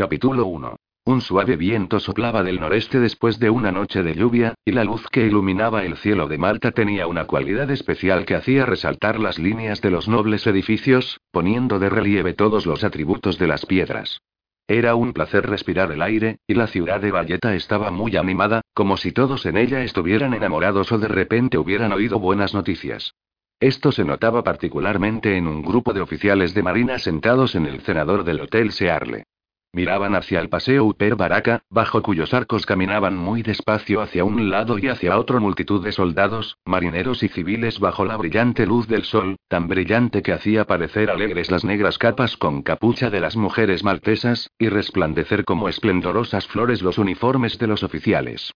Capítulo 0.00 0.46
1. 0.46 0.76
Un 1.04 1.20
suave 1.20 1.56
viento 1.58 2.00
soplaba 2.00 2.42
del 2.42 2.58
noreste 2.58 3.00
después 3.00 3.38
de 3.38 3.50
una 3.50 3.70
noche 3.70 4.02
de 4.02 4.14
lluvia, 4.14 4.54
y 4.64 4.72
la 4.72 4.82
luz 4.82 5.06
que 5.12 5.26
iluminaba 5.26 5.84
el 5.84 5.98
cielo 5.98 6.26
de 6.26 6.38
Malta 6.38 6.72
tenía 6.72 7.06
una 7.06 7.26
cualidad 7.26 7.70
especial 7.70 8.24
que 8.24 8.34
hacía 8.34 8.64
resaltar 8.64 9.20
las 9.20 9.38
líneas 9.38 9.82
de 9.82 9.90
los 9.90 10.08
nobles 10.08 10.46
edificios, 10.46 11.20
poniendo 11.30 11.78
de 11.78 11.90
relieve 11.90 12.32
todos 12.32 12.64
los 12.64 12.82
atributos 12.82 13.38
de 13.38 13.46
las 13.48 13.66
piedras. 13.66 14.22
Era 14.66 14.94
un 14.94 15.12
placer 15.12 15.46
respirar 15.46 15.92
el 15.92 16.00
aire, 16.00 16.38
y 16.46 16.54
la 16.54 16.66
ciudad 16.66 17.02
de 17.02 17.10
Valletta 17.10 17.54
estaba 17.54 17.90
muy 17.90 18.16
animada, 18.16 18.62
como 18.72 18.96
si 18.96 19.12
todos 19.12 19.44
en 19.44 19.58
ella 19.58 19.82
estuvieran 19.82 20.32
enamorados 20.32 20.90
o 20.92 20.98
de 20.98 21.08
repente 21.08 21.58
hubieran 21.58 21.92
oído 21.92 22.18
buenas 22.18 22.54
noticias. 22.54 23.12
Esto 23.60 23.92
se 23.92 24.06
notaba 24.06 24.42
particularmente 24.42 25.36
en 25.36 25.46
un 25.46 25.60
grupo 25.60 25.92
de 25.92 26.00
oficiales 26.00 26.54
de 26.54 26.62
marina 26.62 26.98
sentados 26.98 27.54
en 27.54 27.66
el 27.66 27.82
cenador 27.82 28.24
del 28.24 28.40
Hotel 28.40 28.72
Searle. 28.72 29.24
Miraban 29.72 30.16
hacia 30.16 30.40
el 30.40 30.48
paseo 30.48 30.84
Upper 30.84 31.14
Baraka, 31.14 31.62
bajo 31.70 32.02
cuyos 32.02 32.34
arcos 32.34 32.66
caminaban 32.66 33.16
muy 33.16 33.42
despacio 33.42 34.00
hacia 34.00 34.24
un 34.24 34.50
lado 34.50 34.78
y 34.78 34.88
hacia 34.88 35.16
otro 35.16 35.40
multitud 35.40 35.84
de 35.84 35.92
soldados, 35.92 36.58
marineros 36.64 37.22
y 37.22 37.28
civiles 37.28 37.78
bajo 37.78 38.04
la 38.04 38.16
brillante 38.16 38.66
luz 38.66 38.88
del 38.88 39.04
sol, 39.04 39.36
tan 39.46 39.68
brillante 39.68 40.22
que 40.22 40.32
hacía 40.32 40.64
parecer 40.64 41.08
alegres 41.08 41.52
las 41.52 41.64
negras 41.64 41.98
capas 41.98 42.36
con 42.36 42.62
capucha 42.62 43.10
de 43.10 43.20
las 43.20 43.36
mujeres 43.36 43.84
maltesas, 43.84 44.50
y 44.58 44.68
resplandecer 44.68 45.44
como 45.44 45.68
esplendorosas 45.68 46.48
flores 46.48 46.82
los 46.82 46.98
uniformes 46.98 47.56
de 47.58 47.68
los 47.68 47.84
oficiales. 47.84 48.52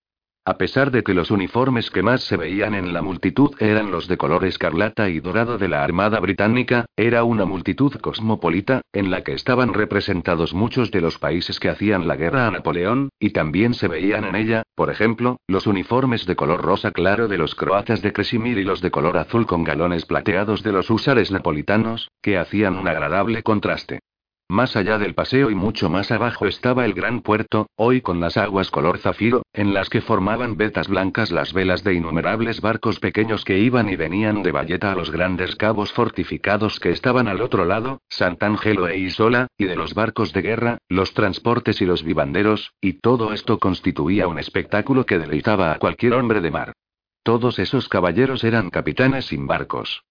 A 0.47 0.59
pesar 0.59 0.91
de 0.91 1.03
que 1.03 1.15
los 1.15 1.31
uniformes 1.31 1.91
que 1.91 2.03
más 2.03 2.23
se 2.23 2.37
veían 2.37 2.75
en 2.75 2.93
la 2.93 3.01
multitud 3.01 3.55
eran 3.61 3.91
los 3.91 4.09
de 4.09 4.19
color 4.19 4.45
escarlata 4.45 5.09
y 5.09 5.21
dorado 5.21 5.57
de 5.57 5.69
la 5.69 5.83
Armada 5.83 6.21
Británica, 6.21 6.85
era 6.97 7.25
una 7.25 7.47
multitud 7.47 7.95
cosmopolita, 7.95 8.83
en 8.93 9.11
la 9.11 9.25
que 9.25 9.33
estaban 9.33 9.73
representados 9.73 10.53
muchos 10.53 10.91
de 10.91 11.01
los 11.01 11.19
países 11.19 11.59
que 11.59 11.71
hacían 11.71 12.07
la 12.07 12.17
guerra 12.17 12.47
a 12.47 12.51
Napoleón, 12.51 13.09
y 13.19 13.31
también 13.31 13.73
se 13.73 13.89
veían 13.89 14.25
en 14.25 14.37
ella, 14.37 14.65
por 14.75 14.91
ejemplo, 14.91 15.39
los 15.47 15.67
uniformes 15.67 16.27
de 16.27 16.37
color 16.37 16.61
rosa 16.61 16.91
claro 16.91 17.27
de 17.27 17.39
los 17.39 17.55
croatas 17.55 18.03
de 18.03 18.13
Kresimir 18.13 18.59
y 18.59 18.65
los 18.65 18.83
de 18.83 18.91
color 18.91 19.17
azul 19.17 19.47
con 19.47 19.65
galones 19.65 20.05
plateados 20.05 20.63
de 20.63 20.73
los 20.73 20.91
húsares 20.91 21.31
napolitanos, 21.31 22.11
que 22.21 22.37
hacían 22.37 22.77
un 22.77 22.87
agradable 22.87 23.43
contraste. 23.43 24.01
Más 24.49 24.77
allá 24.77 24.99
del 24.99 25.15
paseo 25.15 25.51
y 25.51 25.55
mucho 25.55 25.89
más 25.89 26.11
abajo 26.11 26.47
estaba 26.47 26.85
el 26.85 26.93
gran 26.93 27.23
puerto, 27.23 27.69
hoy 27.77 28.03
con 28.03 28.21
las 28.21 28.37
aguas 28.37 28.71
color 28.71 28.99
zafiro, 28.99 29.43
en 29.55 29.73
las 29.73 29.89
que 29.89 30.03
formaban 30.03 30.59
vetas 30.59 30.87
blancas 30.87 31.31
las 31.31 31.55
velas 31.55 31.83
de 31.83 31.95
innumerables 31.95 32.61
barcos 32.61 33.01
pequeños 33.01 33.43
que 33.43 33.59
iban 33.59 33.89
y 33.89 33.97
venían 33.97 34.43
de 34.43 34.53
Valleta 34.53 34.93
a 34.93 34.95
los 34.95 35.11
grandes 35.11 35.57
cabos 35.57 35.93
fortificados 35.93 36.79
que 36.79 36.91
estaban 36.91 37.27
al 37.27 37.41
otro 37.41 37.65
lado, 37.65 38.03
Sant'Angelo 38.11 38.87
e 38.87 38.99
Isola, 38.99 39.47
y 39.57 39.65
de 39.65 39.77
los 39.77 39.95
barcos 39.95 40.35
de 40.35 40.43
guerra, 40.43 40.79
los 40.91 41.15
transportes 41.15 41.81
y 41.81 41.87
los 41.87 42.03
vivanderos, 42.03 42.75
y 42.83 43.01
todo 43.01 43.33
esto 43.33 43.59
constituía 43.59 44.29
un 44.29 44.39
espectáculo 44.39 45.07
que 45.07 45.19
deleitaba 45.19 45.73
a 45.73 45.79
cualquier 45.79 46.13
hombre 46.13 46.43
de 46.43 46.51
mar. 46.51 46.75
Todos 47.23 47.59
esos 47.59 47.89
caballeros 47.89 48.45
eran 48.45 48.69
capitanes 48.69 49.25
sin 49.25 49.47
barcos. 49.47 50.05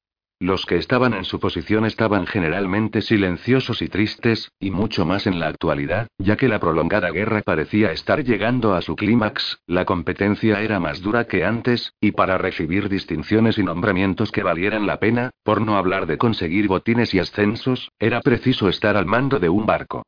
Los 0.44 0.66
que 0.66 0.76
estaban 0.76 1.14
en 1.14 1.24
su 1.24 1.40
posición 1.40 1.86
estaban 1.86 2.28
generalmente 2.28 3.02
silenciosos 3.02 3.82
y 3.82 3.88
tristes, 3.88 4.52
y 4.60 4.72
mucho 4.72 5.06
más 5.06 5.26
en 5.26 5.40
la 5.40 5.48
actualidad, 5.48 6.10
ya 6.18 6.36
que 6.36 6.50
la 6.50 6.60
prolongada 6.60 7.12
guerra 7.12 7.42
parecía 7.44 7.94
estar 7.94 8.26
llegando 8.26 8.74
a 8.74 8.82
su 8.82 8.98
clímax, 8.98 9.60
la 9.68 9.86
competencia 9.86 10.60
era 10.60 10.82
más 10.82 11.02
dura 11.02 11.28
que 11.28 11.46
antes, 11.46 11.94
y 12.02 12.12
para 12.12 12.38
recibir 12.38 12.90
distinciones 12.90 13.58
y 13.58 13.64
nombramientos 13.64 14.34
que 14.34 14.44
valieran 14.44 14.86
la 14.86 15.00
pena, 15.00 15.30
por 15.44 15.62
no 15.62 15.78
hablar 15.78 16.08
de 16.08 16.18
conseguir 16.18 16.68
botines 16.68 17.14
y 17.14 17.20
ascensos, 17.20 17.94
era 17.98 18.20
preciso 18.20 18.68
estar 18.68 18.98
al 18.98 19.06
mando 19.06 19.40
de 19.40 19.48
un 19.48 19.66
barco. 19.66 20.04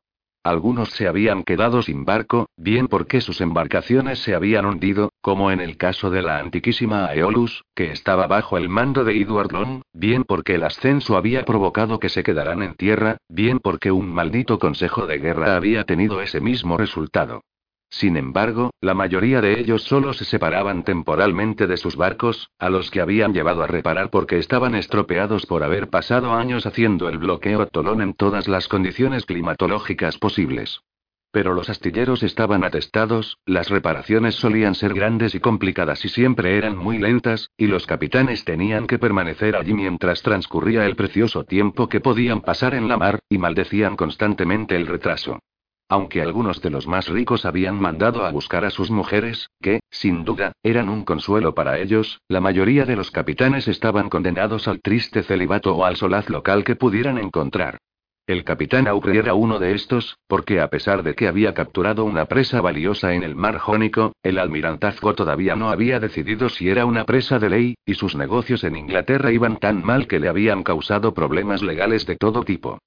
Algunos 0.45 0.91
se 0.91 1.07
habían 1.07 1.41
quedado 1.41 1.81
sin 1.81 2.05
barco, 2.05 2.49
bien 2.55 2.87
porque 2.87 3.19
sus 3.19 3.41
embarcaciones 3.41 4.19
se 4.19 4.35
habían 4.35 4.67
hundido, 4.67 5.09
como 5.19 5.49
en 5.49 5.59
el 5.59 5.75
caso 5.75 6.11
de 6.11 6.21
la 6.21 6.37
antiquísima 6.37 7.07
Aeolus, 7.07 7.63
que 7.73 7.91
estaba 7.91 8.27
bajo 8.27 8.55
el 8.55 8.69
mando 8.69 9.03
de 9.03 9.19
Edward 9.19 9.51
Long, 9.51 9.81
bien 9.91 10.23
porque 10.23 10.53
el 10.53 10.63
ascenso 10.63 11.17
había 11.17 11.45
provocado 11.45 11.99
que 11.99 12.09
se 12.09 12.21
quedaran 12.21 12.61
en 12.61 12.75
tierra, 12.75 13.17
bien 13.27 13.57
porque 13.57 13.91
un 13.91 14.13
maldito 14.13 14.59
consejo 14.59 15.07
de 15.07 15.17
guerra 15.17 15.55
había 15.55 15.83
tenido 15.83 16.21
ese 16.21 16.41
mismo 16.41 16.77
resultado. 16.77 17.41
Sin 17.97 18.17
embargo, 18.17 18.71
la 18.81 18.93
mayoría 18.93 19.39
de 19.39 19.57
ellos 19.57 19.83
solo 19.83 20.11
se 20.11 20.25
separaban 20.25 20.83
temporalmente 20.83 21.65
de 21.65 21.77
sus 21.77 21.95
barcos, 21.95 22.49
a 22.59 22.69
los 22.69 22.91
que 22.91 22.99
habían 22.99 23.33
llevado 23.33 23.63
a 23.63 23.67
reparar 23.67 24.09
porque 24.09 24.37
estaban 24.37 24.75
estropeados 24.75 25.45
por 25.45 25.63
haber 25.63 25.89
pasado 25.89 26.33
años 26.33 26.65
haciendo 26.65 27.07
el 27.07 27.19
bloqueo 27.19 27.67
Tolón 27.67 28.01
en 28.01 28.13
todas 28.13 28.49
las 28.49 28.67
condiciones 28.67 29.25
climatológicas 29.25 30.17
posibles. 30.17 30.81
Pero 31.31 31.53
los 31.53 31.69
astilleros 31.69 32.21
estaban 32.21 32.65
atestados, 32.65 33.37
las 33.45 33.69
reparaciones 33.69 34.35
solían 34.35 34.75
ser 34.75 34.93
grandes 34.93 35.33
y 35.33 35.39
complicadas 35.39 36.03
y 36.03 36.09
siempre 36.09 36.57
eran 36.57 36.75
muy 36.75 36.97
lentas, 36.97 37.49
y 37.55 37.67
los 37.67 37.87
capitanes 37.87 38.43
tenían 38.43 38.87
que 38.87 38.99
permanecer 38.99 39.55
allí 39.55 39.73
mientras 39.73 40.21
transcurría 40.21 40.85
el 40.85 40.97
precioso 40.97 41.45
tiempo 41.45 41.87
que 41.87 42.01
podían 42.01 42.41
pasar 42.41 42.75
en 42.75 42.89
la 42.89 42.97
mar, 42.97 43.19
y 43.29 43.37
maldecían 43.37 43.95
constantemente 43.95 44.75
el 44.75 44.85
retraso. 44.85 45.39
Aunque 45.87 46.21
algunos 46.21 46.61
de 46.61 46.71
los 46.71 46.87
más 46.87 47.07
ricos 47.07 47.45
habían 47.45 47.79
mandado 47.79 48.25
a 48.25 48.31
buscar 48.31 48.65
a 48.65 48.71
sus 48.71 48.89
mujeres, 48.89 49.51
que, 49.61 49.81
sin 49.91 50.25
duda, 50.25 50.51
eran 50.63 50.89
un 50.89 51.05
consuelo 51.05 51.53
para 51.53 51.77
ellos, 51.79 52.21
la 52.27 52.41
mayoría 52.41 52.85
de 52.85 52.95
los 52.95 53.11
capitanes 53.11 53.67
estaban 53.67 54.09
condenados 54.09 54.67
al 54.67 54.81
triste 54.81 55.21
celibato 55.21 55.75
o 55.75 55.85
al 55.85 55.95
solaz 55.95 56.29
local 56.29 56.63
que 56.63 56.75
pudieran 56.75 57.19
encontrar. 57.19 57.77
El 58.27 58.43
capitán 58.43 58.87
Aubry 58.87 59.19
era 59.19 59.35
uno 59.35 59.59
de 59.59 59.75
estos, 59.75 60.17
porque 60.25 60.59
a 60.59 60.71
pesar 60.71 61.03
de 61.03 61.13
que 61.13 61.27
había 61.27 61.53
capturado 61.53 62.05
una 62.05 62.25
presa 62.25 62.59
valiosa 62.59 63.13
en 63.13 63.21
el 63.21 63.35
mar 63.35 63.59
Jónico, 63.59 64.13
el 64.23 64.39
almirantazgo 64.39 65.13
todavía 65.13 65.55
no 65.55 65.69
había 65.69 65.99
decidido 65.99 66.49
si 66.49 66.67
era 66.67 66.87
una 66.87 67.05
presa 67.05 67.37
de 67.37 67.51
ley, 67.51 67.75
y 67.85 67.93
sus 67.93 68.15
negocios 68.15 68.63
en 68.63 68.77
Inglaterra 68.77 69.31
iban 69.31 69.57
tan 69.57 69.83
mal 69.83 70.07
que 70.07 70.19
le 70.19 70.27
habían 70.27 70.63
causado 70.63 71.13
problemas 71.13 71.61
legales 71.61 72.07
de 72.07 72.15
todo 72.15 72.41
tipo. 72.41 72.79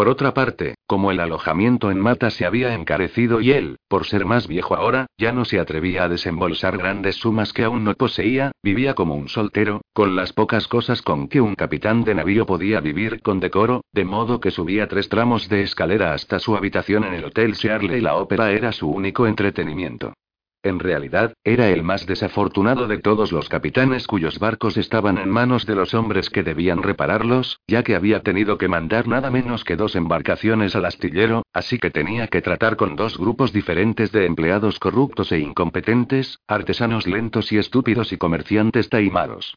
Por 0.00 0.08
otra 0.08 0.32
parte, 0.32 0.76
como 0.86 1.10
el 1.10 1.20
alojamiento 1.20 1.90
en 1.90 2.00
Mata 2.00 2.30
se 2.30 2.46
había 2.46 2.72
encarecido 2.72 3.42
y 3.42 3.52
él, 3.52 3.76
por 3.86 4.06
ser 4.06 4.24
más 4.24 4.48
viejo 4.48 4.74
ahora, 4.74 5.04
ya 5.18 5.30
no 5.30 5.44
se 5.44 5.60
atrevía 5.60 6.04
a 6.04 6.08
desembolsar 6.08 6.78
grandes 6.78 7.16
sumas 7.16 7.52
que 7.52 7.64
aún 7.64 7.84
no 7.84 7.92
poseía, 7.92 8.52
vivía 8.62 8.94
como 8.94 9.14
un 9.14 9.28
soltero, 9.28 9.82
con 9.92 10.16
las 10.16 10.32
pocas 10.32 10.68
cosas 10.68 11.02
con 11.02 11.28
que 11.28 11.42
un 11.42 11.54
capitán 11.54 12.02
de 12.02 12.14
navío 12.14 12.46
podía 12.46 12.80
vivir 12.80 13.20
con 13.20 13.40
decoro, 13.40 13.82
de 13.92 14.06
modo 14.06 14.40
que 14.40 14.50
subía 14.50 14.88
tres 14.88 15.10
tramos 15.10 15.50
de 15.50 15.64
escalera 15.64 16.14
hasta 16.14 16.38
su 16.38 16.56
habitación 16.56 17.04
en 17.04 17.12
el 17.12 17.26
Hotel 17.26 17.54
Searle 17.54 17.98
y 17.98 18.00
la 18.00 18.14
ópera 18.14 18.52
era 18.52 18.72
su 18.72 18.88
único 18.88 19.26
entretenimiento. 19.26 20.14
En 20.62 20.78
realidad, 20.78 21.32
era 21.42 21.70
el 21.70 21.82
más 21.82 22.04
desafortunado 22.04 22.86
de 22.86 22.98
todos 22.98 23.32
los 23.32 23.48
capitanes 23.48 24.06
cuyos 24.06 24.38
barcos 24.38 24.76
estaban 24.76 25.16
en 25.16 25.30
manos 25.30 25.64
de 25.64 25.74
los 25.74 25.94
hombres 25.94 26.28
que 26.28 26.42
debían 26.42 26.82
repararlos, 26.82 27.60
ya 27.66 27.82
que 27.82 27.94
había 27.94 28.22
tenido 28.22 28.58
que 28.58 28.68
mandar 28.68 29.08
nada 29.08 29.30
menos 29.30 29.64
que 29.64 29.76
dos 29.76 29.96
embarcaciones 29.96 30.76
al 30.76 30.84
astillero, 30.84 31.44
así 31.54 31.78
que 31.78 31.90
tenía 31.90 32.26
que 32.28 32.42
tratar 32.42 32.76
con 32.76 32.94
dos 32.94 33.16
grupos 33.16 33.54
diferentes 33.54 34.12
de 34.12 34.26
empleados 34.26 34.78
corruptos 34.78 35.32
e 35.32 35.38
incompetentes, 35.38 36.40
artesanos 36.46 37.06
lentos 37.06 37.52
y 37.52 37.58
estúpidos 37.58 38.12
y 38.12 38.18
comerciantes 38.18 38.90
taimados. 38.90 39.54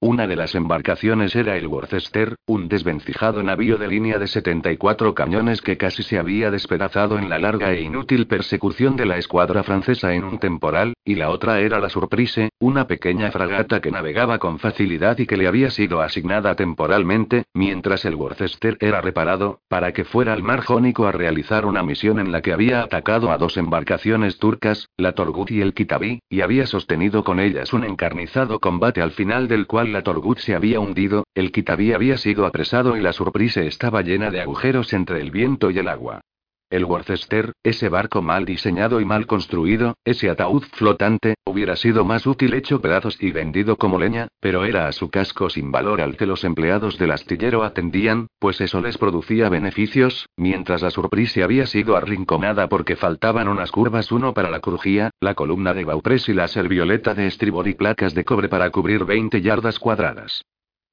Una 0.00 0.26
de 0.26 0.36
las 0.36 0.54
embarcaciones 0.54 1.34
era 1.34 1.56
el 1.56 1.66
Worcester, 1.68 2.36
un 2.46 2.68
desvencijado 2.68 3.42
navío 3.42 3.78
de 3.78 3.88
línea 3.88 4.18
de 4.18 4.26
74 4.26 5.14
cañones 5.14 5.62
que 5.62 5.78
casi 5.78 6.02
se 6.02 6.18
había 6.18 6.50
despedazado 6.50 7.18
en 7.18 7.30
la 7.30 7.38
larga 7.38 7.72
e 7.72 7.80
inútil 7.80 8.26
persecución 8.26 8.96
de 8.96 9.06
la 9.06 9.16
escuadra 9.16 9.62
francesa 9.62 10.12
en 10.12 10.24
un 10.24 10.38
temporal, 10.38 10.92
y 11.02 11.14
la 11.14 11.30
otra 11.30 11.60
era 11.60 11.80
la 11.80 11.88
Surprise, 11.88 12.50
una 12.58 12.86
pequeña 12.86 13.30
fragata 13.30 13.80
que 13.80 13.90
navegaba 13.90 14.38
con 14.38 14.58
facilidad 14.58 15.18
y 15.18 15.26
que 15.26 15.38
le 15.38 15.46
había 15.46 15.70
sido 15.70 16.02
asignada 16.02 16.54
temporalmente, 16.56 17.44
mientras 17.54 18.04
el 18.04 18.16
Worcester 18.16 18.76
era 18.80 19.00
reparado, 19.00 19.60
para 19.66 19.92
que 19.94 20.04
fuera 20.04 20.34
al 20.34 20.42
mar 20.42 20.60
Jónico 20.60 21.06
a 21.06 21.12
realizar 21.12 21.64
una 21.64 21.82
misión 21.82 22.18
en 22.18 22.32
la 22.32 22.42
que 22.42 22.52
había 22.52 22.82
atacado 22.82 23.32
a 23.32 23.38
dos 23.38 23.56
embarcaciones 23.56 24.38
turcas, 24.38 24.90
la 24.98 25.12
Torgut 25.12 25.50
y 25.50 25.62
el 25.62 25.72
Kitabi, 25.72 26.20
y 26.28 26.42
había 26.42 26.66
sostenido 26.66 27.24
con 27.24 27.40
ellas 27.40 27.72
un 27.72 27.84
encarnizado 27.84 28.60
combate 28.60 29.00
al 29.00 29.12
final 29.12 29.48
del 29.48 29.66
cual 29.66 29.85
la 29.92 30.02
Torgut 30.02 30.38
se 30.38 30.54
había 30.54 30.80
hundido, 30.80 31.26
el 31.34 31.52
Kitabi 31.52 31.92
había 31.92 32.16
sido 32.16 32.46
apresado 32.46 32.96
y 32.96 33.00
la 33.00 33.12
Surprise 33.12 33.66
estaba 33.66 34.02
llena 34.02 34.30
de 34.30 34.40
agujeros 34.40 34.92
entre 34.92 35.20
el 35.20 35.30
viento 35.30 35.70
y 35.70 35.78
el 35.78 35.88
agua. 35.88 36.20
El 36.68 36.84
Worcester, 36.84 37.52
ese 37.62 37.88
barco 37.88 38.22
mal 38.22 38.44
diseñado 38.44 39.00
y 39.00 39.04
mal 39.04 39.28
construido, 39.28 39.94
ese 40.04 40.28
ataúd 40.30 40.64
flotante, 40.72 41.36
hubiera 41.44 41.76
sido 41.76 42.04
más 42.04 42.26
útil 42.26 42.54
hecho 42.54 42.80
pedazos 42.80 43.22
y 43.22 43.30
vendido 43.30 43.76
como 43.76 44.00
leña, 44.00 44.26
pero 44.40 44.64
era 44.64 44.88
a 44.88 44.92
su 44.92 45.08
casco 45.08 45.48
sin 45.48 45.70
valor 45.70 46.00
al 46.00 46.16
que 46.16 46.26
los 46.26 46.42
empleados 46.42 46.98
del 46.98 47.12
astillero 47.12 47.62
atendían, 47.62 48.26
pues 48.40 48.60
eso 48.60 48.80
les 48.80 48.98
producía 48.98 49.48
beneficios, 49.48 50.28
mientras 50.36 50.82
la 50.82 50.90
Surprise 50.90 51.44
había 51.44 51.66
sido 51.66 51.96
arrinconada 51.96 52.68
porque 52.68 52.96
faltaban 52.96 53.46
unas 53.46 53.70
curvas 53.70 54.10
uno 54.10 54.34
para 54.34 54.50
la 54.50 54.58
crujía, 54.58 55.10
la 55.20 55.34
columna 55.34 55.72
de 55.72 55.84
Bauprés 55.84 56.28
y 56.28 56.32
la 56.32 56.48
servioleta 56.48 57.14
de 57.14 57.28
estribor 57.28 57.68
y 57.68 57.74
placas 57.74 58.12
de 58.12 58.24
cobre 58.24 58.48
para 58.48 58.70
cubrir 58.70 59.04
20 59.04 59.40
yardas 59.40 59.78
cuadradas. 59.78 60.42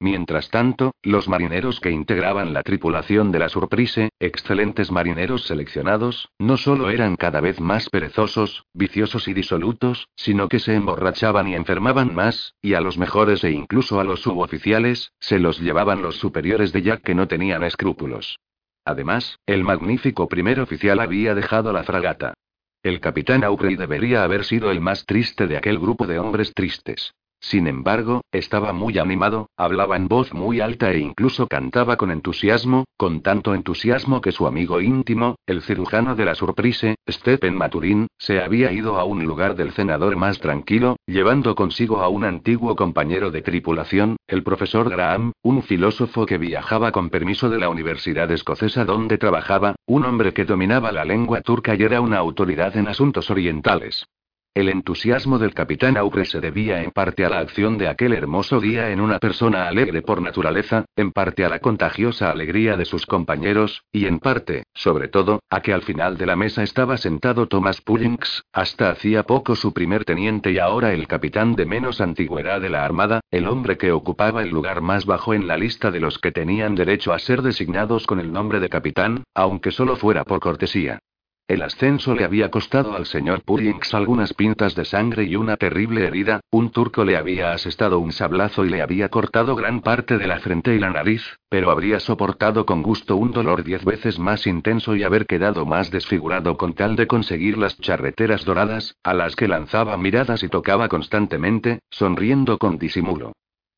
Mientras 0.00 0.50
tanto, 0.50 0.92
los 1.02 1.28
marineros 1.28 1.80
que 1.80 1.90
integraban 1.90 2.52
la 2.52 2.62
tripulación 2.62 3.30
de 3.32 3.38
la 3.38 3.48
Surprise, 3.48 4.10
excelentes 4.18 4.90
marineros 4.90 5.46
seleccionados, 5.46 6.28
no 6.38 6.56
solo 6.56 6.90
eran 6.90 7.16
cada 7.16 7.40
vez 7.40 7.60
más 7.60 7.88
perezosos, 7.88 8.64
viciosos 8.74 9.28
y 9.28 9.34
disolutos, 9.34 10.08
sino 10.16 10.48
que 10.48 10.58
se 10.58 10.74
emborrachaban 10.74 11.48
y 11.48 11.54
enfermaban 11.54 12.14
más, 12.14 12.54
y 12.60 12.74
a 12.74 12.80
los 12.80 12.98
mejores 12.98 13.44
e 13.44 13.52
incluso 13.52 14.00
a 14.00 14.04
los 14.04 14.20
suboficiales, 14.20 15.12
se 15.20 15.38
los 15.38 15.60
llevaban 15.60 16.02
los 16.02 16.16
superiores 16.16 16.72
de 16.72 16.82
Jack 16.82 17.02
que 17.02 17.14
no 17.14 17.28
tenían 17.28 17.62
escrúpulos. 17.62 18.38
Además, 18.84 19.38
el 19.46 19.64
magnífico 19.64 20.28
primer 20.28 20.60
oficial 20.60 21.00
había 21.00 21.34
dejado 21.34 21.72
la 21.72 21.84
fragata. 21.84 22.34
El 22.82 23.00
capitán 23.00 23.44
Aubrey 23.44 23.76
debería 23.76 24.24
haber 24.24 24.44
sido 24.44 24.70
el 24.70 24.80
más 24.80 25.06
triste 25.06 25.46
de 25.46 25.56
aquel 25.56 25.78
grupo 25.78 26.06
de 26.06 26.18
hombres 26.18 26.52
tristes. 26.52 27.14
Sin 27.44 27.66
embargo, 27.66 28.22
estaba 28.32 28.72
muy 28.72 28.96
animado, 28.96 29.50
hablaba 29.58 29.96
en 29.96 30.08
voz 30.08 30.32
muy 30.32 30.62
alta 30.62 30.90
e 30.92 30.98
incluso 30.98 31.46
cantaba 31.46 31.98
con 31.98 32.10
entusiasmo, 32.10 32.86
con 32.96 33.20
tanto 33.20 33.54
entusiasmo 33.54 34.22
que 34.22 34.32
su 34.32 34.46
amigo 34.46 34.80
íntimo, 34.80 35.36
el 35.44 35.60
cirujano 35.60 36.16
de 36.16 36.24
la 36.24 36.34
Surprise, 36.34 36.96
Stephen 37.06 37.54
Maturin, 37.54 38.06
se 38.16 38.40
había 38.40 38.72
ido 38.72 38.98
a 38.98 39.04
un 39.04 39.26
lugar 39.26 39.56
del 39.56 39.72
cenador 39.72 40.16
más 40.16 40.40
tranquilo, 40.40 40.96
llevando 41.06 41.54
consigo 41.54 42.00
a 42.00 42.08
un 42.08 42.24
antiguo 42.24 42.76
compañero 42.76 43.30
de 43.30 43.42
tripulación, 43.42 44.16
el 44.26 44.42
profesor 44.42 44.88
Graham, 44.88 45.32
un 45.42 45.62
filósofo 45.62 46.24
que 46.24 46.38
viajaba 46.38 46.92
con 46.92 47.10
permiso 47.10 47.50
de 47.50 47.58
la 47.58 47.68
Universidad 47.68 48.30
Escocesa 48.32 48.86
donde 48.86 49.18
trabajaba, 49.18 49.76
un 49.84 50.06
hombre 50.06 50.32
que 50.32 50.46
dominaba 50.46 50.92
la 50.92 51.04
lengua 51.04 51.42
turca 51.42 51.74
y 51.74 51.82
era 51.82 52.00
una 52.00 52.16
autoridad 52.16 52.74
en 52.78 52.88
asuntos 52.88 53.28
orientales. 53.30 54.06
El 54.54 54.68
entusiasmo 54.68 55.40
del 55.40 55.52
capitán 55.52 55.96
Aubrey 55.96 56.26
se 56.26 56.40
debía 56.40 56.80
en 56.80 56.92
parte 56.92 57.24
a 57.24 57.28
la 57.28 57.40
acción 57.40 57.76
de 57.76 57.88
aquel 57.88 58.12
hermoso 58.12 58.60
día 58.60 58.90
en 58.90 59.00
una 59.00 59.18
persona 59.18 59.66
alegre 59.66 60.00
por 60.00 60.22
naturaleza, 60.22 60.84
en 60.94 61.10
parte 61.10 61.44
a 61.44 61.48
la 61.48 61.58
contagiosa 61.58 62.30
alegría 62.30 62.76
de 62.76 62.84
sus 62.84 63.04
compañeros, 63.04 63.82
y 63.90 64.06
en 64.06 64.20
parte, 64.20 64.62
sobre 64.72 65.08
todo, 65.08 65.40
a 65.50 65.60
que 65.60 65.72
al 65.72 65.82
final 65.82 66.16
de 66.16 66.26
la 66.26 66.36
mesa 66.36 66.62
estaba 66.62 66.98
sentado 66.98 67.48
Thomas 67.48 67.80
Pullings, 67.80 68.44
hasta 68.52 68.90
hacía 68.90 69.24
poco 69.24 69.56
su 69.56 69.72
primer 69.72 70.04
teniente 70.04 70.52
y 70.52 70.60
ahora 70.60 70.92
el 70.92 71.08
capitán 71.08 71.56
de 71.56 71.66
menos 71.66 72.00
antigüedad 72.00 72.60
de 72.60 72.70
la 72.70 72.84
Armada, 72.84 73.22
el 73.32 73.48
hombre 73.48 73.76
que 73.76 73.90
ocupaba 73.90 74.44
el 74.44 74.50
lugar 74.50 74.82
más 74.82 75.04
bajo 75.04 75.34
en 75.34 75.48
la 75.48 75.56
lista 75.56 75.90
de 75.90 75.98
los 75.98 76.20
que 76.20 76.30
tenían 76.30 76.76
derecho 76.76 77.12
a 77.12 77.18
ser 77.18 77.42
designados 77.42 78.06
con 78.06 78.20
el 78.20 78.32
nombre 78.32 78.60
de 78.60 78.68
capitán, 78.68 79.24
aunque 79.34 79.72
solo 79.72 79.96
fuera 79.96 80.22
por 80.22 80.38
cortesía. 80.38 81.00
El 81.46 81.60
ascenso 81.60 82.14
le 82.14 82.24
había 82.24 82.50
costado 82.50 82.96
al 82.96 83.04
señor 83.04 83.42
Pullings 83.42 83.92
algunas 83.92 84.32
pintas 84.32 84.74
de 84.74 84.86
sangre 84.86 85.24
y 85.24 85.36
una 85.36 85.58
terrible 85.58 86.06
herida, 86.06 86.40
un 86.50 86.70
turco 86.70 87.04
le 87.04 87.18
había 87.18 87.52
asestado 87.52 87.98
un 87.98 88.12
sablazo 88.12 88.64
y 88.64 88.70
le 88.70 88.80
había 88.80 89.10
cortado 89.10 89.54
gran 89.54 89.82
parte 89.82 90.16
de 90.16 90.26
la 90.26 90.38
frente 90.38 90.74
y 90.74 90.78
la 90.78 90.88
nariz, 90.88 91.36
pero 91.50 91.70
habría 91.70 92.00
soportado 92.00 92.64
con 92.64 92.82
gusto 92.82 93.16
un 93.16 93.32
dolor 93.32 93.62
diez 93.62 93.84
veces 93.84 94.18
más 94.18 94.46
intenso 94.46 94.96
y 94.96 95.02
haber 95.02 95.26
quedado 95.26 95.66
más 95.66 95.90
desfigurado 95.90 96.56
con 96.56 96.72
tal 96.72 96.96
de 96.96 97.06
conseguir 97.06 97.58
las 97.58 97.78
charreteras 97.78 98.46
doradas, 98.46 98.96
a 99.02 99.12
las 99.12 99.36
que 99.36 99.46
lanzaba 99.46 99.98
miradas 99.98 100.42
y 100.44 100.48
tocaba 100.48 100.88
constantemente, 100.88 101.80
sonriendo 101.90 102.56
con 102.56 102.78
disimulo. 102.78 103.32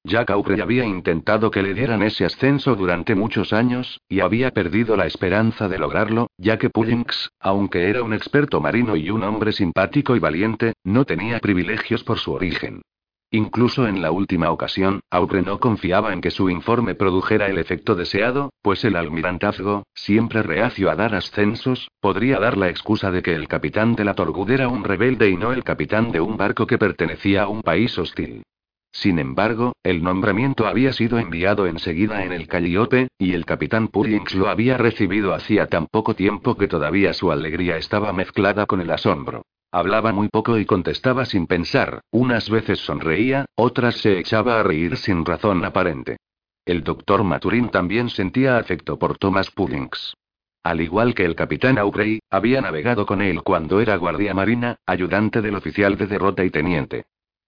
Jack 0.07 0.31
Aubrey 0.31 0.61
había 0.61 0.85
intentado 0.85 1.51
que 1.51 1.63
le 1.63 1.75
dieran 1.75 2.01
ese 2.05 2.25
ascenso 2.25 2.77
durante 2.77 3.17
muchos 3.17 3.53
años, 3.53 4.01
y 4.09 4.21
había 4.21 4.53
perdido 4.53 4.97
la 4.97 5.07
esperanza 5.07 5.69
de 5.69 5.79
lograrlo, 5.79 6.29
ya 6.39 6.59
que 6.59 6.71
Pullings, 6.71 7.33
aunque 7.41 7.91
era 7.91 8.05
un 8.05 8.15
experto 8.15 8.61
marino 8.61 8.95
y 8.95 9.11
un 9.11 9.25
hombre 9.25 9.51
simpático 9.51 10.15
y 10.15 10.21
valiente, 10.21 10.75
no 10.85 11.05
tenía 11.07 11.41
privilegios 11.41 12.05
por 12.05 12.21
su 12.21 12.33
origen. 12.33 12.83
Incluso 13.33 13.89
en 13.89 14.01
la 14.01 14.13
última 14.13 14.53
ocasión, 14.53 15.01
Aubrey 15.11 15.43
no 15.43 15.59
confiaba 15.59 16.13
en 16.13 16.21
que 16.21 16.31
su 16.31 16.51
informe 16.51 16.95
produjera 16.95 17.49
el 17.49 17.59
efecto 17.59 17.97
deseado, 17.97 18.51
pues 18.63 18.85
el 18.85 18.95
almirantazgo, 18.95 19.83
siempre 19.93 20.45
reacio 20.45 20.89
a 20.89 20.95
dar 20.95 21.17
ascensos, 21.17 21.91
podría 22.01 22.39
dar 22.39 22.57
la 22.57 22.69
excusa 22.69 23.11
de 23.11 23.23
que 23.23 23.35
el 23.35 23.49
capitán 23.49 23.97
de 23.97 24.05
la 24.05 24.15
Torgud 24.15 24.49
era 24.49 24.69
un 24.69 24.85
rebelde 24.85 25.29
y 25.29 25.37
no 25.37 25.53
el 25.53 25.65
capitán 25.65 26.13
de 26.13 26.21
un 26.21 26.37
barco 26.37 26.69
que 26.69 26.79
pertenecía 26.79 27.43
a 27.43 27.49
un 27.49 27.63
país 27.63 27.99
hostil. 27.99 28.45
Sin 28.97 29.19
embargo, 29.19 29.75
el 29.83 30.03
nombramiento 30.03 30.67
había 30.67 30.91
sido 30.95 31.19
enviado 31.19 31.67
enseguida 31.67 32.25
en 32.25 32.33
el 32.33 32.49
Calliope, 32.49 33.09
y 33.19 33.35
el 33.35 33.45
capitán 33.45 33.89
Pullings 33.89 34.35
lo 34.35 34.49
había 34.49 34.79
recibido 34.79 35.35
hacía 35.35 35.67
tan 35.67 35.87
poco 35.87 36.15
tiempo 36.15 36.57
que 36.57 36.67
todavía 36.67 37.13
su 37.13 37.31
alegría 37.31 37.77
estaba 37.77 38.15
mezclada 38.15 38.65
con 38.65 38.81
el 38.81 38.91
asombro. 38.91 39.43
Hablaba 39.71 40.13
muy 40.13 40.29
poco 40.29 40.59
y 40.59 40.65
contestaba 40.65 41.27
sin 41.27 41.47
pensar, 41.47 42.01
unas 42.11 42.49
veces 42.49 42.79
sonreía, 42.81 43.45
otras 43.55 43.97
se 43.97 44.19
echaba 44.19 44.59
a 44.59 44.63
reír 44.63 44.97
sin 44.97 45.27
razón 45.27 45.63
aparente. 45.67 46.17
El 46.65 46.83
doctor 46.83 47.23
Maturin 47.23 47.69
también 47.69 48.09
sentía 48.09 48.57
afecto 48.57 48.99
por 48.99 49.19
Thomas 49.19 49.51
Pullings. 49.51 50.15
Al 50.63 50.81
igual 50.81 51.15
que 51.15 51.27
el 51.27 51.37
capitán 51.37 51.77
Aubrey, 51.77 52.21
había 52.31 52.63
navegado 52.63 53.05
con 53.05 53.21
él 53.21 53.43
cuando 53.43 53.79
era 53.79 53.97
guardia 53.97 54.33
marina, 54.33 54.77
ayudante 54.87 55.43
del 55.43 55.55
oficial 55.57 55.99
de 55.99 56.07
derrota 56.07 56.45
y 56.45 56.51
teniente. 56.51 57.05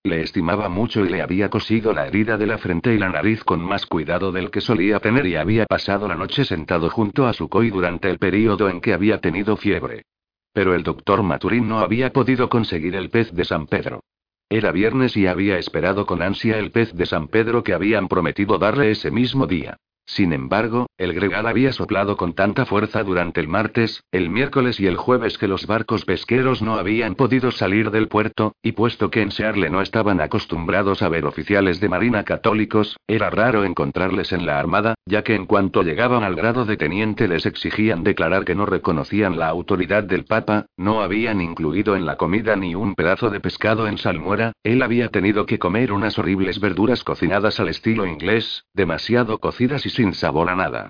Le 0.08 0.22
estimaba 0.22 0.70
mucho 0.70 1.04
y 1.04 1.10
le 1.10 1.20
había 1.20 1.50
cosido 1.50 1.92
la 1.92 2.06
herida 2.06 2.38
de 2.38 2.46
la 2.46 2.56
frente 2.56 2.94
y 2.94 2.98
la 2.98 3.10
nariz 3.10 3.44
con 3.44 3.60
más 3.60 3.84
cuidado 3.84 4.32
del 4.32 4.50
que 4.50 4.62
solía 4.62 5.00
tener 5.00 5.26
y 5.26 5.36
había 5.36 5.66
pasado 5.66 6.08
la 6.08 6.14
noche 6.14 6.46
sentado 6.46 6.88
junto 6.88 7.26
a 7.26 7.34
su 7.34 7.50
coi 7.50 7.68
durante 7.68 8.08
el 8.08 8.18
período 8.18 8.70
en 8.70 8.80
que 8.80 8.94
había 8.94 9.20
tenido 9.20 9.58
fiebre. 9.58 10.06
Pero 10.54 10.74
el 10.74 10.82
doctor 10.82 11.22
Maturín 11.22 11.68
no 11.68 11.80
había 11.80 12.10
podido 12.10 12.48
conseguir 12.48 12.96
el 12.96 13.10
pez 13.10 13.34
de 13.34 13.44
San 13.44 13.66
Pedro. 13.66 14.00
Era 14.48 14.72
viernes 14.72 15.14
y 15.14 15.26
había 15.26 15.58
esperado 15.58 16.06
con 16.06 16.22
ansia 16.22 16.56
el 16.56 16.70
pez 16.70 16.94
de 16.94 17.04
San 17.04 17.28
Pedro 17.28 17.62
que 17.62 17.74
habían 17.74 18.08
prometido 18.08 18.56
darle 18.56 18.92
ese 18.92 19.10
mismo 19.10 19.46
día. 19.46 19.76
Sin 20.08 20.32
embargo, 20.32 20.86
el 20.96 21.12
gregal 21.12 21.46
había 21.46 21.70
soplado 21.70 22.16
con 22.16 22.32
tanta 22.32 22.64
fuerza 22.64 23.04
durante 23.04 23.40
el 23.40 23.46
martes, 23.46 24.02
el 24.10 24.30
miércoles 24.30 24.80
y 24.80 24.86
el 24.86 24.96
jueves 24.96 25.36
que 25.36 25.46
los 25.46 25.66
barcos 25.66 26.06
pesqueros 26.06 26.62
no 26.62 26.76
habían 26.76 27.14
podido 27.14 27.50
salir 27.50 27.90
del 27.90 28.08
puerto, 28.08 28.54
y 28.62 28.72
puesto 28.72 29.10
que 29.10 29.20
en 29.20 29.30
Searle 29.30 29.68
no 29.68 29.82
estaban 29.82 30.22
acostumbrados 30.22 31.02
a 31.02 31.10
ver 31.10 31.26
oficiales 31.26 31.78
de 31.80 31.90
marina 31.90 32.24
católicos, 32.24 32.96
era 33.06 33.28
raro 33.28 33.64
encontrarles 33.64 34.32
en 34.32 34.46
la 34.46 34.58
armada, 34.58 34.94
ya 35.04 35.22
que 35.22 35.34
en 35.34 35.44
cuanto 35.44 35.82
llegaban 35.82 36.24
al 36.24 36.34
grado 36.34 36.64
de 36.64 36.78
teniente 36.78 37.28
les 37.28 37.44
exigían 37.44 38.02
declarar 38.02 38.46
que 38.46 38.54
no 38.54 38.64
reconocían 38.64 39.38
la 39.38 39.48
autoridad 39.48 40.04
del 40.04 40.24
Papa, 40.24 40.66
no 40.78 41.02
habían 41.02 41.42
incluido 41.42 41.96
en 41.96 42.06
la 42.06 42.16
comida 42.16 42.56
ni 42.56 42.74
un 42.74 42.94
pedazo 42.94 43.28
de 43.28 43.40
pescado 43.40 43.86
en 43.86 43.98
salmuera, 43.98 44.52
él 44.64 44.80
había 44.80 45.10
tenido 45.10 45.44
que 45.44 45.58
comer 45.58 45.92
unas 45.92 46.18
horribles 46.18 46.60
verduras 46.60 47.04
cocinadas 47.04 47.60
al 47.60 47.68
estilo 47.68 48.06
inglés, 48.06 48.64
demasiado 48.72 49.36
cocidas 49.36 49.84
y 49.84 49.97
sin 49.98 50.14
sabor 50.14 50.48
a 50.48 50.54
nada. 50.54 50.88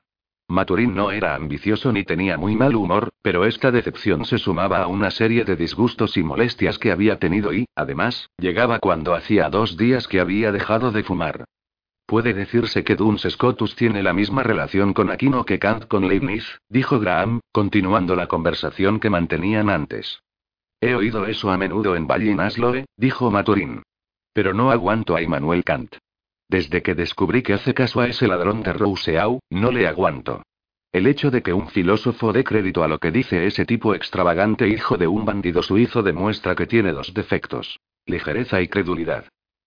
Maturín 0.48 0.94
no 0.94 1.10
era 1.10 1.34
ambicioso 1.34 1.92
ni 1.92 2.04
tenía 2.04 2.36
muy 2.36 2.56
mal 2.56 2.76
humor, 2.76 3.08
pero 3.22 3.46
esta 3.46 3.70
decepción 3.70 4.26
se 4.26 4.36
sumaba 4.36 4.82
a 4.82 4.86
una 4.86 5.10
serie 5.10 5.44
de 5.44 5.56
disgustos 5.56 6.18
y 6.18 6.22
molestias 6.22 6.78
que 6.78 6.92
había 6.92 7.18
tenido 7.18 7.54
y, 7.54 7.64
además, 7.74 8.28
llegaba 8.36 8.78
cuando 8.80 9.14
hacía 9.14 9.48
dos 9.48 9.78
días 9.78 10.06
que 10.08 10.20
había 10.20 10.52
dejado 10.52 10.90
de 10.90 11.04
fumar. 11.04 11.44
Puede 12.04 12.34
decirse 12.34 12.84
que 12.84 12.96
Duns 12.96 13.26
Scotus 13.30 13.74
tiene 13.76 14.02
la 14.02 14.12
misma 14.12 14.42
relación 14.42 14.92
con 14.92 15.10
Aquino 15.10 15.44
que 15.46 15.58
Kant 15.58 15.86
con 15.86 16.06
Leibniz, 16.06 16.58
dijo 16.68 17.00
Graham, 17.00 17.40
continuando 17.50 18.14
la 18.14 18.26
conversación 18.26 19.00
que 19.00 19.08
mantenían 19.08 19.70
antes. 19.70 20.20
He 20.82 20.94
oído 20.94 21.24
eso 21.24 21.50
a 21.50 21.56
menudo 21.56 21.96
en 21.96 22.06
Ballinasloe, 22.06 22.84
dijo 22.96 23.30
Maturín. 23.30 23.82
Pero 24.34 24.52
no 24.52 24.70
aguanto 24.70 25.16
a 25.16 25.22
Immanuel 25.22 25.64
Kant. 25.64 25.96
Desde 26.48 26.82
que 26.82 26.94
descubrí 26.94 27.42
que 27.42 27.52
hace 27.52 27.74
caso 27.74 28.00
a 28.00 28.06
ese 28.06 28.26
ladrón 28.26 28.62
de 28.62 28.72
Rousseau, 28.72 29.40
no 29.50 29.70
le 29.70 29.86
aguanto. 29.86 30.42
El 30.90 31.06
hecho 31.06 31.30
de 31.30 31.42
que 31.42 31.52
un 31.52 31.68
filósofo 31.68 32.32
dé 32.32 32.44
crédito 32.44 32.82
a 32.82 32.88
lo 32.88 32.98
que 32.98 33.10
dice 33.10 33.46
ese 33.46 33.66
tipo 33.66 33.94
extravagante 33.94 34.66
hijo 34.66 34.96
de 34.96 35.06
un 35.06 35.26
bandido 35.26 35.62
suizo 35.62 36.02
demuestra 36.02 36.54
que 36.54 36.66
tiene 36.66 36.92
dos 36.92 37.12
defectos. 37.12 37.78
Ligereza 38.06 38.62
y 38.62 38.68
credulidad. 38.68 39.26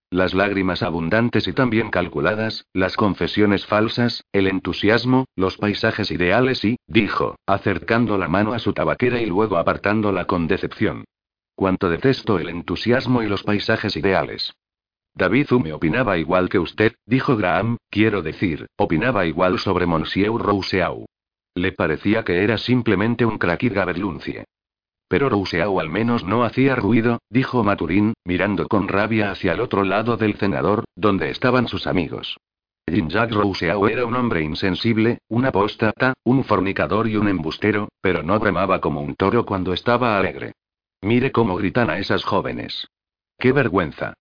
Las 0.09 0.33
lágrimas 0.33 0.81
abundantes 0.81 1.47
y 1.47 1.53
también 1.53 1.91
calculadas, 1.91 2.65
las 2.73 2.97
confesiones 2.97 3.65
falsas, 3.67 4.25
el 4.33 4.47
entusiasmo, 4.47 5.25
los 5.35 5.57
paisajes 5.57 6.09
ideales 6.09 6.65
y, 6.65 6.77
dijo, 6.87 7.35
acercando 7.45 8.17
la 8.17 8.27
mano 8.27 8.53
a 8.53 8.59
su 8.59 8.73
tabaquera 8.73 9.21
y 9.21 9.27
luego 9.27 9.57
apartándola 9.57 10.25
con 10.25 10.47
decepción. 10.47 11.05
Cuánto 11.55 11.89
detesto 11.89 12.39
el 12.39 12.49
entusiasmo 12.49 13.21
y 13.21 13.27
los 13.27 13.43
paisajes 13.43 13.95
ideales. 13.95 14.53
David 15.13 15.51
Hume 15.51 15.73
opinaba 15.73 16.17
igual 16.17 16.49
que 16.49 16.59
usted, 16.59 16.93
dijo 17.05 17.35
Graham, 17.35 17.77
quiero 17.89 18.21
decir, 18.21 18.67
opinaba 18.77 19.25
igual 19.25 19.59
sobre 19.59 19.85
Monsieur 19.85 20.41
Rousseau. 20.41 21.05
Le 21.53 21.73
parecía 21.73 22.23
que 22.23 22.43
era 22.43 22.57
simplemente 22.57 23.25
un 23.25 23.37
craquid 23.37 23.73
gaberluncie. 23.73 24.45
Pero 25.09 25.27
Rousseau 25.27 25.81
al 25.81 25.89
menos 25.89 26.23
no 26.23 26.45
hacía 26.45 26.75
ruido, 26.75 27.19
dijo 27.29 27.63
Maturín, 27.63 28.13
mirando 28.23 28.67
con 28.69 28.87
rabia 28.87 29.31
hacia 29.31 29.51
el 29.51 29.59
otro 29.59 29.83
lado 29.83 30.15
del 30.15 30.35
cenador, 30.35 30.85
donde 30.95 31.29
estaban 31.29 31.67
sus 31.67 31.85
amigos. 31.87 32.37
Jean-Jacques 32.87 33.35
Rousseau 33.35 33.87
era 33.87 34.05
un 34.05 34.15
hombre 34.15 34.41
insensible, 34.41 35.19
un 35.27 35.45
apóstata, 35.45 36.13
un 36.23 36.45
fornicador 36.45 37.09
y 37.09 37.17
un 37.17 37.27
embustero, 37.27 37.89
pero 37.99 38.23
no 38.23 38.39
bramaba 38.39 38.79
como 38.79 39.01
un 39.01 39.15
toro 39.15 39.45
cuando 39.45 39.73
estaba 39.73 40.17
alegre. 40.17 40.53
Mire 41.01 41.33
cómo 41.33 41.57
gritan 41.57 41.89
a 41.89 41.97
esas 41.97 42.23
jóvenes. 42.23 42.87
¡Qué 43.37 43.51
vergüenza! 43.51 44.13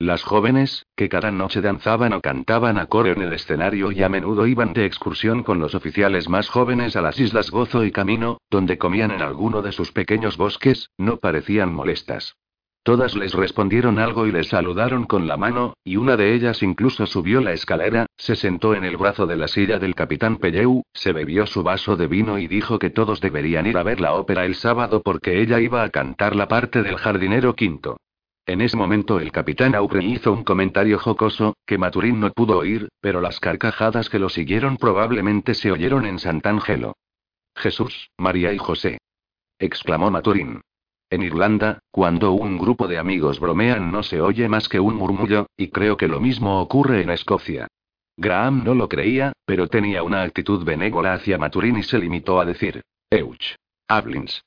Las 0.00 0.22
jóvenes, 0.22 0.86
que 0.94 1.08
cada 1.08 1.32
noche 1.32 1.60
danzaban 1.60 2.12
o 2.12 2.20
cantaban 2.20 2.78
a 2.78 2.86
coro 2.86 3.10
en 3.10 3.20
el 3.20 3.32
escenario 3.32 3.90
y 3.90 4.04
a 4.04 4.08
menudo 4.08 4.46
iban 4.46 4.72
de 4.72 4.86
excursión 4.86 5.42
con 5.42 5.58
los 5.58 5.74
oficiales 5.74 6.28
más 6.28 6.48
jóvenes 6.48 6.94
a 6.94 7.02
las 7.02 7.18
islas 7.18 7.50
Gozo 7.50 7.84
y 7.84 7.90
Camino, 7.90 8.38
donde 8.48 8.78
comían 8.78 9.10
en 9.10 9.22
alguno 9.22 9.60
de 9.60 9.72
sus 9.72 9.90
pequeños 9.90 10.36
bosques, 10.36 10.90
no 10.98 11.16
parecían 11.16 11.74
molestas. 11.74 12.36
Todas 12.84 13.16
les 13.16 13.34
respondieron 13.34 13.98
algo 13.98 14.28
y 14.28 14.30
les 14.30 14.46
saludaron 14.46 15.04
con 15.04 15.26
la 15.26 15.36
mano, 15.36 15.74
y 15.82 15.96
una 15.96 16.16
de 16.16 16.32
ellas 16.32 16.62
incluso 16.62 17.04
subió 17.06 17.40
la 17.40 17.52
escalera, 17.52 18.06
se 18.16 18.36
sentó 18.36 18.76
en 18.76 18.84
el 18.84 18.96
brazo 18.96 19.26
de 19.26 19.34
la 19.34 19.48
silla 19.48 19.80
del 19.80 19.96
capitán 19.96 20.36
Pelleu, 20.36 20.84
se 20.92 21.12
bebió 21.12 21.44
su 21.44 21.64
vaso 21.64 21.96
de 21.96 22.06
vino 22.06 22.38
y 22.38 22.46
dijo 22.46 22.78
que 22.78 22.90
todos 22.90 23.20
deberían 23.20 23.66
ir 23.66 23.76
a 23.76 23.82
ver 23.82 24.00
la 24.00 24.14
ópera 24.14 24.44
el 24.44 24.54
sábado 24.54 25.02
porque 25.02 25.42
ella 25.42 25.58
iba 25.58 25.82
a 25.82 25.90
cantar 25.90 26.36
la 26.36 26.46
parte 26.46 26.84
del 26.84 26.98
jardinero 26.98 27.56
quinto. 27.56 27.96
En 28.48 28.62
ese 28.62 28.78
momento 28.78 29.20
el 29.20 29.30
capitán 29.30 29.74
Aubrey 29.74 30.10
hizo 30.10 30.32
un 30.32 30.42
comentario 30.42 30.98
jocoso, 30.98 31.54
que 31.66 31.76
Maturín 31.76 32.18
no 32.18 32.32
pudo 32.32 32.56
oír, 32.56 32.88
pero 32.98 33.20
las 33.20 33.40
carcajadas 33.40 34.08
que 34.08 34.18
lo 34.18 34.30
siguieron 34.30 34.78
probablemente 34.78 35.52
se 35.52 35.70
oyeron 35.70 36.06
en 36.06 36.18
Sant'Angelo. 36.18 36.94
Jesús, 37.54 38.08
María 38.16 38.54
y 38.54 38.56
José. 38.56 38.96
exclamó 39.58 40.10
Maturín. 40.10 40.62
En 41.10 41.22
Irlanda, 41.22 41.80
cuando 41.90 42.32
un 42.32 42.56
grupo 42.56 42.88
de 42.88 42.96
amigos 42.96 43.38
bromean 43.38 43.92
no 43.92 44.02
se 44.02 44.22
oye 44.22 44.48
más 44.48 44.70
que 44.70 44.80
un 44.80 44.94
murmullo, 44.94 45.48
y 45.54 45.68
creo 45.68 45.98
que 45.98 46.08
lo 46.08 46.18
mismo 46.18 46.62
ocurre 46.62 47.02
en 47.02 47.10
Escocia. 47.10 47.66
Graham 48.16 48.64
no 48.64 48.74
lo 48.74 48.88
creía, 48.88 49.34
pero 49.44 49.68
tenía 49.68 50.02
una 50.02 50.22
actitud 50.22 50.64
benévola 50.64 51.12
hacia 51.12 51.36
Maturín 51.36 51.76
y 51.76 51.82
se 51.82 51.98
limitó 51.98 52.40
a 52.40 52.46
decir: 52.46 52.80
Euch. 53.10 53.56
Ablins. 53.88 54.42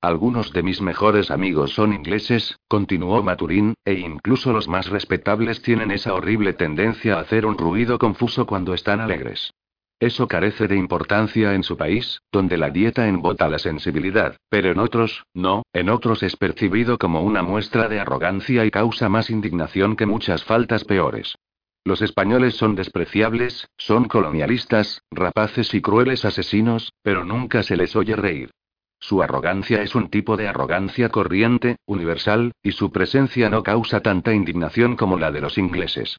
Algunos 0.00 0.52
de 0.52 0.62
mis 0.62 0.80
mejores 0.80 1.28
amigos 1.32 1.72
son 1.72 1.92
ingleses, 1.92 2.60
continuó 2.68 3.20
Maturín, 3.24 3.74
e 3.84 3.94
incluso 3.94 4.52
los 4.52 4.68
más 4.68 4.88
respetables 4.88 5.60
tienen 5.60 5.90
esa 5.90 6.14
horrible 6.14 6.52
tendencia 6.52 7.16
a 7.16 7.20
hacer 7.20 7.44
un 7.44 7.58
ruido 7.58 7.98
confuso 7.98 8.46
cuando 8.46 8.74
están 8.74 9.00
alegres. 9.00 9.52
Eso 9.98 10.28
carece 10.28 10.68
de 10.68 10.76
importancia 10.76 11.54
en 11.54 11.64
su 11.64 11.76
país, 11.76 12.22
donde 12.30 12.56
la 12.58 12.70
dieta 12.70 13.08
embota 13.08 13.48
la 13.48 13.58
sensibilidad, 13.58 14.36
pero 14.48 14.70
en 14.70 14.78
otros, 14.78 15.24
no, 15.34 15.64
en 15.72 15.88
otros 15.88 16.22
es 16.22 16.36
percibido 16.36 16.96
como 16.96 17.22
una 17.22 17.42
muestra 17.42 17.88
de 17.88 17.98
arrogancia 17.98 18.64
y 18.64 18.70
causa 18.70 19.08
más 19.08 19.30
indignación 19.30 19.96
que 19.96 20.06
muchas 20.06 20.44
faltas 20.44 20.84
peores. 20.84 21.34
Los 21.82 22.02
españoles 22.02 22.54
son 22.54 22.76
despreciables, 22.76 23.68
son 23.76 24.04
colonialistas, 24.04 25.02
rapaces 25.10 25.74
y 25.74 25.80
crueles 25.80 26.24
asesinos, 26.24 26.92
pero 27.02 27.24
nunca 27.24 27.64
se 27.64 27.76
les 27.76 27.96
oye 27.96 28.14
reír. 28.14 28.52
Su 29.00 29.22
arrogancia 29.22 29.82
es 29.82 29.94
un 29.94 30.10
tipo 30.10 30.36
de 30.36 30.48
arrogancia 30.48 31.08
corriente, 31.08 31.76
universal, 31.86 32.52
y 32.62 32.72
su 32.72 32.90
presencia 32.90 33.48
no 33.48 33.62
causa 33.62 34.00
tanta 34.00 34.34
indignación 34.34 34.96
como 34.96 35.18
la 35.18 35.30
de 35.30 35.40
los 35.40 35.56
ingleses. 35.58 36.18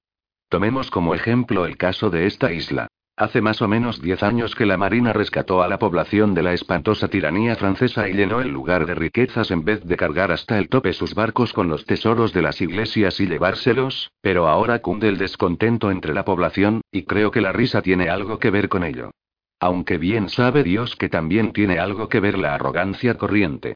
Tomemos 0.49 0.89
como 0.89 1.13
ejemplo 1.13 1.65
el 1.65 1.77
caso 1.77 2.09
de 2.09 2.25
esta 2.25 2.51
isla. 2.51 2.87
Hace 3.19 3.41
más 3.41 3.61
o 3.61 3.67
menos 3.67 4.01
diez 4.01 4.23
años 4.23 4.55
que 4.55 4.65
la 4.65 4.77
Marina 4.77 5.11
rescató 5.11 5.61
a 5.61 5.67
la 5.67 5.77
población 5.77 6.33
de 6.33 6.41
la 6.41 6.53
espantosa 6.53 7.09
tiranía 7.09 7.57
francesa 7.57 8.07
y 8.07 8.13
llenó 8.13 8.39
el 8.39 8.47
lugar 8.47 8.85
de 8.85 8.95
riquezas 8.95 9.51
en 9.51 9.65
vez 9.65 9.83
de 9.83 9.97
cargar 9.97 10.31
hasta 10.31 10.57
el 10.57 10.69
tope 10.69 10.93
sus 10.93 11.13
barcos 11.15 11.51
con 11.51 11.67
los 11.67 11.85
tesoros 11.85 12.31
de 12.31 12.41
las 12.41 12.61
iglesias 12.61 13.19
y 13.19 13.27
llevárselos, 13.27 14.09
pero 14.21 14.47
ahora 14.47 14.79
cunde 14.79 15.09
el 15.09 15.17
descontento 15.17 15.91
entre 15.91 16.13
la 16.13 16.23
población, 16.23 16.79
y 16.93 17.03
creo 17.03 17.29
que 17.29 17.41
la 17.41 17.51
risa 17.51 17.81
tiene 17.81 18.09
algo 18.09 18.39
que 18.39 18.51
ver 18.51 18.69
con 18.69 18.85
ello. 18.85 19.11
Aunque 19.59 19.97
bien 19.97 20.29
sabe 20.29 20.63
Dios 20.63 20.95
que 20.95 21.09
también 21.09 21.51
tiene 21.51 21.79
algo 21.79 22.07
que 22.07 22.19
ver 22.19 22.37
la 22.37 22.55
arrogancia 22.55 23.15
corriente. 23.17 23.75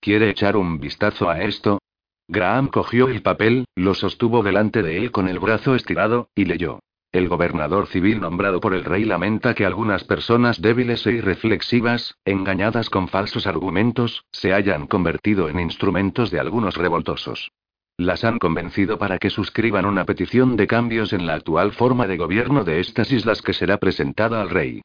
¿Quiere 0.00 0.30
echar 0.30 0.56
un 0.56 0.78
vistazo 0.78 1.28
a 1.28 1.42
esto? 1.42 1.80
Graham 2.28 2.68
cogió 2.68 3.08
el 3.08 3.22
papel, 3.22 3.64
lo 3.74 3.94
sostuvo 3.94 4.42
delante 4.42 4.82
de 4.82 4.98
él 4.98 5.10
con 5.10 5.28
el 5.28 5.38
brazo 5.38 5.74
estirado, 5.74 6.28
y 6.34 6.44
leyó. 6.44 6.80
El 7.12 7.28
gobernador 7.28 7.86
civil 7.86 8.20
nombrado 8.20 8.60
por 8.60 8.74
el 8.74 8.84
rey 8.84 9.04
lamenta 9.04 9.54
que 9.54 9.64
algunas 9.64 10.04
personas 10.04 10.60
débiles 10.60 11.06
e 11.06 11.12
irreflexivas, 11.12 12.16
engañadas 12.24 12.90
con 12.90 13.08
falsos 13.08 13.46
argumentos, 13.46 14.24
se 14.32 14.52
hayan 14.52 14.86
convertido 14.86 15.48
en 15.48 15.60
instrumentos 15.60 16.30
de 16.30 16.40
algunos 16.40 16.76
revoltosos. 16.76 17.52
Las 17.96 18.24
han 18.24 18.38
convencido 18.38 18.98
para 18.98 19.18
que 19.18 19.30
suscriban 19.30 19.86
una 19.86 20.04
petición 20.04 20.56
de 20.56 20.66
cambios 20.66 21.12
en 21.12 21.26
la 21.26 21.34
actual 21.34 21.72
forma 21.72 22.08
de 22.08 22.16
gobierno 22.16 22.64
de 22.64 22.80
estas 22.80 23.12
islas 23.12 23.42
que 23.42 23.52
será 23.52 23.78
presentada 23.78 24.40
al 24.40 24.50
rey. 24.50 24.82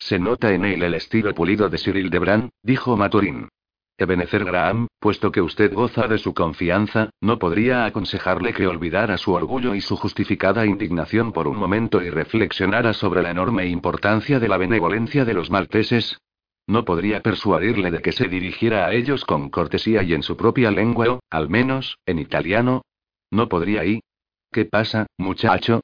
Se 0.00 0.18
nota 0.18 0.52
en 0.52 0.64
él 0.64 0.82
el 0.82 0.94
estilo 0.94 1.34
pulido 1.34 1.68
de 1.68 1.78
Cyril 1.78 2.10
Debran, 2.10 2.50
dijo 2.62 2.96
Maturín. 2.96 3.48
Ebenezer 3.98 4.46
Graham, 4.46 4.86
puesto 4.98 5.30
que 5.30 5.42
usted 5.42 5.74
goza 5.74 6.08
de 6.08 6.16
su 6.16 6.32
confianza, 6.32 7.10
¿no 7.20 7.38
podría 7.38 7.84
aconsejarle 7.84 8.54
que 8.54 8.66
olvidara 8.66 9.18
su 9.18 9.34
orgullo 9.34 9.74
y 9.74 9.82
su 9.82 9.96
justificada 9.96 10.64
indignación 10.64 11.32
por 11.32 11.46
un 11.46 11.58
momento 11.58 12.02
y 12.02 12.08
reflexionara 12.08 12.94
sobre 12.94 13.22
la 13.22 13.30
enorme 13.30 13.66
importancia 13.66 14.40
de 14.40 14.48
la 14.48 14.56
benevolencia 14.56 15.26
de 15.26 15.34
los 15.34 15.50
malteses? 15.50 16.18
¿No 16.66 16.86
podría 16.86 17.20
persuadirle 17.20 17.90
de 17.90 18.00
que 18.00 18.12
se 18.12 18.26
dirigiera 18.26 18.86
a 18.86 18.94
ellos 18.94 19.26
con 19.26 19.50
cortesía 19.50 20.02
y 20.02 20.14
en 20.14 20.22
su 20.22 20.34
propia 20.34 20.70
lengua 20.70 21.10
o, 21.10 21.20
al 21.28 21.50
menos, 21.50 21.98
en 22.06 22.20
italiano? 22.20 22.82
¿No 23.30 23.50
podría 23.50 23.84
y? 23.84 24.00
¿Qué 24.50 24.64
pasa, 24.64 25.06
muchacho? 25.18 25.82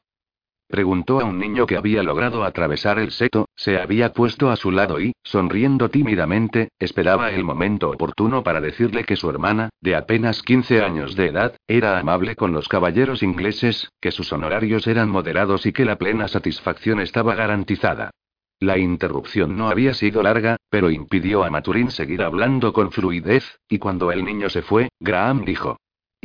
Preguntó 0.69 1.21
a 1.21 1.25
un 1.25 1.39
niño 1.39 1.65
que 1.67 1.77
había 1.77 2.03
logrado 2.03 2.43
atravesar 2.43 2.99
el 2.99 3.13
seto, 3.13 3.49
se 3.55 3.79
había 3.79 4.13
puesto 4.13 4.51
a 4.51 4.57
su 4.57 4.73
lado 4.73 5.01
y, 5.01 5.13
sonriendo 5.23 5.91
tímidamente, 5.91 6.71
esperaba 6.81 7.31
el 7.31 7.45
momento 7.45 7.89
oportuno 7.91 8.43
para 8.43 8.61
decirle 8.61 9.05
que 9.05 9.15
su 9.15 9.31
hermana, 9.31 9.71
de 9.81 9.95
apenas 9.95 10.43
15 10.43 10.83
años 10.83 11.15
de 11.15 11.27
edad, 11.27 11.57
era 11.69 11.99
amable 11.99 12.35
con 12.35 12.53
los 12.53 12.69
caballeros 12.69 13.23
ingleses, 13.23 13.93
que 14.01 14.11
sus 14.11 14.33
honorarios 14.33 14.89
eran 14.89 15.09
moderados 15.09 15.67
y 15.67 15.73
que 15.73 15.85
la 15.85 15.97
plena 15.97 16.27
satisfacción 16.27 17.01
estaba 17.01 17.37
garantizada. 17.37 18.11
La 18.59 18.79
interrupción 18.79 19.57
no 19.57 19.69
había 19.69 19.95
sido 19.95 20.23
larga, 20.23 20.57
pero 20.69 20.91
impidió 20.91 21.45
a 21.45 21.51
Maturín 21.51 21.91
seguir 21.91 22.23
hablando 22.23 22.73
con 22.73 22.91
fluidez, 22.91 23.61
y 23.69 23.79
cuando 23.79 24.11
el 24.11 24.25
niño 24.25 24.49
se 24.49 24.63
fue, 24.63 24.89
Graham 24.99 25.45
dijo. 25.45 25.77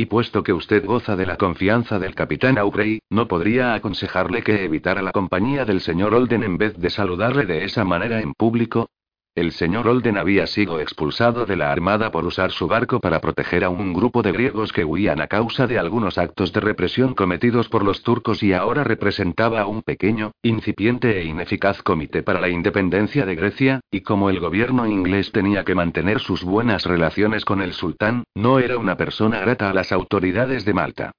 Y 0.02 0.08
puesto 0.08 0.42
que 0.42 0.52
usted 0.52 0.84
goza 0.84 1.16
de 1.16 1.28
la 1.28 1.38
confianza 1.38 2.00
del 2.00 2.16
capitán 2.16 2.58
Aubrey, 2.58 3.02
¿no 3.12 3.28
podría 3.28 3.76
aconsejarle 3.76 4.42
que 4.42 4.66
evitara 4.66 5.04
la 5.04 5.12
compañía 5.12 5.64
del 5.64 5.80
señor 5.80 6.16
Olden 6.16 6.42
en 6.42 6.58
vez 6.58 6.76
de 6.76 6.90
saludarle 6.90 7.46
de 7.46 7.66
esa 7.66 7.84
manera 7.84 8.20
en 8.20 8.34
público? 8.34 8.88
El 9.34 9.54
señor 9.54 9.88
Olden 9.88 10.18
había 10.18 10.46
sido 10.46 10.82
expulsado 10.82 11.46
de 11.46 11.56
la 11.56 11.72
Armada 11.72 12.12
por 12.12 12.26
usar 12.26 12.52
su 12.52 12.68
barco 12.68 13.00
para 13.00 13.22
proteger 13.22 13.64
a 13.64 13.70
un 13.70 13.94
grupo 13.94 14.24
de 14.24 14.34
griegos 14.34 14.74
que 14.74 14.84
huían 14.84 15.22
a 15.22 15.28
causa 15.28 15.68
de 15.68 15.80
algunos 15.80 16.18
actos 16.18 16.52
de 16.52 16.60
represión 16.60 17.14
cometidos 17.14 17.70
por 17.70 17.86
los 17.86 18.04
turcos 18.04 18.44
y 18.44 18.52
ahora 18.52 18.84
representaba 18.84 19.62
a 19.62 19.68
un 19.68 19.84
pequeño, 19.84 20.34
incipiente 20.44 21.18
e 21.18 21.24
ineficaz 21.24 21.82
comité 21.82 22.24
para 22.24 22.42
la 22.42 22.50
independencia 22.50 23.26
de 23.26 23.36
Grecia, 23.36 23.80
y 23.90 24.02
como 24.02 24.30
el 24.30 24.42
gobierno 24.42 24.86
inglés 24.86 25.32
tenía 25.32 25.64
que 25.64 25.76
mantener 25.76 26.20
sus 26.20 26.44
buenas 26.44 26.86
relaciones 26.86 27.46
con 27.46 27.62
el 27.62 27.72
sultán, 27.72 28.26
no 28.36 28.60
era 28.60 28.78
una 28.78 28.98
persona 28.98 29.40
grata 29.40 29.70
a 29.70 29.74
las 29.74 29.94
autoridades 29.94 30.66
de 30.66 30.74
Malta. 30.74 31.12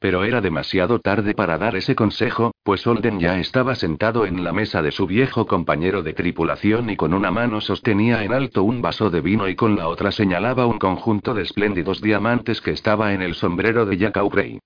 Pero 0.00 0.22
era 0.22 0.40
demasiado 0.40 1.00
tarde 1.00 1.34
para 1.34 1.58
dar 1.58 1.74
ese 1.74 1.96
consejo, 1.96 2.52
pues 2.62 2.86
Olden 2.86 3.18
ya 3.18 3.40
estaba 3.40 3.74
sentado 3.74 4.26
en 4.26 4.44
la 4.44 4.52
mesa 4.52 4.80
de 4.80 4.92
su 4.92 5.06
viejo 5.06 5.46
compañero 5.46 6.04
de 6.04 6.12
tripulación 6.12 6.88
y 6.90 6.96
con 6.96 7.14
una 7.14 7.32
mano 7.32 7.60
sostenía 7.60 8.22
en 8.22 8.32
alto 8.32 8.62
un 8.62 8.80
vaso 8.80 9.10
de 9.10 9.20
vino 9.20 9.48
y 9.48 9.56
con 9.56 9.76
la 9.76 9.88
otra 9.88 10.12
señalaba 10.12 10.66
un 10.66 10.78
conjunto 10.78 11.34
de 11.34 11.42
espléndidos 11.42 12.00
diamantes 12.00 12.60
que 12.60 12.70
estaba 12.70 13.12
en 13.12 13.22
el 13.22 13.34
sombrero 13.34 13.86
de 13.86 13.96
Jack 13.96 14.18
Aubrey. 14.18 14.60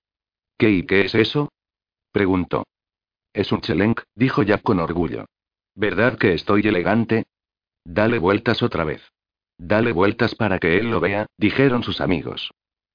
¿Qué 0.57 0.69
y 0.69 0.85
qué 0.85 1.01
es 1.01 1.15
eso? 1.15 1.51
preguntó. 2.11 2.63
Es 3.33 3.51
un 3.51 3.61
chelenk, 3.61 4.01
dijo 4.13 4.43
Jack 4.43 4.61
con 4.61 4.79
orgullo. 4.79 5.25
¿Verdad 5.73 6.19
que 6.19 6.33
estoy 6.33 6.61
elegante? 6.67 7.25
Dale 7.83 8.19
vueltas 8.19 8.61
otra 8.61 8.83
vez. 8.83 9.01
Dale 9.57 9.93
vueltas 9.93 10.35
para 10.35 10.59
que 10.59 10.77
él 10.77 10.91
lo 10.91 10.99
vea, 10.99 11.25
dijeron 11.37 11.81
sus 11.81 12.01
amigos. 12.01 12.51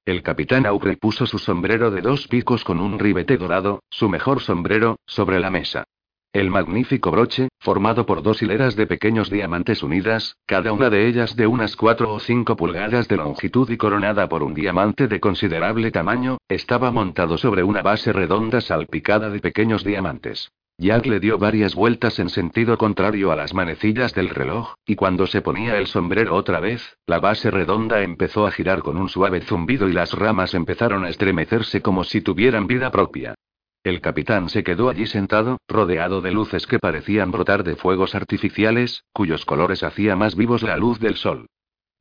El 0.09 0.23
capitán 0.23 0.65
Aubrey 0.65 0.97
puso 0.97 1.27
su 1.27 1.39
sombrero 1.39 1.91
de 1.91 2.01
dos 2.01 2.29
picos 2.29 2.65
con 2.65 2.81
un 2.81 2.99
ribete 2.99 3.37
dorado, 3.37 3.83
su 3.91 4.09
mejor 4.09 4.41
sombrero, 4.41 4.97
sobre 5.05 5.39
la 5.39 5.51
mesa. 5.51 5.85
El 6.33 6.49
magnífico 6.49 7.11
broche, 7.11 7.51
formado 7.61 8.07
por 8.07 8.23
dos 8.23 8.41
hileras 8.41 8.75
de 8.75 8.87
pequeños 8.87 9.29
diamantes 9.29 9.83
unidas, 9.83 10.39
cada 10.47 10.73
una 10.73 10.89
de 10.89 11.07
ellas 11.09 11.37
de 11.37 11.47
unas 11.47 11.77
cuatro 11.77 12.11
o 12.11 12.21
cinco 12.21 12.57
pulgadas 12.57 13.07
de 13.07 13.19
longitud 13.19 13.69
y 13.69 13.77
coronada 13.77 14.31
por 14.31 14.43
un 14.43 14.55
diamante 14.55 15.09
de 15.09 15.21
considerable 15.21 15.91
tamaño, 15.91 16.39
estaba 16.49 16.91
montado 16.91 17.37
sobre 17.37 17.63
una 17.63 17.83
base 17.83 18.11
redonda 18.11 18.63
salpicada 18.63 19.29
de 19.29 19.41
pequeños 19.41 19.85
diamantes. 19.85 20.51
Jack 20.81 21.07
le 21.07 21.19
dio 21.19 21.39
varias 21.39 21.75
vueltas 21.75 22.21
en 22.21 22.31
sentido 22.31 22.79
contrario 22.79 23.33
a 23.33 23.37
las 23.37 23.53
manecillas 23.53 24.15
del 24.15 24.29
reloj, 24.29 24.75
y 24.87 24.95
cuando 24.95 25.27
se 25.27 25.43
ponía 25.43 25.77
el 25.77 25.89
sombrero 25.89 26.37
otra 26.37 26.61
vez, 26.61 26.97
la 27.05 27.19
base 27.19 27.51
redonda 27.51 28.03
empezó 28.03 28.47
a 28.47 28.53
girar 28.53 28.83
con 28.83 28.97
un 28.97 29.09
suave 29.09 29.41
zumbido 29.41 29.89
y 29.89 29.93
las 29.93 30.13
ramas 30.13 30.55
empezaron 30.55 31.05
a 31.05 31.09
estremecerse 31.09 31.83
como 31.83 32.05
si 32.05 32.21
tuvieran 32.21 32.69
vida 32.69 32.93
propia. 32.93 33.35
El 33.83 34.01
capitán 34.01 34.49
se 34.49 34.63
quedó 34.63 34.89
allí 34.89 35.07
sentado, 35.07 35.59
rodeado 35.67 36.21
de 36.21 36.31
luces 36.31 36.69
que 36.69 36.79
parecían 36.79 37.33
brotar 37.33 37.65
de 37.65 37.75
fuegos 37.75 38.15
artificiales, 38.15 39.03
cuyos 39.13 39.45
colores 39.45 39.83
hacía 39.83 40.15
más 40.15 40.37
vivos 40.37 40.63
la 40.63 40.77
luz 40.77 41.01
del 41.01 41.17
sol. 41.17 41.49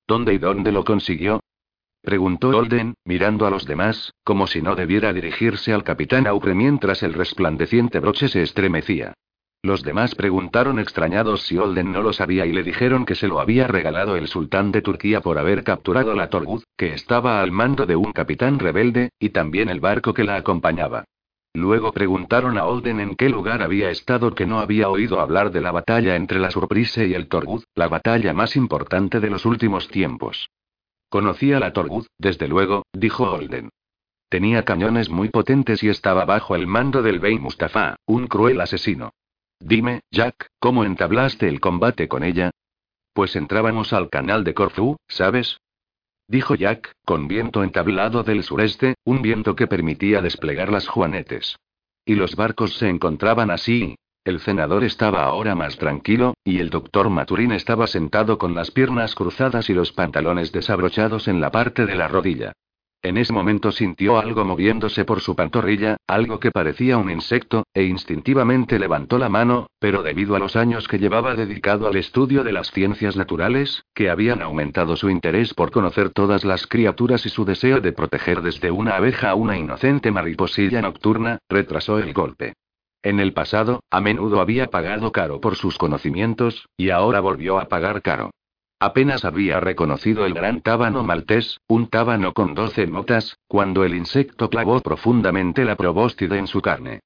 ¿Dónde 0.08 0.36
y 0.36 0.38
dónde 0.38 0.72
lo 0.72 0.84
consiguió? 0.84 1.40
Preguntó 2.02 2.50
Olden, 2.50 2.94
mirando 3.04 3.46
a 3.46 3.50
los 3.50 3.66
demás, 3.66 4.14
como 4.24 4.48
si 4.48 4.62
no 4.62 4.76
debiera 4.76 5.14
dirigirse 5.14 5.74
al 5.74 5.84
capitán 5.84 6.28
Aupre 6.28 6.56
mientras 6.56 7.04
el 7.04 7.14
resplandeciente 7.14 8.00
broche 8.00 8.30
se 8.30 8.42
estremecía. 8.44 9.14
Los 9.64 9.84
demás 9.84 10.16
preguntaron 10.16 10.80
extrañados 10.80 11.42
si 11.42 11.58
Olden 11.58 11.92
no 11.92 12.02
lo 12.02 12.14
sabía 12.14 12.46
y 12.46 12.54
le 12.54 12.64
dijeron 12.64 13.06
que 13.06 13.16
se 13.16 13.28
lo 13.28 13.40
había 13.40 13.68
regalado 13.68 14.16
el 14.16 14.28
sultán 14.28 14.72
de 14.72 14.82
Turquía 14.82 15.20
por 15.20 15.38
haber 15.38 15.64
capturado 15.64 16.14
la 16.14 16.30
Torgud, 16.30 16.64
que 16.78 16.94
estaba 16.94 17.42
al 17.42 17.52
mando 17.52 17.86
de 17.86 17.96
un 17.96 18.14
capitán 18.14 18.60
rebelde, 18.60 19.10
y 19.20 19.30
también 19.30 19.70
el 19.70 19.80
barco 19.80 20.14
que 20.14 20.24
la 20.24 20.36
acompañaba. 20.36 21.06
Luego 21.54 21.92
preguntaron 21.92 22.58
a 22.58 22.66
Olden 22.66 23.00
en 23.00 23.16
qué 23.16 23.30
lugar 23.30 23.64
había 23.64 23.90
estado 23.90 24.36
que 24.36 24.46
no 24.46 24.60
había 24.60 24.90
oído 24.90 25.20
hablar 25.20 25.52
de 25.52 25.62
la 25.62 25.72
batalla 25.72 26.16
entre 26.16 26.40
la 26.40 26.52
Surprise 26.52 27.08
y 27.08 27.16
el 27.16 27.28
Torgud, 27.28 27.64
la 27.74 27.88
batalla 27.88 28.34
más 28.34 28.56
importante 28.56 29.20
de 29.20 29.32
los 29.32 29.44
últimos 29.44 29.88
tiempos. 29.88 30.50
Conocía 31.10 31.60
la 31.60 31.74
Torgud, 31.74 32.08
desde 32.18 32.48
luego, 32.48 32.84
dijo 32.94 33.32
Olden. 33.32 33.70
Tenía 34.30 34.66
cañones 34.66 35.10
muy 35.10 35.30
potentes 35.30 35.82
y 35.84 35.90
estaba 35.90 36.26
bajo 36.26 36.56
el 36.56 36.68
mando 36.68 37.02
del 37.02 37.20
Bey 37.20 37.40
Mustafa, 37.40 37.96
un 38.06 38.28
cruel 38.28 38.60
asesino. 38.60 39.12
Dime, 39.60 40.02
Jack, 40.12 40.48
¿cómo 40.60 40.84
entablaste 40.84 41.48
el 41.48 41.62
combate 41.62 42.08
con 42.08 42.24
ella? 42.24 42.52
Pues 43.14 43.36
entrábamos 43.36 43.94
al 43.94 44.10
canal 44.10 44.44
de 44.44 44.54
Corfú, 44.54 44.98
¿sabes? 45.08 45.58
Dijo 46.28 46.56
Jack, 46.56 46.92
con 47.06 47.30
viento 47.30 47.64
entablado 47.64 48.24
del 48.24 48.44
sureste, 48.44 48.96
un 49.06 49.22
viento 49.22 49.56
que 49.56 49.66
permitía 49.66 50.22
desplegar 50.22 50.70
las 50.70 50.88
juanetes. 50.88 51.58
Y 52.06 52.16
los 52.16 52.36
barcos 52.36 52.76
se 52.76 52.90
encontraban 52.90 53.50
así. 53.50 53.96
El 54.28 54.42
senador 54.42 54.84
estaba 54.84 55.24
ahora 55.24 55.56
más 55.56 55.78
tranquilo, 55.78 56.34
y 56.44 56.60
el 56.60 56.70
doctor 56.70 57.10
Maturín 57.10 57.54
estaba 57.54 57.88
sentado 57.88 58.38
con 58.38 58.56
las 58.56 58.72
piernas 58.72 59.16
cruzadas 59.16 59.70
y 59.70 59.74
los 59.74 59.94
pantalones 59.94 60.52
desabrochados 60.52 61.30
en 61.30 61.40
la 61.40 61.50
parte 61.50 61.86
de 61.86 61.96
la 61.96 62.10
rodilla. 62.10 62.52
En 63.02 63.16
ese 63.16 63.32
momento 63.32 63.72
sintió 63.72 64.20
algo 64.20 64.44
moviéndose 64.44 65.06
por 65.06 65.22
su 65.22 65.34
pantorrilla, 65.34 65.96
algo 66.08 66.42
que 66.42 66.52
parecía 66.52 66.98
un 66.98 67.10
insecto, 67.10 67.64
e 67.74 67.84
instintivamente 67.84 68.80
levantó 68.80 69.18
la 69.18 69.30
mano, 69.30 69.68
pero 69.80 70.04
debido 70.04 70.36
a 70.36 70.40
los 70.40 70.58
años 70.58 70.90
que 70.90 71.00
llevaba 71.00 71.36
dedicado 71.36 71.88
al 71.88 71.96
estudio 71.96 72.44
de 72.44 72.52
las 72.52 72.70
ciencias 72.72 73.16
naturales, 73.16 73.86
que 73.94 74.10
habían 74.10 74.42
aumentado 74.42 74.98
su 74.98 75.10
interés 75.10 75.54
por 75.54 75.72
conocer 75.72 76.10
todas 76.10 76.44
las 76.44 76.68
criaturas 76.68 77.26
y 77.26 77.30
su 77.30 77.46
deseo 77.46 77.80
de 77.80 77.94
proteger 77.94 78.42
desde 78.42 78.72
una 78.72 78.98
abeja 78.98 79.30
a 79.30 79.36
una 79.36 79.58
inocente 79.58 80.12
mariposilla 80.12 80.82
nocturna, 80.82 81.38
retrasó 81.48 81.98
el 82.00 82.12
golpe. 82.12 82.56
En 83.04 83.20
el 83.20 83.34
pasado, 83.34 83.82
a 83.90 84.02
menudo 84.02 84.42
había 84.42 84.68
pagado 84.68 85.12
caro 85.12 85.40
por 85.40 85.56
sus 85.56 85.78
conocimientos, 85.78 86.68
y 86.78 86.90
ahora 86.90 87.20
volvió 87.20 87.60
a 87.60 87.66
pagar 87.66 88.02
caro. 88.02 88.32
Apenas 88.80 89.26
había 89.26 89.60
reconocido 89.60 90.26
el 90.26 90.34
gran 90.34 90.62
tábano 90.62 91.04
maltés, 91.04 91.60
un 91.68 91.88
tábano 91.88 92.34
con 92.34 92.54
doce 92.54 92.86
motas, 92.86 93.38
cuando 93.48 93.84
el 93.84 93.96
insecto 93.96 94.50
clavó 94.50 94.82
profundamente 94.82 95.66
la 95.66 95.76
probóstide 95.76 96.38
en 96.38 96.48
su 96.48 96.62
carne. 96.62 97.00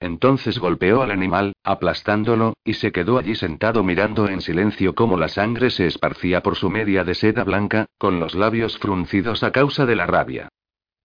Entonces 0.00 0.58
golpeó 0.58 1.02
al 1.02 1.10
animal, 1.10 1.54
aplastándolo, 1.64 2.54
y 2.64 2.74
se 2.74 2.92
quedó 2.92 3.18
allí 3.18 3.34
sentado 3.34 3.82
mirando 3.82 4.28
en 4.28 4.40
silencio 4.40 4.94
cómo 4.94 5.16
la 5.16 5.28
sangre 5.28 5.70
se 5.70 5.86
esparcía 5.86 6.40
por 6.42 6.56
su 6.56 6.70
media 6.70 7.04
de 7.04 7.14
seda 7.14 7.44
blanca, 7.44 7.86
con 7.98 8.20
los 8.20 8.34
labios 8.34 8.78
fruncidos 8.78 9.42
a 9.42 9.50
causa 9.50 9.86
de 9.86 9.96
la 9.96 10.06
rabia. 10.06 10.48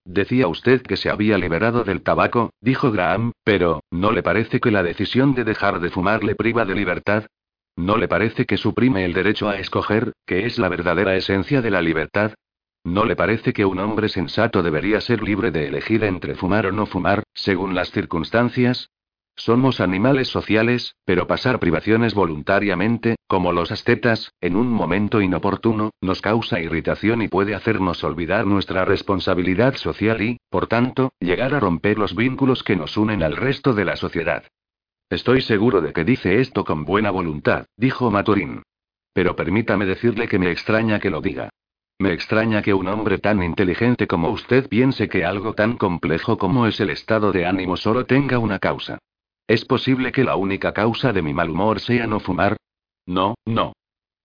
Decía 0.05 0.47
usted 0.47 0.81
que 0.81 0.97
se 0.97 1.09
había 1.09 1.37
liberado 1.37 1.83
del 1.83 2.01
tabaco, 2.01 2.51
dijo 2.59 2.91
Graham, 2.91 3.31
pero, 3.43 3.83
¿no 3.89 4.11
le 4.11 4.21
parece 4.21 4.59
que 4.59 4.71
la 4.71 4.83
decisión 4.83 5.33
de 5.33 5.45
dejar 5.45 5.79
de 5.79 5.89
fumar 5.89 6.23
le 6.23 6.35
priva 6.35 6.65
de 6.65 6.75
libertad? 6.75 7.25
¿No 7.75 7.97
le 7.97 8.07
parece 8.07 8.45
que 8.45 8.57
suprime 8.57 9.05
el 9.05 9.13
derecho 9.13 9.49
a 9.49 9.57
escoger, 9.57 10.13
que 10.25 10.45
es 10.45 10.59
la 10.59 10.69
verdadera 10.69 11.15
esencia 11.15 11.61
de 11.61 11.71
la 11.71 11.81
libertad? 11.81 12.33
¿No 12.83 13.05
le 13.05 13.15
parece 13.15 13.53
que 13.53 13.65
un 13.65 13.79
hombre 13.79 14.09
sensato 14.09 14.61
debería 14.61 14.99
ser 14.99 15.23
libre 15.23 15.51
de 15.51 15.67
elegir 15.67 16.03
entre 16.03 16.35
fumar 16.35 16.65
o 16.65 16.73
no 16.73 16.85
fumar, 16.85 17.23
según 17.33 17.73
las 17.73 17.91
circunstancias? 17.91 18.89
Somos 19.35 19.81
animales 19.81 20.27
sociales, 20.27 20.95
pero 21.05 21.25
pasar 21.27 21.59
privaciones 21.59 22.13
voluntariamente, 22.13 23.15
como 23.27 23.51
los 23.51 23.71
ascetas, 23.71 24.31
en 24.39 24.55
un 24.55 24.69
momento 24.71 25.21
inoportuno, 25.21 25.89
nos 26.01 26.21
causa 26.21 26.59
irritación 26.59 27.23
y 27.23 27.27
puede 27.27 27.55
hacernos 27.55 28.03
olvidar 28.03 28.45
nuestra 28.45 28.85
responsabilidad 28.85 29.75
social 29.75 30.21
y, 30.21 30.37
por 30.49 30.67
tanto, 30.67 31.13
llegar 31.19 31.55
a 31.55 31.59
romper 31.59 31.97
los 31.97 32.15
vínculos 32.15 32.63
que 32.63 32.75
nos 32.75 32.95
unen 32.95 33.23
al 33.23 33.35
resto 33.35 33.73
de 33.73 33.85
la 33.85 33.95
sociedad. 33.95 34.43
Estoy 35.09 35.41
seguro 35.41 35.81
de 35.81 35.93
que 35.93 36.03
dice 36.03 36.39
esto 36.39 36.63
con 36.63 36.85
buena 36.85 37.09
voluntad, 37.09 37.65
dijo 37.75 38.11
Maturín. 38.11 38.61
Pero 39.13 39.35
permítame 39.35 39.85
decirle 39.85 40.27
que 40.27 40.39
me 40.39 40.51
extraña 40.51 40.99
que 40.99 41.09
lo 41.09 41.21
diga. 41.21 41.49
Me 41.99 42.13
extraña 42.13 42.61
que 42.61 42.73
un 42.73 42.87
hombre 42.87 43.17
tan 43.17 43.41
inteligente 43.43 44.07
como 44.07 44.29
usted 44.29 44.67
piense 44.69 45.09
que 45.09 45.25
algo 45.25 45.53
tan 45.53 45.77
complejo 45.77 46.37
como 46.37 46.67
es 46.67 46.79
el 46.79 46.89
estado 46.91 47.31
de 47.31 47.45
ánimo 47.45 47.77
solo 47.77 48.05
tenga 48.05 48.39
una 48.39 48.59
causa. 48.59 48.99
¿Es 49.47 49.65
posible 49.65 50.11
que 50.11 50.23
la 50.23 50.37
única 50.37 50.73
causa 50.73 51.11
de 51.11 51.21
mi 51.21 51.33
mal 51.33 51.49
humor 51.49 51.79
sea 51.81 52.07
no 52.07 52.19
fumar? 52.19 52.57
No, 53.05 53.35
no. 53.45 53.73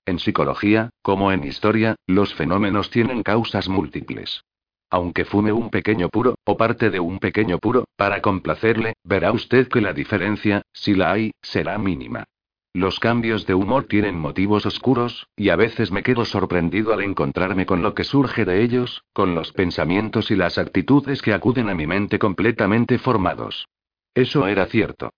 En 0.07 0.21
psicología, 0.21 0.91
como 1.03 1.33
en 1.33 1.45
historia, 1.45 1.97
los 2.07 2.35
fenómenos 2.35 2.91
tienen 2.91 3.23
causas 3.23 3.69
múltiples. 3.69 4.43
Aunque 4.91 5.25
fume 5.25 5.53
un 5.53 5.71
pequeño 5.71 6.09
puro, 6.09 6.37
o 6.45 6.57
parte 6.57 6.89
de 6.89 7.01
un 7.01 7.19
pequeño 7.19 7.59
puro, 7.59 7.85
para 7.97 8.23
complacerle, 8.23 8.95
verá 9.05 9.33
usted 9.33 9.69
que 9.69 9.81
la 9.81 9.93
diferencia, 9.93 10.63
si 10.73 10.95
la 10.95 11.13
hay, 11.13 11.33
será 11.43 11.77
mínima. 11.79 12.25
Los 12.73 13.01
cambios 13.01 13.45
de 13.45 13.55
humor 13.55 13.85
tienen 13.85 14.19
motivos 14.19 14.65
oscuros, 14.65 15.27
y 15.37 15.49
a 15.49 15.57
veces 15.57 15.91
me 15.91 16.03
quedo 16.03 16.25
sorprendido 16.25 16.93
al 16.93 17.03
encontrarme 17.03 17.67
con 17.67 17.83
lo 17.83 17.93
que 17.93 18.05
surge 18.05 18.45
de 18.45 18.63
ellos, 18.63 19.03
con 19.13 19.35
los 19.35 19.53
pensamientos 19.53 20.31
y 20.31 20.37
las 20.37 20.59
actitudes 20.59 21.21
que 21.23 21.35
acuden 21.35 21.69
a 21.69 21.75
mi 21.75 21.87
mente 21.87 22.19
completamente 22.19 22.99
formados. 22.99 23.67
Eso 24.15 24.47
era 24.47 24.67
cierto. 24.67 25.11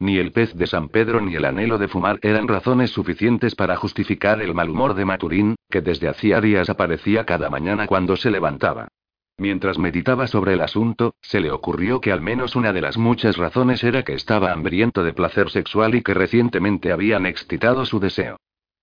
Ni 0.00 0.18
el 0.18 0.30
pez 0.30 0.54
de 0.54 0.66
San 0.66 0.88
Pedro 0.88 1.20
ni 1.20 1.34
el 1.34 1.44
anhelo 1.44 1.76
de 1.76 1.88
fumar 1.88 2.20
eran 2.22 2.46
razones 2.46 2.90
suficientes 2.90 3.56
para 3.56 3.76
justificar 3.76 4.40
el 4.40 4.54
mal 4.54 4.70
humor 4.70 4.94
de 4.94 5.04
Maturín, 5.04 5.56
que 5.68 5.80
desde 5.80 6.08
hacía 6.08 6.40
días 6.40 6.70
aparecía 6.70 7.24
cada 7.24 7.50
mañana 7.50 7.86
cuando 7.86 8.16
se 8.16 8.30
levantaba. 8.30 8.88
Mientras 9.38 9.78
meditaba 9.78 10.26
sobre 10.26 10.54
el 10.54 10.60
asunto, 10.60 11.14
se 11.20 11.40
le 11.40 11.50
ocurrió 11.50 12.00
que 12.00 12.12
al 12.12 12.20
menos 12.20 12.56
una 12.56 12.72
de 12.72 12.80
las 12.80 12.96
muchas 12.96 13.36
razones 13.36 13.82
era 13.84 14.02
que 14.02 14.14
estaba 14.14 14.52
hambriento 14.52 15.04
de 15.04 15.12
placer 15.12 15.50
sexual 15.50 15.94
y 15.94 16.02
que 16.02 16.14
recientemente 16.14 16.92
habían 16.92 17.26
excitado 17.26 17.84
su 17.86 18.00
deseo. 18.00 18.36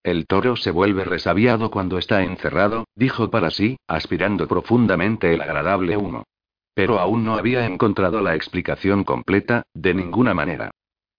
El 0.04 0.28
toro 0.28 0.56
se 0.56 0.72
vuelve 0.72 1.04
resabiado 1.04 1.72
cuando 1.72 1.98
está 1.98 2.24
encerrado, 2.24 2.86
dijo 2.96 3.32
para 3.32 3.52
sí, 3.52 3.78
aspirando 3.88 4.48
profundamente 4.48 5.34
el 5.34 5.42
agradable 5.42 5.98
humo. 5.98 6.24
Pero 6.76 7.00
aún 7.00 7.26
no 7.26 7.36
había 7.36 7.66
encontrado 7.66 8.22
la 8.22 8.36
explicación 8.36 9.04
completa, 9.04 9.64
de 9.74 9.96
ninguna 9.96 10.36
manera. 10.36 10.70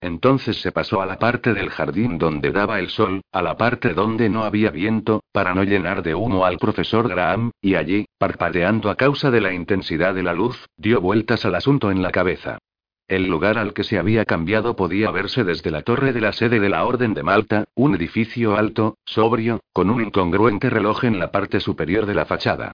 Entonces 0.00 0.60
se 0.60 0.72
pasó 0.72 1.00
a 1.00 1.06
la 1.06 1.18
parte 1.18 1.54
del 1.54 1.70
jardín 1.70 2.18
donde 2.18 2.52
daba 2.52 2.78
el 2.78 2.90
sol, 2.90 3.22
a 3.32 3.42
la 3.42 3.56
parte 3.56 3.94
donde 3.94 4.28
no 4.28 4.44
había 4.44 4.70
viento, 4.70 5.24
para 5.32 5.54
no 5.54 5.64
llenar 5.64 6.02
de 6.02 6.14
humo 6.14 6.44
al 6.44 6.58
profesor 6.58 7.08
Graham, 7.08 7.50
y 7.62 7.74
allí, 7.74 8.06
parpadeando 8.18 8.90
a 8.90 8.94
causa 8.94 9.30
de 9.30 9.40
la 9.40 9.54
intensidad 9.54 10.14
de 10.14 10.22
la 10.22 10.34
luz, 10.34 10.66
dio 10.76 11.00
vueltas 11.00 11.44
al 11.46 11.54
asunto 11.54 11.90
en 11.90 12.02
la 12.02 12.12
cabeza. 12.12 12.58
El 13.08 13.26
lugar 13.26 13.56
al 13.56 13.72
que 13.72 13.84
se 13.84 13.98
había 13.98 14.24
cambiado 14.24 14.76
podía 14.76 15.10
verse 15.12 15.44
desde 15.44 15.70
la 15.70 15.82
torre 15.82 16.12
de 16.12 16.20
la 16.20 16.32
sede 16.32 16.60
de 16.60 16.68
la 16.68 16.84
Orden 16.84 17.14
de 17.14 17.22
Malta, 17.22 17.64
un 17.74 17.94
edificio 17.94 18.56
alto, 18.56 18.98
sobrio, 19.04 19.60
con 19.72 19.90
un 19.90 20.02
incongruente 20.02 20.68
reloj 20.68 21.04
en 21.04 21.18
la 21.18 21.30
parte 21.30 21.60
superior 21.60 22.04
de 22.04 22.14
la 22.14 22.26
fachada. 22.26 22.72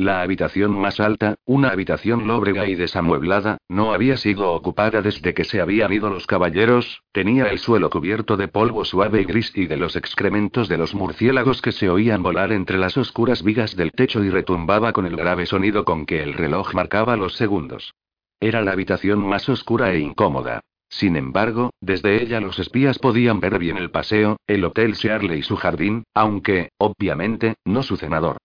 La 0.00 0.22
habitación 0.22 0.80
más 0.80 0.98
alta, 0.98 1.34
una 1.44 1.68
habitación 1.68 2.26
lóbrega 2.26 2.66
y 2.66 2.74
desamueblada, 2.74 3.58
no 3.68 3.92
había 3.92 4.16
sido 4.16 4.50
ocupada 4.54 5.02
desde 5.02 5.34
que 5.34 5.44
se 5.44 5.60
habían 5.60 5.92
ido 5.92 6.08
los 6.08 6.26
caballeros, 6.26 7.02
tenía 7.12 7.48
el 7.48 7.58
suelo 7.58 7.90
cubierto 7.90 8.38
de 8.38 8.48
polvo 8.48 8.86
suave 8.86 9.20
y 9.20 9.24
gris 9.24 9.52
y 9.54 9.66
de 9.66 9.76
los 9.76 9.96
excrementos 9.96 10.70
de 10.70 10.78
los 10.78 10.94
murciélagos 10.94 11.60
que 11.60 11.72
se 11.72 11.90
oían 11.90 12.22
volar 12.22 12.50
entre 12.52 12.78
las 12.78 12.96
oscuras 12.96 13.42
vigas 13.42 13.76
del 13.76 13.92
techo 13.92 14.24
y 14.24 14.30
retumbaba 14.30 14.94
con 14.94 15.04
el 15.04 15.16
grave 15.16 15.44
sonido 15.44 15.84
con 15.84 16.06
que 16.06 16.22
el 16.22 16.32
reloj 16.32 16.72
marcaba 16.72 17.16
los 17.16 17.34
segundos. 17.34 17.92
Era 18.40 18.62
la 18.62 18.72
habitación 18.72 19.18
más 19.18 19.50
oscura 19.50 19.92
e 19.92 19.98
incómoda. 19.98 20.60
Sin 20.88 21.14
embargo, 21.14 21.74
desde 21.82 22.22
ella 22.22 22.40
los 22.40 22.58
espías 22.58 22.98
podían 22.98 23.38
ver 23.38 23.58
bien 23.58 23.76
el 23.76 23.90
paseo, 23.90 24.38
el 24.46 24.64
Hotel 24.64 24.94
Shirley 24.94 25.40
y 25.40 25.42
su 25.42 25.56
jardín, 25.56 26.04
aunque, 26.14 26.70
obviamente, 26.78 27.56
no 27.66 27.82
su 27.82 27.98
cenador. 27.98 28.38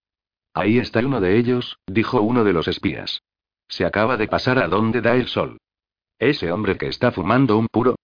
Ahí 0.55 0.79
está 0.79 1.01
uno 1.01 1.19
de 1.19 1.37
ellos, 1.37 1.77
dijo 1.85 2.21
uno 2.21 2.45
de 2.45 2.53
los 2.53 2.69
espías. 2.69 3.21
Se 3.67 3.85
acaba 3.85 4.15
de 4.15 4.29
pasar 4.29 4.57
a 4.57 4.69
donde 4.69 5.01
da 5.01 5.15
el 5.15 5.27
sol. 5.27 5.57
¿Ese 6.17 6.49
hombre 6.49 6.77
que 6.77 6.87
está 6.87 7.11
fumando 7.11 7.57
un 7.57 7.67
puro? 7.67 7.97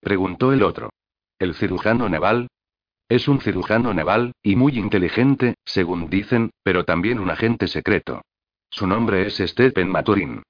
preguntó 0.00 0.52
el 0.52 0.62
otro. 0.62 0.90
¿El 1.40 1.54
cirujano 1.54 2.08
naval? 2.08 2.46
Es 3.08 3.26
un 3.26 3.40
cirujano 3.40 3.92
naval, 3.94 4.30
y 4.44 4.54
muy 4.54 4.78
inteligente, 4.78 5.54
según 5.64 6.08
dicen, 6.08 6.50
pero 6.62 6.84
también 6.84 7.18
un 7.18 7.30
agente 7.30 7.66
secreto. 7.66 8.22
Su 8.70 8.86
nombre 8.86 9.26
es 9.26 9.38
Stephen 9.38 9.90
Maturin. 9.90 10.42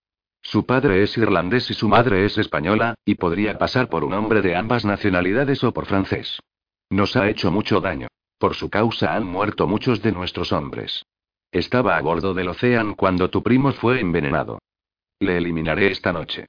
Su 0.42 0.66
padre 0.66 1.02
es 1.02 1.16
irlandés 1.16 1.70
y 1.70 1.74
su 1.74 1.88
madre 1.88 2.26
es 2.26 2.37
española, 2.37 2.94
y 3.06 3.14
podría 3.14 3.56
pasar 3.56 3.88
por 3.88 4.04
un 4.04 4.12
hombre 4.12 4.42
de 4.42 4.54
ambas 4.54 4.84
nacionalidades 4.84 5.64
o 5.64 5.72
por 5.72 5.87
francés. 5.87 6.40
Nos 6.90 7.16
ha 7.16 7.30
hecho 7.30 7.50
mucho 7.50 7.80
daño. 7.80 8.08
Por 8.38 8.54
su 8.54 8.68
causa 8.68 9.14
han 9.14 9.24
muerto 9.24 9.66
muchos 9.66 10.02
de 10.02 10.12
nuestros 10.12 10.52
hombres. 10.52 11.04
Estaba 11.50 11.96
a 11.96 12.02
bordo 12.02 12.34
del 12.34 12.48
océano 12.48 12.94
cuando 12.94 13.30
tu 13.30 13.42
primo 13.42 13.72
fue 13.72 14.00
envenenado. 14.00 14.58
Le 15.20 15.38
eliminaré 15.38 15.90
esta 15.90 16.12
noche. 16.12 16.46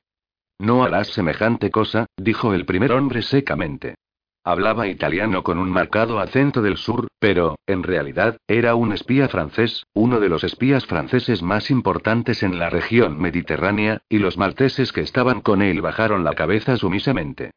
No 0.59 0.83
harás 0.83 1.07
semejante 1.07 1.71
cosa, 1.71 2.05
dijo 2.17 2.53
el 2.53 2.65
primer 2.65 2.91
hombre 2.91 3.21
secamente. 3.21 3.95
Hablaba 4.43 4.87
italiano 4.87 5.43
con 5.43 5.57
un 5.57 5.69
marcado 5.69 6.19
acento 6.19 6.61
del 6.61 6.77
sur, 6.77 7.07
pero, 7.19 7.57
en 7.65 7.83
realidad, 7.83 8.37
era 8.47 8.75
un 8.75 8.91
espía 8.91 9.29
francés, 9.29 9.85
uno 9.93 10.19
de 10.19 10.29
los 10.29 10.43
espías 10.43 10.85
franceses 10.85 11.41
más 11.43 11.71
importantes 11.71 12.43
en 12.43 12.59
la 12.59 12.69
región 12.69 13.19
mediterránea, 13.19 14.01
y 14.09 14.17
los 14.19 14.37
malteses 14.37 14.91
que 14.91 15.01
estaban 15.01 15.41
con 15.41 15.61
él 15.61 15.81
bajaron 15.81 16.23
la 16.23 16.33
cabeza 16.33 16.77
sumisamente. 16.77 17.51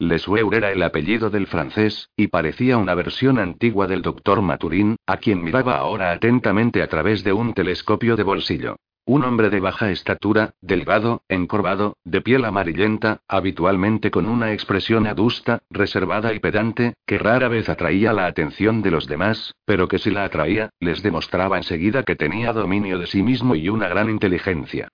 Le 0.00 0.20
Sueur 0.20 0.54
era 0.54 0.70
el 0.70 0.80
apellido 0.84 1.28
del 1.28 1.48
francés, 1.48 2.08
y 2.16 2.28
parecía 2.28 2.76
una 2.76 2.94
versión 2.94 3.36
antigua 3.40 3.88
del 3.88 4.00
doctor 4.00 4.42
Maturín, 4.42 4.94
a 5.06 5.16
quien 5.16 5.42
miraba 5.42 5.76
ahora 5.76 6.12
atentamente 6.12 6.82
a 6.82 6.86
través 6.86 7.24
de 7.24 7.32
un 7.32 7.52
telescopio 7.52 8.14
de 8.14 8.22
bolsillo. 8.22 8.76
Un 9.06 9.24
hombre 9.24 9.50
de 9.50 9.58
baja 9.58 9.90
estatura, 9.90 10.52
delgado, 10.60 11.22
encorvado, 11.28 11.96
de 12.04 12.20
piel 12.20 12.44
amarillenta, 12.44 13.22
habitualmente 13.26 14.12
con 14.12 14.26
una 14.26 14.52
expresión 14.52 15.08
adusta, 15.08 15.62
reservada 15.68 16.32
y 16.32 16.38
pedante, 16.38 16.94
que 17.04 17.18
rara 17.18 17.48
vez 17.48 17.68
atraía 17.68 18.12
la 18.12 18.26
atención 18.26 18.82
de 18.82 18.92
los 18.92 19.08
demás, 19.08 19.56
pero 19.64 19.88
que 19.88 19.98
si 19.98 20.10
la 20.12 20.22
atraía, 20.22 20.70
les 20.78 21.02
demostraba 21.02 21.56
enseguida 21.56 22.04
que 22.04 22.14
tenía 22.14 22.52
dominio 22.52 23.00
de 23.00 23.08
sí 23.08 23.24
mismo 23.24 23.56
y 23.56 23.68
una 23.68 23.88
gran 23.88 24.10
inteligencia. 24.10 24.88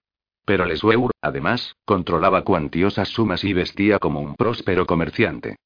Pero 0.45 0.67
Lesueur, 0.67 1.11
además, 1.21 1.75
controlaba 1.85 2.43
cuantiosas 2.43 3.09
sumas 3.09 3.45
y 3.45 3.53
vestía 3.53 3.99
como 3.99 4.21
un 4.21 4.35
próspero 4.35 4.87
comerciante. 4.87 5.57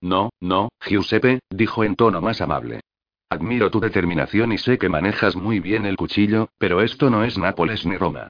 No, 0.00 0.30
no, 0.40 0.68
Giuseppe, 0.80 1.40
dijo 1.50 1.82
en 1.84 1.96
tono 1.96 2.20
más 2.20 2.40
amable. 2.40 2.80
Admiro 3.30 3.70
tu 3.70 3.80
determinación 3.80 4.52
y 4.52 4.58
sé 4.58 4.78
que 4.78 4.88
manejas 4.88 5.36
muy 5.36 5.60
bien 5.60 5.86
el 5.86 5.96
cuchillo, 5.96 6.48
pero 6.58 6.80
esto 6.82 7.10
no 7.10 7.24
es 7.24 7.36
Nápoles 7.36 7.84
ni 7.84 7.96
Roma. 7.96 8.28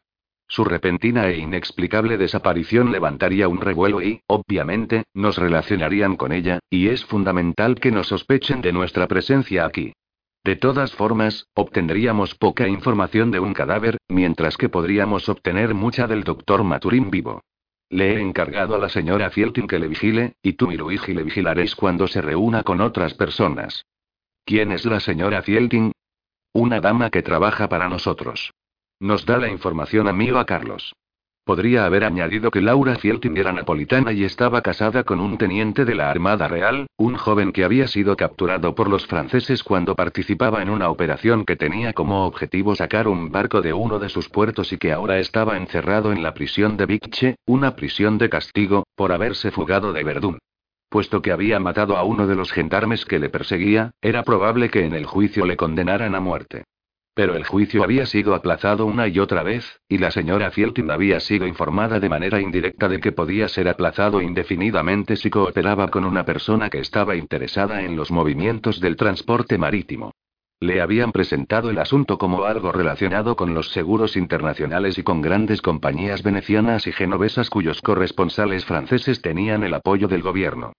Su 0.51 0.65
repentina 0.65 1.29
e 1.29 1.37
inexplicable 1.37 2.17
desaparición 2.17 2.91
levantaría 2.91 3.49
un 3.49 3.61
revuelo 3.61 4.01
y, 4.01 4.23
obviamente, 4.27 5.05
nos 5.13 5.37
relacionarían 5.37 6.17
con 6.17 6.33
ella, 6.33 6.59
y 6.71 6.89
es 6.89 7.05
fundamental 7.05 7.79
que 7.79 7.93
nos 7.93 8.09
sospechen 8.09 8.63
de 8.63 8.73
nuestra 8.73 9.07
presencia 9.07 9.67
aquí. 9.67 9.93
De 10.45 10.57
todas 10.57 10.93
formas, 10.93 11.47
obtendríamos 11.55 12.35
poca 12.35 12.69
información 12.69 13.31
de 13.31 13.41
un 13.41 13.55
cadáver, 13.55 13.99
mientras 14.09 14.57
que 14.57 14.69
podríamos 14.69 15.29
obtener 15.29 15.75
mucha 15.75 16.07
del 16.07 16.25
doctor 16.25 16.65
Maturín 16.65 17.11
vivo. 17.11 17.43
Le 17.91 18.15
he 18.15 18.21
encargado 18.21 18.75
a 18.75 18.79
la 18.79 18.89
señora 18.89 19.31
Fieltin 19.31 19.67
que 19.67 19.79
le 19.79 19.89
vigile, 19.89 20.35
y 20.43 20.55
tú 20.55 20.71
y 20.71 20.77
Luigi 20.77 21.15
le 21.15 21.23
vigilaréis 21.23 21.75
cuando 21.75 22.07
se 22.07 22.21
reúna 22.21 22.63
con 22.63 22.81
otras 22.81 23.15
personas. 23.15 23.85
¿Quién 24.45 24.73
es 24.73 24.85
la 24.85 25.01
señora 25.01 25.43
Fielting? 25.43 25.93
Una 26.53 26.81
dama 26.81 27.11
que 27.11 27.23
trabaja 27.23 27.69
para 27.69 27.89
nosotros. 27.89 28.53
Nos 29.01 29.27
da 29.27 29.39
la 29.39 29.49
información 29.49 30.09
a 30.09 30.13
mí 30.13 30.31
o 30.31 30.39
a 30.39 30.45
Carlos. 30.45 30.95
Podría 31.49 31.87
haber 31.87 32.05
añadido 32.05 32.51
que 32.51 32.61
Laura 32.61 32.97
Fielting 32.97 33.35
era 33.39 33.55
napolitana 33.55 34.13
y 34.13 34.23
estaba 34.23 34.61
casada 34.61 35.05
con 35.05 35.19
un 35.19 35.39
teniente 35.39 35.87
de 35.87 35.95
la 35.95 36.11
Armada 36.11 36.47
Real, 36.47 36.89
un 36.99 37.17
joven 37.17 37.53
que 37.53 37.65
había 37.65 37.89
sido 37.89 38.19
capturado 38.19 38.75
por 38.75 38.91
los 38.91 39.07
franceses 39.07 39.65
cuando 39.65 39.95
participaba 39.95 40.61
en 40.61 40.69
una 40.69 40.91
operación 40.91 41.47
que 41.47 41.57
tenía 41.57 41.95
como 41.95 42.27
objetivo 42.27 42.77
sacar 42.77 43.09
un 43.09 43.33
barco 43.33 43.63
de 43.63 43.73
uno 43.73 43.99
de 43.99 44.11
sus 44.11 44.29
puertos 44.29 44.75
y 44.75 44.77
que 44.77 44.93
ahora 44.93 45.21
estaba 45.21 45.57
encerrado 45.57 46.13
en 46.13 46.23
la 46.23 46.35
prisión 46.35 46.77
de 46.77 46.85
Vicche, 46.85 47.37
una 47.47 47.77
prisión 47.77 48.19
de 48.19 48.29
castigo, 48.29 48.85
por 48.95 49.13
haberse 49.13 49.51
fugado 49.51 49.95
de 49.95 50.05
Verdún. 50.05 50.39
Puesto 50.91 51.23
que 51.23 51.33
había 51.33 51.59
matado 51.59 51.97
a 51.97 52.03
uno 52.03 52.27
de 52.27 52.37
los 52.37 52.53
gendarmes 52.53 53.07
que 53.07 53.19
le 53.19 53.31
perseguía, 53.31 53.93
era 54.03 54.23
probable 54.23 54.69
que 54.69 54.85
en 54.85 54.93
el 54.93 55.07
juicio 55.07 55.47
le 55.47 55.57
condenaran 55.57 56.15
a 56.15 56.21
muerte. 56.21 56.65
Pero 57.19 57.35
el 57.35 57.45
juicio 57.45 57.83
había 57.83 58.07
sido 58.07 58.33
aplazado 58.33 58.87
una 58.87 59.09
y 59.09 59.19
otra 59.19 59.43
vez, 59.43 59.81
y 59.89 59.99
la 59.99 60.13
señora 60.13 60.53
Fieltin 60.53 60.89
había 60.89 61.19
sido 61.19 61.49
informada 61.49 61.99
de 61.99 62.09
manera 62.09 62.41
indirecta 62.41 62.89
de 62.89 63.01
que 63.01 63.11
podía 63.11 63.49
ser 63.49 63.69
aplazado 63.69 64.23
indefinidamente 64.23 65.17
si 65.17 65.29
cooperaba 65.29 65.89
con 65.89 66.05
una 66.05 66.25
persona 66.25 66.71
que 66.71 66.79
estaba 66.79 67.17
interesada 67.17 67.83
en 67.83 67.97
los 67.97 68.13
movimientos 68.13 68.79
del 68.79 68.95
transporte 68.95 69.59
marítimo. 69.59 70.13
Le 70.61 70.81
habían 70.81 71.11
presentado 71.11 71.71
el 71.71 71.81
asunto 71.81 72.19
como 72.19 72.45
algo 72.45 72.71
relacionado 72.71 73.35
con 73.35 73.53
los 73.53 73.73
seguros 73.73 74.17
internacionales 74.17 74.97
y 74.97 75.03
con 75.03 75.21
grandes 75.21 75.61
compañías 75.61 76.23
venecianas 76.23 76.87
y 76.87 76.93
genovesas 76.93 77.51
cuyos 77.51 77.83
corresponsales 77.83 78.65
franceses 78.65 79.21
tenían 79.23 79.65
el 79.65 79.75
apoyo 79.75 80.07
del 80.07 80.23
gobierno. 80.23 80.73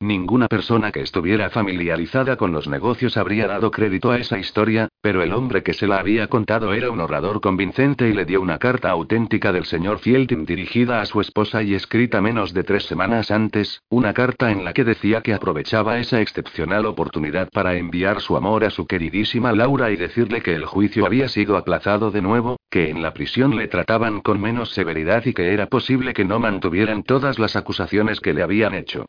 Ninguna 0.00 0.46
persona 0.46 0.92
que 0.92 1.00
estuviera 1.00 1.48
familiarizada 1.48 2.36
con 2.36 2.52
los 2.52 2.68
negocios 2.68 3.16
habría 3.16 3.46
dado 3.46 3.70
crédito 3.70 4.10
a 4.10 4.18
esa 4.18 4.38
historia, 4.38 4.90
pero 5.00 5.22
el 5.22 5.32
hombre 5.32 5.62
que 5.62 5.72
se 5.72 5.86
la 5.86 5.96
había 5.96 6.26
contado 6.26 6.74
era 6.74 6.90
un 6.90 7.00
orador 7.00 7.40
convincente 7.40 8.06
y 8.06 8.12
le 8.12 8.26
dio 8.26 8.42
una 8.42 8.58
carta 8.58 8.90
auténtica 8.90 9.52
del 9.52 9.64
señor 9.64 9.98
Fieltin 9.98 10.44
dirigida 10.44 11.00
a 11.00 11.06
su 11.06 11.22
esposa 11.22 11.62
y 11.62 11.72
escrita 11.72 12.20
menos 12.20 12.52
de 12.52 12.62
tres 12.62 12.84
semanas 12.84 13.30
antes, 13.30 13.80
una 13.88 14.12
carta 14.12 14.50
en 14.50 14.66
la 14.66 14.74
que 14.74 14.84
decía 14.84 15.22
que 15.22 15.32
aprovechaba 15.32 15.98
esa 15.98 16.20
excepcional 16.20 16.84
oportunidad 16.84 17.48
para 17.48 17.76
enviar 17.76 18.20
su 18.20 18.36
amor 18.36 18.64
a 18.64 18.70
su 18.70 18.86
queridísima 18.86 19.52
Laura 19.52 19.90
y 19.90 19.96
decirle 19.96 20.42
que 20.42 20.54
el 20.54 20.66
juicio 20.66 21.06
había 21.06 21.30
sido 21.30 21.56
aplazado 21.56 22.10
de 22.10 22.20
nuevo, 22.20 22.58
que 22.70 22.90
en 22.90 23.00
la 23.00 23.14
prisión 23.14 23.56
le 23.56 23.66
trataban 23.66 24.20
con 24.20 24.42
menos 24.42 24.74
severidad 24.74 25.24
y 25.24 25.32
que 25.32 25.54
era 25.54 25.68
posible 25.68 26.12
que 26.12 26.26
no 26.26 26.38
mantuvieran 26.38 27.02
todas 27.02 27.38
las 27.38 27.56
acusaciones 27.56 28.20
que 28.20 28.34
le 28.34 28.42
habían 28.42 28.74
hecho. 28.74 29.06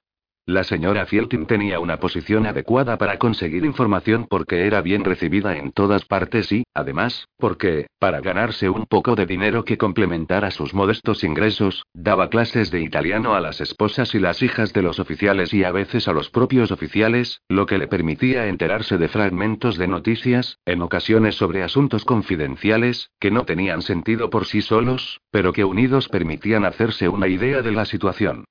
La 0.49 0.63
señora 0.63 1.05
Fieltin 1.05 1.45
tenía 1.45 1.81
una 1.81 1.99
posición 1.99 2.45
adecuada 2.45 2.97
para 2.97 3.19
conseguir 3.19 3.65
información 3.65 4.27
porque 4.29 4.65
era 4.65 4.79
bien 4.79 5.03
recibida 5.03 5.57
en 5.57 5.73
todas 5.73 6.05
partes 6.05 6.53
y, 6.53 6.63
además, 6.73 7.27
porque, 7.35 7.87
para 7.99 8.21
ganarse 8.21 8.69
un 8.69 8.85
poco 8.85 9.15
de 9.15 9.25
dinero 9.25 9.65
que 9.65 9.77
complementara 9.77 10.49
sus 10.51 10.73
modestos 10.73 11.25
ingresos, 11.25 11.83
daba 11.93 12.29
clases 12.29 12.71
de 12.71 12.79
italiano 12.79 13.35
a 13.35 13.41
las 13.41 13.59
esposas 13.59 14.15
y 14.15 14.19
las 14.19 14.41
hijas 14.41 14.71
de 14.71 14.83
los 14.83 14.99
oficiales 14.99 15.53
y 15.53 15.65
a 15.65 15.73
veces 15.73 16.07
a 16.07 16.13
los 16.13 16.29
propios 16.29 16.71
oficiales, 16.71 17.41
lo 17.49 17.65
que 17.65 17.77
le 17.77 17.89
permitía 17.89 18.47
enterarse 18.47 18.97
de 18.97 19.09
fragmentos 19.09 19.77
de 19.77 19.89
noticias, 19.89 20.59
en 20.65 20.81
ocasiones 20.81 21.35
sobre 21.35 21.61
asuntos 21.61 22.05
confidenciales, 22.05 23.11
que 23.19 23.31
no 23.31 23.43
tenían 23.43 23.81
sentido 23.81 24.29
por 24.29 24.45
sí 24.45 24.61
solos, 24.61 25.19
pero 25.29 25.51
que 25.51 25.65
unidos 25.65 26.07
permitían 26.07 26.63
hacerse 26.63 27.09
una 27.09 27.27
idea 27.27 27.61
de 27.61 27.73
la 27.73 27.83
situación. 27.83 28.45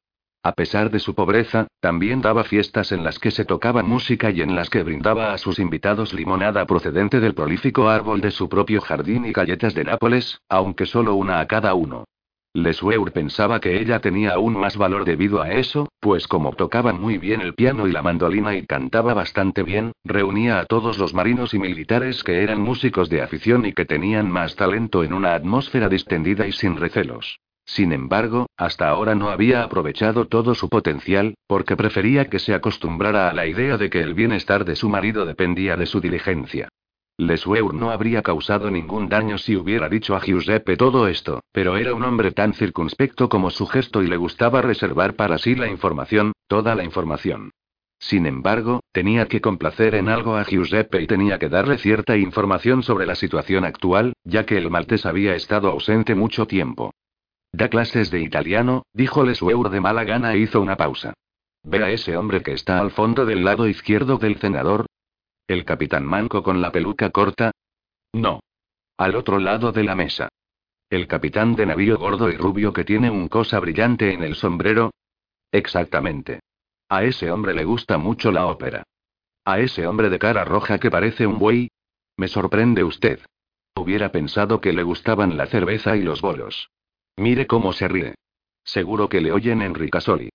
A 0.47 0.53
pesar 0.53 0.93
de 0.93 1.01
su 1.01 1.17
pobreza, 1.17 1.67
también 1.81 2.23
daba 2.23 2.45
fiestas 2.45 2.93
en 2.93 3.03
las 3.03 3.19
que 3.19 3.33
se 3.33 3.45
tocaba 3.45 3.83
música 3.83 4.31
y 4.31 4.43
en 4.43 4.55
las 4.55 4.71
que 4.71 4.85
brindaba 4.85 5.33
a 5.33 5.39
sus 5.39 5.59
invitados 5.59 6.15
limonada 6.15 6.65
procedente 6.67 7.19
del 7.19 7.35
prolífico 7.35 7.89
árbol 7.89 8.21
de 8.21 8.31
su 8.31 8.49
propio 8.49 8.81
jardín 8.81 9.27
y 9.27 9.33
galletas 9.33 9.75
de 9.75 9.83
Nápoles, 9.83 10.41
aunque 10.49 10.87
solo 10.87 11.17
una 11.17 11.41
a 11.41 11.47
cada 11.49 11.75
uno. 11.75 12.05
Lesueur 12.55 13.11
pensaba 13.11 13.59
que 13.59 13.81
ella 13.81 13.99
tenía 13.99 14.35
aún 14.35 14.57
más 14.57 14.77
valor 14.77 15.05
debido 15.05 15.43
a 15.43 15.51
eso, 15.51 15.89
pues 15.99 16.29
como 16.29 16.53
tocaba 16.53 16.93
muy 16.93 17.19
bien 17.19 17.41
el 17.41 17.55
piano 17.55 17.89
y 17.89 17.91
la 17.91 18.03
mandolina 18.03 18.55
y 18.55 18.65
cantaba 18.65 19.15
bastante 19.15 19.65
bien, 19.65 19.91
reunía 20.05 20.61
a 20.61 20.67
todos 20.67 20.97
los 20.97 21.13
marinos 21.13 21.55
y 21.55 21.59
militares 21.59 22.23
que 22.23 22.45
eran 22.45 22.61
músicos 22.61 23.09
de 23.09 23.21
afición 23.21 23.67
y 23.67 23.73
que 23.73 23.85
tenían 23.85 24.31
más 24.31 24.55
talento 24.55 25.03
en 25.03 25.13
una 25.13 25.35
atmósfera 25.35 25.89
distendida 25.89 26.47
y 26.47 26.53
sin 26.53 26.77
recelos. 26.77 27.41
Sin 27.67 27.93
embargo, 27.93 28.47
hasta 28.57 28.89
ahora 28.89 29.17
no 29.17 29.29
había 29.29 29.65
aprovechado 29.65 30.27
todo 30.27 30.55
su 30.55 30.69
potencial, 30.69 31.35
porque 31.49 31.77
prefería 31.77 32.31
que 32.31 32.39
se 32.39 32.55
acostumbrara 32.55 33.29
a 33.29 33.35
la 33.35 33.47
idea 33.47 33.77
de 33.77 33.91
que 33.91 34.01
el 34.01 34.15
bienestar 34.15 34.65
de 34.65 34.77
su 34.77 34.89
marido 34.89 35.27
dependía 35.27 35.77
de 35.77 35.87
su 35.87 36.01
diligencia. 36.01 36.69
Lesueur 37.19 37.75
no 37.75 37.91
habría 37.91 38.23
causado 38.23 38.71
ningún 38.71 39.09
daño 39.09 39.37
si 39.37 39.57
hubiera 39.57 39.89
dicho 39.89 40.15
a 40.15 40.21
Giuseppe 40.21 40.77
todo 40.77 41.09
esto, 41.09 41.41
pero 41.51 41.77
era 41.77 41.93
un 41.93 42.05
hombre 42.05 42.31
tan 42.31 42.53
circunspecto 42.55 43.29
como 43.29 43.51
su 43.51 43.67
gesto 43.67 44.03
y 44.03 44.07
le 44.07 44.17
gustaba 44.17 44.63
reservar 44.63 45.15
para 45.15 45.39
sí 45.39 45.55
la 45.55 45.67
información, 45.67 46.33
toda 46.47 46.75
la 46.75 46.85
información. 46.85 47.51
Sin 47.99 48.27
embargo, 48.27 48.81
tenía 48.93 49.27
que 49.27 49.41
complacer 49.41 49.95
en 49.95 50.09
algo 50.09 50.37
a 50.37 50.45
Giuseppe 50.45 51.01
y 51.01 51.07
tenía 51.07 51.39
que 51.39 51.49
darle 51.49 51.79
cierta 51.79 52.17
información 52.17 52.83
sobre 52.83 53.07
la 53.07 53.17
situación 53.17 53.65
actual, 53.65 54.13
ya 54.23 54.45
que 54.45 54.59
el 54.59 54.71
maltés 54.71 55.07
había 55.07 55.35
estado 55.35 55.69
ausente 55.69 56.15
mucho 56.15 56.47
tiempo. 56.47 56.93
Da 57.57 57.71
clases 57.71 58.11
de 58.11 58.21
italiano, 58.21 58.83
dijo 58.93 59.25
Lesueur 59.25 59.71
de 59.71 59.81
mala 59.81 60.05
gana 60.05 60.35
e 60.35 60.39
hizo 60.41 60.61
una 60.61 60.77
pausa. 60.77 61.15
¿Ve 61.63 61.83
a 61.83 61.91
ese 61.91 62.15
hombre 62.15 62.43
que 62.43 62.53
está 62.53 62.79
al 62.81 62.91
fondo 62.91 63.25
del 63.25 63.45
lado 63.45 63.67
izquierdo 63.67 64.19
del 64.19 64.37
cenador? 64.37 64.85
¿El 65.49 65.65
capitán 65.65 66.05
manco 66.05 66.43
con 66.43 66.61
la 66.61 66.71
peluca 66.71 67.09
corta? 67.09 67.53
No. 68.13 68.41
Al 68.99 69.17
otro 69.17 69.39
lado 69.39 69.73
de 69.73 69.85
la 69.85 69.95
mesa. 69.95 70.29
¿El 70.91 71.07
capitán 71.07 71.57
de 71.57 71.65
navío 71.65 71.97
gordo 71.97 72.29
y 72.29 72.37
rubio 72.37 72.75
que 72.75 72.85
tiene 72.85 73.09
un 73.09 73.27
cosa 73.27 73.59
brillante 73.59 74.13
en 74.13 74.23
el 74.23 74.35
sombrero? 74.35 74.91
Exactamente. 75.51 76.41
A 76.91 77.05
ese 77.05 77.31
hombre 77.31 77.55
le 77.55 77.65
gusta 77.65 77.97
mucho 77.97 78.33
la 78.33 78.49
ópera. 78.49 78.83
A 79.47 79.61
ese 79.61 79.87
hombre 79.87 80.11
de 80.11 80.19
cara 80.19 80.45
roja 80.45 80.79
que 80.79 80.91
parece 80.91 81.27
un 81.27 81.39
buey. 81.39 81.71
Me 82.19 82.29
sorprende 82.29 82.85
usted. 82.85 83.21
Hubiera 83.75 84.13
pensado 84.13 84.61
que 84.61 84.75
le 84.75 84.83
gustaban 84.83 85.39
la 85.39 85.47
cerveza 85.47 85.97
y 85.97 86.03
los 86.03 86.21
bolos. 86.21 86.69
Mire 87.17 87.47
cómo 87.47 87.73
se 87.73 87.89
ríe. 87.89 88.15
Seguro 88.65 89.09
que 89.09 89.21
le 89.21 89.33
oyen 89.33 89.63
en 89.63 89.75
Ricasoli. 89.75 90.31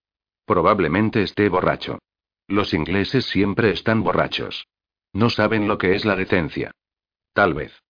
Probablemente 0.45 1.21
esté 1.21 1.49
borracho. 1.49 1.99
Los 2.47 2.73
ingleses 2.73 3.25
siempre 3.25 3.71
están 3.71 4.03
borrachos. 4.03 4.67
No 5.13 5.29
saben 5.29 5.67
lo 5.67 5.77
que 5.77 5.95
es 5.95 6.05
la 6.05 6.15
decencia. 6.15 6.71
Tal 7.33 7.53
vez. 7.53 7.81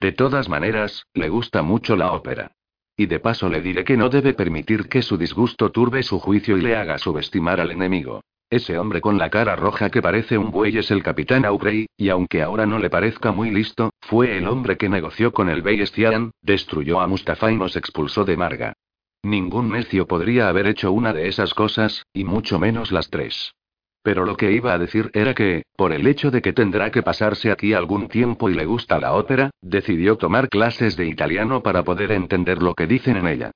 De 0.00 0.12
todas 0.12 0.48
maneras, 0.48 1.06
le 1.14 1.28
gusta 1.28 1.62
mucho 1.62 1.96
la 1.96 2.12
ópera. 2.12 2.52
Y 2.96 3.06
de 3.06 3.20
paso 3.20 3.48
le 3.48 3.62
diré 3.62 3.84
que 3.84 3.96
no 3.96 4.08
debe 4.08 4.34
permitir 4.34 4.88
que 4.88 5.02
su 5.02 5.16
disgusto 5.16 5.70
turbe 5.70 6.02
su 6.02 6.18
juicio 6.18 6.58
y 6.58 6.62
le 6.62 6.76
haga 6.76 6.98
subestimar 6.98 7.60
al 7.60 7.70
enemigo. 7.70 8.22
Ese 8.52 8.78
hombre 8.78 9.00
con 9.00 9.16
la 9.16 9.30
cara 9.30 9.56
roja 9.56 9.88
que 9.88 10.02
parece 10.02 10.36
un 10.36 10.50
buey 10.50 10.76
es 10.76 10.90
el 10.90 11.02
capitán 11.02 11.46
Aubrey, 11.46 11.86
y 11.96 12.10
aunque 12.10 12.42
ahora 12.42 12.66
no 12.66 12.78
le 12.78 12.90
parezca 12.90 13.32
muy 13.32 13.50
listo, 13.50 13.94
fue 14.02 14.36
el 14.36 14.46
hombre 14.46 14.76
que 14.76 14.90
negoció 14.90 15.32
con 15.32 15.48
el 15.48 15.62
bey 15.62 15.80
Estian, 15.80 16.32
destruyó 16.42 17.00
a 17.00 17.06
Mustafa 17.06 17.50
y 17.50 17.56
nos 17.56 17.76
expulsó 17.76 18.26
de 18.26 18.36
Marga. 18.36 18.74
Ningún 19.22 19.70
necio 19.70 20.06
podría 20.06 20.50
haber 20.50 20.66
hecho 20.66 20.92
una 20.92 21.14
de 21.14 21.28
esas 21.28 21.54
cosas, 21.54 22.04
y 22.12 22.24
mucho 22.24 22.58
menos 22.58 22.92
las 22.92 23.08
tres. 23.08 23.54
Pero 24.02 24.26
lo 24.26 24.36
que 24.36 24.52
iba 24.52 24.74
a 24.74 24.78
decir 24.78 25.10
era 25.14 25.32
que, 25.32 25.62
por 25.74 25.94
el 25.94 26.06
hecho 26.06 26.30
de 26.30 26.42
que 26.42 26.52
tendrá 26.52 26.90
que 26.90 27.02
pasarse 27.02 27.50
aquí 27.50 27.72
algún 27.72 28.08
tiempo 28.08 28.50
y 28.50 28.54
le 28.54 28.66
gusta 28.66 29.00
la 29.00 29.14
ópera, 29.14 29.48
decidió 29.62 30.18
tomar 30.18 30.50
clases 30.50 30.98
de 30.98 31.06
italiano 31.06 31.62
para 31.62 31.84
poder 31.84 32.12
entender 32.12 32.62
lo 32.62 32.74
que 32.74 32.86
dicen 32.86 33.16
en 33.16 33.28
ella. 33.28 33.50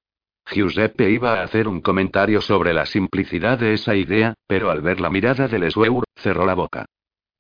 Giuseppe 0.49 1.11
iba 1.11 1.41
a 1.41 1.43
hacer 1.43 1.67
un 1.67 1.81
comentario 1.81 2.41
sobre 2.41 2.73
la 2.73 2.87
simplicidad 2.87 3.59
de 3.59 3.75
esa 3.75 3.97
idea, 3.97 4.35
pero 4.47 4.71
al 4.71 4.81
ver 4.81 5.01
la 5.01 5.11
mirada 5.11 5.49
de 5.49 5.59
Lesweur, 5.59 6.05
cerró 6.15 6.47
la 6.47 6.55
boca. 6.55 6.87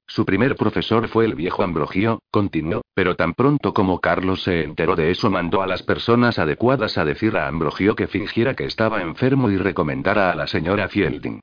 Su 0.09 0.25
primer 0.25 0.57
profesor 0.57 1.09
fue 1.09 1.25
el 1.25 1.35
viejo 1.35 1.63
Ambrogio, 1.63 2.21
continuó, 2.31 2.83
pero 2.95 3.17
tan 3.17 3.35
pronto 3.35 3.73
como 3.75 4.01
Carlos 4.01 4.43
se 4.43 4.63
enteró 4.63 4.97
de 4.97 5.11
eso 5.11 5.31
mandó 5.31 5.63
a 5.63 5.67
las 5.67 5.83
personas 5.83 6.39
adecuadas 6.39 6.97
a 6.99 7.05
decir 7.05 7.37
a 7.37 7.49
Ambrogio 7.49 7.97
que 7.97 8.07
fingiera 8.07 8.55
que 8.55 8.65
estaba 8.65 9.03
enfermo 9.03 9.51
y 9.51 9.57
recomendara 9.57 10.31
a 10.31 10.35
la 10.37 10.47
señora 10.47 10.89
Fielding. 10.89 11.41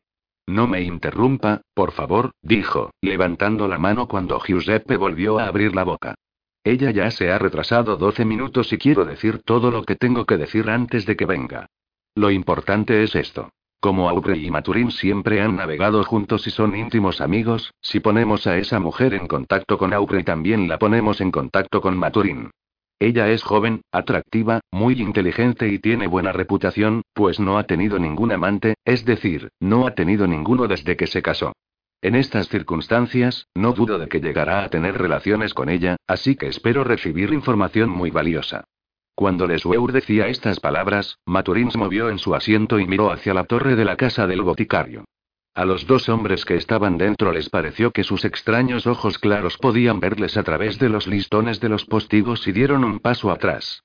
No 0.48 0.68
me 0.68 0.82
interrumpa, 0.82 1.62
por 1.74 1.92
favor, 1.92 2.32
dijo, 2.42 2.92
levantando 3.02 3.68
la 3.68 3.78
mano 3.78 4.08
cuando 4.08 4.40
Giuseppe 4.40 4.98
volvió 4.98 5.40
a 5.40 5.48
abrir 5.48 5.76
la 5.76 5.84
boca. 5.84 6.16
Ella 6.64 6.92
ya 6.92 7.12
se 7.12 7.30
ha 7.30 7.38
retrasado 7.38 7.98
12 7.98 8.24
minutos 8.24 8.72
y 8.72 8.78
quiero 8.78 9.04
decir 9.04 9.42
todo 9.44 9.70
lo 9.70 9.84
que 9.84 9.96
tengo 9.96 10.26
que 10.26 10.38
decir 10.38 10.70
antes 10.70 11.06
de 11.06 11.18
que 11.18 11.26
venga. 11.26 11.68
Lo 12.16 12.32
importante 12.32 13.04
es 13.04 13.16
esto. 13.16 13.50
Como 13.82 14.08
Aubrey 14.08 14.46
y 14.46 14.50
Maturín 14.50 14.92
siempre 14.92 15.42
han 15.42 15.58
navegado 15.58 16.02
juntos 16.06 16.48
y 16.48 16.52
son 16.52 16.74
íntimos 16.74 17.20
amigos, 17.20 17.74
si 17.82 18.00
ponemos 18.00 18.48
a 18.48 18.58
esa 18.58 18.80
mujer 18.80 19.14
en 19.14 19.28
contacto 19.28 19.78
con 19.78 19.94
Aubrey 19.94 20.24
también 20.24 20.70
la 20.70 20.80
ponemos 20.80 21.20
en 21.20 21.32
contacto 21.32 21.82
con 21.82 21.98
Maturín. 21.98 22.50
Ella 22.98 23.30
es 23.30 23.44
joven, 23.44 23.82
atractiva, 23.92 24.62
muy 24.72 25.02
inteligente 25.02 25.68
y 25.68 25.80
tiene 25.80 26.08
buena 26.08 26.32
reputación, 26.32 27.02
pues 27.14 27.42
no 27.42 27.58
ha 27.58 27.66
tenido 27.66 28.00
ningún 28.00 28.32
amante, 28.32 28.76
es 28.86 29.04
decir, 29.04 29.50
no 29.60 29.86
ha 29.86 29.96
tenido 29.96 30.28
ninguno 30.28 30.68
desde 30.70 30.96
que 30.96 31.08
se 31.08 31.22
casó. 31.22 31.52
En 32.04 32.16
estas 32.16 32.50
circunstancias, 32.50 33.48
no 33.56 33.72
dudo 33.72 33.98
de 33.98 34.10
que 34.10 34.20
llegará 34.20 34.66
a 34.66 34.70
tener 34.70 34.98
relaciones 34.98 35.54
con 35.54 35.70
ella, 35.70 35.96
así 36.06 36.36
que 36.36 36.48
espero 36.48 36.84
recibir 36.84 37.32
información 37.32 37.90
muy 37.90 38.12
valiosa. 38.12 38.66
Cuando 39.16 39.48
Lesueur 39.48 39.90
decía 39.94 40.28
estas 40.28 40.60
palabras, 40.60 41.20
Maturín 41.26 41.72
se 41.72 41.78
movió 41.78 42.10
en 42.10 42.20
su 42.20 42.36
asiento 42.36 42.78
y 42.78 42.88
miró 42.88 43.10
hacia 43.10 43.34
la 43.34 43.46
torre 43.46 43.78
de 43.78 43.86
la 43.86 43.96
casa 43.96 44.28
del 44.28 44.42
boticario. 44.42 45.06
A 45.56 45.64
los 45.64 45.88
dos 45.88 46.10
hombres 46.10 46.44
que 46.44 46.58
estaban 46.58 46.98
dentro 46.98 47.32
les 47.32 47.50
pareció 47.50 47.92
que 47.92 48.04
sus 48.04 48.26
extraños 48.26 48.86
ojos 48.86 49.18
claros 49.18 49.58
podían 49.58 50.02
verles 50.02 50.36
a 50.36 50.44
través 50.44 50.80
de 50.80 50.90
los 50.90 51.08
listones 51.08 51.62
de 51.62 51.70
los 51.70 51.86
postigos 51.86 52.46
y 52.50 52.52
dieron 52.52 52.84
un 52.84 53.00
paso 53.00 53.32
atrás. 53.32 53.82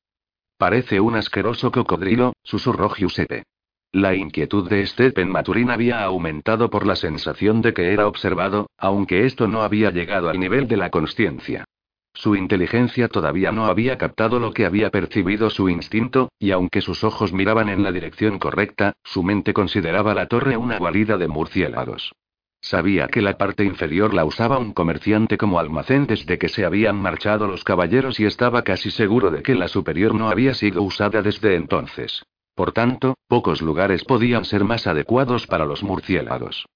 Parece 0.57 0.99
un 0.99 1.15
asqueroso 1.15 1.71
cocodrilo, 1.71 2.33
susurró 2.43 2.89
Giuseppe. 2.89 3.45
La 3.93 4.15
inquietud 4.15 4.69
de 4.69 4.87
Stephen 4.87 5.31
Maturin 5.31 5.71
había 5.71 6.05
aumentado 6.05 6.69
por 6.69 6.87
la 6.87 6.95
sensación 6.95 7.63
de 7.63 7.73
que 7.73 7.95
era 7.95 8.07
observado, 8.07 8.69
aunque 8.77 9.25
esto 9.25 9.49
no 9.49 9.63
había 9.63 9.91
llegado 9.91 10.29
al 10.29 10.39
nivel 10.39 10.69
de 10.69 10.77
la 10.77 10.91
conciencia. 10.91 11.65
Su 12.13 12.37
inteligencia 12.37 13.09
todavía 13.09 13.51
no 13.51 13.65
había 13.65 13.97
captado 13.97 14.41
lo 14.41 14.53
que 14.53 14.67
había 14.67 14.91
percibido 14.91 15.49
su 15.49 15.71
instinto, 15.71 16.29
y 16.39 16.51
aunque 16.51 16.83
sus 16.83 17.03
ojos 17.03 17.33
miraban 17.33 17.71
en 17.71 17.83
la 17.83 17.91
dirección 17.91 18.39
correcta, 18.39 18.93
su 19.05 19.23
mente 19.23 19.55
consideraba 19.55 20.15
la 20.15 20.27
torre 20.27 20.59
una 20.59 20.79
guarida 20.79 21.17
de 21.17 21.29
murciélagos. 21.29 22.13
Sabía 22.61 23.07
que 23.07 23.23
la 23.23 23.39
parte 23.39 23.65
inferior 23.65 24.13
la 24.13 24.27
usaba 24.27 24.59
un 24.59 24.75
comerciante 24.75 25.39
como 25.39 25.61
almacén 25.61 26.07
desde 26.07 26.39
que 26.39 26.51
se 26.51 26.67
habían 26.67 27.01
marchado 27.01 27.47
los 27.47 27.65
caballeros 27.65 28.21
y 28.21 28.27
estaba 28.27 28.65
casi 28.65 28.91
seguro 28.91 29.31
de 29.31 29.43
que 29.43 29.55
la 29.55 29.69
superior 29.69 30.15
no 30.15 30.29
había 30.29 30.53
sido 30.53 30.83
usada 30.83 31.23
desde 31.23 31.55
entonces. 31.55 32.25
Por 32.59 32.73
tanto, 32.73 33.15
pocos 33.29 33.63
lugares 33.63 34.03
podían 34.03 34.45
ser 34.45 34.65
más 34.65 34.89
adecuados 34.89 35.47
para 35.47 35.65
los 35.65 35.85
murciélagos. 35.85 36.67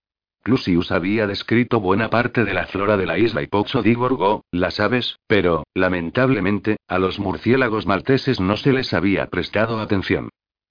Clusius 0.45 0.93
había 0.93 1.27
descrito 1.27 1.81
buena 1.81 2.09
parte 2.09 2.45
de 2.45 2.55
la 2.55 2.67
flora 2.67 2.97
de 2.97 3.05
la 3.05 3.19
isla 3.19 3.43
y 3.43 3.49
Poxo 3.49 3.83
di 3.83 3.97
Borgo, 3.97 4.45
las 4.53 4.79
aves, 4.79 5.19
pero, 5.27 5.65
lamentablemente, 5.75 6.77
a 6.87 7.01
los 7.01 7.19
murciélagos 7.19 7.85
malteses 7.85 8.39
no 8.39 8.57
se 8.57 8.73
les 8.73 8.95
había 8.95 9.27
prestado 9.27 9.81
atención. 9.81 10.29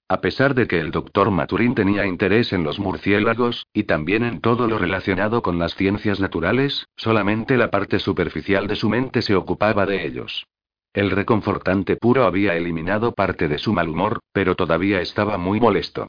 A 0.08 0.22
pesar 0.22 0.54
de 0.54 0.66
que 0.66 0.80
el 0.80 0.90
doctor 0.90 1.30
Maturín 1.30 1.74
tenía 1.74 2.06
interés 2.06 2.54
en 2.54 2.64
los 2.64 2.78
murciélagos, 2.78 3.66
y 3.74 3.84
también 3.84 4.24
en 4.24 4.40
todo 4.40 4.66
lo 4.66 4.78
relacionado 4.78 5.42
con 5.42 5.58
las 5.58 5.74
ciencias 5.74 6.20
naturales, 6.20 6.86
solamente 6.96 7.58
la 7.58 7.70
parte 7.70 7.98
superficial 7.98 8.66
de 8.66 8.76
su 8.76 8.88
mente 8.88 9.20
se 9.20 9.34
ocupaba 9.34 9.84
de 9.84 10.06
ellos. 10.06 10.46
El 10.94 11.10
reconfortante 11.10 11.96
puro 11.96 12.24
había 12.24 12.54
eliminado 12.54 13.12
parte 13.12 13.48
de 13.48 13.58
su 13.58 13.72
mal 13.72 13.88
humor, 13.88 14.20
pero 14.32 14.56
todavía 14.56 15.00
estaba 15.00 15.38
muy 15.38 15.58
molesto. 15.58 16.08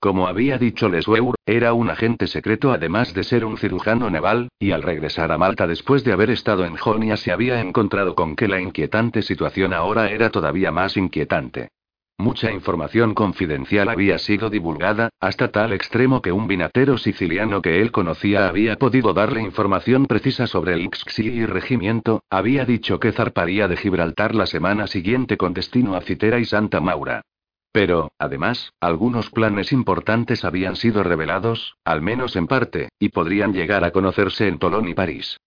Como 0.00 0.26
había 0.26 0.58
dicho 0.58 0.88
Lesweur, 0.88 1.34
era 1.46 1.72
un 1.72 1.88
agente 1.88 2.26
secreto 2.26 2.72
además 2.72 3.14
de 3.14 3.24
ser 3.24 3.44
un 3.44 3.56
cirujano 3.56 4.10
naval, 4.10 4.48
y 4.58 4.72
al 4.72 4.82
regresar 4.82 5.32
a 5.32 5.38
Malta 5.38 5.66
después 5.66 6.04
de 6.04 6.12
haber 6.12 6.30
estado 6.30 6.64
en 6.64 6.76
Jonia 6.76 7.16
se 7.16 7.32
había 7.32 7.60
encontrado 7.60 8.14
con 8.14 8.36
que 8.36 8.48
la 8.48 8.60
inquietante 8.60 9.22
situación 9.22 9.72
ahora 9.72 10.10
era 10.10 10.30
todavía 10.30 10.70
más 10.72 10.96
inquietante. 10.96 11.70
Mucha 12.16 12.52
información 12.52 13.12
confidencial 13.12 13.88
había 13.88 14.18
sido 14.18 14.48
divulgada, 14.48 15.10
hasta 15.18 15.48
tal 15.48 15.72
extremo 15.72 16.22
que 16.22 16.30
un 16.30 16.46
vinatero 16.46 16.96
siciliano 16.96 17.60
que 17.60 17.82
él 17.82 17.90
conocía 17.90 18.48
había 18.48 18.76
podido 18.76 19.12
darle 19.12 19.42
información 19.42 20.06
precisa 20.06 20.46
sobre 20.46 20.74
el 20.74 20.88
y 21.18 21.46
regimiento, 21.46 22.22
había 22.30 22.64
dicho 22.64 23.00
que 23.00 23.10
zarparía 23.10 23.66
de 23.66 23.76
Gibraltar 23.76 24.34
la 24.34 24.46
semana 24.46 24.86
siguiente 24.86 25.36
con 25.36 25.54
destino 25.54 25.96
a 25.96 26.02
Citera 26.02 26.38
y 26.38 26.44
Santa 26.44 26.80
Maura. 26.80 27.22
Pero, 27.72 28.12
además, 28.16 28.72
algunos 28.78 29.30
planes 29.30 29.72
importantes 29.72 30.44
habían 30.44 30.76
sido 30.76 31.02
revelados, 31.02 31.76
al 31.84 32.00
menos 32.00 32.36
en 32.36 32.46
parte, 32.46 32.90
y 33.00 33.08
podrían 33.08 33.52
llegar 33.52 33.82
a 33.82 33.90
conocerse 33.90 34.46
en 34.46 34.60
Tolón 34.60 34.88
y 34.88 34.94
París. 34.94 35.38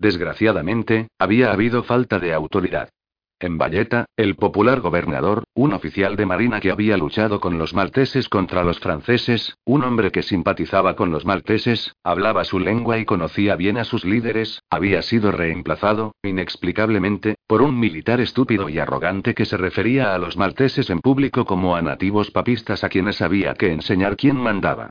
Desgraciadamente, 0.00 1.06
había 1.20 1.52
habido 1.52 1.84
falta 1.84 2.18
de 2.18 2.34
autoridad. 2.34 2.88
En 3.38 3.58
Valletta, 3.58 4.06
el 4.16 4.34
popular 4.34 4.80
gobernador, 4.80 5.44
un 5.52 5.74
oficial 5.74 6.16
de 6.16 6.24
marina 6.24 6.58
que 6.58 6.70
había 6.70 6.96
luchado 6.96 7.38
con 7.38 7.58
los 7.58 7.74
malteses 7.74 8.30
contra 8.30 8.64
los 8.64 8.80
franceses, 8.80 9.58
un 9.66 9.84
hombre 9.84 10.10
que 10.10 10.22
simpatizaba 10.22 10.96
con 10.96 11.10
los 11.10 11.26
malteses, 11.26 11.94
hablaba 12.02 12.44
su 12.44 12.58
lengua 12.58 12.98
y 12.98 13.04
conocía 13.04 13.54
bien 13.54 13.76
a 13.76 13.84
sus 13.84 14.06
líderes, 14.06 14.62
había 14.70 15.02
sido 15.02 15.32
reemplazado, 15.32 16.14
inexplicablemente, 16.22 17.34
por 17.46 17.60
un 17.60 17.78
militar 17.78 18.22
estúpido 18.22 18.70
y 18.70 18.78
arrogante 18.78 19.34
que 19.34 19.44
se 19.44 19.58
refería 19.58 20.14
a 20.14 20.18
los 20.18 20.38
malteses 20.38 20.88
en 20.88 21.00
público 21.00 21.44
como 21.44 21.76
a 21.76 21.82
nativos 21.82 22.30
papistas 22.30 22.84
a 22.84 22.88
quienes 22.88 23.20
había 23.20 23.52
que 23.52 23.70
enseñar 23.70 24.16
quién 24.16 24.38
mandaba. 24.38 24.88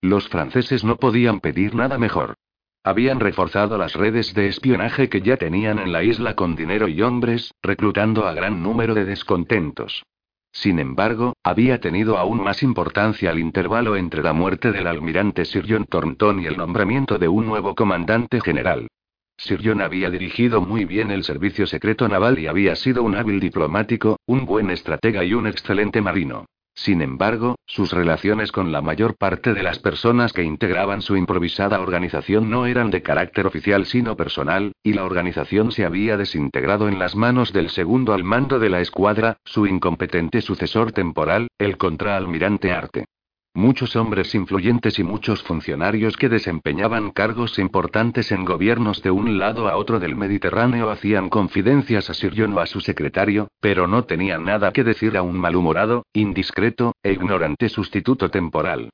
Los 0.00 0.28
franceses 0.28 0.84
no 0.84 0.98
podían 0.98 1.40
pedir 1.40 1.74
nada 1.74 1.98
mejor. 1.98 2.36
Habían 2.84 3.20
reforzado 3.20 3.76
las 3.76 3.94
redes 3.94 4.34
de 4.34 4.46
espionaje 4.46 5.08
que 5.08 5.20
ya 5.20 5.36
tenían 5.36 5.78
en 5.78 5.92
la 5.92 6.02
isla 6.02 6.34
con 6.34 6.56
dinero 6.56 6.88
y 6.88 7.02
hombres, 7.02 7.52
reclutando 7.62 8.26
a 8.26 8.32
gran 8.32 8.62
número 8.62 8.94
de 8.94 9.04
descontentos. 9.04 10.04
Sin 10.52 10.78
embargo, 10.78 11.34
había 11.42 11.80
tenido 11.80 12.18
aún 12.18 12.42
más 12.42 12.62
importancia 12.62 13.30
el 13.30 13.38
intervalo 13.38 13.96
entre 13.96 14.22
la 14.22 14.32
muerte 14.32 14.72
del 14.72 14.86
almirante 14.86 15.44
Sir 15.44 15.66
John 15.68 15.84
Thornton 15.84 16.40
y 16.40 16.46
el 16.46 16.56
nombramiento 16.56 17.18
de 17.18 17.28
un 17.28 17.46
nuevo 17.46 17.74
comandante 17.74 18.40
general. 18.40 18.88
Sir 19.36 19.60
John 19.62 19.80
había 19.80 20.10
dirigido 20.10 20.60
muy 20.60 20.84
bien 20.84 21.10
el 21.10 21.22
servicio 21.22 21.66
secreto 21.66 22.08
naval 22.08 22.38
y 22.38 22.48
había 22.48 22.74
sido 22.74 23.04
un 23.04 23.14
hábil 23.14 23.38
diplomático, 23.38 24.18
un 24.26 24.46
buen 24.46 24.70
estratega 24.70 25.24
y 25.24 25.34
un 25.34 25.46
excelente 25.46 26.00
marino. 26.00 26.46
Sin 26.78 27.02
embargo, 27.02 27.56
sus 27.66 27.92
relaciones 27.92 28.52
con 28.52 28.70
la 28.70 28.80
mayor 28.80 29.16
parte 29.16 29.52
de 29.52 29.64
las 29.64 29.80
personas 29.80 30.32
que 30.32 30.44
integraban 30.44 31.02
su 31.02 31.16
improvisada 31.16 31.80
organización 31.80 32.50
no 32.50 32.66
eran 32.66 32.92
de 32.92 33.02
carácter 33.02 33.48
oficial 33.48 33.84
sino 33.84 34.16
personal, 34.16 34.70
y 34.84 34.92
la 34.92 35.04
organización 35.04 35.72
se 35.72 35.84
había 35.84 36.16
desintegrado 36.16 36.86
en 36.86 37.00
las 37.00 37.16
manos 37.16 37.52
del 37.52 37.70
segundo 37.70 38.14
al 38.14 38.22
mando 38.22 38.60
de 38.60 38.70
la 38.70 38.80
escuadra, 38.80 39.38
su 39.44 39.66
incompetente 39.66 40.40
sucesor 40.40 40.92
temporal, 40.92 41.48
el 41.58 41.78
contraalmirante 41.78 42.70
Arte. 42.70 43.06
Muchos 43.54 43.96
hombres 43.96 44.34
influyentes 44.36 44.98
y 45.00 45.02
muchos 45.02 45.42
funcionarios 45.42 46.16
que 46.16 46.28
desempeñaban 46.28 47.10
cargos 47.10 47.58
importantes 47.58 48.30
en 48.30 48.44
gobiernos 48.44 49.02
de 49.02 49.10
un 49.10 49.38
lado 49.38 49.68
a 49.68 49.76
otro 49.76 49.98
del 49.98 50.14
Mediterráneo 50.14 50.90
hacían 50.90 51.28
confidencias 51.28 52.08
a 52.08 52.14
Sir 52.14 52.34
John 52.36 52.52
o 52.54 52.60
a 52.60 52.66
su 52.66 52.80
secretario, 52.80 53.48
pero 53.60 53.88
no 53.88 54.04
tenían 54.04 54.44
nada 54.44 54.72
que 54.72 54.84
decir 54.84 55.16
a 55.16 55.22
un 55.22 55.38
malhumorado, 55.38 56.04
indiscreto, 56.12 56.92
e 57.02 57.12
ignorante 57.12 57.68
sustituto 57.68 58.30
temporal. 58.30 58.90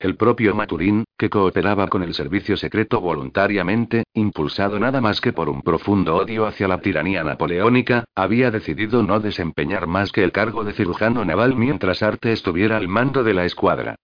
El 0.00 0.14
propio 0.14 0.54
Maturín, 0.54 1.04
que 1.18 1.28
cooperaba 1.28 1.88
con 1.88 2.04
el 2.04 2.14
servicio 2.14 2.56
secreto 2.56 3.00
voluntariamente, 3.00 4.04
impulsado 4.14 4.78
nada 4.78 5.00
más 5.00 5.20
que 5.20 5.32
por 5.32 5.48
un 5.48 5.62
profundo 5.62 6.14
odio 6.14 6.46
hacia 6.46 6.68
la 6.68 6.80
tiranía 6.80 7.24
napoleónica, 7.24 8.04
había 8.14 8.52
decidido 8.52 9.02
no 9.02 9.18
desempeñar 9.18 9.88
más 9.88 10.12
que 10.12 10.22
el 10.22 10.30
cargo 10.30 10.62
de 10.62 10.72
cirujano 10.72 11.24
naval 11.24 11.56
mientras 11.56 12.04
Arte 12.04 12.30
estuviera 12.30 12.76
al 12.76 12.86
mando 12.86 13.24
de 13.24 13.34
la 13.34 13.44
escuadra. 13.44 13.96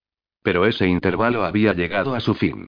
Pero 0.42 0.66
ese 0.66 0.88
intervalo 0.88 1.44
había 1.44 1.74
llegado 1.74 2.16
a 2.16 2.20
su 2.20 2.34
fin. 2.34 2.66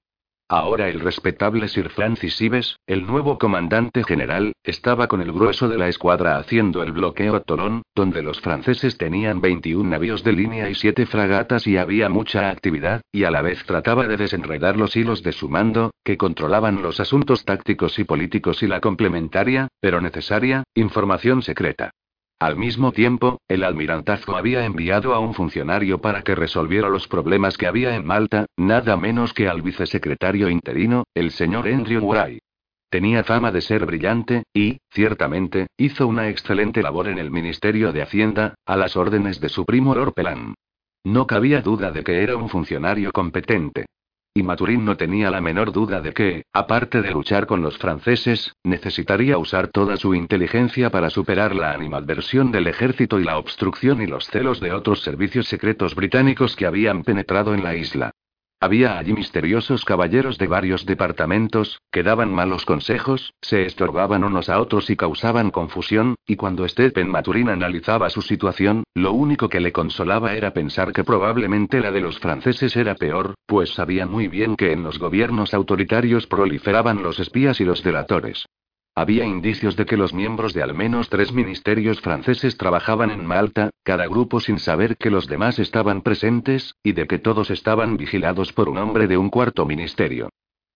Ahora 0.49 0.87
el 0.87 1.01
respetable 1.01 1.67
Sir 1.67 1.89
Francis 1.89 2.39
Ives, 2.39 2.79
el 2.87 3.05
nuevo 3.05 3.37
comandante 3.37 4.05
general, 4.05 4.53
estaba 4.63 5.09
con 5.09 5.21
el 5.21 5.33
grueso 5.33 5.67
de 5.67 5.77
la 5.77 5.89
escuadra 5.89 6.37
haciendo 6.37 6.83
el 6.83 6.93
bloqueo 6.93 7.35
a 7.35 7.41
Tolón, 7.41 7.81
donde 7.93 8.21
los 8.21 8.39
franceses 8.39 8.97
tenían 8.97 9.41
21 9.41 9.89
navíos 9.89 10.23
de 10.23 10.31
línea 10.31 10.69
y 10.69 10.75
7 10.75 11.05
fragatas 11.05 11.67
y 11.67 11.75
había 11.75 12.07
mucha 12.07 12.49
actividad, 12.49 13.01
y 13.11 13.25
a 13.25 13.31
la 13.31 13.41
vez 13.41 13.61
trataba 13.65 14.07
de 14.07 14.15
desenredar 14.15 14.77
los 14.77 14.95
hilos 14.95 15.21
de 15.21 15.33
su 15.33 15.49
mando, 15.49 15.91
que 16.05 16.15
controlaban 16.15 16.81
los 16.81 17.01
asuntos 17.01 17.43
tácticos 17.43 17.99
y 17.99 18.05
políticos 18.05 18.63
y 18.63 18.67
la 18.67 18.79
complementaria, 18.79 19.67
pero 19.81 19.99
necesaria, 19.99 20.63
información 20.75 21.41
secreta. 21.41 21.91
Al 22.39 22.55
mismo 22.55 22.91
tiempo, 22.91 23.41
el 23.47 23.63
almirantazgo 23.63 24.37
había 24.37 24.63
enviado 24.63 25.15
a 25.15 25.19
un 25.19 25.33
funcionario 25.33 25.99
para 26.01 26.21
que 26.21 26.35
resolviera 26.35 26.87
los 26.87 27.07
problemas 27.07 27.57
que 27.57 27.65
había 27.65 27.95
en 27.95 28.05
Malta, 28.05 28.45
nada 28.55 28.95
menos 28.95 29.33
que 29.33 29.47
al 29.47 29.63
vicesecretario 29.63 30.47
interino, 30.47 31.05
el 31.15 31.31
señor 31.31 31.67
Andrew 31.67 32.07
Wright. 32.07 32.39
Tenía 32.91 33.23
fama 33.23 33.51
de 33.51 33.61
ser 33.61 33.87
brillante, 33.87 34.43
y, 34.53 34.77
ciertamente, 34.91 35.65
hizo 35.77 36.05
una 36.05 36.29
excelente 36.29 36.83
labor 36.83 37.07
en 37.07 37.17
el 37.17 37.31
Ministerio 37.31 37.91
de 37.91 38.03
Hacienda, 38.03 38.53
a 38.67 38.77
las 38.77 38.95
órdenes 38.95 39.41
de 39.41 39.49
su 39.49 39.65
primo 39.65 39.95
Lord 39.95 40.13
Pelan. 40.13 40.53
No 41.03 41.25
cabía 41.25 41.61
duda 41.61 41.91
de 41.91 42.03
que 42.03 42.21
era 42.21 42.35
un 42.35 42.49
funcionario 42.49 43.11
competente. 43.11 43.87
Y 44.37 44.43
Maturín 44.43 44.85
no 44.85 44.95
tenía 44.97 45.31
la 45.31 45.41
menor 45.41 45.71
duda 45.71 45.99
de 45.99 46.13
que, 46.13 46.43
aparte 46.53 47.01
de 47.01 47.09
luchar 47.09 47.47
con 47.47 47.63
los 47.63 47.79
franceses, 47.79 48.53
necesitaría 48.63 49.39
usar 49.39 49.69
toda 49.69 49.97
su 49.97 50.13
inteligencia 50.13 50.91
para 50.91 51.09
superar 51.09 51.55
la 51.55 51.71
animadversión 51.71 52.51
del 52.51 52.67
ejército 52.67 53.19
y 53.19 53.23
la 53.23 53.39
obstrucción 53.39 53.99
y 53.99 54.05
los 54.05 54.27
celos 54.27 54.59
de 54.59 54.73
otros 54.73 55.01
servicios 55.01 55.47
secretos 55.47 55.95
británicos 55.95 56.55
que 56.55 56.67
habían 56.67 57.01
penetrado 57.01 57.55
en 57.55 57.63
la 57.63 57.75
isla. 57.75 58.11
Había 58.59 58.97
allí 58.97 59.13
misteriosos 59.13 59.85
caballeros 59.85 60.39
de 60.39 60.47
varios 60.47 60.83
departamentos, 60.87 61.79
que 61.91 62.01
daban 62.01 62.33
malos 62.33 62.65
consejos, 62.65 63.35
se 63.39 63.67
estorbaban 63.67 64.23
unos 64.23 64.49
a 64.49 64.59
otros 64.59 64.89
y 64.89 64.95
causaban 64.95 65.51
confusión, 65.51 66.15
y 66.25 66.37
cuando 66.37 66.67
Stephen 66.67 67.07
Maturin 67.07 67.49
analizaba 67.49 68.09
su 68.09 68.23
situación, 68.23 68.83
lo 68.95 69.13
único 69.13 69.47
que 69.47 69.59
le 69.59 69.71
consolaba 69.71 70.33
era 70.33 70.53
pensar 70.53 70.91
que 70.91 71.03
probablemente 71.03 71.79
la 71.81 71.91
de 71.91 72.01
los 72.01 72.17
franceses 72.17 72.75
era 72.75 72.95
peor, 72.95 73.35
pues 73.45 73.75
sabía 73.75 74.07
muy 74.07 74.27
bien 74.27 74.55
que 74.55 74.71
en 74.71 74.81
los 74.81 74.97
gobiernos 74.97 75.53
autoritarios 75.53 76.25
proliferaban 76.25 77.03
los 77.03 77.19
espías 77.19 77.61
y 77.61 77.63
los 77.63 77.83
delatores. 77.83 78.47
Había 78.97 79.25
indicios 79.25 79.75
de 79.75 79.85
que 79.85 79.95
los 79.95 80.11
miembros 80.11 80.55
de 80.55 80.63
al 80.63 80.73
menos 80.73 81.07
tres 81.07 81.31
ministerios 81.31 82.01
franceses 82.01 82.57
trabajaban 82.57 83.11
en 83.11 83.27
Malta, 83.27 83.69
cada 83.83 84.07
grupo 84.07 84.39
sin 84.39 84.57
saber 84.57 84.97
que 84.97 85.11
los 85.11 85.27
demás 85.27 85.59
estaban 85.59 86.01
presentes, 86.01 86.73
y 86.81 86.93
de 86.93 87.05
que 87.05 87.19
todos 87.19 87.51
estaban 87.51 87.95
vigilados 87.95 88.53
por 88.53 88.69
un 88.69 88.79
hombre 88.79 89.05
de 89.05 89.15
un 89.15 89.29
cuarto 89.29 89.67
ministerio. 89.67 90.29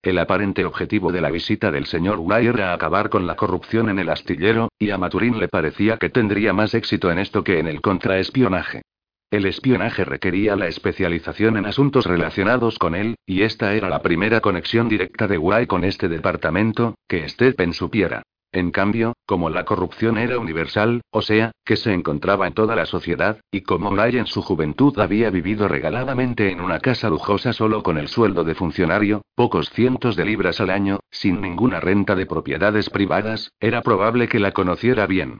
El 0.03 0.19
aparente 0.19 0.65
objetivo 0.65 1.11
de 1.11 1.19
la 1.19 1.31
visita 1.31 1.71
del 1.71 1.87
señor 1.87 2.19
Wright 2.19 2.53
era 2.53 2.73
acabar 2.73 3.09
con 3.09 3.25
la 3.25 3.35
corrupción 3.35 3.89
en 3.89 3.97
el 3.97 4.09
astillero, 4.09 4.69
y 4.77 4.91
a 4.91 4.99
Maturín 4.99 5.39
le 5.39 5.47
parecía 5.47 5.97
que 5.97 6.11
tendría 6.11 6.53
más 6.53 6.75
éxito 6.75 7.09
en 7.09 7.17
esto 7.17 7.43
que 7.43 7.57
en 7.57 7.67
el 7.67 7.81
contraespionaje. 7.81 8.83
El 9.31 9.45
espionaje 9.45 10.03
requería 10.03 10.57
la 10.57 10.67
especialización 10.67 11.55
en 11.55 11.65
asuntos 11.65 12.05
relacionados 12.05 12.77
con 12.77 12.95
él, 12.95 13.15
y 13.25 13.43
esta 13.43 13.73
era 13.73 13.87
la 13.87 14.01
primera 14.01 14.41
conexión 14.41 14.89
directa 14.89 15.25
de 15.25 15.37
Guay 15.37 15.67
con 15.67 15.85
este 15.85 16.09
departamento, 16.09 16.95
que 17.07 17.29
Stephen 17.29 17.73
supiera. 17.73 18.23
En 18.51 18.71
cambio, 18.71 19.13
como 19.25 19.49
la 19.49 19.63
corrupción 19.63 20.17
era 20.17 20.37
universal, 20.37 20.99
o 21.11 21.21
sea, 21.21 21.53
que 21.63 21.77
se 21.77 21.93
encontraba 21.93 22.45
en 22.45 22.53
toda 22.53 22.75
la 22.75 22.85
sociedad, 22.85 23.39
y 23.49 23.61
como 23.61 23.91
Guay 23.91 24.17
en 24.17 24.25
su 24.25 24.41
juventud 24.41 24.99
había 24.99 25.29
vivido 25.29 25.69
regaladamente 25.69 26.51
en 26.51 26.59
una 26.59 26.79
casa 26.79 27.09
lujosa 27.09 27.53
solo 27.53 27.83
con 27.83 27.97
el 27.97 28.09
sueldo 28.09 28.43
de 28.43 28.53
funcionario, 28.53 29.21
pocos 29.35 29.69
cientos 29.69 30.17
de 30.17 30.25
libras 30.25 30.59
al 30.59 30.71
año, 30.71 30.99
sin 31.09 31.39
ninguna 31.39 31.79
renta 31.79 32.17
de 32.17 32.25
propiedades 32.25 32.89
privadas, 32.89 33.53
era 33.61 33.81
probable 33.81 34.27
que 34.27 34.39
la 34.39 34.51
conociera 34.51 35.07
bien. 35.07 35.37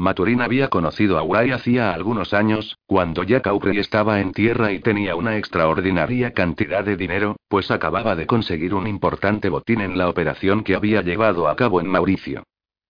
Maturín 0.00 0.40
había 0.40 0.68
conocido 0.68 1.18
a 1.18 1.22
Wright 1.22 1.52
hacía 1.52 1.92
algunos 1.92 2.32
años, 2.32 2.78
cuando 2.86 3.22
Jack 3.22 3.46
Aubrey 3.48 3.76
estaba 3.76 4.20
en 4.20 4.32
tierra 4.32 4.72
y 4.72 4.78
tenía 4.78 5.14
una 5.14 5.36
extraordinaria 5.36 6.32
cantidad 6.32 6.82
de 6.82 6.96
dinero, 6.96 7.36
pues 7.48 7.70
acababa 7.70 8.16
de 8.16 8.26
conseguir 8.26 8.72
un 8.72 8.86
importante 8.86 9.50
botín 9.50 9.82
en 9.82 9.98
la 9.98 10.08
operación 10.08 10.64
que 10.64 10.74
había 10.74 11.02
llevado 11.02 11.48
a 11.48 11.54
cabo 11.54 11.82
en 11.82 11.88
Mauricio. 11.88 12.44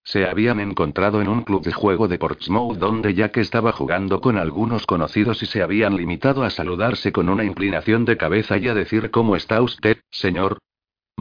Se 0.05 0.25
habían 0.25 0.61
encontrado 0.61 1.21
en 1.21 1.27
un 1.27 1.41
club 1.43 1.63
de 1.63 1.73
juego 1.73 2.07
de 2.07 2.17
Portsmouth 2.17 2.77
donde 2.77 3.13
Jack 3.13 3.35
estaba 3.37 3.73
jugando 3.73 4.21
con 4.21 4.37
algunos 4.37 4.85
conocidos 4.85 5.43
y 5.43 5.47
se 5.47 5.61
habían 5.61 5.97
limitado 5.97 6.43
a 6.43 6.49
saludarse 6.49 7.11
con 7.11 7.27
una 7.27 7.43
inclinación 7.43 8.05
de 8.05 8.15
cabeza 8.15 8.57
y 8.57 8.69
a 8.69 8.73
decir 8.73 9.11
¿Cómo 9.11 9.35
está 9.35 9.61
usted, 9.61 9.97
señor? 10.11 10.59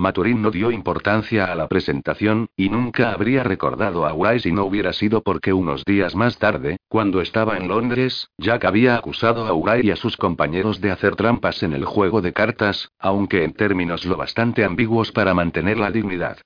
Maturín 0.00 0.40
no 0.40 0.50
dio 0.50 0.70
importancia 0.70 1.52
a 1.52 1.54
la 1.54 1.68
presentación, 1.68 2.48
y 2.56 2.70
nunca 2.70 3.12
habría 3.12 3.42
recordado 3.42 4.06
a 4.06 4.14
Wise 4.14 4.44
si 4.44 4.52
no 4.52 4.64
hubiera 4.64 4.94
sido 4.94 5.22
porque 5.22 5.52
unos 5.52 5.84
días 5.84 6.16
más 6.16 6.38
tarde, 6.38 6.78
cuando 6.88 7.20
estaba 7.20 7.58
en 7.58 7.68
Londres, 7.68 8.30
Jack 8.38 8.64
había 8.64 8.96
acusado 8.96 9.46
a 9.46 9.52
Wright 9.52 9.84
y 9.84 9.90
a 9.90 9.96
sus 9.96 10.16
compañeros 10.16 10.80
de 10.80 10.90
hacer 10.90 11.16
trampas 11.16 11.62
en 11.62 11.74
el 11.74 11.84
juego 11.84 12.22
de 12.22 12.32
cartas, 12.32 12.88
aunque 12.98 13.44
en 13.44 13.52
términos 13.52 14.06
lo 14.06 14.16
bastante 14.16 14.64
ambiguos 14.64 15.12
para 15.12 15.34
mantener 15.34 15.76
la 15.76 15.90
dignidad. 15.90 16.38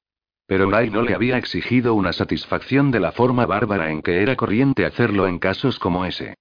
Pero 0.48 0.66
Wright 0.66 0.92
no 0.92 1.02
le 1.02 1.14
había 1.14 1.38
exigido 1.38 1.94
una 1.94 2.12
satisfacción 2.12 2.90
de 2.90 2.98
la 2.98 3.12
forma 3.12 3.46
bárbara 3.46 3.92
en 3.92 4.02
que 4.02 4.20
era 4.20 4.34
corriente 4.34 4.84
hacerlo 4.84 5.28
en 5.28 5.38
casos 5.38 5.78
como 5.78 6.04
ese. 6.04 6.34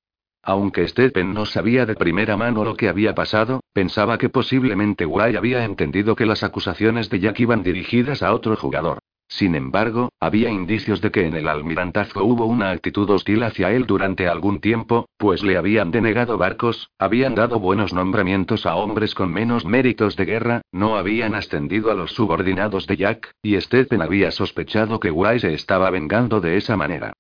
Aunque 0.43 0.85
Stephen 0.89 1.33
no 1.33 1.45
sabía 1.45 1.85
de 1.85 1.95
primera 1.95 2.35
mano 2.35 2.65
lo 2.65 2.75
que 2.75 2.89
había 2.89 3.15
pasado, 3.15 3.61
pensaba 3.71 4.17
que 4.17 4.27
posiblemente 4.27 5.05
Wright 5.05 5.37
había 5.37 5.63
entendido 5.63 6.17
que 6.17 6.25
las 6.25 6.43
acusaciones 6.43 7.09
de 7.09 7.21
Jack 7.21 7.39
iban 7.39 7.63
dirigidas 7.63 8.21
a 8.21 8.33
otro 8.33 8.57
jugador. 8.57 8.99
Sin 9.29 9.55
embargo, 9.55 10.09
había 10.19 10.49
indicios 10.49 11.01
de 11.01 11.11
que 11.11 11.25
en 11.25 11.33
el 11.33 11.47
almirantazgo 11.47 12.23
hubo 12.23 12.45
una 12.45 12.71
actitud 12.71 13.09
hostil 13.09 13.41
hacia 13.43 13.71
él 13.71 13.85
durante 13.87 14.27
algún 14.27 14.59
tiempo, 14.59 15.07
pues 15.17 15.43
le 15.43 15.57
habían 15.57 15.91
denegado 15.91 16.37
barcos, 16.37 16.89
habían 16.99 17.33
dado 17.33 17.59
buenos 17.59 17.93
nombramientos 17.93 18.65
a 18.65 18.75
hombres 18.75 19.15
con 19.15 19.31
menos 19.31 19.65
méritos 19.65 20.17
de 20.17 20.25
guerra, 20.25 20.61
no 20.71 20.97
habían 20.97 21.35
ascendido 21.35 21.89
a 21.89 21.95
los 21.95 22.11
subordinados 22.11 22.85
de 22.85 22.97
Jack, 22.97 23.31
y 23.41 23.59
Stephen 23.59 24.01
había 24.01 24.29
sospechado 24.29 24.99
que 24.99 25.09
Wright 25.09 25.39
se 25.39 25.53
estaba 25.53 25.89
vengando 25.89 26.41
de 26.41 26.57
esa 26.57 26.75
manera. 26.75 27.13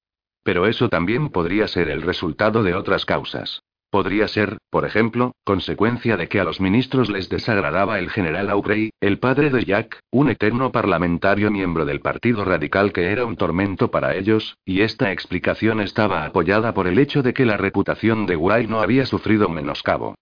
Pero 0.43 0.67
eso 0.67 0.89
también 0.89 1.29
podría 1.29 1.67
ser 1.67 1.89
el 1.89 2.01
resultado 2.01 2.63
de 2.63 2.75
otras 2.75 3.05
causas. 3.05 3.61
Podría 3.93 4.27
ser, 4.27 4.57
por 4.71 4.85
ejemplo, 4.85 5.33
consecuencia 5.43 6.17
de 6.17 6.27
que 6.27 6.39
a 6.39 6.43
los 6.43 6.59
ministros 6.59 7.11
les 7.11 7.29
desagradaba 7.29 7.99
el 7.99 8.09
general 8.09 8.49
Aubrey, 8.49 8.89
el 8.99 9.19
padre 9.19 9.51
de 9.51 9.65
Jack, 9.65 9.99
un 10.09 10.31
eterno 10.31 10.71
parlamentario 10.71 11.51
miembro 11.51 11.85
del 11.85 11.99
Partido 11.99 12.43
Radical 12.43 12.91
que 12.91 13.11
era 13.11 13.23
un 13.23 13.37
tormento 13.37 13.91
para 13.91 14.15
ellos, 14.15 14.57
y 14.65 14.81
esta 14.81 15.11
explicación 15.11 15.79
estaba 15.79 16.25
apoyada 16.25 16.73
por 16.73 16.87
el 16.87 16.97
hecho 16.97 17.21
de 17.21 17.35
que 17.35 17.45
la 17.45 17.55
reputación 17.55 18.25
de 18.25 18.35
White 18.35 18.67
no 18.67 18.79
había 18.79 19.05
sufrido 19.05 19.47
menoscabo. 19.47 20.15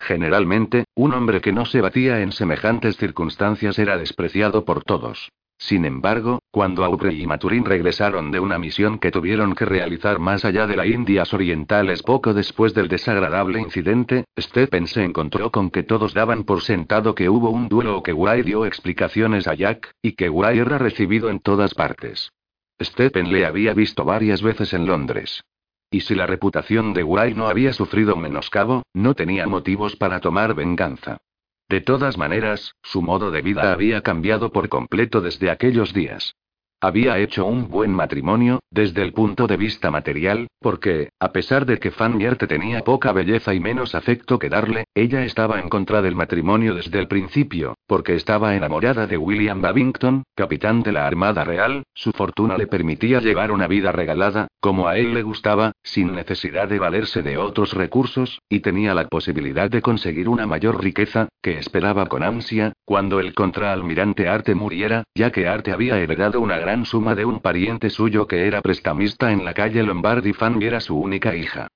Generalmente, 0.00 0.84
un 0.94 1.12
hombre 1.12 1.42
que 1.42 1.52
no 1.52 1.66
se 1.66 1.82
batía 1.82 2.22
en 2.22 2.32
semejantes 2.32 2.96
circunstancias 2.96 3.78
era 3.78 3.98
despreciado 3.98 4.64
por 4.64 4.84
todos. 4.84 5.28
Sin 5.58 5.84
embargo, 5.84 6.37
cuando 6.58 6.84
Aubrey 6.84 7.22
y 7.22 7.24
Maturín 7.24 7.64
regresaron 7.64 8.32
de 8.32 8.40
una 8.40 8.58
misión 8.58 8.98
que 8.98 9.12
tuvieron 9.12 9.54
que 9.54 9.64
realizar 9.64 10.18
más 10.18 10.44
allá 10.44 10.66
de 10.66 10.74
las 10.74 10.88
Indias 10.88 11.32
Orientales 11.32 12.02
poco 12.02 12.34
después 12.34 12.74
del 12.74 12.88
desagradable 12.88 13.60
incidente, 13.60 14.24
Stephen 14.36 14.88
se 14.88 15.04
encontró 15.04 15.52
con 15.52 15.70
que 15.70 15.84
todos 15.84 16.14
daban 16.14 16.42
por 16.42 16.62
sentado 16.62 17.14
que 17.14 17.28
hubo 17.28 17.50
un 17.50 17.68
duelo 17.68 17.98
o 17.98 18.02
que 18.02 18.12
White 18.12 18.42
dio 18.42 18.66
explicaciones 18.66 19.46
a 19.46 19.54
Jack, 19.54 19.92
y 20.02 20.16
que 20.16 20.28
White 20.28 20.58
era 20.58 20.78
recibido 20.78 21.30
en 21.30 21.38
todas 21.38 21.74
partes. 21.74 22.32
Stephen 22.82 23.30
le 23.30 23.46
había 23.46 23.72
visto 23.72 24.04
varias 24.04 24.42
veces 24.42 24.74
en 24.74 24.84
Londres. 24.84 25.44
Y 25.92 26.00
si 26.00 26.16
la 26.16 26.26
reputación 26.26 26.92
de 26.92 27.04
White 27.04 27.36
no 27.36 27.46
había 27.46 27.72
sufrido 27.72 28.16
menoscabo, 28.16 28.82
no 28.94 29.14
tenía 29.14 29.46
motivos 29.46 29.94
para 29.94 30.18
tomar 30.18 30.54
venganza. 30.54 31.18
De 31.68 31.80
todas 31.80 32.18
maneras, 32.18 32.74
su 32.82 33.00
modo 33.00 33.30
de 33.30 33.42
vida 33.42 33.72
había 33.72 34.00
cambiado 34.00 34.50
por 34.50 34.68
completo 34.68 35.20
desde 35.20 35.52
aquellos 35.52 35.94
días. 35.94 36.34
Había 36.80 37.18
hecho 37.18 37.44
un 37.44 37.68
buen 37.68 37.90
matrimonio, 37.90 38.60
desde 38.70 39.02
el 39.02 39.12
punto 39.12 39.48
de 39.48 39.56
vista 39.56 39.90
material, 39.90 40.46
porque, 40.60 41.08
a 41.18 41.32
pesar 41.32 41.66
de 41.66 41.80
que 41.80 41.90
Fan 41.90 42.16
Mierte 42.16 42.46
tenía 42.46 42.84
poca 42.84 43.10
belleza 43.10 43.52
y 43.52 43.58
menos 43.58 43.96
afecto 43.96 44.38
que 44.38 44.48
darle, 44.48 44.84
ella 44.94 45.24
estaba 45.24 45.58
en 45.58 45.68
contra 45.68 46.02
del 46.02 46.14
matrimonio 46.14 46.76
desde 46.76 47.00
el 47.00 47.08
principio, 47.08 47.74
porque 47.88 48.14
estaba 48.14 48.54
enamorada 48.54 49.08
de 49.08 49.16
William 49.16 49.60
Babington, 49.60 50.22
capitán 50.36 50.84
de 50.84 50.92
la 50.92 51.08
Armada 51.08 51.42
Real, 51.42 51.82
su 51.94 52.12
fortuna 52.12 52.56
le 52.56 52.68
permitía 52.68 53.18
llevar 53.18 53.50
una 53.50 53.66
vida 53.66 53.90
regalada, 53.90 54.46
como 54.60 54.86
a 54.86 54.98
él 54.98 55.14
le 55.14 55.22
gustaba, 55.22 55.72
sin 55.82 56.14
necesidad 56.14 56.68
de 56.68 56.78
valerse 56.78 57.22
de 57.22 57.38
otros 57.38 57.72
recursos, 57.72 58.40
y 58.48 58.60
tenía 58.60 58.94
la 58.94 59.08
posibilidad 59.08 59.68
de 59.68 59.82
conseguir 59.82 60.28
una 60.28 60.46
mayor 60.46 60.80
riqueza, 60.80 61.26
que 61.42 61.58
esperaba 61.58 62.06
con 62.06 62.22
ansia, 62.22 62.72
cuando 62.84 63.18
el 63.18 63.34
contraalmirante 63.34 64.28
Arte 64.28 64.54
muriera, 64.54 65.02
ya 65.16 65.32
que 65.32 65.48
Arte 65.48 65.72
había 65.72 65.98
heredado 65.98 66.40
una 66.40 66.58
gran 66.58 66.67
suma 66.84 67.14
de 67.14 67.24
un 67.24 67.40
pariente 67.40 67.90
suyo 67.90 68.26
que 68.26 68.46
era 68.46 68.62
prestamista 68.62 69.32
en 69.32 69.44
la 69.44 69.54
calle 69.54 69.82
Lombard 69.82 70.24
y 70.26 70.32
Fanny 70.32 70.64
era 70.64 70.80
su 70.80 70.96
única 70.98 71.34
hija. 71.34 71.68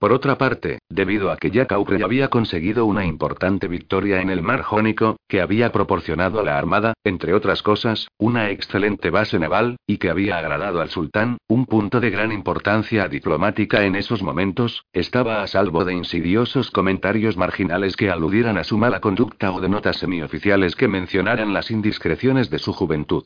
Por 0.00 0.12
otra 0.12 0.38
parte, 0.38 0.78
debido 0.88 1.32
a 1.32 1.36
que 1.36 1.50
Jack 1.50 1.72
Aubrey 1.72 2.02
había 2.02 2.28
conseguido 2.28 2.86
una 2.86 3.04
importante 3.04 3.66
victoria 3.66 4.20
en 4.20 4.30
el 4.30 4.42
Mar 4.42 4.62
Jónico, 4.62 5.16
que 5.26 5.40
había 5.40 5.72
proporcionado 5.72 6.38
a 6.38 6.44
la 6.44 6.56
Armada, 6.56 6.94
entre 7.02 7.34
otras 7.34 7.64
cosas, 7.64 8.06
una 8.16 8.50
excelente 8.50 9.10
base 9.10 9.40
naval, 9.40 9.76
y 9.88 9.98
que 9.98 10.08
había 10.08 10.38
agradado 10.38 10.80
al 10.80 10.90
sultán, 10.90 11.38
un 11.48 11.66
punto 11.66 11.98
de 11.98 12.10
gran 12.10 12.30
importancia 12.30 13.08
diplomática 13.08 13.84
en 13.84 13.96
esos 13.96 14.22
momentos, 14.22 14.84
estaba 14.92 15.42
a 15.42 15.48
salvo 15.48 15.84
de 15.84 15.94
insidiosos 15.94 16.70
comentarios 16.70 17.36
marginales 17.36 17.96
que 17.96 18.08
aludieran 18.08 18.56
a 18.56 18.62
su 18.62 18.78
mala 18.78 19.00
conducta 19.00 19.50
o 19.50 19.60
de 19.60 19.68
notas 19.68 19.96
semioficiales 19.96 20.76
que 20.76 20.86
mencionaran 20.86 21.52
las 21.52 21.72
indiscreciones 21.72 22.50
de 22.50 22.60
su 22.60 22.72
juventud. 22.72 23.24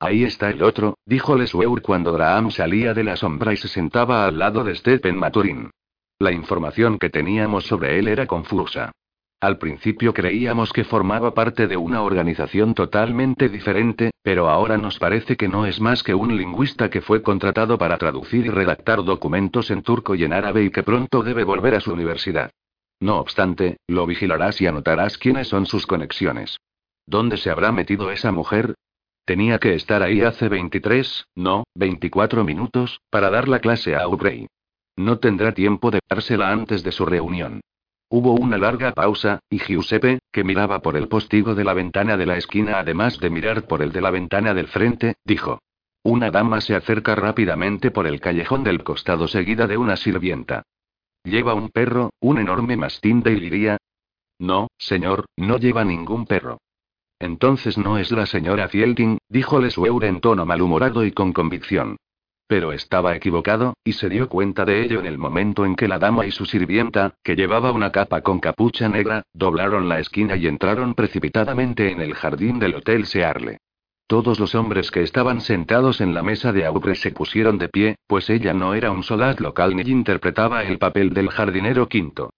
Ahí 0.00 0.24
está 0.24 0.48
el 0.48 0.62
otro, 0.62 0.96
dijo 1.04 1.36
Lesweur 1.36 1.82
cuando 1.82 2.14
Graham 2.14 2.50
salía 2.50 2.94
de 2.94 3.04
la 3.04 3.16
sombra 3.16 3.52
y 3.52 3.58
se 3.58 3.68
sentaba 3.68 4.24
al 4.24 4.38
lado 4.38 4.64
de 4.64 4.74
Stephen 4.74 5.18
Maturin. 5.18 5.70
La 6.18 6.32
información 6.32 6.98
que 6.98 7.10
teníamos 7.10 7.66
sobre 7.66 7.98
él 7.98 8.08
era 8.08 8.26
confusa. 8.26 8.92
Al 9.40 9.58
principio 9.58 10.14
creíamos 10.14 10.72
que 10.72 10.84
formaba 10.84 11.34
parte 11.34 11.66
de 11.66 11.76
una 11.76 12.02
organización 12.02 12.74
totalmente 12.74 13.50
diferente, 13.50 14.10
pero 14.22 14.48
ahora 14.48 14.78
nos 14.78 14.98
parece 14.98 15.36
que 15.36 15.48
no 15.48 15.66
es 15.66 15.82
más 15.82 16.02
que 16.02 16.14
un 16.14 16.34
lingüista 16.34 16.88
que 16.88 17.02
fue 17.02 17.22
contratado 17.22 17.76
para 17.76 17.98
traducir 17.98 18.46
y 18.46 18.50
redactar 18.50 19.04
documentos 19.04 19.70
en 19.70 19.82
turco 19.82 20.14
y 20.14 20.24
en 20.24 20.32
árabe 20.32 20.64
y 20.64 20.70
que 20.70 20.82
pronto 20.82 21.22
debe 21.22 21.44
volver 21.44 21.74
a 21.74 21.80
su 21.80 21.92
universidad. 21.92 22.50
No 23.00 23.18
obstante, 23.18 23.76
lo 23.86 24.06
vigilarás 24.06 24.60
y 24.62 24.66
anotarás 24.66 25.18
quiénes 25.18 25.48
son 25.48 25.66
sus 25.66 25.86
conexiones. 25.86 26.58
¿Dónde 27.06 27.36
se 27.36 27.50
habrá 27.50 27.72
metido 27.72 28.10
esa 28.10 28.32
mujer? 28.32 28.74
Tenía 29.30 29.60
que 29.60 29.76
estar 29.76 30.02
ahí 30.02 30.22
hace 30.22 30.48
23, 30.48 31.28
no, 31.36 31.62
24 31.76 32.42
minutos, 32.42 33.00
para 33.10 33.30
dar 33.30 33.46
la 33.46 33.60
clase 33.60 33.94
a 33.94 34.02
Aubrey. 34.02 34.48
No 34.96 35.20
tendrá 35.20 35.52
tiempo 35.52 35.92
de 35.92 36.00
dársela 36.10 36.50
antes 36.50 36.82
de 36.82 36.90
su 36.90 37.06
reunión. 37.06 37.60
Hubo 38.08 38.32
una 38.32 38.58
larga 38.58 38.90
pausa, 38.90 39.38
y 39.48 39.60
Giuseppe, 39.60 40.18
que 40.32 40.42
miraba 40.42 40.82
por 40.82 40.96
el 40.96 41.06
postigo 41.06 41.54
de 41.54 41.62
la 41.62 41.74
ventana 41.74 42.16
de 42.16 42.26
la 42.26 42.38
esquina 42.38 42.80
además 42.80 43.20
de 43.20 43.30
mirar 43.30 43.68
por 43.68 43.82
el 43.82 43.92
de 43.92 44.00
la 44.00 44.10
ventana 44.10 44.52
del 44.52 44.66
frente, 44.66 45.14
dijo. 45.24 45.60
Una 46.02 46.32
dama 46.32 46.60
se 46.60 46.74
acerca 46.74 47.14
rápidamente 47.14 47.92
por 47.92 48.08
el 48.08 48.18
callejón 48.18 48.64
del 48.64 48.82
costado 48.82 49.28
seguida 49.28 49.68
de 49.68 49.76
una 49.76 49.96
sirvienta. 49.96 50.64
¿Lleva 51.22 51.54
un 51.54 51.68
perro, 51.68 52.10
un 52.18 52.38
enorme 52.38 52.76
mastín 52.76 53.22
de 53.22 53.34
Iliria? 53.34 53.76
No, 54.40 54.66
señor, 54.76 55.26
no 55.36 55.56
lleva 55.58 55.84
ningún 55.84 56.26
perro. 56.26 56.58
Entonces 57.20 57.76
no 57.76 57.98
es 57.98 58.10
la 58.10 58.24
señora 58.24 58.68
Fielding, 58.68 59.18
dijo 59.28 59.60
Lesueur 59.60 60.04
en 60.04 60.20
tono 60.20 60.46
malhumorado 60.46 61.04
y 61.04 61.12
con 61.12 61.34
convicción. 61.34 61.96
Pero 62.46 62.72
estaba 62.72 63.14
equivocado, 63.14 63.74
y 63.84 63.92
se 63.92 64.08
dio 64.08 64.28
cuenta 64.28 64.64
de 64.64 64.82
ello 64.82 64.98
en 64.98 65.06
el 65.06 65.18
momento 65.18 65.64
en 65.64 65.76
que 65.76 65.86
la 65.86 65.98
dama 65.98 66.26
y 66.26 66.32
su 66.32 66.46
sirvienta, 66.46 67.14
que 67.22 67.36
llevaba 67.36 67.70
una 67.70 67.92
capa 67.92 68.22
con 68.22 68.40
capucha 68.40 68.88
negra, 68.88 69.22
doblaron 69.34 69.88
la 69.88 70.00
esquina 70.00 70.34
y 70.34 70.48
entraron 70.48 70.94
precipitadamente 70.94 71.92
en 71.92 72.00
el 72.00 72.14
jardín 72.14 72.58
del 72.58 72.74
Hotel 72.74 73.06
Searle. 73.06 73.58
Todos 74.08 74.40
los 74.40 74.56
hombres 74.56 74.90
que 74.90 75.02
estaban 75.02 75.40
sentados 75.40 76.00
en 76.00 76.14
la 76.14 76.24
mesa 76.24 76.52
de 76.52 76.64
Aubrey 76.64 76.96
se 76.96 77.12
pusieron 77.12 77.58
de 77.58 77.68
pie, 77.68 77.96
pues 78.08 78.28
ella 78.30 78.52
no 78.54 78.74
era 78.74 78.90
un 78.90 79.04
soldat 79.04 79.38
local 79.38 79.76
ni 79.76 79.82
interpretaba 79.82 80.64
el 80.64 80.78
papel 80.78 81.10
del 81.10 81.28
jardinero 81.28 81.86
quinto. 81.88 82.30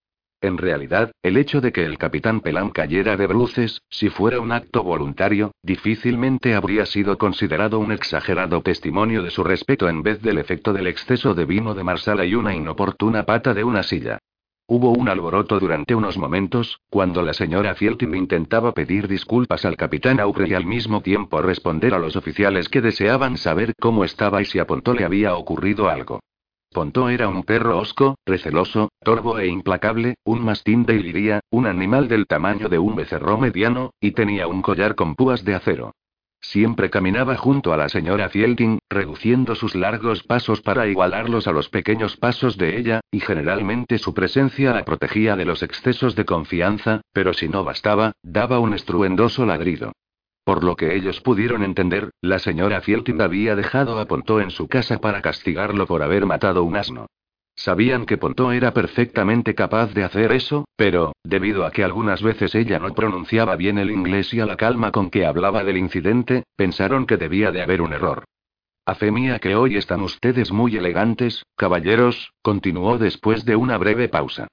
En 0.42 0.58
realidad, 0.58 1.12
el 1.22 1.36
hecho 1.36 1.60
de 1.60 1.70
que 1.70 1.84
el 1.84 1.98
capitán 1.98 2.40
Pelam 2.40 2.70
cayera 2.70 3.16
de 3.16 3.28
bruces, 3.28 3.80
si 3.88 4.08
fuera 4.08 4.40
un 4.40 4.50
acto 4.50 4.82
voluntario, 4.82 5.52
difícilmente 5.62 6.56
habría 6.56 6.84
sido 6.84 7.16
considerado 7.16 7.78
un 7.78 7.92
exagerado 7.92 8.60
testimonio 8.60 9.22
de 9.22 9.30
su 9.30 9.44
respeto 9.44 9.88
en 9.88 10.02
vez 10.02 10.20
del 10.20 10.38
efecto 10.38 10.72
del 10.72 10.88
exceso 10.88 11.34
de 11.34 11.44
vino 11.44 11.74
de 11.74 11.84
Marsala 11.84 12.24
y 12.24 12.34
una 12.34 12.56
inoportuna 12.56 13.24
pata 13.24 13.54
de 13.54 13.62
una 13.62 13.84
silla. 13.84 14.18
Hubo 14.66 14.90
un 14.90 15.08
alboroto 15.08 15.60
durante 15.60 15.94
unos 15.94 16.18
momentos, 16.18 16.80
cuando 16.90 17.22
la 17.22 17.34
señora 17.34 17.76
Fieltin 17.76 18.12
intentaba 18.16 18.72
pedir 18.72 19.06
disculpas 19.06 19.64
al 19.64 19.76
capitán 19.76 20.18
Aubrey 20.18 20.50
y 20.50 20.54
al 20.54 20.66
mismo 20.66 21.02
tiempo 21.02 21.40
responder 21.40 21.94
a 21.94 22.00
los 22.00 22.16
oficiales 22.16 22.68
que 22.68 22.80
deseaban 22.80 23.36
saber 23.36 23.74
cómo 23.78 24.02
estaba 24.02 24.42
y 24.42 24.44
si 24.44 24.58
a 24.58 24.66
Ponto 24.66 24.92
le 24.92 25.04
había 25.04 25.36
ocurrido 25.36 25.88
algo. 25.88 26.18
Ponto 26.72 27.10
era 27.10 27.28
un 27.28 27.42
perro 27.42 27.78
hosco, 27.78 28.16
receloso, 28.24 28.90
torvo 29.04 29.38
e 29.38 29.46
implacable, 29.46 30.14
un 30.24 30.42
mastín 30.42 30.86
de 30.86 30.94
Iliria, 30.94 31.40
un 31.50 31.66
animal 31.66 32.08
del 32.08 32.26
tamaño 32.26 32.70
de 32.70 32.78
un 32.78 32.96
becerro 32.96 33.36
mediano, 33.36 33.90
y 34.00 34.12
tenía 34.12 34.46
un 34.46 34.62
collar 34.62 34.94
con 34.94 35.14
púas 35.14 35.44
de 35.44 35.54
acero. 35.54 35.92
Siempre 36.40 36.88
caminaba 36.88 37.36
junto 37.36 37.74
a 37.74 37.76
la 37.76 37.90
señora 37.90 38.30
Fielding, 38.30 38.78
reduciendo 38.88 39.54
sus 39.54 39.74
largos 39.74 40.22
pasos 40.22 40.62
para 40.62 40.86
igualarlos 40.88 41.46
a 41.46 41.52
los 41.52 41.68
pequeños 41.68 42.16
pasos 42.16 42.56
de 42.56 42.78
ella, 42.78 43.00
y 43.10 43.20
generalmente 43.20 43.98
su 43.98 44.14
presencia 44.14 44.72
la 44.72 44.84
protegía 44.84 45.36
de 45.36 45.44
los 45.44 45.62
excesos 45.62 46.16
de 46.16 46.24
confianza, 46.24 47.02
pero 47.12 47.34
si 47.34 47.48
no 47.48 47.64
bastaba, 47.64 48.12
daba 48.22 48.58
un 48.60 48.72
estruendoso 48.72 49.44
ladrido. 49.44 49.92
Por 50.44 50.64
lo 50.64 50.74
que 50.74 50.96
ellos 50.96 51.20
pudieron 51.20 51.62
entender, 51.62 52.10
la 52.20 52.38
señora 52.38 52.80
Fieltin 52.80 53.20
había 53.20 53.54
dejado 53.54 53.98
a 54.00 54.06
Ponto 54.06 54.40
en 54.40 54.50
su 54.50 54.66
casa 54.68 54.98
para 54.98 55.22
castigarlo 55.22 55.86
por 55.86 56.02
haber 56.02 56.26
matado 56.26 56.64
un 56.64 56.76
asno. 56.76 57.06
Sabían 57.54 58.06
que 58.06 58.18
Ponto 58.18 58.50
era 58.50 58.72
perfectamente 58.72 59.54
capaz 59.54 59.94
de 59.94 60.04
hacer 60.04 60.32
eso, 60.32 60.64
pero, 60.74 61.12
debido 61.22 61.64
a 61.64 61.70
que 61.70 61.84
algunas 61.84 62.22
veces 62.22 62.54
ella 62.54 62.78
no 62.78 62.92
pronunciaba 62.94 63.56
bien 63.56 63.78
el 63.78 63.90
inglés 63.90 64.32
y 64.34 64.40
a 64.40 64.46
la 64.46 64.56
calma 64.56 64.90
con 64.90 65.10
que 65.10 65.26
hablaba 65.26 65.62
del 65.62 65.76
incidente, 65.76 66.44
pensaron 66.56 67.06
que 67.06 67.18
debía 67.18 67.52
de 67.52 67.62
haber 67.62 67.82
un 67.82 67.92
error. 67.92 68.24
A 68.84 68.96
fe 68.96 69.12
mía 69.12 69.38
que 69.38 69.54
hoy 69.54 69.76
están 69.76 70.00
ustedes 70.00 70.50
muy 70.50 70.76
elegantes, 70.76 71.44
caballeros, 71.56 72.32
continuó 72.42 72.98
después 72.98 73.44
de 73.44 73.54
una 73.54 73.78
breve 73.78 74.08
pausa. 74.08 74.48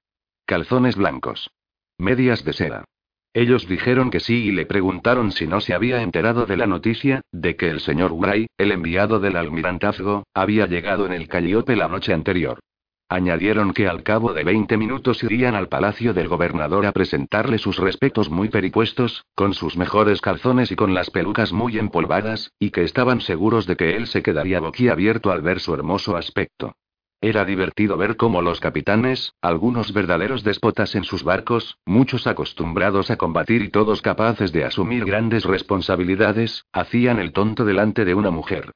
Calzones 0.45 0.95
blancos. 0.95 1.49
Medias 1.97 2.43
de 2.43 2.53
seda. 2.53 2.85
Ellos 3.33 3.67
dijeron 3.67 4.09
que 4.09 4.19
sí 4.19 4.47
y 4.47 4.51
le 4.51 4.65
preguntaron 4.65 5.31
si 5.31 5.45
no 5.45 5.61
se 5.61 5.75
había 5.75 6.01
enterado 6.01 6.47
de 6.47 6.57
la 6.57 6.65
noticia, 6.65 7.21
de 7.31 7.55
que 7.55 7.69
el 7.69 7.79
señor 7.79 8.11
Wray, 8.13 8.47
el 8.57 8.71
enviado 8.71 9.19
del 9.19 9.35
almirantazgo, 9.35 10.23
había 10.33 10.65
llegado 10.65 11.05
en 11.05 11.13
el 11.13 11.27
Calliope 11.27 11.75
la 11.75 11.87
noche 11.87 12.13
anterior. 12.13 12.59
Añadieron 13.07 13.73
que 13.73 13.87
al 13.87 14.03
cabo 14.03 14.33
de 14.33 14.43
20 14.43 14.77
minutos 14.77 15.23
irían 15.23 15.55
al 15.55 15.67
palacio 15.67 16.13
del 16.13 16.27
gobernador 16.27 16.85
a 16.85 16.91
presentarle 16.91 17.57
sus 17.57 17.77
respetos 17.77 18.29
muy 18.29 18.49
peripuestos, 18.49 19.25
con 19.35 19.53
sus 19.53 19.77
mejores 19.77 20.21
calzones 20.21 20.71
y 20.71 20.75
con 20.75 20.93
las 20.93 21.09
pelucas 21.09 21.51
muy 21.51 21.77
empolvadas, 21.79 22.51
y 22.59 22.71
que 22.71 22.83
estaban 22.83 23.21
seguros 23.21 23.65
de 23.65 23.77
que 23.77 23.95
él 23.95 24.07
se 24.07 24.21
quedaría 24.21 24.59
boquiabierto 24.59 25.31
al 25.31 25.41
ver 25.41 25.59
su 25.59 25.73
hermoso 25.73 26.17
aspecto. 26.17 26.73
Era 27.21 27.43
divertido 27.43 27.97
ver 27.97 28.15
cómo 28.15 28.41
los 28.41 28.61
capitanes, 28.61 29.33
algunos 29.41 29.91
verdaderos 29.91 30.45
déspotas 30.45 30.95
en 30.95 31.03
sus 31.03 31.25
barcos, 31.25 31.77
muchos 31.85 32.27
acostumbrados 32.27 33.11
a 33.11 33.17
combatir 33.17 33.61
y 33.61 33.69
todos 33.69 34.01
capaces 34.01 34.53
de 34.53 34.63
asumir 34.63 35.03
grandes 35.03 35.43
responsabilidades, 35.43 36.65
hacían 36.71 37.19
el 37.19 37.33
tonto 37.33 37.65
delante 37.65 38.05
de 38.05 38.13
una 38.13 38.31
mujer. 38.31 38.71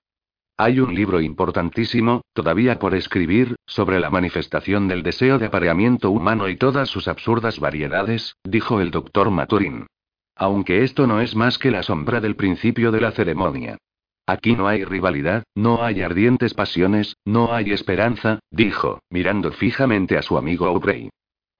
Hay 0.57 0.81
un 0.81 0.93
libro 0.93 1.21
importantísimo, 1.21 2.21
todavía 2.33 2.79
por 2.79 2.95
escribir, 2.95 3.55
sobre 3.65 4.01
la 4.01 4.09
manifestación 4.09 4.89
del 4.89 5.03
deseo 5.03 5.39
de 5.39 5.45
apareamiento 5.45 6.11
humano 6.11 6.49
y 6.49 6.57
todas 6.57 6.89
sus 6.89 7.07
absurdas 7.07 7.59
variedades, 7.59 8.35
dijo 8.43 8.81
el 8.81 8.91
doctor 8.91 9.31
Maturin. 9.31 9.87
Aunque 10.35 10.83
esto 10.83 11.07
no 11.07 11.21
es 11.21 11.33
más 11.35 11.57
que 11.57 11.71
la 11.71 11.81
sombra 11.81 12.19
del 12.19 12.35
principio 12.35 12.91
de 12.91 12.99
la 12.99 13.11
ceremonia. 13.11 13.77
Aquí 14.26 14.55
no 14.55 14.67
hay 14.67 14.86
rivalidad, 14.86 15.43
no 15.53 15.84
hay 15.84 16.01
ardientes 16.01 16.53
pasiones, 16.53 17.17
no 17.26 17.53
hay 17.53 17.71
esperanza, 17.71 18.39
dijo, 18.51 18.99
mirando 19.09 19.51
fijamente 19.51 20.17
a 20.17 20.21
su 20.21 20.38
amigo 20.38 20.65
Aubrey. 20.65 21.09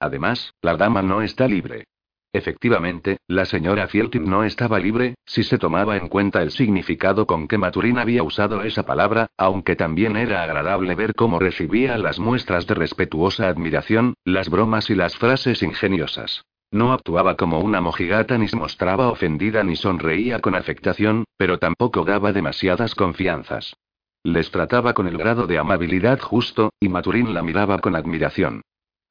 Además, 0.00 0.54
la 0.62 0.76
dama 0.76 1.02
no 1.02 1.20
está 1.20 1.46
libre. 1.46 1.84
Efectivamente, 2.32 3.18
la 3.28 3.44
señora 3.44 3.86
Fieltin 3.86 4.24
no 4.24 4.42
estaba 4.42 4.80
libre, 4.80 5.14
si 5.24 5.44
se 5.44 5.56
tomaba 5.56 5.96
en 5.96 6.08
cuenta 6.08 6.42
el 6.42 6.50
significado 6.50 7.26
con 7.26 7.46
que 7.46 7.58
Maturín 7.58 7.98
había 7.98 8.24
usado 8.24 8.62
esa 8.62 8.84
palabra, 8.84 9.28
aunque 9.36 9.76
también 9.76 10.16
era 10.16 10.42
agradable 10.42 10.96
ver 10.96 11.14
cómo 11.14 11.38
recibía 11.38 11.96
las 11.96 12.18
muestras 12.18 12.66
de 12.66 12.74
respetuosa 12.74 13.46
admiración, 13.46 14.14
las 14.24 14.48
bromas 14.48 14.90
y 14.90 14.96
las 14.96 15.16
frases 15.16 15.62
ingeniosas. 15.62 16.44
No 16.74 16.92
actuaba 16.92 17.36
como 17.36 17.60
una 17.60 17.80
mojigata 17.80 18.36
ni 18.36 18.48
se 18.48 18.56
mostraba 18.56 19.08
ofendida 19.08 19.62
ni 19.62 19.76
sonreía 19.76 20.40
con 20.40 20.56
afectación, 20.56 21.22
pero 21.36 21.60
tampoco 21.60 22.04
daba 22.04 22.32
demasiadas 22.32 22.96
confianzas. 22.96 23.76
Les 24.24 24.50
trataba 24.50 24.92
con 24.92 25.06
el 25.06 25.16
grado 25.16 25.46
de 25.46 25.56
amabilidad 25.56 26.18
justo, 26.18 26.72
y 26.80 26.88
Maturín 26.88 27.32
la 27.32 27.44
miraba 27.44 27.78
con 27.78 27.94
admiración. 27.94 28.62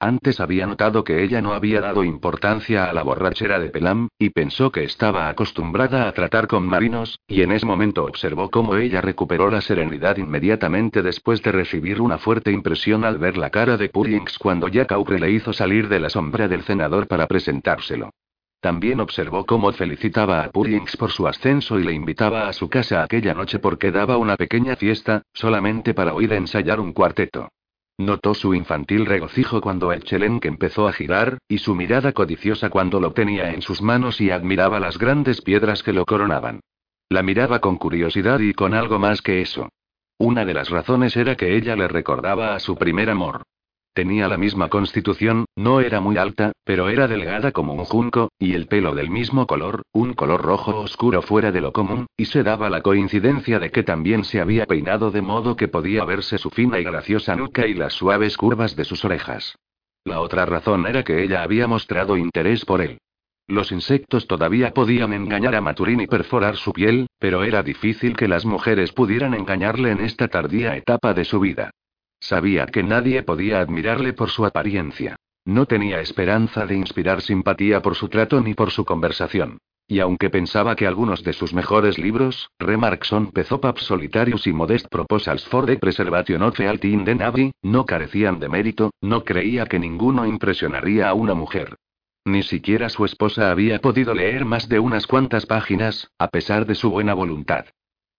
Antes 0.04 0.42
había 0.42 0.68
notado 0.68 1.06
que 1.06 1.24
ella 1.24 1.42
no 1.42 1.54
había 1.54 1.80
dado 1.80 2.04
importancia 2.04 2.90
a 2.90 2.94
la 2.94 3.04
borrachera 3.04 3.58
de 3.58 3.70
Pelam, 3.70 4.10
y 4.20 4.32
pensó 4.32 4.70
que 4.70 4.84
estaba 4.84 5.30
acostumbrada 5.30 6.10
a 6.10 6.12
tratar 6.12 6.48
con 6.48 6.68
marinos, 6.68 7.22
y 7.26 7.42
en 7.42 7.54
ese 7.54 7.66
momento 7.66 8.04
observó 8.04 8.50
cómo 8.50 8.76
ella 8.76 9.00
recuperó 9.00 9.50
la 9.50 9.62
serenidad 9.62 10.18
inmediatamente 10.18 11.04
después 11.04 11.42
de 11.42 11.54
recibir 11.54 12.02
una 12.02 12.18
fuerte 12.18 12.52
impresión 12.52 13.06
al 13.06 13.18
ver 13.18 13.38
la 13.38 13.50
cara 13.50 13.78
de 13.78 13.88
Purings 13.88 14.38
cuando 14.38 14.68
Jack 14.68 14.92
Aubrey 14.92 15.22
le 15.22 15.32
hizo 15.32 15.54
salir 15.54 15.88
de 15.88 16.02
la 16.02 16.10
sombra 16.10 16.50
del 16.50 16.64
senador 16.64 17.08
para 17.08 17.26
presentárselo. 17.26 18.10
También 18.60 19.00
observó 19.00 19.46
cómo 19.46 19.72
felicitaba 19.72 20.44
a 20.44 20.52
Purings 20.52 20.98
por 20.98 21.12
su 21.12 21.30
ascenso 21.30 21.80
y 21.80 21.84
le 21.86 21.94
invitaba 21.94 22.50
a 22.50 22.52
su 22.52 22.68
casa 22.70 23.04
aquella 23.04 23.34
noche 23.34 23.60
porque 23.60 23.94
daba 23.94 24.18
una 24.18 24.36
pequeña 24.36 24.76
fiesta, 24.76 25.22
solamente 25.32 25.94
para 25.94 26.14
oír 26.14 26.34
ensayar 26.34 26.82
un 26.82 26.92
cuarteto. 26.92 27.48
Notó 27.98 28.34
su 28.34 28.56
infantil 28.56 29.06
regocijo 29.06 29.62
cuando 29.62 29.92
el 29.94 30.04
chelenque 30.04 30.48
empezó 30.48 30.88
a 30.88 30.94
girar, 30.94 31.38
y 31.48 31.60
su 31.60 31.76
mirada 31.76 32.12
codiciosa 32.12 32.70
cuando 32.70 33.00
lo 33.00 33.14
tenía 33.14 33.52
en 33.54 33.62
sus 33.62 33.82
manos 33.82 34.20
y 34.20 34.32
admiraba 34.32 34.80
las 34.80 34.98
grandes 34.98 35.42
piedras 35.42 35.84
que 35.84 35.94
lo 35.94 36.06
coronaban. 36.06 36.62
La 37.10 37.22
miraba 37.22 37.60
con 37.60 37.78
curiosidad 37.78 38.40
y 38.40 38.54
con 38.54 38.74
algo 38.74 38.98
más 38.98 39.22
que 39.22 39.42
eso. 39.42 39.70
Una 40.18 40.46
de 40.46 40.54
las 40.56 40.70
razones 40.70 41.16
era 41.16 41.36
que 41.36 41.56
ella 41.56 41.76
le 41.76 41.88
recordaba 41.88 42.56
a 42.56 42.60
su 42.60 42.76
primer 42.76 43.10
amor. 43.10 43.44
Tenía 43.94 44.28
la 44.28 44.40
misma 44.40 44.70
constitución, 44.70 45.46
no 45.56 45.80
era 45.80 46.02
muy 46.02 46.18
alta, 46.18 46.52
pero 46.64 46.90
era 46.90 47.08
delgada 47.08 47.52
como 47.52 47.74
un 47.74 47.86
junco, 47.86 48.32
y 48.40 48.56
el 48.56 48.66
pelo 48.66 48.96
del 48.96 49.12
mismo 49.12 49.46
color, 49.46 49.84
un 49.92 50.14
color 50.14 50.42
rojo 50.42 50.80
oscuro 50.80 51.22
fuera 51.22 51.52
de 51.52 51.62
lo 51.62 51.72
común, 51.74 52.08
y 52.18 52.26
se 52.26 52.42
daba 52.42 52.72
la 52.72 52.82
coincidencia 52.82 53.60
de 53.60 53.70
que 53.70 53.84
también 53.84 54.24
se 54.24 54.42
había 54.42 54.66
peinado 54.66 55.12
de 55.12 55.22
modo 55.22 55.56
que 55.56 55.68
podía 55.68 56.06
verse 56.06 56.40
su 56.40 56.50
fina 56.50 56.80
y 56.80 56.84
graciosa 56.84 57.36
nuca 57.36 57.68
y 57.68 57.76
las 57.76 57.94
suaves 57.94 58.36
curvas 58.36 58.76
de 58.76 58.84
sus 58.84 59.06
orejas. 59.06 59.56
La 60.06 60.22
otra 60.22 60.48
razón 60.48 60.88
era 60.88 61.04
que 61.04 61.24
ella 61.24 61.44
había 61.44 61.68
mostrado 61.68 62.18
interés 62.18 62.66
por 62.66 62.82
él. 62.82 62.98
Los 63.46 63.72
insectos 63.72 64.26
todavía 64.26 64.72
podían 64.74 65.14
engañar 65.14 65.54
a 65.54 65.62
Maturín 65.62 66.02
y 66.02 66.08
perforar 66.08 66.56
su 66.56 66.74
piel, 66.74 67.06
pero 67.20 67.44
era 67.44 67.62
difícil 67.62 68.16
que 68.16 68.28
las 68.28 68.44
mujeres 68.44 68.92
pudieran 68.92 69.36
engañarle 69.36 69.92
en 69.92 70.02
esta 70.02 70.30
tardía 70.30 70.76
etapa 70.76 71.14
de 71.14 71.26
su 71.26 71.40
vida. 71.40 71.70
Sabía 72.24 72.68
que 72.68 72.84
nadie 72.84 73.22
podía 73.22 73.60
admirarle 73.60 74.14
por 74.14 74.30
su 74.30 74.46
apariencia. 74.46 75.18
No 75.44 75.66
tenía 75.66 76.00
esperanza 76.00 76.66
de 76.66 76.74
inspirar 76.74 77.22
simpatía 77.22 77.82
por 77.82 77.96
su 77.96 78.08
trato 78.08 78.40
ni 78.40 78.54
por 78.54 78.72
su 78.72 78.86
conversación. 78.86 79.58
Y 79.90 80.00
aunque 80.00 80.30
pensaba 80.30 80.78
que 80.78 80.88
algunos 80.88 81.22
de 81.26 81.34
sus 81.34 81.54
mejores 81.54 81.98
libros, 81.98 82.50
Remarks 82.60 83.12
on 83.12 83.32
Pezopap 83.32 83.78
Solitarius 83.78 84.48
y 84.48 84.54
Modest 84.54 84.88
Proposals 84.88 85.46
for 85.50 85.66
the 85.66 85.76
Preservation 85.76 86.42
of 86.44 86.56
Fealty 86.56 86.94
in 86.94 87.04
the 87.04 87.14
Navy, 87.14 87.52
no 87.62 87.86
carecían 87.86 88.40
de 88.40 88.48
mérito, 88.48 88.92
no 89.02 89.26
creía 89.26 89.66
que 89.66 89.80
ninguno 89.80 90.26
impresionaría 90.26 91.10
a 91.10 91.14
una 91.14 91.34
mujer. 91.34 91.76
Ni 92.24 92.42
siquiera 92.44 92.88
su 92.88 93.04
esposa 93.04 93.52
había 93.52 93.80
podido 93.80 94.14
leer 94.14 94.46
más 94.46 94.70
de 94.70 94.80
unas 94.80 95.08
cuantas 95.08 95.46
páginas, 95.46 96.10
a 96.18 96.30
pesar 96.30 96.66
de 96.68 96.76
su 96.76 96.90
buena 96.90 97.14
voluntad. 97.14 97.66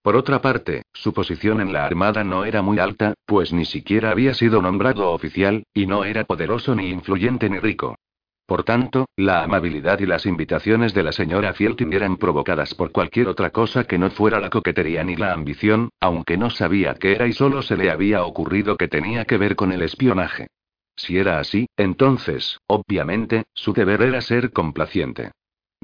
Por 0.04 0.16
otra 0.16 0.42
parte, 0.42 0.82
su 0.92 1.14
posición 1.14 1.62
en 1.62 1.72
la 1.72 1.86
Armada 1.86 2.24
no 2.24 2.44
era 2.44 2.60
muy 2.60 2.78
alta, 2.78 3.14
pues 3.24 3.54
ni 3.54 3.64
siquiera 3.64 4.10
había 4.10 4.34
sido 4.34 4.60
nombrado 4.60 5.10
oficial, 5.10 5.64
y 5.72 5.86
no 5.86 6.04
era 6.04 6.24
poderoso 6.24 6.74
ni 6.74 6.90
influyente 6.90 7.48
ni 7.48 7.58
rico. 7.58 7.96
Por 8.44 8.64
tanto, 8.64 9.06
la 9.16 9.42
amabilidad 9.42 10.00
y 10.00 10.04
las 10.04 10.26
invitaciones 10.26 10.92
de 10.92 11.04
la 11.04 11.12
señora 11.12 11.54
Fieltin 11.54 11.90
eran 11.94 12.18
provocadas 12.18 12.74
por 12.74 12.92
cualquier 12.92 13.28
otra 13.28 13.48
cosa 13.48 13.84
que 13.84 13.96
no 13.96 14.10
fuera 14.10 14.40
la 14.40 14.50
coquetería 14.50 15.02
ni 15.04 15.16
la 15.16 15.32
ambición, 15.32 15.88
aunque 16.00 16.36
no 16.36 16.50
sabía 16.50 16.96
qué 16.96 17.12
era 17.12 17.26
y 17.26 17.32
solo 17.32 17.62
se 17.62 17.78
le 17.78 17.90
había 17.90 18.24
ocurrido 18.24 18.76
que 18.76 18.88
tenía 18.88 19.24
que 19.24 19.38
ver 19.38 19.56
con 19.56 19.72
el 19.72 19.80
espionaje. 19.80 20.48
Si 20.96 21.16
era 21.16 21.38
así, 21.38 21.66
entonces, 21.78 22.58
obviamente, 22.66 23.44
su 23.54 23.72
deber 23.72 24.02
era 24.02 24.20
ser 24.20 24.52
complaciente. 24.52 25.30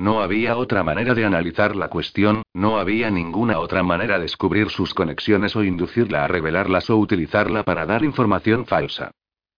No 0.01 0.23
había 0.23 0.57
otra 0.57 0.83
manera 0.83 1.13
de 1.13 1.27
analizar 1.27 1.77
la 1.77 1.89
cuestión, 1.89 2.43
no 2.55 2.79
había 2.79 3.11
ninguna 3.11 3.59
otra 3.59 3.83
manera 3.83 4.17
de 4.17 4.23
descubrir 4.23 4.71
sus 4.71 4.95
conexiones 4.95 5.55
o 5.57 5.63
inducirla 5.63 6.25
a 6.25 6.27
revelarlas 6.27 6.89
o 6.89 6.97
utilizarla 6.97 7.65
para 7.65 7.85
dar 7.85 8.03
información 8.03 8.65
falsa. 8.65 9.11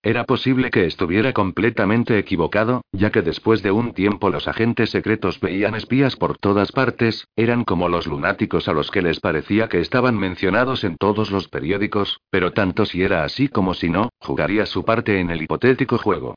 Era 0.03 0.25
posible 0.25 0.73
que 0.73 0.85
estuviera 0.85 1.33
completamente 1.33 2.19
equivocado, 2.19 2.83
ya 2.91 3.11
que 3.13 3.23
después 3.23 3.63
de 3.63 3.71
un 3.71 3.95
tiempo 3.95 4.31
los 4.31 4.49
agentes 4.49 4.91
secretos 4.91 5.39
veían 5.39 5.77
espías 5.77 6.17
por 6.17 6.37
todas 6.39 6.73
partes, 6.73 7.29
eran 7.37 7.63
como 7.63 7.89
los 7.89 8.09
lunáticos 8.09 8.67
a 8.67 8.73
los 8.73 8.91
que 8.91 9.01
les 9.01 9.21
parecía 9.21 9.69
que 9.69 9.79
estaban 9.79 10.19
mencionados 10.19 10.83
en 10.83 10.97
todos 10.97 11.31
los 11.31 11.47
periódicos, 11.47 12.19
pero 12.31 12.53
tanto 12.53 12.85
si 12.85 13.05
era 13.05 13.23
así 13.23 13.47
como 13.47 13.75
si 13.75 13.91
no, 13.91 14.09
jugaría 14.19 14.67
su 14.67 14.85
parte 14.85 15.21
en 15.21 15.31
el 15.31 15.41
hipotético 15.41 15.99
juego. 15.99 16.35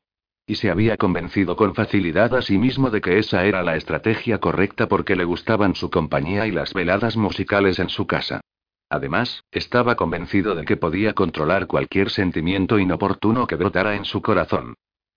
Y 0.48 0.56
se 0.56 0.70
había 0.70 0.98
convencido 0.98 1.56
con 1.56 1.74
facilidad 1.74 2.36
a 2.36 2.41
sí 2.41 2.58
mismo 2.58 2.91
de 2.91 3.02
que 3.02 3.18
esa 3.18 3.46
era 3.46 3.64
la 3.64 3.76
estrategia 3.76 4.39
correcta 4.39 4.88
porque 4.88 5.16
le 5.16 5.24
gustaban 5.24 5.74
su 5.74 5.89
compañía 5.89 6.46
y 6.46 6.52
las 6.52 6.74
veladas 6.74 7.18
musicales 7.18 7.80
en 7.80 7.89
su 7.89 8.06
casa. 8.06 8.41
Además, 8.89 9.43
estaba 9.52 9.96
convencido 9.96 10.54
de 10.54 10.66
que 10.66 10.78
podía 10.78 11.14
controlar 11.14 11.66
cualquier 11.66 12.12
sentimiento 12.12 12.78
inoportuno 12.78 13.48
que 13.48 13.56
brotara 13.56 13.96
en 13.96 14.06
su 14.06 14.22
corazón. 14.22 14.76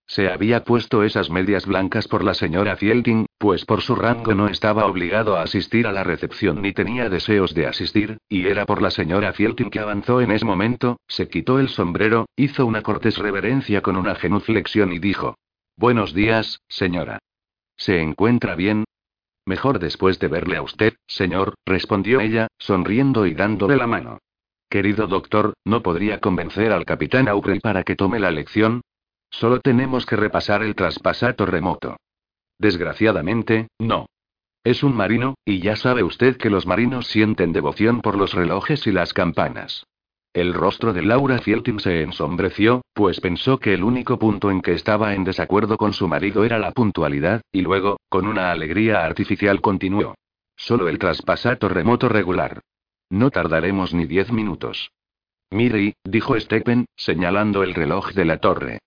Se 0.09 0.31
había 0.31 0.65
puesto 0.65 1.03
esas 1.05 1.29
medias 1.29 1.67
blancas 1.67 2.09
por 2.09 2.25
la 2.25 2.33
señora 2.33 2.77
Fielding, 2.77 3.27
pues 3.37 3.67
por 3.67 3.83
su 3.83 3.95
rango 3.95 4.35
no 4.35 4.49
estaba 4.49 4.87
obligado 4.87 5.37
a 5.37 5.43
asistir 5.43 5.87
a 5.87 5.93
la 5.93 6.03
recepción 6.03 6.63
ni 6.63 6.73
tenía 6.73 7.11
deseos 7.11 7.55
de 7.55 7.67
asistir, 7.67 8.17
y 8.27 8.47
era 8.47 8.65
por 8.65 8.81
la 8.81 8.91
señora 8.91 9.35
Fielding 9.35 9.69
que 9.69 9.81
avanzó 9.81 10.23
en 10.23 10.31
ese 10.31 10.47
momento, 10.47 10.99
se 11.09 11.29
quitó 11.29 11.59
el 11.59 11.69
sombrero, 11.69 12.27
hizo 12.37 12.65
una 12.65 12.81
cortés 12.81 13.19
reverencia 13.19 13.83
con 13.83 13.97
una 13.97 14.15
genuflexión 14.15 14.95
y 14.95 14.99
dijo: 14.99 15.37
Buenos 15.77 16.15
días, 16.15 16.63
señora. 16.69 17.19
¿Se 17.77 18.01
encuentra 18.01 18.55
bien? 18.55 18.85
Mejor 19.45 19.79
después 19.79 20.19
de 20.19 20.29
verle 20.29 20.57
a 20.57 20.63
usted, 20.63 20.95
señor, 21.07 21.55
respondió 21.67 22.21
ella, 22.21 22.49
sonriendo 22.59 23.27
y 23.27 23.35
dándole 23.35 23.77
la 23.77 23.87
mano. 23.87 24.19
Querido 24.71 25.07
doctor, 25.07 25.53
¿no 25.65 25.83
podría 25.83 26.21
convencer 26.21 26.73
al 26.73 26.87
capitán 26.87 27.29
Aubrey 27.29 27.61
para 27.61 27.85
que 27.85 27.95
tome 27.95 28.19
la 28.19 28.31
lección? 28.31 28.81
Solo 29.31 29.61
tenemos 29.61 30.07
que 30.07 30.17
repasar 30.17 30.63
el 30.63 30.75
traspasato 30.75 31.47
remoto. 31.47 31.97
Desgraciadamente, 32.59 33.69
no. 33.79 34.07
Es 34.65 34.83
un 34.83 34.95
marino, 34.95 35.35
y 35.45 35.61
ya 35.61 35.77
sabe 35.77 36.03
usted 36.03 36.37
que 36.37 36.51
los 36.51 36.67
marinos 36.67 37.07
sienten 37.07 37.53
devoción 37.53 38.01
por 38.01 38.17
los 38.17 38.35
relojes 38.35 38.87
y 38.87 38.93
las 38.93 39.13
campanas. 39.13 39.87
El 40.35 40.53
rostro 40.53 40.93
de 40.93 41.03
Laura 41.03 41.39
Fieltin 41.39 41.81
se 41.81 42.03
ensombreció, 42.03 42.83
pues 42.93 43.21
pensó 43.21 43.59
que 43.59 43.75
el 43.75 43.83
único 43.83 44.19
punto 44.19 44.51
en 44.51 44.61
que 44.61 44.73
estaba 44.73 45.15
en 45.15 45.25
desacuerdo 45.25 45.79
con 45.79 45.93
su 45.93 46.07
marido 46.07 46.45
era 46.45 46.59
la 46.59 46.73
puntualidad, 46.73 47.41
y 47.51 47.63
luego, 47.63 47.99
con 48.09 48.27
una 48.27 48.51
alegría 48.51 49.05
artificial 49.05 49.61
continuó. 49.61 50.15
Solo 50.57 50.89
el 50.89 50.99
traspasato 50.99 51.69
remoto 51.69 52.09
regular. 52.09 52.61
No 53.11 53.31
tardaremos 53.31 53.95
ni 53.95 54.07
diez 54.07 54.31
minutos. 54.31 54.91
Mire, 55.51 55.95
dijo 56.05 56.39
Stephen, 56.39 56.87
señalando 56.95 57.63
el 57.63 57.75
reloj 57.75 58.13
de 58.13 58.25
la 58.25 58.39
torre. 58.39 58.81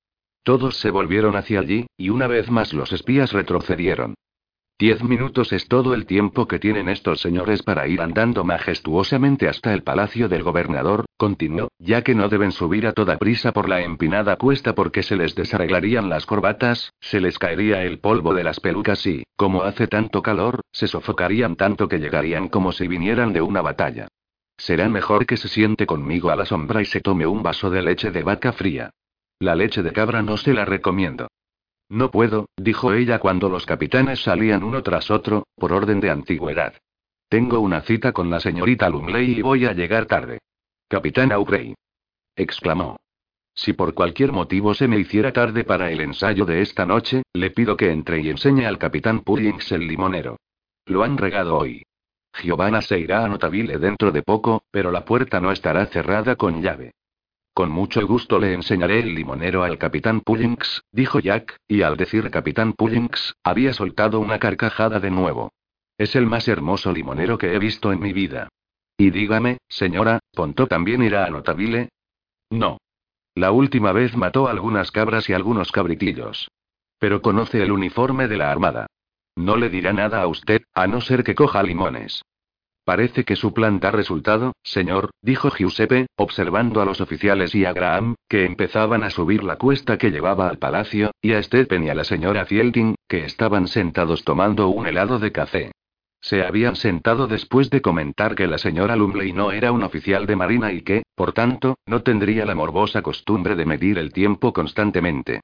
Todos 0.43 0.77
se 0.77 0.89
volvieron 0.89 1.35
hacia 1.35 1.59
allí, 1.59 1.85
y 1.97 2.09
una 2.09 2.27
vez 2.27 2.49
más 2.49 2.73
los 2.73 2.91
espías 2.91 3.31
retrocedieron. 3.31 4.15
Diez 4.79 5.03
minutos 5.03 5.53
es 5.53 5.67
todo 5.67 5.93
el 5.93 6.07
tiempo 6.07 6.47
que 6.47 6.57
tienen 6.57 6.89
estos 6.89 7.21
señores 7.21 7.61
para 7.61 7.87
ir 7.87 8.01
andando 8.01 8.43
majestuosamente 8.43 9.47
hasta 9.47 9.75
el 9.75 9.83
palacio 9.83 10.27
del 10.27 10.41
gobernador, 10.41 11.05
continuó, 11.17 11.67
ya 11.77 12.01
que 12.01 12.15
no 12.15 12.29
deben 12.29 12.51
subir 12.51 12.87
a 12.87 12.93
toda 12.93 13.19
prisa 13.19 13.51
por 13.51 13.69
la 13.69 13.83
empinada 13.83 14.37
cuesta 14.37 14.73
porque 14.73 15.03
se 15.03 15.15
les 15.15 15.35
desarreglarían 15.35 16.09
las 16.09 16.25
corbatas, 16.25 16.91
se 16.99 17.21
les 17.21 17.37
caería 17.37 17.83
el 17.83 17.99
polvo 17.99 18.33
de 18.33 18.43
las 18.43 18.59
pelucas 18.59 19.05
y, 19.05 19.21
como 19.35 19.61
hace 19.61 19.85
tanto 19.85 20.23
calor, 20.23 20.61
se 20.71 20.87
sofocarían 20.87 21.55
tanto 21.55 21.87
que 21.87 21.99
llegarían 21.99 22.47
como 22.47 22.71
si 22.71 22.87
vinieran 22.87 23.33
de 23.33 23.43
una 23.43 23.61
batalla. 23.61 24.07
Será 24.57 24.89
mejor 24.89 25.27
que 25.27 25.37
se 25.37 25.47
siente 25.47 25.85
conmigo 25.85 26.31
a 26.31 26.35
la 26.35 26.47
sombra 26.47 26.81
y 26.81 26.85
se 26.85 27.01
tome 27.01 27.27
un 27.27 27.43
vaso 27.43 27.69
de 27.69 27.83
leche 27.83 28.09
de 28.09 28.23
vaca 28.23 28.51
fría. 28.51 28.89
La 29.41 29.55
leche 29.55 29.81
de 29.81 29.91
cabra 29.91 30.21
no 30.21 30.37
se 30.37 30.53
la 30.53 30.65
recomiendo. 30.65 31.27
No 31.89 32.11
puedo, 32.11 32.45
dijo 32.57 32.93
ella 32.93 33.17
cuando 33.17 33.49
los 33.49 33.65
capitanes 33.65 34.21
salían 34.21 34.63
uno 34.63 34.83
tras 34.83 35.09
otro, 35.09 35.47
por 35.55 35.73
orden 35.73 35.99
de 35.99 36.11
antigüedad. 36.11 36.75
Tengo 37.27 37.59
una 37.59 37.81
cita 37.81 38.11
con 38.11 38.29
la 38.29 38.39
señorita 38.39 38.87
Lumley 38.87 39.39
y 39.39 39.41
voy 39.41 39.65
a 39.65 39.73
llegar 39.73 40.05
tarde. 40.05 40.41
Capitán 40.87 41.31
Aubrey. 41.31 41.73
exclamó. 42.35 42.97
Si 43.55 43.73
por 43.73 43.95
cualquier 43.95 44.31
motivo 44.31 44.75
se 44.75 44.87
me 44.87 44.99
hiciera 44.99 45.33
tarde 45.33 45.63
para 45.63 45.89
el 45.89 46.01
ensayo 46.01 46.45
de 46.45 46.61
esta 46.61 46.85
noche, 46.85 47.23
le 47.33 47.49
pido 47.49 47.75
que 47.75 47.89
entre 47.89 48.19
y 48.21 48.29
enseñe 48.29 48.67
al 48.67 48.77
capitán 48.77 49.21
Pullings 49.21 49.71
el 49.71 49.87
limonero. 49.87 50.37
Lo 50.85 51.01
han 51.01 51.17
regado 51.17 51.57
hoy. 51.57 51.81
Giovanna 52.43 52.83
se 52.83 52.99
irá 52.99 53.25
a 53.25 53.27
Notaville 53.27 53.79
dentro 53.79 54.11
de 54.11 54.21
poco, 54.21 54.65
pero 54.69 54.91
la 54.91 55.03
puerta 55.03 55.41
no 55.41 55.51
estará 55.51 55.87
cerrada 55.87 56.35
con 56.35 56.61
llave. 56.61 56.91
Con 57.61 57.69
mucho 57.69 58.03
gusto 58.07 58.39
le 58.39 58.55
enseñaré 58.55 59.01
el 59.01 59.13
limonero 59.13 59.61
al 59.63 59.77
capitán 59.77 60.21
Pullings, 60.21 60.81
dijo 60.91 61.19
Jack, 61.19 61.57
y 61.67 61.83
al 61.83 61.95
decir 61.95 62.31
capitán 62.31 62.73
Pullings, 62.73 63.35
había 63.43 63.71
soltado 63.71 64.19
una 64.19 64.39
carcajada 64.39 64.99
de 64.99 65.11
nuevo. 65.11 65.53
Es 65.95 66.15
el 66.15 66.25
más 66.25 66.47
hermoso 66.47 66.91
limonero 66.91 67.37
que 67.37 67.53
he 67.53 67.59
visto 67.59 67.91
en 67.91 67.99
mi 67.99 68.13
vida. 68.13 68.49
Y 68.97 69.11
dígame, 69.11 69.59
señora, 69.69 70.21
¿Ponto 70.33 70.65
también 70.65 71.03
irá 71.03 71.25
a 71.25 71.29
Notavile? 71.29 71.89
No. 72.49 72.79
La 73.35 73.51
última 73.51 73.91
vez 73.91 74.17
mató 74.17 74.47
algunas 74.47 74.89
cabras 74.89 75.29
y 75.29 75.33
algunos 75.33 75.71
cabritillos. 75.71 76.49
Pero 76.97 77.21
conoce 77.21 77.61
el 77.61 77.71
uniforme 77.71 78.27
de 78.27 78.37
la 78.37 78.51
Armada. 78.51 78.87
No 79.35 79.55
le 79.55 79.69
dirá 79.69 79.93
nada 79.93 80.23
a 80.23 80.25
usted, 80.25 80.63
a 80.73 80.87
no 80.87 80.99
ser 80.99 81.23
que 81.23 81.35
coja 81.35 81.61
limones. 81.61 82.23
Parece 82.83 83.23
que 83.25 83.35
su 83.35 83.53
plan 83.53 83.79
da 83.79 83.91
resultado, 83.91 84.53
señor, 84.63 85.11
dijo 85.21 85.51
Giuseppe, 85.51 86.07
observando 86.15 86.81
a 86.81 86.85
los 86.85 86.99
oficiales 86.99 87.53
y 87.53 87.65
a 87.65 87.73
Graham, 87.73 88.15
que 88.27 88.45
empezaban 88.45 89.03
a 89.03 89.11
subir 89.11 89.43
la 89.43 89.57
cuesta 89.57 89.97
que 89.97 90.09
llevaba 90.09 90.47
al 90.47 90.57
palacio, 90.57 91.11
y 91.21 91.33
a 91.33 91.43
Stephen 91.43 91.83
y 91.83 91.89
a 91.89 91.95
la 91.95 92.03
señora 92.03 92.45
Fielding, 92.45 92.95
que 93.07 93.25
estaban 93.25 93.67
sentados 93.67 94.23
tomando 94.23 94.69
un 94.69 94.87
helado 94.87 95.19
de 95.19 95.31
café. 95.31 95.71
Se 96.21 96.43
habían 96.43 96.75
sentado 96.75 97.27
después 97.27 97.69
de 97.69 97.81
comentar 97.81 98.35
que 98.35 98.47
la 98.47 98.57
señora 98.57 98.95
Lumley 98.95 99.33
no 99.33 99.51
era 99.51 99.71
un 99.71 99.83
oficial 99.83 100.25
de 100.25 100.35
marina 100.35 100.71
y 100.71 100.81
que, 100.81 101.03
por 101.15 101.33
tanto, 101.33 101.77
no 101.85 102.01
tendría 102.01 102.45
la 102.45 102.55
morbosa 102.55 103.01
costumbre 103.01 103.55
de 103.55 103.65
medir 103.65 103.97
el 103.97 104.11
tiempo 104.11 104.53
constantemente. 104.53 105.41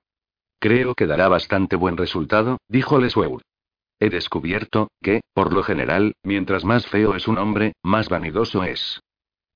Creo 0.59 0.95
que 0.95 1.05
dará 1.05 1.27
bastante 1.27 1.75
buen 1.75 1.97
resultado, 1.97 2.57
dijo 2.67 2.99
Leswell. 2.99 3.41
He 3.99 4.09
descubierto, 4.09 4.89
que, 5.01 5.21
por 5.33 5.53
lo 5.53 5.63
general, 5.63 6.13
mientras 6.23 6.63
más 6.63 6.85
feo 6.85 7.15
es 7.15 7.27
un 7.27 7.37
hombre, 7.39 7.73
más 7.81 8.09
vanidoso 8.09 8.63
es. 8.63 9.01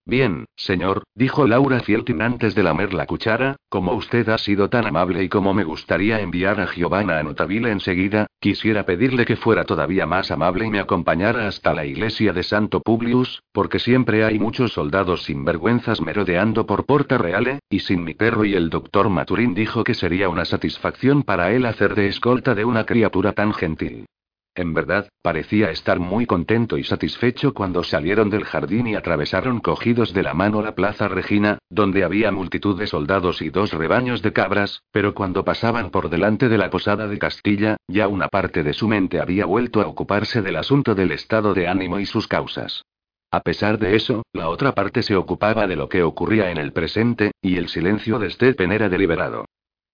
Bien, 0.04 0.46
señor, 0.56 1.04
dijo 1.14 1.46
Laura 1.46 1.80
Fieltin 1.82 2.24
antes 2.24 2.56
de 2.56 2.64
lamer 2.64 2.92
la 2.92 3.06
cuchara, 3.06 3.58
como 3.70 3.94
usted 3.94 4.28
ha 4.30 4.40
sido 4.40 4.68
tan 4.68 4.88
amable 4.88 5.24
y 5.24 5.30
como 5.30 5.54
me 5.54 5.64
gustaría 5.64 6.20
enviar 6.22 6.60
a 6.60 6.66
Giovanna 6.66 7.20
a 7.20 7.24
Notaville 7.24 7.70
enseguida, 7.70 8.26
quisiera 8.40 8.84
pedirle 8.84 9.26
que 9.26 9.36
fuera 9.36 9.64
todavía 9.64 10.08
más 10.08 10.32
amable 10.32 10.66
y 10.66 10.72
me 10.72 10.80
acompañara 10.80 11.48
hasta 11.48 11.76
la 11.76 11.86
iglesia 11.86 12.34
de 12.34 12.42
Santo 12.42 12.82
Publius, 12.82 13.44
porque 13.52 13.78
siempre 13.78 14.24
hay 14.24 14.40
muchos 14.40 14.74
soldados 14.74 15.26
sinvergüenzas 15.26 16.02
merodeando 16.02 16.66
por 16.66 16.88
Porta 16.88 17.20
Reale, 17.20 17.60
y 17.70 17.82
sin 17.82 18.04
mi 18.04 18.16
perro 18.16 18.44
y 18.44 18.56
el 18.56 18.72
doctor 18.72 19.08
Maturín 19.10 19.54
dijo 19.54 19.84
que 19.84 19.94
sería 19.94 20.30
una 20.30 20.46
satisfacción 20.46 21.22
para 21.22 21.52
él 21.52 21.64
hacer 21.64 21.94
de 21.94 22.08
escolta 22.08 22.56
de 22.56 22.66
una 22.66 22.88
criatura 22.88 23.34
tan 23.34 23.54
gentil. 23.54 24.08
En 24.54 24.74
verdad, 24.74 25.08
parecía 25.22 25.72
estar 25.72 26.00
muy 26.00 26.26
contento 26.26 26.78
y 26.78 26.84
satisfecho 26.84 27.54
cuando 27.54 27.84
salieron 27.84 28.30
del 28.30 28.44
jardín 28.44 28.88
y 28.88 28.96
atravesaron 28.96 29.62
cogidos 29.62 30.14
de 30.14 30.24
la 30.24 30.34
mano 30.34 30.62
la 30.62 30.76
Plaza 30.76 31.08
Regina, 31.08 31.60
donde 31.70 32.04
había 32.04 32.34
multitud 32.34 32.78
de 32.78 32.86
soldados 32.86 33.42
y 33.42 33.50
dos 33.50 33.72
rebaños 33.72 34.22
de 34.22 34.34
cabras, 34.34 34.84
pero 34.92 35.14
cuando 35.14 35.46
pasaban 35.46 35.90
por 35.90 36.10
delante 36.10 36.50
de 36.50 36.58
la 36.58 36.70
posada 36.70 37.08
de 37.08 37.18
Castilla, 37.18 37.78
ya 37.88 38.10
una 38.10 38.28
parte 38.28 38.62
de 38.64 38.74
su 38.74 38.90
mente 38.90 39.22
había 39.22 39.46
vuelto 39.46 39.80
a 39.80 39.88
ocuparse 39.88 40.42
del 40.42 40.58
asunto 40.58 40.96
del 40.96 41.14
estado 41.14 41.54
de 41.54 41.70
ánimo 41.70 42.00
y 42.00 42.06
sus 42.06 42.28
causas. 42.28 42.84
A 43.32 43.40
pesar 43.40 43.80
de 43.80 43.96
eso, 43.96 44.24
la 44.34 44.50
otra 44.50 44.74
parte 44.74 45.02
se 45.02 45.16
ocupaba 45.16 45.66
de 45.66 45.78
lo 45.78 45.88
que 45.88 46.04
ocurría 46.04 46.52
en 46.52 46.58
el 46.58 46.74
presente, 46.74 47.32
y 47.42 47.56
el 47.56 47.70
silencio 47.70 48.20
de 48.20 48.30
Stephen 48.30 48.74
era 48.74 48.90
deliberado. 48.90 49.46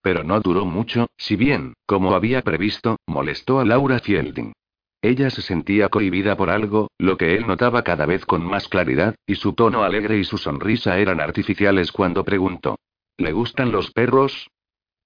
Pero 0.02 0.24
no 0.24 0.40
duró 0.40 0.66
mucho, 0.66 1.08
si 1.18 1.36
bien, 1.36 1.74
como 1.86 2.14
había 2.14 2.42
previsto, 2.42 2.98
molestó 3.08 3.60
a 3.60 3.66
Laura 3.66 4.00
Fielding. 4.00 4.54
Ella 5.02 5.30
se 5.30 5.42
sentía 5.42 5.90
cohibida 5.90 6.36
por 6.36 6.50
algo, 6.50 6.90
lo 6.98 7.18
que 7.18 7.36
él 7.36 7.46
notaba 7.46 7.84
cada 7.84 8.06
vez 8.06 8.26
con 8.26 8.44
más 8.44 8.68
claridad, 8.68 9.16
y 9.28 9.36
su 9.36 9.54
tono 9.54 9.84
alegre 9.84 10.18
y 10.18 10.24
su 10.24 10.38
sonrisa 10.38 10.98
eran 10.98 11.22
artificiales 11.22 11.92
cuando 11.92 12.24
preguntó. 12.24 12.78
¿Le 13.18 13.32
gustan 13.32 13.72
los 13.72 13.92
perros? 13.92 14.50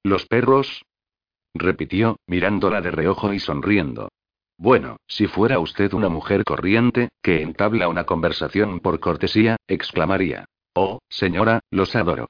¿Los 0.04 0.26
perros? 0.26 0.84
repitió, 1.54 2.18
mirándola 2.28 2.82
de 2.82 2.92
reojo 2.92 3.34
y 3.34 3.40
sonriendo. 3.40 4.10
Bueno, 4.58 4.98
si 5.08 5.28
fuera 5.28 5.60
usted 5.60 5.92
una 5.94 6.08
mujer 6.08 6.44
corriente, 6.46 7.10
que 7.22 7.42
entabla 7.42 7.90
una 7.90 8.06
conversación 8.06 8.80
por 8.80 9.00
cortesía, 9.00 9.58
exclamaría. 9.68 10.46
Oh, 10.74 11.00
señora, 11.10 11.60
los 11.70 11.96
adoro 11.96 12.28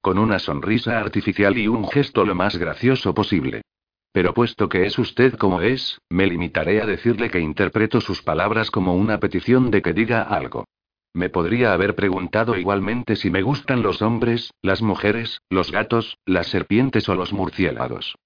con 0.00 0.18
una 0.18 0.38
sonrisa 0.38 0.98
artificial 0.98 1.58
y 1.58 1.68
un 1.68 1.88
gesto 1.88 2.24
lo 2.24 2.34
más 2.34 2.56
gracioso 2.56 3.14
posible. 3.14 3.62
Pero 4.12 4.32
puesto 4.32 4.68
que 4.68 4.86
es 4.86 4.98
usted 4.98 5.34
como 5.34 5.60
es, 5.60 6.00
me 6.08 6.26
limitaré 6.26 6.80
a 6.80 6.86
decirle 6.86 7.28
que 7.30 7.40
interpreto 7.40 8.00
sus 8.00 8.22
palabras 8.22 8.70
como 8.70 8.94
una 8.94 9.20
petición 9.20 9.70
de 9.70 9.82
que 9.82 9.92
diga 9.92 10.22
algo. 10.22 10.64
Me 11.12 11.28
podría 11.28 11.72
haber 11.72 11.94
preguntado 11.94 12.56
igualmente 12.56 13.16
si 13.16 13.30
me 13.30 13.42
gustan 13.42 13.82
los 13.82 14.02
hombres, 14.02 14.52
las 14.62 14.82
mujeres, 14.82 15.40
los 15.50 15.70
gatos, 15.72 16.18
las 16.26 16.46
serpientes 16.46 17.08
o 17.08 17.14
los 17.14 17.32
murciélagos. 17.32 18.16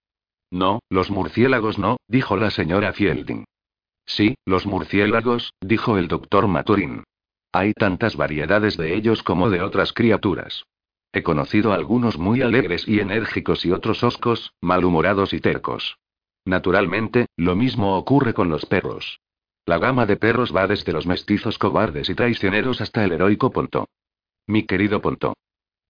No, 0.51 0.81
los 0.91 1.11
murciélagos 1.11 1.79
no, 1.79 1.99
dijo 2.09 2.37
la 2.37 2.51
señora 2.51 2.93
Fielding. 2.93 3.45
Sí, 4.07 4.35
los 4.45 4.67
murciélagos, 4.67 5.55
dijo 5.61 5.99
el 5.99 6.09
doctor 6.09 6.49
Maturin. 6.49 7.05
Hay 7.53 7.73
tantas 7.73 8.17
variedades 8.17 8.77
de 8.77 8.95
ellos 8.95 9.23
como 9.23 9.51
de 9.51 9.63
otras 9.63 9.93
criaturas. 9.93 10.65
He 11.13 11.23
conocido 11.23 11.73
algunos 11.73 12.19
muy 12.19 12.43
alegres 12.43 12.87
y 12.87 13.01
enérgicos 13.01 13.65
y 13.65 13.73
otros 13.73 14.05
oscos, 14.05 14.53
malhumorados 14.61 15.33
y 15.33 15.41
tercos. 15.41 15.99
Naturalmente, 16.45 17.27
lo 17.37 17.57
mismo 17.57 17.97
ocurre 17.97 18.33
con 18.33 18.49
los 18.49 18.65
perros. 18.67 19.21
La 19.67 19.79
gama 19.79 20.07
de 20.07 20.17
perros 20.17 20.55
va 20.55 20.67
desde 20.67 20.93
los 20.93 21.07
mestizos 21.07 21.59
cobardes 21.59 22.09
y 22.09 22.15
traicioneros 22.15 22.81
hasta 22.81 23.05
el 23.05 23.13
heroico 23.13 23.51
Ponto. 23.51 23.89
Mi 24.47 24.65
querido 24.65 25.01
Ponto. 25.01 25.35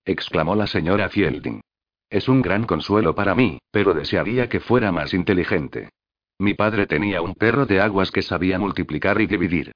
exclamó 0.04 0.54
la 0.54 0.66
señora 0.66 1.08
Fielding. 1.08 1.60
Es 2.08 2.28
un 2.28 2.42
gran 2.42 2.64
consuelo 2.64 3.14
para 3.14 3.34
mí, 3.34 3.58
pero 3.70 3.94
desearía 3.94 4.48
que 4.48 4.60
fuera 4.60 4.90
más 4.90 5.14
inteligente. 5.14 5.90
Mi 6.38 6.54
padre 6.54 6.86
tenía 6.86 7.22
un 7.22 7.34
perro 7.34 7.66
de 7.66 7.80
aguas 7.80 8.10
que 8.10 8.22
sabía 8.22 8.58
multiplicar 8.58 9.20
y 9.20 9.26
dividir. 9.26 9.72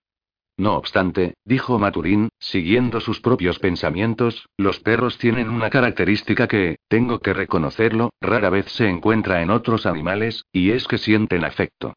No 0.57 0.76
obstante, 0.76 1.34
dijo 1.44 1.78
Maturín, 1.78 2.28
siguiendo 2.38 3.00
sus 3.00 3.20
propios 3.20 3.59
pensamientos, 3.59 4.48
los 4.57 4.78
perros 4.78 5.18
tienen 5.18 5.50
una 5.50 5.68
característica 5.68 6.46
que, 6.46 6.76
tengo 6.88 7.18
que 7.18 7.34
reconocerlo, 7.34 8.11
rara 8.20 8.50
vez 8.50 8.66
se 8.66 8.88
encuentra 8.88 9.42
en 9.42 9.50
otros 9.50 9.84
animales, 9.84 10.44
y 10.52 10.70
es 10.70 10.86
que 10.86 10.98
sienten 10.98 11.44
afecto. 11.44 11.94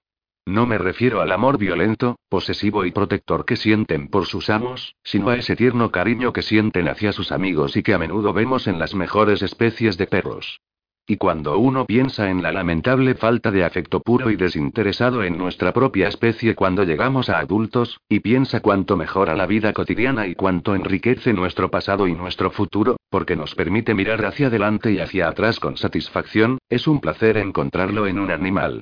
No 0.48 0.66
me 0.66 0.78
refiero 0.78 1.22
al 1.22 1.34
amor 1.34 1.58
violento, 1.58 2.16
posesivo 2.30 2.86
y 2.86 2.92
protector 2.92 3.46
que 3.46 3.58
sienten 3.58 4.08
por 4.08 4.26
sus 4.26 4.50
amos, 4.50 4.96
sino 5.04 5.30
a 5.30 5.36
ese 5.36 5.56
tierno 5.56 5.92
cariño 5.92 6.32
que 6.34 6.42
sienten 6.42 6.88
hacia 6.88 7.12
sus 7.12 7.34
amigos 7.34 7.76
y 7.76 7.84
que 7.84 7.94
a 7.94 8.00
menudo 8.00 8.32
vemos 8.34 8.66
en 8.66 8.80
las 8.80 8.96
mejores 8.96 9.42
especies 9.42 9.98
de 9.98 10.08
perros. 10.08 10.62
Y 11.10 11.16
cuando 11.16 11.58
uno 11.58 11.86
piensa 11.86 12.30
en 12.30 12.44
la 12.44 12.52
lamentable 12.52 13.16
falta 13.16 13.50
de 13.50 13.64
afecto 13.64 14.02
puro 14.02 14.30
y 14.30 14.36
desinteresado 14.36 15.24
en 15.24 15.38
nuestra 15.38 15.72
propia 15.72 16.10
especie 16.10 16.54
cuando 16.54 16.84
llegamos 16.84 17.30
a 17.30 17.40
adultos, 17.40 18.02
y 18.10 18.20
piensa 18.20 18.60
cuánto 18.60 18.98
mejora 18.98 19.34
la 19.34 19.46
vida 19.46 19.72
cotidiana 19.72 20.28
y 20.28 20.36
cuánto 20.36 20.76
enriquece 20.76 21.32
nuestro 21.32 21.72
pasado 21.72 22.10
y 22.10 22.14
nuestro 22.14 22.52
futuro, 22.52 22.98
porque 23.10 23.38
nos 23.38 23.56
permite 23.56 23.94
mirar 23.94 24.26
hacia 24.26 24.48
adelante 24.48 24.92
y 24.92 25.00
hacia 25.00 25.30
atrás 25.30 25.62
con 25.62 25.78
satisfacción, 25.78 26.58
es 26.68 26.90
un 26.90 27.00
placer 27.00 27.38
encontrarlo 27.38 28.06
en 28.06 28.20
un 28.20 28.30
animal. 28.30 28.82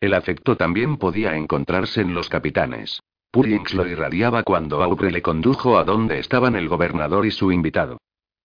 El 0.00 0.14
afecto 0.14 0.56
también 0.56 0.96
podía 0.96 1.36
encontrarse 1.36 2.00
en 2.00 2.14
los 2.14 2.30
capitanes. 2.30 3.00
Pullings 3.30 3.74
lo 3.74 3.86
irradiaba 3.86 4.44
cuando 4.44 4.82
Aubrey 4.82 5.12
le 5.12 5.20
condujo 5.20 5.76
a 5.76 5.84
donde 5.84 6.20
estaban 6.20 6.56
el 6.56 6.70
gobernador 6.70 7.26
y 7.26 7.30
su 7.30 7.52
invitado. 7.52 7.98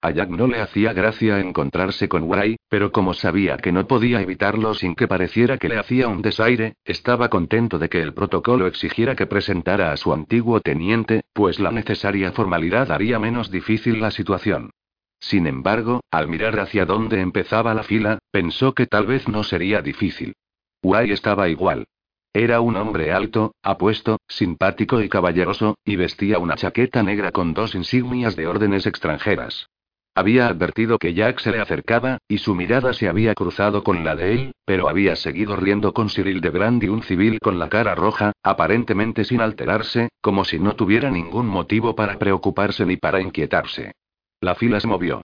A 0.03 0.09
Jack 0.09 0.29
no 0.29 0.47
le 0.47 0.59
hacía 0.59 0.93
gracia 0.93 1.39
encontrarse 1.39 2.09
con 2.09 2.23
Wray, 2.23 2.55
pero 2.69 2.91
como 2.91 3.13
sabía 3.13 3.57
que 3.57 3.71
no 3.71 3.85
podía 3.85 4.19
evitarlo 4.19 4.73
sin 4.73 4.95
que 4.95 5.07
pareciera 5.07 5.59
que 5.59 5.69
le 5.69 5.77
hacía 5.77 6.07
un 6.07 6.23
desaire, 6.23 6.73
estaba 6.85 7.29
contento 7.29 7.77
de 7.77 7.87
que 7.87 8.01
el 8.01 8.15
protocolo 8.15 8.65
exigiera 8.65 9.15
que 9.15 9.27
presentara 9.27 9.91
a 9.91 9.97
su 9.97 10.11
antiguo 10.11 10.59
teniente, 10.59 11.21
pues 11.33 11.59
la 11.59 11.69
necesaria 11.69 12.31
formalidad 12.31 12.91
haría 12.91 13.19
menos 13.19 13.51
difícil 13.51 14.01
la 14.01 14.09
situación. 14.09 14.71
Sin 15.19 15.45
embargo, 15.45 16.01
al 16.09 16.27
mirar 16.27 16.59
hacia 16.59 16.87
dónde 16.87 17.21
empezaba 17.21 17.75
la 17.75 17.83
fila, 17.83 18.17
pensó 18.31 18.73
que 18.73 18.87
tal 18.87 19.05
vez 19.05 19.27
no 19.27 19.43
sería 19.43 19.83
difícil. 19.83 20.33
Wray 20.81 21.11
estaba 21.11 21.47
igual. 21.47 21.85
Era 22.33 22.59
un 22.59 22.75
hombre 22.75 23.11
alto, 23.11 23.53
apuesto, 23.61 24.17
simpático 24.27 24.99
y 24.99 25.09
caballeroso, 25.09 25.75
y 25.85 25.95
vestía 25.95 26.39
una 26.39 26.55
chaqueta 26.55 27.03
negra 27.03 27.31
con 27.31 27.53
dos 27.53 27.75
insignias 27.75 28.35
de 28.35 28.47
órdenes 28.47 28.87
extranjeras. 28.87 29.67
Había 30.13 30.47
advertido 30.47 30.99
que 30.99 31.13
Jack 31.13 31.39
se 31.39 31.51
le 31.51 31.61
acercaba, 31.61 32.17
y 32.27 32.39
su 32.39 32.53
mirada 32.53 32.91
se 32.93 33.07
había 33.07 33.33
cruzado 33.33 33.81
con 33.81 34.03
la 34.03 34.15
de 34.15 34.33
él, 34.33 34.51
pero 34.65 34.89
había 34.89 35.15
seguido 35.15 35.55
riendo 35.55 35.93
con 35.93 36.09
Cyril 36.09 36.41
de 36.41 36.49
Brand 36.49 36.83
y 36.83 36.89
un 36.89 37.01
civil 37.01 37.39
con 37.39 37.59
la 37.59 37.69
cara 37.69 37.95
roja, 37.95 38.33
aparentemente 38.43 39.23
sin 39.23 39.39
alterarse, 39.39 40.09
como 40.19 40.43
si 40.43 40.59
no 40.59 40.75
tuviera 40.75 41.09
ningún 41.09 41.47
motivo 41.47 41.95
para 41.95 42.19
preocuparse 42.19 42.85
ni 42.85 42.97
para 42.97 43.21
inquietarse. 43.21 43.93
La 44.41 44.55
fila 44.55 44.81
se 44.81 44.87
movió. 44.87 45.21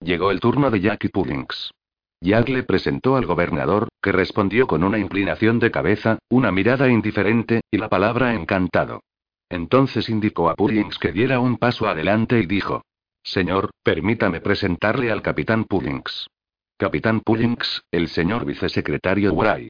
Llegó 0.00 0.30
el 0.30 0.40
turno 0.40 0.70
de 0.70 0.80
Jack 0.80 1.04
y 1.04 1.08
Pullings. 1.08 1.72
Jack 2.22 2.48
le 2.48 2.62
presentó 2.62 3.16
al 3.16 3.26
gobernador, 3.26 3.88
que 4.00 4.12
respondió 4.12 4.66
con 4.66 4.84
una 4.84 4.98
inclinación 4.98 5.58
de 5.58 5.70
cabeza, 5.70 6.18
una 6.30 6.50
mirada 6.50 6.88
indiferente, 6.88 7.60
y 7.70 7.76
la 7.76 7.90
palabra 7.90 8.34
encantado. 8.34 9.02
Entonces 9.50 10.08
indicó 10.08 10.48
a 10.48 10.54
Pullings 10.54 10.98
que 10.98 11.12
diera 11.12 11.40
un 11.40 11.58
paso 11.58 11.88
adelante 11.88 12.38
y 12.38 12.46
dijo: 12.46 12.82
Señor, 13.22 13.70
permítame 13.82 14.40
presentarle 14.40 15.10
al 15.10 15.22
capitán 15.22 15.64
Pullings. 15.64 16.28
Capitán 16.76 17.20
Pullings, 17.20 17.82
el 17.90 18.08
señor 18.08 18.46
vicesecretario 18.46 19.34
Wray. 19.34 19.68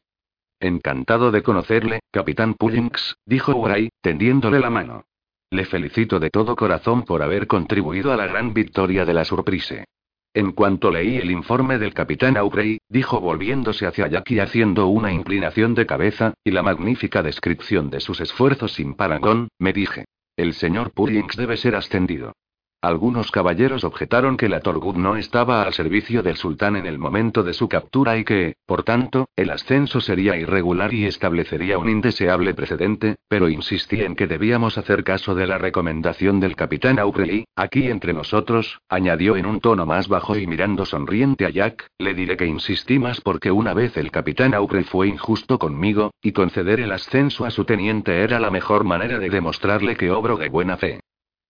Encantado 0.61 1.31
de 1.33 1.43
conocerle, 1.43 2.01
capitán 2.13 2.55
Pullings, 2.55 3.17
dijo 3.27 3.53
Wray, 3.55 3.91
tendiéndole 4.01 4.61
la 4.61 4.71
mano. 4.71 5.05
Le 5.51 5.65
felicito 5.65 6.21
de 6.21 6.31
todo 6.31 6.55
corazón 6.55 7.03
por 7.03 7.23
haber 7.23 7.49
contribuido 7.49 8.13
a 8.13 8.17
la 8.17 8.27
gran 8.27 8.55
victoria 8.55 9.05
de 9.05 9.15
la 9.15 9.25
Surprise. 9.25 9.85
En 10.33 10.53
cuanto 10.53 10.93
leí 10.93 11.17
el 11.17 11.33
informe 11.33 11.79
del 11.79 11.93
capitán 11.93 12.37
Aubrey, 12.37 12.79
dijo 12.89 13.21
volviéndose 13.21 13.85
hacia 13.85 14.07
Jack 14.07 14.31
y 14.31 14.39
haciendo 14.39 14.87
una 14.87 15.13
inclinación 15.13 15.75
de 15.75 15.87
cabeza, 15.87 16.35
y 16.45 16.53
la 16.53 16.63
magnífica 16.63 17.25
descripción 17.25 17.91
de 17.91 17.99
sus 17.99 18.21
esfuerzos 18.21 18.75
sin 18.75 18.95
parangón, 18.95 19.49
me 19.59 19.73
dije. 19.73 20.05
El 20.37 20.55
señor 20.55 20.93
Pullings 20.93 21.37
debe 21.37 21.57
ser 21.57 21.75
ascendido. 21.75 22.35
Algunos 22.83 23.31
caballeros 23.31 23.85
objetaron 23.85 24.39
que 24.39 24.49
la 24.49 24.61
Torgut 24.61 24.97
no 24.97 25.16
estaba 25.16 25.64
al 25.64 25.74
servicio 25.74 26.22
del 26.22 26.37
sultán 26.37 26.76
en 26.76 26.87
el 26.87 26.99
momento 26.99 27.43
de 27.43 27.53
su 27.53 27.68
captura 27.68 28.16
y 28.16 28.24
que, 28.24 28.55
por 28.64 28.85
tanto, 28.85 29.28
el 29.37 29.51
ascenso 29.51 30.01
sería 30.01 30.35
irregular 30.39 30.95
y 30.95 31.05
establecería 31.05 31.76
un 31.76 31.91
indeseable 31.91 32.55
precedente, 32.55 33.16
pero 33.28 33.51
insistí 33.51 34.01
en 34.01 34.16
que 34.16 34.26
debíamos 34.26 34.78
hacer 34.78 35.05
caso 35.05 35.35
de 35.35 35.47
la 35.47 35.59
recomendación 35.59 36.41
del 36.41 36.57
capitán 36.57 36.99
Aubrey, 36.99 37.45
aquí 37.55 37.89
entre 37.89 38.14
nosotros, 38.14 38.81
añadió 38.89 39.37
en 39.37 39.45
un 39.45 39.61
tono 39.61 39.85
más 39.85 40.09
bajo 40.09 40.39
y 40.39 40.47
mirando 40.47 40.87
sonriente 40.87 41.45
a 41.45 41.51
Jack, 41.51 41.87
le 41.99 42.14
diré 42.14 42.39
que 42.39 42.47
insistí 42.47 42.99
más 42.99 43.20
porque 43.20 43.51
una 43.51 43.74
vez 43.74 43.99
el 43.99 44.11
capitán 44.11 44.55
Aubrey 44.55 44.85
fue 44.85 45.07
injusto 45.07 45.59
conmigo, 45.59 46.12
y 46.22 46.33
conceder 46.33 46.81
el 46.81 46.93
ascenso 46.93 47.45
a 47.45 47.51
su 47.51 47.66
teniente 47.66 48.22
era 48.22 48.41
la 48.41 48.51
mejor 48.51 48.85
manera 48.85 49.18
de 49.18 49.28
demostrarle 49.28 49.97
que 49.97 50.11
obro 50.11 50.39
de 50.39 50.49
buena 50.49 50.78
fe. 50.78 51.01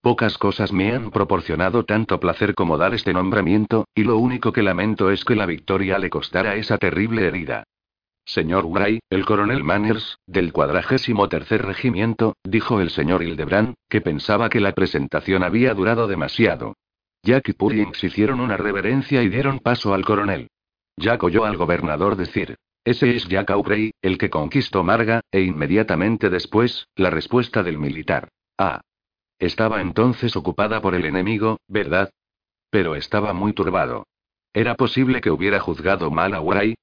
Pocas 0.02 0.38
cosas 0.38 0.72
me 0.72 0.92
han 0.92 1.10
proporcionado 1.10 1.84
tanto 1.84 2.18
placer 2.20 2.54
como 2.54 2.78
dar 2.78 2.94
este 2.94 3.12
nombramiento, 3.12 3.86
y 3.94 4.04
lo 4.04 4.16
único 4.16 4.50
que 4.50 4.62
lamento 4.62 5.10
es 5.10 5.24
que 5.26 5.36
la 5.36 5.44
victoria 5.44 5.98
le 5.98 6.08
costara 6.08 6.54
esa 6.54 6.78
terrible 6.78 7.26
herida. 7.26 7.64
Señor 8.24 8.64
Wray, 8.66 9.00
el 9.10 9.26
coronel 9.26 9.62
Manners, 9.62 10.16
del 10.26 10.52
cuadragésimo 10.52 11.28
tercer 11.28 11.66
regimiento, 11.66 12.34
dijo 12.44 12.80
el 12.80 12.90
señor 12.90 13.22
Hildebrand, 13.22 13.74
que 13.90 14.00
pensaba 14.00 14.48
que 14.48 14.60
la 14.60 14.72
presentación 14.72 15.42
había 15.42 15.74
durado 15.74 16.06
demasiado. 16.06 16.74
Jack 17.22 17.50
y 17.50 17.52
Pullings 17.52 18.02
hicieron 18.02 18.40
una 18.40 18.56
reverencia 18.56 19.22
y 19.22 19.28
dieron 19.28 19.58
paso 19.58 19.92
al 19.92 20.06
coronel. 20.06 20.48
Jack 20.96 21.22
oyó 21.24 21.44
al 21.44 21.58
gobernador 21.58 22.16
decir: 22.16 22.56
Ese 22.84 23.16
es 23.16 23.28
Jack 23.28 23.50
Aubrey, 23.50 23.92
el 24.00 24.16
que 24.16 24.30
conquistó 24.30 24.82
Marga, 24.82 25.20
e 25.30 25.42
inmediatamente 25.42 26.30
después, 26.30 26.86
la 26.96 27.10
respuesta 27.10 27.62
del 27.62 27.78
militar. 27.78 28.28
Ah. 28.56 28.80
Estaba 29.40 29.80
entonces 29.80 30.36
ocupada 30.36 30.82
por 30.82 30.94
el 30.94 31.06
enemigo, 31.06 31.58
¿verdad? 31.66 32.10
Pero 32.68 32.94
estaba 32.94 33.32
muy 33.32 33.54
turbado. 33.54 34.06
¿Era 34.52 34.74
posible 34.74 35.22
que 35.22 35.30
hubiera 35.30 35.60
juzgado 35.60 36.10
mal 36.10 36.34
a 36.34 36.42
Wray? 36.42 36.74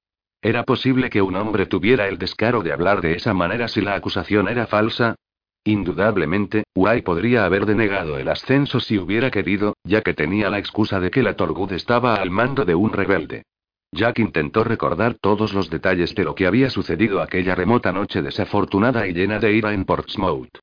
¿Era 0.42 0.64
posible 0.64 1.08
que 1.08 1.22
un 1.22 1.36
hombre 1.36 1.66
tuviera 1.66 2.08
el 2.08 2.18
descaro 2.18 2.62
de 2.62 2.72
hablar 2.72 3.00
de 3.00 3.14
esa 3.14 3.32
manera 3.32 3.68
si 3.68 3.80
la 3.80 3.94
acusación 3.94 4.48
era 4.48 4.66
falsa? 4.66 5.14
Indudablemente, 5.62 6.64
Wray 6.74 7.02
podría 7.02 7.44
haber 7.44 7.64
denegado 7.64 8.18
el 8.18 8.28
ascenso 8.28 8.80
si 8.80 8.98
hubiera 8.98 9.30
querido, 9.30 9.76
ya 9.84 10.02
que 10.02 10.14
tenía 10.14 10.50
la 10.50 10.58
excusa 10.58 10.98
de 10.98 11.12
que 11.12 11.22
la 11.22 11.36
Torgud 11.36 11.72
estaba 11.72 12.16
al 12.16 12.30
mando 12.30 12.64
de 12.64 12.74
un 12.74 12.92
rebelde. 12.92 13.44
Jack 13.92 14.18
intentó 14.18 14.64
recordar 14.64 15.14
todos 15.14 15.54
los 15.54 15.70
detalles 15.70 16.12
de 16.16 16.24
lo 16.24 16.34
que 16.34 16.46
había 16.46 16.70
sucedido 16.70 17.22
aquella 17.22 17.54
remota 17.54 17.92
noche 17.92 18.20
desafortunada 18.20 19.06
y 19.06 19.12
llena 19.12 19.38
de 19.38 19.52
ira 19.52 19.72
en 19.72 19.84
Portsmouth. 19.84 20.58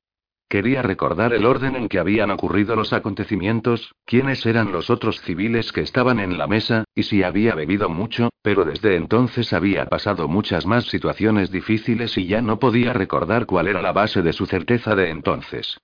Quería 0.48 0.80
recordar 0.80 1.32
el 1.32 1.44
orden 1.44 1.74
en 1.74 1.88
que 1.88 1.98
habían 1.98 2.30
ocurrido 2.30 2.76
los 2.76 2.92
acontecimientos, 2.92 3.92
quiénes 4.04 4.46
eran 4.46 4.70
los 4.70 4.90
otros 4.90 5.20
civiles 5.20 5.72
que 5.72 5.80
estaban 5.80 6.20
en 6.20 6.38
la 6.38 6.46
mesa, 6.46 6.84
y 6.94 7.02
si 7.02 7.24
había 7.24 7.56
bebido 7.56 7.88
mucho, 7.88 8.30
pero 8.42 8.64
desde 8.64 8.94
entonces 8.94 9.52
había 9.52 9.86
pasado 9.86 10.28
muchas 10.28 10.64
más 10.64 10.84
situaciones 10.84 11.50
difíciles 11.50 12.16
y 12.16 12.28
ya 12.28 12.42
no 12.42 12.60
podía 12.60 12.92
recordar 12.92 13.46
cuál 13.46 13.66
era 13.66 13.82
la 13.82 13.92
base 13.92 14.22
de 14.22 14.32
su 14.32 14.46
certeza 14.46 14.94
de 14.94 15.10
entonces. 15.10 15.78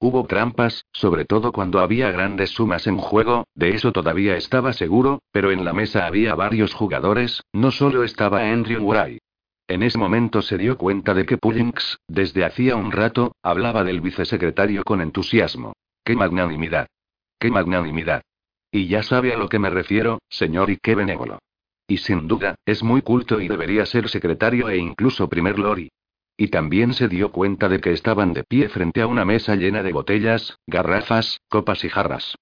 Hubo 0.00 0.26
trampas, 0.26 0.84
sobre 0.92 1.24
todo 1.24 1.52
cuando 1.52 1.78
había 1.78 2.10
grandes 2.10 2.50
sumas 2.50 2.88
en 2.88 2.98
juego, 2.98 3.46
de 3.54 3.70
eso 3.70 3.92
todavía 3.92 4.36
estaba 4.36 4.72
seguro, 4.72 5.22
pero 5.30 5.52
en 5.52 5.64
la 5.64 5.72
mesa 5.72 6.06
había 6.06 6.34
varios 6.34 6.74
jugadores, 6.74 7.42
no 7.52 7.70
solo 7.70 8.02
estaba 8.02 8.50
Andrew 8.50 8.84
Wright. 8.84 9.20
En 9.68 9.82
ese 9.82 9.98
momento 9.98 10.40
se 10.40 10.56
dio 10.56 10.78
cuenta 10.78 11.12
de 11.12 11.26
que 11.26 11.36
Pullings, 11.36 11.98
desde 12.08 12.46
hacía 12.46 12.74
un 12.74 12.90
rato, 12.90 13.36
hablaba 13.42 13.84
del 13.84 14.00
vicesecretario 14.00 14.82
con 14.82 15.02
entusiasmo. 15.02 15.74
¡Qué 16.02 16.16
magnanimidad! 16.16 16.86
¡Qué 17.38 17.50
magnanimidad! 17.50 18.22
Y 18.72 18.86
ya 18.86 19.02
sabe 19.02 19.34
a 19.34 19.36
lo 19.36 19.50
que 19.50 19.58
me 19.58 19.68
refiero, 19.68 20.20
señor, 20.30 20.70
y 20.70 20.78
qué 20.78 20.94
benévolo. 20.94 21.38
Y 21.86 21.98
sin 21.98 22.28
duda, 22.28 22.54
es 22.64 22.82
muy 22.82 23.02
culto 23.02 23.42
y 23.42 23.48
debería 23.48 23.84
ser 23.84 24.08
secretario 24.08 24.70
e 24.70 24.78
incluso 24.78 25.28
primer 25.28 25.58
lori. 25.58 25.90
Y 26.38 26.48
también 26.48 26.94
se 26.94 27.08
dio 27.08 27.30
cuenta 27.30 27.68
de 27.68 27.80
que 27.80 27.92
estaban 27.92 28.32
de 28.32 28.44
pie 28.44 28.70
frente 28.70 29.02
a 29.02 29.06
una 29.06 29.26
mesa 29.26 29.54
llena 29.54 29.82
de 29.82 29.92
botellas, 29.92 30.56
garrafas, 30.66 31.40
copas 31.48 31.84
y 31.84 31.90
jarras. 31.90 32.36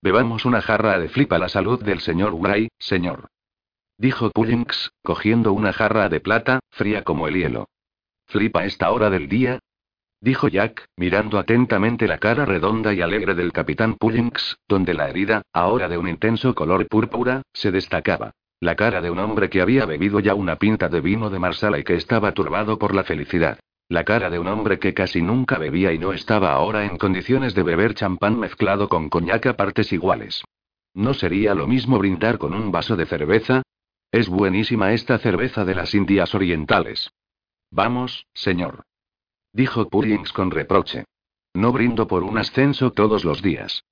Bebamos 0.00 0.46
una 0.46 0.62
jarra 0.62 0.98
de 0.98 1.10
flip 1.10 1.32
a 1.34 1.38
la 1.38 1.50
salud 1.50 1.82
del 1.82 2.00
señor 2.00 2.32
Wray, 2.34 2.68
señor 2.78 3.28
dijo 3.98 4.30
Pullings, 4.30 4.90
cogiendo 5.02 5.52
una 5.52 5.72
jarra 5.72 6.08
de 6.08 6.20
plata, 6.20 6.60
fría 6.70 7.02
como 7.04 7.28
el 7.28 7.34
hielo. 7.34 7.68
¿Flipa 8.26 8.64
esta 8.64 8.90
hora 8.90 9.10
del 9.10 9.28
día? 9.28 9.58
dijo 10.20 10.48
Jack, 10.48 10.86
mirando 10.96 11.38
atentamente 11.38 12.06
la 12.06 12.18
cara 12.18 12.44
redonda 12.44 12.94
y 12.94 13.00
alegre 13.00 13.34
del 13.34 13.52
capitán 13.52 13.94
Pullings, 13.94 14.56
donde 14.68 14.94
la 14.94 15.08
herida, 15.08 15.42
ahora 15.52 15.88
de 15.88 15.98
un 15.98 16.08
intenso 16.08 16.54
color 16.54 16.86
púrpura, 16.86 17.42
se 17.52 17.70
destacaba. 17.70 18.32
La 18.60 18.76
cara 18.76 19.00
de 19.00 19.10
un 19.10 19.18
hombre 19.18 19.50
que 19.50 19.60
había 19.60 19.86
bebido 19.86 20.20
ya 20.20 20.34
una 20.34 20.56
pinta 20.56 20.88
de 20.88 21.00
vino 21.00 21.30
de 21.30 21.40
Marsala 21.40 21.80
y 21.80 21.84
que 21.84 21.94
estaba 21.94 22.32
turbado 22.32 22.78
por 22.78 22.94
la 22.94 23.02
felicidad. 23.02 23.58
La 23.88 24.04
cara 24.04 24.30
de 24.30 24.38
un 24.38 24.46
hombre 24.46 24.78
que 24.78 24.94
casi 24.94 25.20
nunca 25.20 25.58
bebía 25.58 25.92
y 25.92 25.98
no 25.98 26.12
estaba 26.12 26.52
ahora 26.52 26.84
en 26.84 26.96
condiciones 26.96 27.54
de 27.54 27.64
beber 27.64 27.94
champán 27.94 28.38
mezclado 28.38 28.88
con 28.88 29.08
coñac 29.08 29.46
a 29.46 29.56
partes 29.56 29.92
iguales. 29.92 30.44
¿No 30.94 31.12
sería 31.12 31.54
lo 31.54 31.66
mismo 31.66 31.98
brindar 31.98 32.38
con 32.38 32.54
un 32.54 32.70
vaso 32.70 32.96
de 32.96 33.06
cerveza? 33.06 33.62
Es 34.12 34.28
buenísima 34.28 34.92
esta 34.92 35.18
cerveza 35.18 35.64
de 35.64 35.74
las 35.74 35.94
Indias 35.94 36.34
Orientales. 36.34 37.10
Vamos, 37.70 38.26
señor. 38.34 38.82
Dijo 39.54 39.88
Pullings 39.88 40.34
con 40.34 40.50
reproche. 40.50 41.06
No 41.54 41.72
brindo 41.72 42.06
por 42.06 42.22
un 42.22 42.36
ascenso 42.36 42.92
todos 42.92 43.24
los 43.24 43.40
días. 43.40 43.84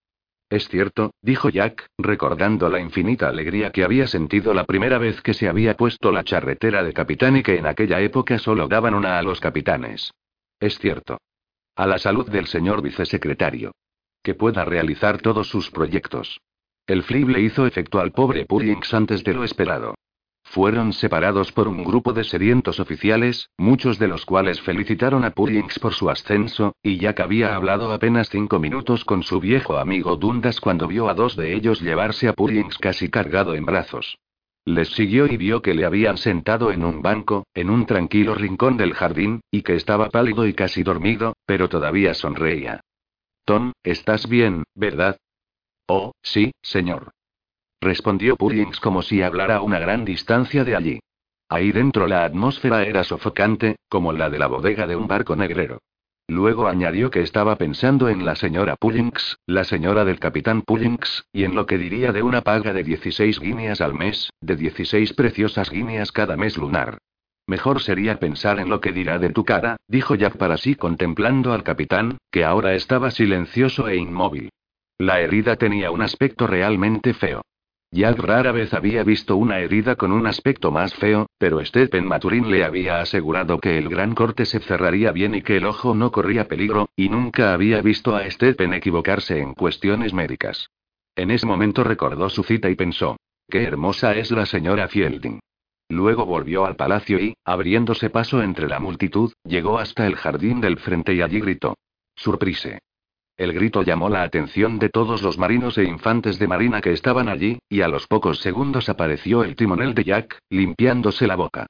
Es 0.51 0.69
cierto, 0.69 1.13
dijo 1.23 1.49
Jack, 1.49 1.87
recordando 1.97 2.69
la 2.69 2.81
infinita 2.81 3.31
alegría 3.31 3.73
que 3.73 3.83
había 3.83 4.07
sentido 4.07 4.53
la 4.53 4.65
primera 4.65 4.99
vez 4.99 5.23
que 5.23 5.33
se 5.33 5.49
había 5.49 5.75
puesto 5.79 6.13
la 6.13 6.23
charretera 6.23 6.83
de 6.83 6.93
capitán 6.93 7.39
y 7.39 7.43
que 7.43 7.57
en 7.57 7.67
aquella 7.67 8.01
época 8.01 8.39
solo 8.39 8.69
daban 8.69 8.93
una 8.93 9.19
a 9.19 9.23
los 9.23 9.41
capitanes. 9.41 10.13
Es 10.59 10.79
cierto. 10.79 11.19
A 11.77 11.87
la 11.87 11.99
salud 11.99 12.29
del 12.29 12.47
señor 12.47 12.83
vicesecretario. 12.83 13.73
Que 14.23 14.35
pueda 14.35 14.67
realizar 14.67 15.23
todos 15.23 15.49
sus 15.49 15.71
proyectos. 15.71 16.43
El 16.87 17.05
flip 17.05 17.29
le 17.29 17.41
hizo 17.41 17.67
efecto 17.67 18.01
al 18.01 18.13
pobre 18.13 18.45
Pullings 18.45 18.93
antes 18.93 19.25
de 19.25 19.33
lo 19.33 19.45
esperado. 19.45 19.95
Fueron 20.51 20.93
separados 20.93 21.53
por 21.53 21.69
un 21.69 21.85
grupo 21.85 22.13
de 22.13 22.25
sedientos 22.25 22.81
oficiales, 22.81 23.51
muchos 23.57 24.01
de 24.01 24.09
los 24.09 24.27
cuales 24.27 24.61
felicitaron 24.61 25.25
a 25.25 25.31
Pullings 25.31 25.79
por 25.79 25.95
su 25.95 26.11
ascenso, 26.11 26.75
y 26.83 26.99
Jack 26.99 27.21
había 27.21 27.55
hablado 27.55 27.93
apenas 27.93 28.29
cinco 28.31 28.59
minutos 28.59 29.05
con 29.05 29.23
su 29.23 29.39
viejo 29.39 29.77
amigo 29.77 30.17
Dundas 30.17 30.61
cuando 30.61 30.89
vio 30.89 31.09
a 31.09 31.15
dos 31.15 31.37
de 31.37 31.55
ellos 31.55 31.81
llevarse 31.81 32.27
a 32.27 32.33
Pullings 32.33 32.79
casi 32.79 33.09
cargado 33.09 33.55
en 33.55 33.65
brazos. 33.65 34.19
Les 34.65 34.89
siguió 34.89 35.29
y 35.29 35.37
vio 35.37 35.63
que 35.63 35.73
le 35.73 35.85
habían 35.85 36.17
sentado 36.17 36.73
en 36.73 36.85
un 36.85 37.01
banco, 37.01 37.47
en 37.55 37.71
un 37.71 37.87
tranquilo 37.87 38.35
rincón 38.35 38.77
del 38.77 38.95
jardín, 38.95 39.43
y 39.53 39.63
que 39.63 39.77
estaba 39.77 40.09
pálido 40.09 40.49
y 40.49 40.55
casi 40.55 40.83
dormido, 40.83 41.35
pero 41.47 41.69
todavía 41.69 42.13
sonreía. 42.13 42.81
Tom, 43.45 43.71
estás 43.85 44.29
bien, 44.29 44.65
¿verdad? 44.75 45.17
Oh, 45.87 46.11
sí, 46.23 46.51
señor 46.61 47.13
respondió 47.81 48.37
Pullings 48.37 48.81
como 48.81 49.03
si 49.03 49.23
hablara 49.23 49.57
a 49.57 49.63
una 49.63 49.79
gran 49.79 50.05
distancia 50.05 50.65
de 50.65 50.77
allí. 50.77 51.01
Ahí 51.49 51.73
dentro 51.73 52.07
la 52.07 52.25
atmósfera 52.25 52.85
era 52.85 53.03
sofocante, 53.03 53.77
como 53.89 54.13
la 54.13 54.31
de 54.31 54.39
la 54.39 54.47
bodega 54.47 54.87
de 54.87 54.97
un 54.97 55.09
barco 55.09 55.35
negrero. 55.35 55.79
Luego 56.29 56.69
añadió 56.69 57.11
que 57.11 57.23
estaba 57.23 57.57
pensando 57.57 58.09
en 58.09 58.25
la 58.25 58.37
señora 58.37 58.77
Pullings, 58.77 59.39
la 59.47 59.65
señora 59.65 60.05
del 60.05 60.21
capitán 60.21 60.63
Pullings, 60.63 61.25
y 61.33 61.43
en 61.43 61.57
lo 61.57 61.67
que 61.67 61.77
diría 61.77 62.13
de 62.13 62.23
una 62.23 62.43
paga 62.43 62.73
de 62.73 62.85
16 62.85 63.41
guineas 63.41 63.81
al 63.81 63.95
mes, 63.95 64.31
de 64.41 64.55
16 64.55 65.13
preciosas 65.15 65.71
guineas 65.71 66.13
cada 66.13 66.37
mes 66.37 66.57
lunar. 66.57 66.99
Mejor 67.49 67.83
sería 67.83 68.21
pensar 68.21 68.61
en 68.61 68.69
lo 68.69 68.81
que 68.81 68.93
dirá 68.93 69.19
de 69.19 69.31
tu 69.31 69.45
cara, 69.45 69.77
dijo 69.89 70.15
Jack 70.15 70.37
para 70.37 70.57
sí 70.57 70.77
contemplando 70.77 71.53
al 71.53 71.65
capitán, 71.65 72.19
que 72.31 72.45
ahora 72.45 72.75
estaba 72.75 73.11
silencioso 73.11 73.89
e 73.89 73.97
inmóvil. 73.97 74.51
La 74.99 75.21
herida 75.21 75.57
tenía 75.57 75.91
un 75.91 76.03
aspecto 76.03 76.47
realmente 76.47 77.13
feo. 77.13 77.43
Jack 77.93 78.21
rara 78.21 78.53
vez 78.53 78.73
había 78.73 79.03
visto 79.03 79.37
una 79.37 79.59
herida 79.59 79.97
con 79.97 80.13
un 80.13 80.25
aspecto 80.29 80.71
más 80.71 80.95
feo, 80.95 81.27
pero 81.39 81.65
Stephen 81.65 82.07
Maturin 82.07 82.49
le 82.49 82.63
había 82.65 83.01
asegurado 83.01 83.59
que 83.59 83.79
el 83.79 83.89
gran 83.89 84.15
corte 84.15 84.47
se 84.47 84.61
cerraría 84.61 85.11
bien 85.11 85.35
y 85.35 85.43
que 85.43 85.57
el 85.57 85.67
ojo 85.67 85.93
no 85.93 86.13
corría 86.13 86.47
peligro, 86.47 86.89
y 86.95 87.09
nunca 87.09 87.53
había 87.53 87.83
visto 87.83 88.15
a 88.15 88.31
Stephen 88.31 88.75
equivocarse 88.75 89.41
en 89.41 89.55
cuestiones 89.55 90.15
médicas. 90.15 90.71
En 91.17 91.33
ese 91.33 91.47
momento 91.47 91.83
recordó 91.83 92.31
su 92.31 92.45
cita 92.45 92.71
y 92.71 92.77
pensó: 92.77 93.17
Qué 93.49 93.65
hermosa 93.65 94.15
es 94.15 94.31
la 94.31 94.47
señora 94.47 94.87
Fielding. 94.87 95.41
Luego 95.89 96.25
volvió 96.25 96.67
al 96.67 96.77
palacio 96.77 97.19
y, 97.19 97.35
abriéndose 97.45 98.09
paso 98.09 98.41
entre 98.41 98.69
la 98.69 98.79
multitud, 98.79 99.33
llegó 99.43 99.81
hasta 99.81 100.07
el 100.07 100.15
jardín 100.15 100.61
del 100.61 100.79
frente 100.79 101.13
y 101.13 101.23
allí 101.23 101.41
gritó: 101.41 101.77
Surprise. 102.15 102.79
El 103.41 103.55
grito 103.55 103.83
llamó 103.83 104.11
la 104.11 104.23
atención 104.23 104.79
de 104.79 104.91
todos 104.91 105.23
los 105.23 105.39
marinos 105.39 105.79
e 105.79 105.85
infantes 105.85 106.39
de 106.39 106.47
marina 106.47 106.83
que 106.83 106.93
estaban 106.93 107.27
allí, 107.27 107.59
y 107.71 107.81
a 107.81 107.89
los 107.89 108.07
pocos 108.07 108.41
segundos 108.41 108.91
apareció 108.91 109.45
el 109.45 109.57
timonel 109.57 109.95
de 109.95 110.05
Jack, 110.05 110.39
limpiándose 110.51 111.27
la 111.27 111.37
boca. 111.37 111.67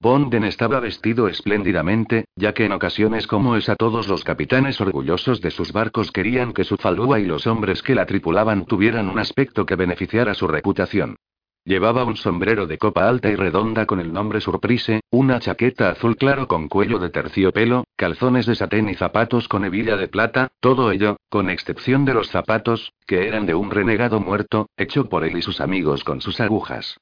Bonden 0.00 0.42
estaba 0.42 0.80
vestido 0.80 1.28
espléndidamente, 1.28 2.24
ya 2.34 2.52
que 2.54 2.64
en 2.64 2.72
ocasiones 2.72 3.28
como 3.28 3.54
esa 3.54 3.76
todos 3.76 4.08
los 4.08 4.24
capitanes 4.24 4.80
orgullosos 4.80 5.40
de 5.40 5.52
sus 5.52 5.72
barcos 5.72 6.10
querían 6.10 6.52
que 6.52 6.64
su 6.64 6.76
falúa 6.76 7.20
y 7.20 7.24
los 7.24 7.46
hombres 7.46 7.84
que 7.84 7.94
la 7.94 8.04
tripulaban 8.04 8.66
tuvieran 8.66 9.08
un 9.08 9.20
aspecto 9.20 9.64
que 9.64 9.76
beneficiara 9.76 10.34
su 10.34 10.48
reputación. 10.48 11.18
Llevaba 11.64 12.02
un 12.02 12.16
sombrero 12.16 12.66
de 12.66 12.76
copa 12.76 13.08
alta 13.08 13.30
y 13.30 13.36
redonda 13.36 13.86
con 13.86 14.00
el 14.00 14.12
nombre 14.12 14.40
Surprise, 14.40 15.00
una 15.10 15.38
chaqueta 15.38 15.90
azul 15.90 16.16
claro 16.16 16.48
con 16.48 16.68
cuello 16.68 16.98
de 16.98 17.10
terciopelo, 17.10 17.84
calzones 17.94 18.46
de 18.46 18.56
satén 18.56 18.88
y 18.88 18.94
zapatos 18.94 19.46
con 19.46 19.64
hebilla 19.64 19.96
de 19.96 20.08
plata, 20.08 20.50
todo 20.58 20.90
ello, 20.90 21.18
con 21.28 21.50
excepción 21.50 22.04
de 22.04 22.14
los 22.14 22.30
zapatos, 22.30 22.92
que 23.06 23.28
eran 23.28 23.46
de 23.46 23.54
un 23.54 23.70
renegado 23.70 24.18
muerto, 24.18 24.70
hecho 24.76 25.08
por 25.08 25.24
él 25.24 25.36
y 25.36 25.42
sus 25.42 25.60
amigos 25.60 26.02
con 26.02 26.20
sus 26.20 26.40
agujas. 26.40 26.98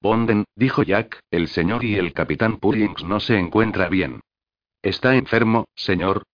Bonden, 0.00 0.46
dijo 0.56 0.82
Jack, 0.82 1.20
el 1.30 1.46
señor 1.46 1.84
y 1.84 1.94
el 1.94 2.12
capitán 2.12 2.56
Pullings 2.56 3.04
no 3.04 3.20
se 3.20 3.38
encuentra 3.38 3.88
bien. 3.88 4.18
¿Está 4.82 5.14
enfermo, 5.14 5.66
señor? 5.76 6.24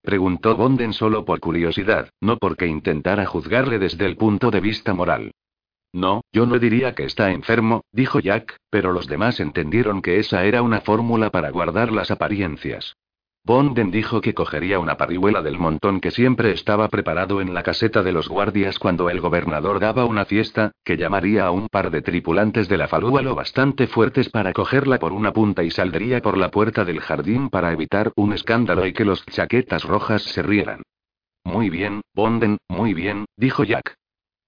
Preguntó 0.00 0.54
Bonden 0.54 0.92
solo 0.92 1.24
por 1.24 1.40
curiosidad, 1.40 2.08
no 2.20 2.38
porque 2.38 2.68
intentara 2.68 3.26
juzgarle 3.26 3.80
desde 3.80 4.06
el 4.06 4.16
punto 4.16 4.52
de 4.52 4.60
vista 4.60 4.94
moral. 4.94 5.32
No, 5.92 6.22
yo 6.32 6.46
no 6.46 6.58
diría 6.58 6.94
que 6.94 7.04
está 7.04 7.32
enfermo, 7.32 7.82
dijo 7.90 8.20
Jack, 8.20 8.56
pero 8.70 8.92
los 8.92 9.06
demás 9.08 9.40
entendieron 9.40 10.02
que 10.02 10.18
esa 10.18 10.44
era 10.44 10.62
una 10.62 10.80
fórmula 10.80 11.30
para 11.30 11.50
guardar 11.50 11.90
las 11.90 12.10
apariencias. 12.10 12.94
Bonden 13.42 13.90
dijo 13.90 14.20
que 14.20 14.34
cogería 14.34 14.78
una 14.78 14.98
parihuela 14.98 15.40
del 15.40 15.58
montón 15.58 16.00
que 16.00 16.10
siempre 16.10 16.52
estaba 16.52 16.88
preparado 16.88 17.40
en 17.40 17.54
la 17.54 17.62
caseta 17.62 18.02
de 18.02 18.12
los 18.12 18.28
guardias 18.28 18.78
cuando 18.78 19.08
el 19.08 19.20
gobernador 19.20 19.80
daba 19.80 20.04
una 20.04 20.26
fiesta, 20.26 20.72
que 20.84 20.98
llamaría 20.98 21.46
a 21.46 21.50
un 21.50 21.68
par 21.68 21.90
de 21.90 22.02
tripulantes 22.02 22.68
de 22.68 22.76
la 22.76 22.86
falúa 22.86 23.22
lo 23.22 23.34
bastante 23.34 23.86
fuertes 23.86 24.28
para 24.28 24.52
cogerla 24.52 24.98
por 24.98 25.12
una 25.12 25.32
punta 25.32 25.64
y 25.64 25.70
saldría 25.70 26.20
por 26.20 26.36
la 26.36 26.50
puerta 26.50 26.84
del 26.84 27.00
jardín 27.00 27.48
para 27.48 27.72
evitar 27.72 28.12
un 28.14 28.34
escándalo 28.34 28.86
y 28.86 28.92
que 28.92 29.06
los 29.06 29.24
chaquetas 29.24 29.84
rojas 29.84 30.22
se 30.22 30.42
rieran. 30.42 30.82
Muy 31.42 31.70
bien, 31.70 32.02
Bonden, 32.14 32.58
muy 32.68 32.92
bien, 32.92 33.24
dijo 33.36 33.64
Jack. 33.64 33.96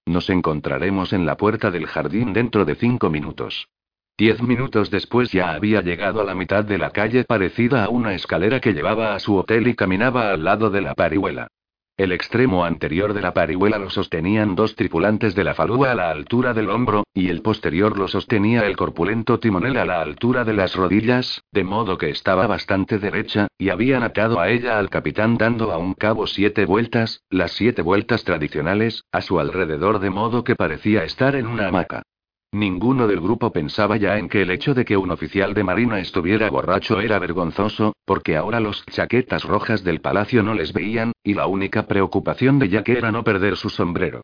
Nos 0.05 0.29
encontraremos 0.29 1.13
en 1.13 1.25
la 1.25 1.37
puerta 1.37 1.71
del 1.71 1.87
jardín 1.87 2.33
dentro 2.33 2.65
de 2.65 2.75
cinco 2.75 3.09
minutos. 3.09 3.69
Diez 4.17 4.41
minutos 4.41 4.91
después 4.91 5.31
ya 5.31 5.53
había 5.53 5.81
llegado 5.81 6.21
a 6.21 6.23
la 6.23 6.35
mitad 6.35 6.63
de 6.63 6.77
la 6.77 6.91
calle 6.91 7.23
parecida 7.23 7.85
a 7.85 7.89
una 7.89 8.13
escalera 8.13 8.59
que 8.59 8.73
llevaba 8.73 9.15
a 9.15 9.19
su 9.19 9.35
hotel 9.35 9.67
y 9.67 9.75
caminaba 9.75 10.31
al 10.31 10.43
lado 10.43 10.69
de 10.69 10.81
la 10.81 10.93
parihuela. 10.93 11.47
El 11.95 12.11
extremo 12.11 12.65
anterior 12.65 13.13
de 13.13 13.21
la 13.21 13.35
parihuela 13.35 13.77
lo 13.77 13.91
sostenían 13.91 14.55
dos 14.55 14.75
tripulantes 14.75 15.35
de 15.35 15.43
la 15.43 15.53
falúa 15.53 15.91
a 15.91 15.95
la 15.95 16.09
altura 16.09 16.55
del 16.55 16.71
hombro, 16.71 17.03
y 17.13 17.29
el 17.29 17.43
posterior 17.43 17.99
lo 17.99 18.07
sostenía 18.07 18.65
el 18.65 18.75
corpulento 18.75 19.39
timonel 19.39 19.77
a 19.77 19.85
la 19.85 20.01
altura 20.01 20.43
de 20.43 20.53
las 20.53 20.75
rodillas, 20.75 21.43
de 21.51 21.63
modo 21.63 21.99
que 21.99 22.09
estaba 22.09 22.47
bastante 22.47 22.97
derecha, 22.97 23.45
y 23.59 23.69
habían 23.69 24.01
atado 24.01 24.39
a 24.39 24.49
ella 24.49 24.79
al 24.79 24.89
capitán 24.89 25.37
dando 25.37 25.71
a 25.71 25.77
un 25.77 25.93
cabo 25.93 26.25
siete 26.25 26.65
vueltas, 26.65 27.21
las 27.29 27.51
siete 27.51 27.83
vueltas 27.83 28.23
tradicionales, 28.23 29.03
a 29.11 29.21
su 29.21 29.39
alrededor 29.39 29.99
de 29.99 30.09
modo 30.09 30.43
que 30.43 30.55
parecía 30.55 31.03
estar 31.03 31.35
en 31.35 31.45
una 31.45 31.67
hamaca. 31.67 32.01
Ninguno 32.53 33.07
del 33.07 33.19
grupo 33.19 33.51
pensaba 33.51 33.97
ya 33.97 34.19
en 34.19 34.29
que 34.29 34.43
el 34.43 34.51
hecho 34.51 34.75
de 34.75 34.85
que 34.85 34.95
un 34.95 35.09
oficial 35.09 35.55
de 35.55 35.63
marina 35.63 35.99
estuviera 35.99 36.51
borracho 36.51 37.01
era 37.01 37.17
vergonzoso, 37.17 37.93
porque 38.05 38.37
ahora 38.37 38.59
los 38.59 38.85
chaquetas 38.85 39.43
rojas 39.43 39.83
del 39.83 40.01
palacio 40.01 40.43
no 40.43 40.53
les 40.53 40.71
veían, 40.71 41.13
y 41.23 41.33
la 41.33 41.47
única 41.47 41.87
preocupación 41.87 42.59
de 42.59 42.69
Jack 42.69 42.89
era 42.89 43.11
no 43.11 43.23
perder 43.23 43.57
su 43.57 43.71
sombrero. 43.71 44.21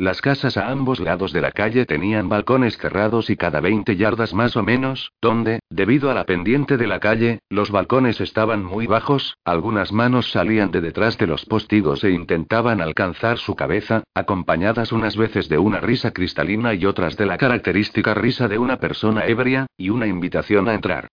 Las 0.00 0.22
casas 0.22 0.56
a 0.56 0.70
ambos 0.70 0.98
lados 0.98 1.30
de 1.34 1.42
la 1.42 1.52
calle 1.52 1.84
tenían 1.84 2.30
balcones 2.30 2.78
cerrados 2.78 3.28
y 3.28 3.36
cada 3.36 3.60
20 3.60 3.96
yardas 3.96 4.32
más 4.32 4.56
o 4.56 4.62
menos, 4.62 5.12
donde, 5.20 5.60
debido 5.68 6.10
a 6.10 6.14
la 6.14 6.24
pendiente 6.24 6.78
de 6.78 6.86
la 6.86 7.00
calle, 7.00 7.40
los 7.50 7.70
balcones 7.70 8.18
estaban 8.22 8.64
muy 8.64 8.86
bajos, 8.86 9.36
algunas 9.44 9.92
manos 9.92 10.30
salían 10.30 10.70
de 10.70 10.80
detrás 10.80 11.18
de 11.18 11.26
los 11.26 11.44
postigos 11.44 12.02
e 12.02 12.12
intentaban 12.12 12.80
alcanzar 12.80 13.36
su 13.36 13.54
cabeza, 13.54 14.02
acompañadas 14.14 14.90
unas 14.90 15.18
veces 15.18 15.50
de 15.50 15.58
una 15.58 15.80
risa 15.80 16.12
cristalina 16.12 16.72
y 16.72 16.86
otras 16.86 17.18
de 17.18 17.26
la 17.26 17.36
característica 17.36 18.14
risa 18.14 18.48
de 18.48 18.56
una 18.56 18.78
persona 18.78 19.26
ebria, 19.26 19.66
y 19.76 19.90
una 19.90 20.06
invitación 20.06 20.70
a 20.70 20.72
entrar. 20.72 21.08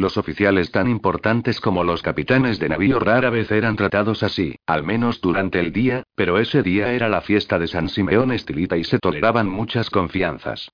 Los 0.00 0.16
oficiales 0.16 0.70
tan 0.70 0.88
importantes 0.88 1.60
como 1.60 1.84
los 1.84 2.00
capitanes 2.00 2.58
de 2.58 2.70
navío 2.70 2.98
rara 3.00 3.28
vez 3.28 3.50
eran 3.50 3.76
tratados 3.76 4.22
así, 4.22 4.56
al 4.64 4.82
menos 4.82 5.20
durante 5.20 5.60
el 5.60 5.74
día, 5.74 6.04
pero 6.14 6.38
ese 6.38 6.62
día 6.62 6.94
era 6.94 7.10
la 7.10 7.20
fiesta 7.20 7.58
de 7.58 7.66
San 7.66 7.90
Simeón 7.90 8.32
Estilita 8.32 8.78
y 8.78 8.84
se 8.84 8.98
toleraban 8.98 9.46
muchas 9.46 9.90
confianzas. 9.90 10.70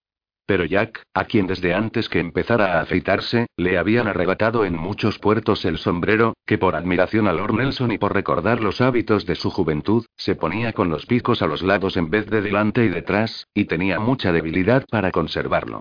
Pero 0.47 0.65
Jack, 0.65 1.03
a 1.13 1.25
quien 1.25 1.49
desde 1.49 1.75
antes 1.75 2.09
que 2.09 2.21
empezara 2.21 2.79
a 2.79 2.83
afeitarse, 2.83 3.49
le 3.57 3.79
habían 3.79 4.07
arrebatado 4.07 4.65
en 4.65 4.77
muchos 4.77 5.19
puertos 5.19 5.65
el 5.65 5.79
sombrero, 5.79 6.35
que 6.47 6.57
por 6.57 6.77
admiración 6.77 7.27
a 7.27 7.33
Lord 7.33 7.55
Nelson 7.55 7.91
y 7.91 7.99
por 7.99 8.15
recordar 8.15 8.61
los 8.61 8.81
hábitos 8.81 9.27
de 9.27 9.35
su 9.35 9.51
juventud, 9.51 10.07
se 10.17 10.37
ponía 10.37 10.73
con 10.73 10.89
los 10.89 11.05
picos 11.05 11.43
a 11.43 11.49
los 11.49 11.63
lados 11.63 11.97
en 11.97 12.11
vez 12.11 12.31
de 12.31 12.43
delante 12.43 12.85
y 12.85 12.91
detrás, 12.91 13.49
y 13.55 13.65
tenía 13.65 13.99
mucha 13.99 14.31
debilidad 14.31 14.85
para 14.89 15.11
conservarlo. 15.11 15.81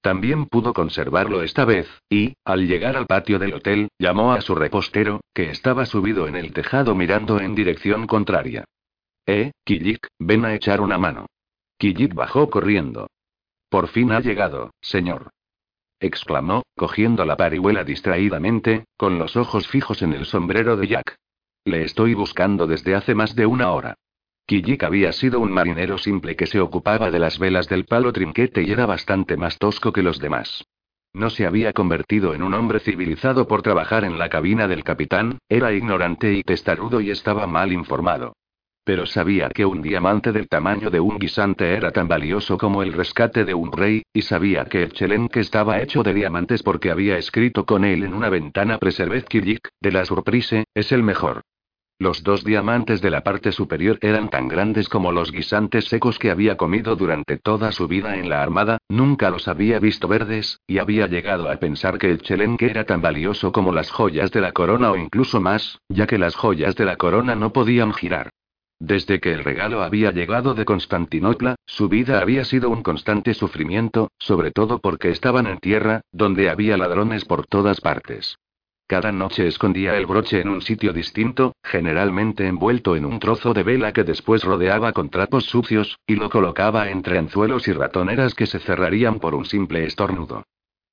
También 0.00 0.46
pudo 0.46 0.72
conservarlo 0.72 1.42
esta 1.42 1.64
vez, 1.64 1.88
y, 2.08 2.34
al 2.44 2.66
llegar 2.68 2.96
al 2.96 3.06
patio 3.06 3.38
del 3.38 3.54
hotel, 3.54 3.88
llamó 3.98 4.32
a 4.32 4.40
su 4.40 4.54
repostero, 4.54 5.20
que 5.34 5.50
estaba 5.50 5.84
subido 5.86 6.28
en 6.28 6.36
el 6.36 6.52
tejado 6.52 6.94
mirando 6.94 7.40
en 7.40 7.54
dirección 7.54 8.06
contraria. 8.06 8.64
Eh, 9.26 9.50
Kijik, 9.64 10.06
ven 10.18 10.44
a 10.44 10.54
echar 10.54 10.80
una 10.80 10.98
mano. 10.98 11.26
Kijik 11.78 12.14
bajó 12.14 12.48
corriendo. 12.48 13.08
Por 13.68 13.88
fin 13.88 14.12
ha 14.12 14.20
llegado, 14.20 14.70
señor. 14.80 15.30
exclamó, 15.98 16.62
cogiendo 16.76 17.24
la 17.24 17.36
parihuela 17.36 17.82
distraídamente, 17.82 18.84
con 18.96 19.18
los 19.18 19.36
ojos 19.36 19.66
fijos 19.66 20.02
en 20.02 20.12
el 20.12 20.26
sombrero 20.26 20.76
de 20.76 20.86
Jack. 20.86 21.16
Le 21.64 21.82
estoy 21.82 22.14
buscando 22.14 22.66
desde 22.66 22.94
hace 22.94 23.14
más 23.14 23.34
de 23.34 23.46
una 23.46 23.72
hora. 23.72 23.96
Kijik 24.46 24.84
había 24.84 25.10
sido 25.10 25.40
un 25.40 25.50
marinero 25.50 25.98
simple 25.98 26.36
que 26.36 26.46
se 26.46 26.60
ocupaba 26.60 27.10
de 27.10 27.18
las 27.18 27.40
velas 27.40 27.68
del 27.68 27.84
palo 27.84 28.12
trinquete 28.12 28.62
y 28.62 28.70
era 28.70 28.86
bastante 28.86 29.36
más 29.36 29.58
tosco 29.58 29.92
que 29.92 30.04
los 30.04 30.20
demás. 30.20 30.64
No 31.12 31.30
se 31.30 31.46
había 31.46 31.72
convertido 31.72 32.32
en 32.32 32.44
un 32.44 32.54
hombre 32.54 32.78
civilizado 32.78 33.48
por 33.48 33.62
trabajar 33.62 34.04
en 34.04 34.18
la 34.18 34.28
cabina 34.28 34.68
del 34.68 34.84
capitán, 34.84 35.38
era 35.48 35.72
ignorante 35.72 36.32
y 36.32 36.44
testarudo 36.44 37.00
y 37.00 37.10
estaba 37.10 37.48
mal 37.48 37.72
informado. 37.72 38.36
Pero 38.84 39.04
sabía 39.04 39.48
que 39.48 39.66
un 39.66 39.82
diamante 39.82 40.30
del 40.30 40.46
tamaño 40.46 40.90
de 40.90 41.00
un 41.00 41.18
guisante 41.18 41.72
era 41.74 41.90
tan 41.90 42.06
valioso 42.06 42.56
como 42.56 42.84
el 42.84 42.92
rescate 42.92 43.44
de 43.44 43.54
un 43.54 43.72
rey, 43.72 44.02
y 44.12 44.22
sabía 44.22 44.66
que 44.66 44.84
el 44.84 44.92
chelenque 44.92 45.40
estaba 45.40 45.80
hecho 45.80 46.04
de 46.04 46.14
diamantes 46.14 46.62
porque 46.62 46.92
había 46.92 47.18
escrito 47.18 47.66
con 47.66 47.84
él 47.84 48.04
en 48.04 48.14
una 48.14 48.28
ventana 48.28 48.78
Preserved 48.78 49.24
Kijik, 49.24 49.70
de 49.80 49.90
la 49.90 50.04
Surprise, 50.04 50.66
es 50.72 50.92
el 50.92 51.02
mejor. 51.02 51.42
Los 51.98 52.22
dos 52.22 52.44
diamantes 52.44 53.00
de 53.00 53.10
la 53.10 53.22
parte 53.22 53.52
superior 53.52 53.98
eran 54.02 54.28
tan 54.28 54.48
grandes 54.48 54.90
como 54.90 55.12
los 55.12 55.32
guisantes 55.32 55.86
secos 55.86 56.18
que 56.18 56.30
había 56.30 56.58
comido 56.58 56.94
durante 56.94 57.38
toda 57.38 57.72
su 57.72 57.88
vida 57.88 58.18
en 58.18 58.28
la 58.28 58.42
armada, 58.42 58.76
nunca 58.90 59.30
los 59.30 59.48
había 59.48 59.78
visto 59.78 60.06
verdes, 60.06 60.60
y 60.66 60.76
había 60.76 61.06
llegado 61.06 61.50
a 61.50 61.56
pensar 61.56 61.96
que 61.96 62.10
el 62.10 62.20
chelenque 62.20 62.66
era 62.66 62.84
tan 62.84 63.00
valioso 63.00 63.50
como 63.50 63.72
las 63.72 63.90
joyas 63.90 64.30
de 64.30 64.42
la 64.42 64.52
corona 64.52 64.90
o 64.90 64.96
incluso 64.96 65.40
más, 65.40 65.80
ya 65.88 66.06
que 66.06 66.18
las 66.18 66.34
joyas 66.34 66.76
de 66.76 66.84
la 66.84 66.96
corona 66.96 67.34
no 67.34 67.54
podían 67.54 67.94
girar. 67.94 68.28
Desde 68.78 69.18
que 69.18 69.32
el 69.32 69.42
regalo 69.42 69.82
había 69.82 70.10
llegado 70.10 70.52
de 70.52 70.66
Constantinopla, 70.66 71.56
su 71.64 71.88
vida 71.88 72.20
había 72.20 72.44
sido 72.44 72.68
un 72.68 72.82
constante 72.82 73.32
sufrimiento, 73.32 74.10
sobre 74.18 74.50
todo 74.50 74.80
porque 74.80 75.08
estaban 75.08 75.46
en 75.46 75.60
tierra, 75.60 76.02
donde 76.12 76.50
había 76.50 76.76
ladrones 76.76 77.24
por 77.24 77.46
todas 77.46 77.80
partes. 77.80 78.36
Cada 78.88 79.10
noche 79.10 79.48
escondía 79.48 79.96
el 79.96 80.06
broche 80.06 80.40
en 80.40 80.48
un 80.48 80.62
sitio 80.62 80.92
distinto, 80.92 81.56
generalmente 81.64 82.46
envuelto 82.46 82.94
en 82.94 83.04
un 83.04 83.18
trozo 83.18 83.52
de 83.52 83.64
vela 83.64 83.92
que 83.92 84.04
después 84.04 84.44
rodeaba 84.44 84.92
con 84.92 85.10
trapos 85.10 85.46
sucios, 85.46 85.98
y 86.06 86.14
lo 86.14 86.30
colocaba 86.30 86.88
entre 86.88 87.18
anzuelos 87.18 87.66
y 87.66 87.72
ratoneras 87.72 88.34
que 88.34 88.46
se 88.46 88.60
cerrarían 88.60 89.18
por 89.18 89.34
un 89.34 89.44
simple 89.44 89.84
estornudo. 89.84 90.44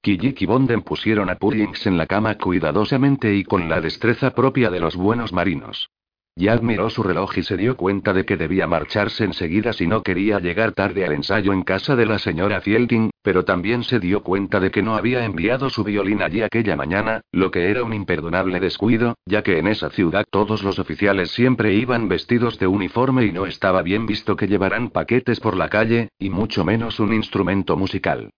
Kijik 0.01 0.41
y 0.41 0.45
Bonden 0.47 0.81
pusieron 0.81 1.29
a 1.29 1.35
Pullings 1.35 1.85
en 1.85 1.97
la 1.97 2.07
cama 2.07 2.35
cuidadosamente 2.37 3.35
y 3.35 3.43
con 3.43 3.69
la 3.69 3.79
destreza 3.79 4.31
propia 4.31 4.71
de 4.71 4.79
los 4.79 4.95
buenos 4.95 5.31
marinos. 5.31 5.91
Jack 6.35 6.63
miró 6.63 6.89
su 6.89 7.03
reloj 7.03 7.37
y 7.37 7.43
se 7.43 7.57
dio 7.57 7.77
cuenta 7.77 8.11
de 8.11 8.25
que 8.25 8.37
debía 8.37 8.65
marcharse 8.65 9.23
enseguida 9.23 9.71
si 9.71 9.85
no 9.85 10.01
quería 10.01 10.39
llegar 10.39 10.71
tarde 10.71 11.05
al 11.05 11.11
ensayo 11.11 11.53
en 11.53 11.61
casa 11.61 11.95
de 11.95 12.07
la 12.07 12.17
señora 12.17 12.59
Fielding, 12.59 13.11
pero 13.21 13.45
también 13.45 13.83
se 13.83 13.99
dio 13.99 14.23
cuenta 14.23 14.59
de 14.59 14.71
que 14.71 14.81
no 14.81 14.95
había 14.95 15.25
enviado 15.25 15.69
su 15.69 15.83
violín 15.83 16.23
allí 16.23 16.41
aquella 16.41 16.75
mañana, 16.75 17.21
lo 17.31 17.51
que 17.51 17.69
era 17.69 17.83
un 17.83 17.93
imperdonable 17.93 18.59
descuido, 18.59 19.15
ya 19.27 19.43
que 19.43 19.59
en 19.59 19.67
esa 19.67 19.91
ciudad 19.91 20.25
todos 20.27 20.63
los 20.63 20.79
oficiales 20.79 21.29
siempre 21.29 21.75
iban 21.75 22.09
vestidos 22.09 22.57
de 22.57 22.65
uniforme 22.65 23.25
y 23.25 23.31
no 23.31 23.45
estaba 23.45 23.83
bien 23.83 24.07
visto 24.07 24.35
que 24.35 24.47
llevaran 24.47 24.89
paquetes 24.89 25.39
por 25.39 25.55
la 25.55 25.69
calle, 25.69 26.09
y 26.17 26.31
mucho 26.31 26.65
menos 26.65 26.99
un 26.99 27.13
instrumento 27.13 27.77
musical. 27.77 28.31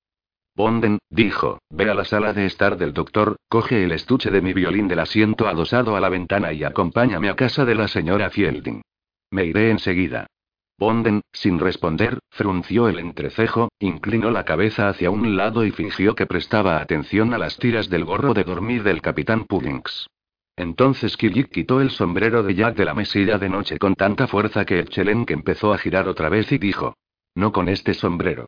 Bonden, 0.56 1.00
dijo, 1.10 1.60
ve 1.70 1.90
a 1.90 1.94
la 1.94 2.06
sala 2.06 2.32
de 2.32 2.46
estar 2.46 2.78
del 2.78 2.94
doctor, 2.94 3.36
coge 3.50 3.84
el 3.84 3.92
estuche 3.92 4.32
de 4.32 4.42
mi 4.42 4.54
violín 4.54 4.88
del 4.88 5.00
asiento 5.00 5.48
adosado 5.48 5.98
a 5.98 6.00
la 6.00 6.08
ventana 6.08 6.54
y 6.54 6.64
acompáñame 6.64 7.30
a 7.30 7.36
casa 7.36 7.66
de 7.66 7.76
la 7.76 7.90
señora 7.90 8.30
Fielding. 8.30 8.82
Me 9.32 9.46
iré 9.46 9.70
enseguida. 9.70 10.28
Bonden, 10.78 11.22
sin 11.34 11.60
responder, 11.60 12.20
frunció 12.30 12.88
el 12.88 13.00
entrecejo, 13.00 13.70
inclinó 13.80 14.32
la 14.32 14.46
cabeza 14.46 14.88
hacia 14.88 15.10
un 15.10 15.36
lado 15.36 15.66
y 15.66 15.72
fingió 15.72 16.16
que 16.16 16.26
prestaba 16.26 16.80
atención 16.80 17.34
a 17.34 17.38
las 17.38 17.58
tiras 17.58 17.90
del 17.90 18.06
gorro 18.06 18.34
de 18.34 18.46
dormir 18.46 18.84
del 18.84 19.02
capitán 19.02 19.46
Puddings. 19.46 20.08
Entonces 20.56 21.18
Kirk 21.18 21.50
quitó 21.50 21.82
el 21.82 21.92
sombrero 21.92 22.44
de 22.44 22.56
Jack 22.56 22.78
de 22.78 22.86
la 22.86 22.94
mesilla 22.94 23.38
de 23.38 23.50
noche 23.50 23.78
con 23.78 23.96
tanta 23.96 24.28
fuerza 24.28 24.66
que 24.66 24.80
el 24.80 24.88
Chelenque 24.88 25.34
empezó 25.34 25.74
a 25.74 25.78
girar 25.78 26.08
otra 26.08 26.30
vez 26.30 26.50
y 26.54 26.58
dijo: 26.58 26.96
No 27.36 27.52
con 27.52 27.68
este 27.68 27.94
sombrero. 27.94 28.48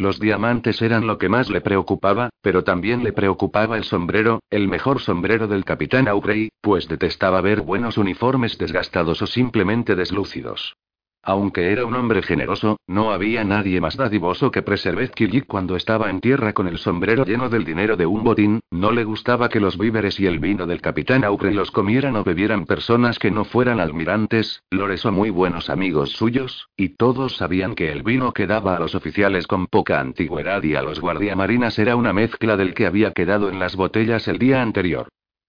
Los 0.00 0.20
diamantes 0.20 0.80
eran 0.80 1.08
lo 1.08 1.18
que 1.18 1.28
más 1.28 1.50
le 1.50 1.60
preocupaba, 1.60 2.30
pero 2.40 2.62
también 2.62 3.02
le 3.02 3.12
preocupaba 3.12 3.76
el 3.76 3.82
sombrero, 3.82 4.40
el 4.48 4.68
mejor 4.68 5.00
sombrero 5.00 5.48
del 5.48 5.64
capitán 5.64 6.06
Aubrey, 6.06 6.50
pues 6.60 6.86
detestaba 6.86 7.40
ver 7.40 7.62
buenos 7.62 7.98
uniformes 7.98 8.58
desgastados 8.58 9.22
o 9.22 9.26
simplemente 9.26 9.96
deslúcidos. 9.96 10.76
Aunque 11.22 11.72
era 11.72 11.84
un 11.84 11.94
hombre 11.94 12.22
generoso, 12.22 12.78
no 12.86 13.12
había 13.12 13.44
nadie 13.44 13.80
más 13.80 13.96
dadivoso 13.96 14.50
que 14.50 14.62
Preservet 14.62 15.12
Killick 15.12 15.46
cuando 15.46 15.76
estaba 15.76 16.10
en 16.10 16.20
tierra 16.20 16.52
con 16.52 16.68
el 16.68 16.78
sombrero 16.78 17.24
lleno 17.24 17.48
del 17.48 17.64
dinero 17.64 17.96
de 17.96 18.06
un 18.06 18.24
botín, 18.24 18.60
no 18.70 18.92
le 18.92 19.04
gustaba 19.04 19.48
que 19.48 19.60
los 19.60 19.76
víveres 19.76 20.18
y 20.20 20.26
el 20.26 20.38
vino 20.38 20.66
del 20.66 20.80
capitán 20.80 21.24
Aubrey 21.24 21.52
los 21.52 21.70
comieran 21.70 22.16
o 22.16 22.24
bebieran 22.24 22.64
personas 22.64 23.18
que 23.18 23.30
no 23.30 23.44
fueran 23.44 23.80
almirantes, 23.80 24.62
lores 24.70 25.04
o 25.04 25.12
muy 25.12 25.30
buenos 25.30 25.70
amigos 25.70 26.12
suyos, 26.12 26.68
y 26.76 26.90
todos 26.90 27.36
sabían 27.36 27.74
que 27.74 27.92
el 27.92 28.02
vino 28.02 28.32
que 28.32 28.46
daba 28.46 28.76
a 28.76 28.80
los 28.80 28.94
oficiales 28.94 29.46
con 29.46 29.66
poca 29.66 30.00
antigüedad 30.00 30.62
y 30.62 30.76
a 30.76 30.82
los 30.82 31.00
guardiamarinas 31.00 31.78
era 31.78 31.96
una 31.96 32.12
mezcla 32.12 32.56
del 32.56 32.74
que 32.74 32.86
había 32.86 33.12
quedado 33.12 33.50
en 33.50 33.58
las 33.58 33.76
botellas 33.76 34.28
el 34.28 34.38
día 34.38 34.62
anterior. 34.62 35.08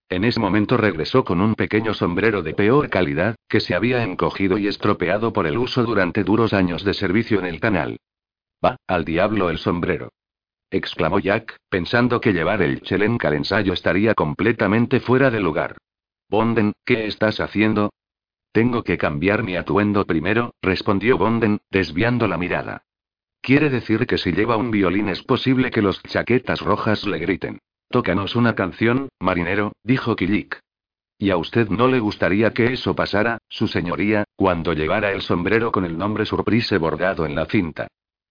En 0.10 0.24
ese 0.24 0.39
momento 0.39 0.76
regresó 0.76 1.24
con 1.24 1.39
un 1.39 1.53
pequeño 1.53 1.93
sombrero 1.93 2.41
de 2.41 2.55
peor 2.55 2.89
calidad, 2.89 3.36
que 3.47 3.60
se 3.60 3.76
había 3.76 4.03
encogido 4.03 4.57
y 4.57 4.68
estropeado 4.68 5.32
por 5.34 5.45
el 5.45 5.57
uso 5.57 5.84
durante 5.84 6.24
duros 6.24 6.51
años 6.51 6.84
de 6.84 6.95
servicio 6.95 7.38
en 7.39 7.45
el 7.45 7.60
canal. 7.60 7.99
Va, 8.64 8.78
al 8.88 9.05
diablo 9.05 9.51
el 9.51 9.60
sombrero. 9.60 10.12
exclamó 10.72 11.20
Jack, 11.20 11.57
pensando 11.70 12.20
que 12.20 12.34
llevar 12.34 12.64
el 12.64 12.82
Chelenka 12.82 13.28
al 13.28 13.36
ensayo 13.36 13.72
estaría 13.74 14.16
completamente 14.16 14.99
fuera 14.99 15.30
de 15.30 15.39
lugar. 15.39 15.78
Bonden, 16.28 16.74
¿qué 16.86 17.05
estás 17.05 17.39
haciendo? 17.39 17.91
Tengo 18.51 18.84
que 18.84 18.97
cambiar 18.97 19.43
mi 19.43 19.55
atuendo 19.55 20.05
primero, 20.05 20.55
respondió 20.62 21.20
Bonden, 21.20 21.60
desviando 21.70 22.28
la 22.28 22.38
mirada. 22.38 22.84
Quiere 23.41 23.70
decir 23.70 24.07
que 24.07 24.18
si 24.18 24.32
lleva 24.32 24.57
un 24.57 24.72
violín 24.72 25.07
es 25.10 25.22
posible 25.22 25.70
que 25.70 25.84
los 25.84 26.01
chaquetas 26.03 26.62
rojas 26.62 27.05
le 27.05 27.20
griten. 27.20 27.60
Tócanos 27.91 28.35
una 28.35 28.53
canción, 28.53 29.09
marinero, 29.19 29.71
dijo 29.83 30.15
Killik. 30.15 30.59
¿Y 31.17 31.31
a 31.31 31.37
usted 31.37 31.69
no 31.69 31.87
le 31.87 31.99
gustaría 31.99 32.53
que 32.53 32.71
eso 32.71 32.95
pasara, 32.95 33.39
su 33.49 33.67
señoría, 33.67 34.25
cuando 34.35 34.73
llevara 34.73 35.11
el 35.11 35.21
sombrero 35.21 35.71
con 35.71 35.85
el 35.85 35.97
nombre 35.97 36.27
Surprise 36.27 36.77
bordado 36.77 37.25
en 37.25 37.33
la 37.33 37.47
cinta? 37.47 37.87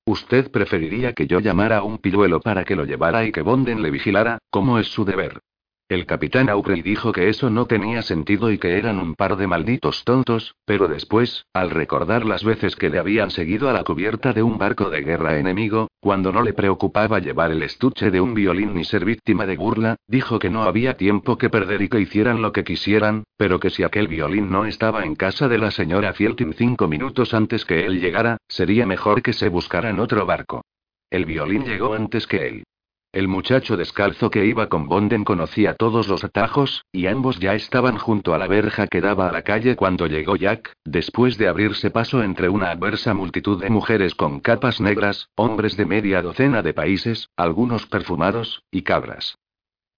¿Usted 0.07 0.53
preferiría 0.53 1.13
que 1.13 1.27
yo 1.27 1.41
llamara 1.41 1.79
a 1.79 1.83
un 1.83 1.99
pilluelo 1.99 2.41
para 2.41 2.65
que 2.65 2.77
lo 2.77 2.85
llevara 2.85 3.27
y 3.27 3.33
que 3.33 3.43
Bonden 3.43 3.83
le 3.83 3.91
vigilara, 3.91 4.39
como 4.49 4.79
es 4.79 4.87
su 4.87 5.05
deber? 5.05 5.41
El 5.89 6.05
capitán 6.05 6.51
Aubrey 6.51 6.83
dijo 6.83 7.13
que 7.13 7.31
eso 7.31 7.49
no 7.49 7.65
tenía 7.65 8.03
sentido 8.03 8.51
y 8.51 8.59
que 8.59 8.77
eran 8.77 8.99
un 8.99 9.15
par 9.15 9.37
de 9.37 9.47
malditos 9.47 10.05
tontos, 10.05 10.55
pero 10.67 10.87
después, 10.87 11.47
al 11.55 11.71
recordar 11.71 12.27
las 12.27 12.45
veces 12.45 12.77
que 12.77 12.91
le 12.91 12.99
habían 12.99 13.31
seguido 13.31 13.71
a 13.71 13.73
la 13.73 13.85
cubierta 13.85 14.35
de 14.35 14.43
un 14.43 14.59
barco 14.59 14.91
de 14.91 15.01
guerra 15.01 15.39
enemigo, 15.39 15.89
cuando 15.99 16.31
no 16.31 16.43
le 16.43 16.53
preocupaba 16.53 17.21
llevar 17.21 17.53
el 17.53 17.63
estuche 17.63 18.11
de 18.11 18.21
un 18.21 18.35
violín 18.35 18.75
ni 18.75 18.85
ser 18.85 19.07
víctima 19.07 19.47
de 19.47 19.57
burla, 19.57 19.97
dijo 20.07 20.39
que 20.39 20.51
no 20.51 20.65
había 20.65 20.99
tiempo 20.99 21.39
que 21.39 21.49
perder 21.49 21.81
y 21.81 21.89
que 21.89 22.01
hicieran 22.01 22.43
lo 22.43 22.53
que 22.53 22.65
quisieran, 22.65 23.25
pero 23.39 23.59
que 23.59 23.71
si 23.71 23.83
aquel 23.83 24.09
violín 24.09 24.51
no 24.51 24.67
estaba 24.67 25.07
en 25.07 25.15
casa 25.15 25.49
de 25.49 25.57
la 25.57 25.71
señora 25.71 26.13
Fieltin 26.13 26.53
cinco 26.53 26.87
minutos 26.87 27.33
antes 27.33 27.65
que 27.65 27.87
él 27.87 27.99
llegara, 27.99 28.37
sería 28.47 28.85
mejor 28.85 29.23
que 29.23 29.33
se 29.33 29.49
buscaran 29.49 30.01
otro 30.01 30.27
barco. 30.27 30.61
El 31.09 31.25
violín 31.25 31.65
llegó 31.65 31.95
antes 31.95 32.27
que 32.27 32.47
él. 32.47 32.65
El 33.11 33.27
muchacho 33.27 33.79
descalzo 33.79 34.31
que 34.31 34.45
iba 34.45 34.69
con 34.69 34.87
Bonden 34.87 35.25
conocía 35.25 35.75
todos 35.75 36.09
los 36.09 36.25
atajos, 36.25 36.85
y 36.93 37.07
ambos 37.07 37.39
ya 37.39 37.55
estaban 37.55 37.97
junto 37.97 38.35
a 38.35 38.39
la 38.39 38.47
verja 38.47 38.87
que 38.87 39.01
daba 39.01 39.31
a 39.31 39.33
la 39.33 39.43
calle 39.43 39.77
cuando 39.77 40.07
llegó 40.07 40.37
Jack, 40.37 40.75
después 40.85 41.39
de 41.39 41.49
abrirse 41.49 41.91
paso 41.91 42.23
entre 42.23 42.51
una 42.51 42.71
adversa 42.71 43.15
multitud 43.15 43.63
de 43.63 43.71
mujeres 43.71 44.15
con 44.15 44.41
capas 44.41 44.83
negras, 44.83 45.31
hombres 45.37 45.75
de 45.79 45.87
media 45.87 46.21
docena 46.21 46.63
de 46.63 46.75
países, 46.75 47.31
algunos 47.35 47.87
perfumados, 47.87 48.63
y 48.71 48.83
cabras. 48.83 49.39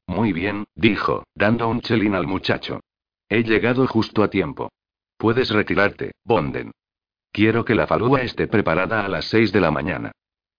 Muy 0.06 0.32
bien, 0.32 0.64
dijo, 0.76 1.24
dando 1.34 1.68
un 1.68 1.80
chelín 1.80 2.14
al 2.14 2.28
muchacho. 2.28 2.78
He 3.28 3.42
llegado 3.42 3.88
justo 3.88 4.22
a 4.22 4.30
tiempo. 4.30 4.70
Puedes 5.16 5.50
retirarte, 5.50 6.12
Bonden. 6.24 6.70
Quiero 7.32 7.64
que 7.64 7.74
la 7.74 7.88
falúa 7.88 8.22
esté 8.22 8.46
preparada 8.46 9.04
a 9.04 9.08
las 9.08 9.24
seis 9.24 9.52
de 9.52 9.60
la 9.60 9.72
mañana. 9.72 10.12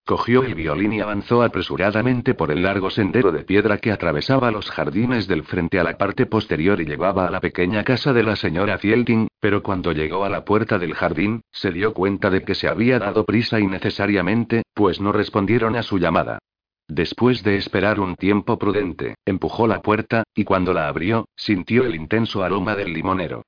Cogió 0.06 0.44
el 0.44 0.56
violín 0.56 0.94
y 0.94 1.00
avanzó 1.00 1.44
apresuradamente 1.44 2.34
por 2.34 2.52
el 2.52 2.64
largo 2.64 2.90
sendero 2.90 3.32
de 3.32 3.44
piedra 3.44 3.78
que 3.78 3.92
atravesaba 3.92 4.50
los 4.52 4.70
jardines 4.72 5.28
del 5.28 5.44
frente 5.44 5.80
a 5.80 5.84
la 5.84 5.98
parte 5.98 6.26
posterior 6.26 6.82
y 6.82 6.86
llevaba 6.86 7.28
a 7.28 7.32
la 7.32 7.40
pequeña 7.40 7.84
casa 7.84 8.12
de 8.12 8.24
la 8.24 8.36
señora 8.36 8.80
Fielding, 8.80 9.28
pero 9.40 9.62
cuando 9.62 9.92
llegó 9.92 10.26
a 10.26 10.30
la 10.30 10.44
puerta 10.44 10.80
del 10.80 10.96
jardín, 10.96 11.42
se 11.52 11.72
dio 11.72 11.94
cuenta 11.94 12.30
de 12.30 12.44
que 12.44 12.56
se 12.56 12.68
había 12.68 12.98
dado 12.98 13.26
prisa 13.26 13.60
innecesariamente, 13.60 14.64
pues 14.74 15.00
no 15.00 15.12
respondieron 15.12 15.76
a 15.76 15.84
su 15.84 16.00
llamada. 16.00 16.40
Después 16.88 17.44
de 17.44 17.56
esperar 17.56 18.00
un 18.00 18.16
tiempo 18.16 18.58
prudente, 18.58 19.16
empujó 19.24 19.68
la 19.68 19.82
puerta, 19.82 20.24
y 20.36 20.44
cuando 20.44 20.74
la 20.74 20.88
abrió, 20.88 21.26
sintió 21.36 21.86
el 21.86 21.96
intenso 21.96 22.44
aroma 22.44 22.76
del 22.76 22.92
limonero. 22.92 23.44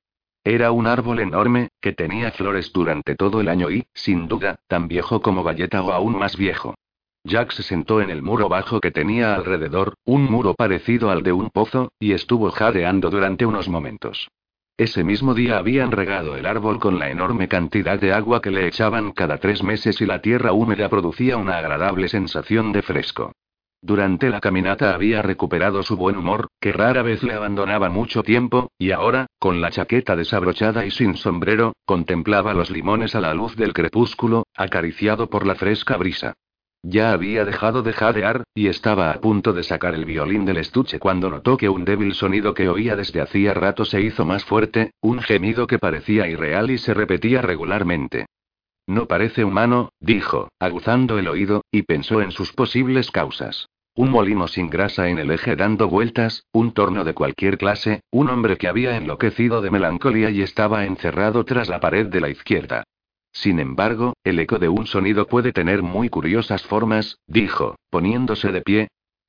Era 0.46 0.72
un 0.72 0.86
árbol 0.86 1.20
enorme, 1.20 1.70
que 1.80 1.94
tenía 1.94 2.30
flores 2.30 2.70
durante 2.70 3.16
todo 3.16 3.40
el 3.40 3.48
año 3.48 3.70
y, 3.70 3.86
sin 3.94 4.28
duda, 4.28 4.60
tan 4.68 4.88
viejo 4.88 5.22
como 5.22 5.42
Valleta 5.42 5.82
o 5.82 5.90
aún 5.90 6.18
más 6.18 6.36
viejo. 6.36 6.74
Jack 7.24 7.52
se 7.52 7.62
sentó 7.62 8.02
en 8.02 8.10
el 8.10 8.20
muro 8.20 8.50
bajo 8.50 8.78
que 8.78 8.90
tenía 8.90 9.34
alrededor, 9.34 9.94
un 10.04 10.24
muro 10.24 10.52
parecido 10.52 11.10
al 11.10 11.22
de 11.22 11.32
un 11.32 11.48
pozo, 11.48 11.92
y 11.98 12.12
estuvo 12.12 12.50
jadeando 12.50 13.08
durante 13.08 13.46
unos 13.46 13.70
momentos. 13.70 14.28
Ese 14.76 15.02
mismo 15.02 15.32
día 15.32 15.56
habían 15.56 15.92
regado 15.92 16.36
el 16.36 16.44
árbol 16.44 16.78
con 16.78 16.98
la 16.98 17.08
enorme 17.08 17.48
cantidad 17.48 17.98
de 17.98 18.12
agua 18.12 18.42
que 18.42 18.50
le 18.50 18.66
echaban 18.66 19.12
cada 19.12 19.38
tres 19.38 19.62
meses 19.62 19.98
y 20.02 20.04
la 20.04 20.20
tierra 20.20 20.52
húmeda 20.52 20.90
producía 20.90 21.38
una 21.38 21.56
agradable 21.56 22.08
sensación 22.08 22.72
de 22.72 22.82
fresco. 22.82 23.32
Durante 23.80 24.30
la 24.30 24.40
caminata 24.40 24.94
había 24.94 25.20
recuperado 25.20 25.82
su 25.82 25.96
buen 25.96 26.16
humor, 26.16 26.48
que 26.58 26.72
rara 26.72 27.02
vez 27.02 27.22
le 27.22 27.34
abandonaba 27.34 27.90
mucho 27.90 28.22
tiempo, 28.22 28.72
y 28.78 28.90
ahora, 28.92 29.26
con 29.44 29.60
la 29.60 29.68
chaqueta 29.68 30.16
desabrochada 30.16 30.86
y 30.86 30.90
sin 30.90 31.18
sombrero, 31.18 31.74
contemplaba 31.84 32.54
los 32.54 32.70
limones 32.70 33.14
a 33.14 33.20
la 33.20 33.34
luz 33.34 33.56
del 33.56 33.74
crepúsculo, 33.74 34.46
acariciado 34.56 35.28
por 35.28 35.46
la 35.46 35.54
fresca 35.54 35.98
brisa. 35.98 36.32
Ya 36.82 37.12
había 37.12 37.44
dejado 37.44 37.82
de 37.82 37.92
jadear, 37.92 38.44
y 38.54 38.68
estaba 38.68 39.10
a 39.10 39.20
punto 39.20 39.52
de 39.52 39.62
sacar 39.62 39.94
el 39.94 40.06
violín 40.06 40.46
del 40.46 40.56
estuche 40.56 40.98
cuando 40.98 41.28
notó 41.28 41.58
que 41.58 41.68
un 41.68 41.84
débil 41.84 42.14
sonido 42.14 42.54
que 42.54 42.70
oía 42.70 42.96
desde 42.96 43.20
hacía 43.20 43.52
rato 43.52 43.84
se 43.84 44.00
hizo 44.00 44.24
más 44.24 44.46
fuerte, 44.46 44.92
un 45.02 45.20
gemido 45.20 45.66
que 45.66 45.78
parecía 45.78 46.26
irreal 46.26 46.70
y 46.70 46.78
se 46.78 46.94
repetía 46.94 47.42
regularmente. 47.42 48.24
No 48.86 49.04
parece 49.08 49.44
humano, 49.44 49.90
dijo, 50.00 50.48
aguzando 50.58 51.18
el 51.18 51.28
oído, 51.28 51.66
y 51.70 51.82
pensó 51.82 52.22
en 52.22 52.30
sus 52.30 52.54
posibles 52.54 53.10
causas. 53.10 53.66
Un 53.96 54.10
molino 54.10 54.48
sin 54.48 54.70
grasa 54.70 55.08
en 55.08 55.18
el 55.18 55.30
eje 55.30 55.54
dando 55.54 55.88
vueltas, 55.88 56.46
un 56.52 56.72
torno 56.72 57.04
de 57.04 57.14
cualquier 57.14 57.58
clase, 57.58 58.00
un 58.10 58.28
hombre 58.28 58.56
que 58.56 58.66
había 58.66 58.96
enloquecido 58.96 59.62
de 59.62 59.70
melancolía 59.70 60.30
y 60.30 60.42
estaba 60.42 60.84
encerrado 60.84 61.44
tras 61.44 61.68
la 61.68 61.78
pared 61.78 62.06
de 62.06 62.20
la 62.20 62.28
izquierda. 62.28 62.82
Sin 63.30 63.60
embargo, 63.60 64.14
el 64.24 64.40
eco 64.40 64.58
de 64.58 64.68
un 64.68 64.86
sonido 64.86 65.28
puede 65.28 65.52
tener 65.52 65.82
muy 65.82 66.08
curiosas 66.08 66.64
formas, 66.64 67.18
dijo, 67.28 67.76
poniéndose 67.88 68.50
de 68.50 68.62
pie. 68.62 68.88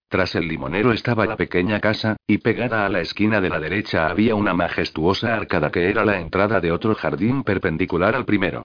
Tras 0.09 0.33
el 0.33 0.47
limonero 0.47 0.93
estaba 0.93 1.27
la 1.27 1.37
pequeña 1.37 1.79
casa, 1.79 2.17
y 2.25 2.39
pegada 2.39 2.87
a 2.87 2.89
la 2.89 3.01
esquina 3.01 3.41
de 3.41 3.49
la 3.49 3.59
derecha 3.59 4.07
había 4.07 4.33
una 4.33 4.55
majestuosa 4.55 5.35
arcada 5.35 5.71
que 5.71 5.89
era 5.89 6.05
la 6.05 6.19
entrada 6.19 6.59
de 6.59 6.71
otro 6.71 6.95
jardín 6.95 7.43
perpendicular 7.43 8.15
al 8.15 8.25
primero. 8.25 8.63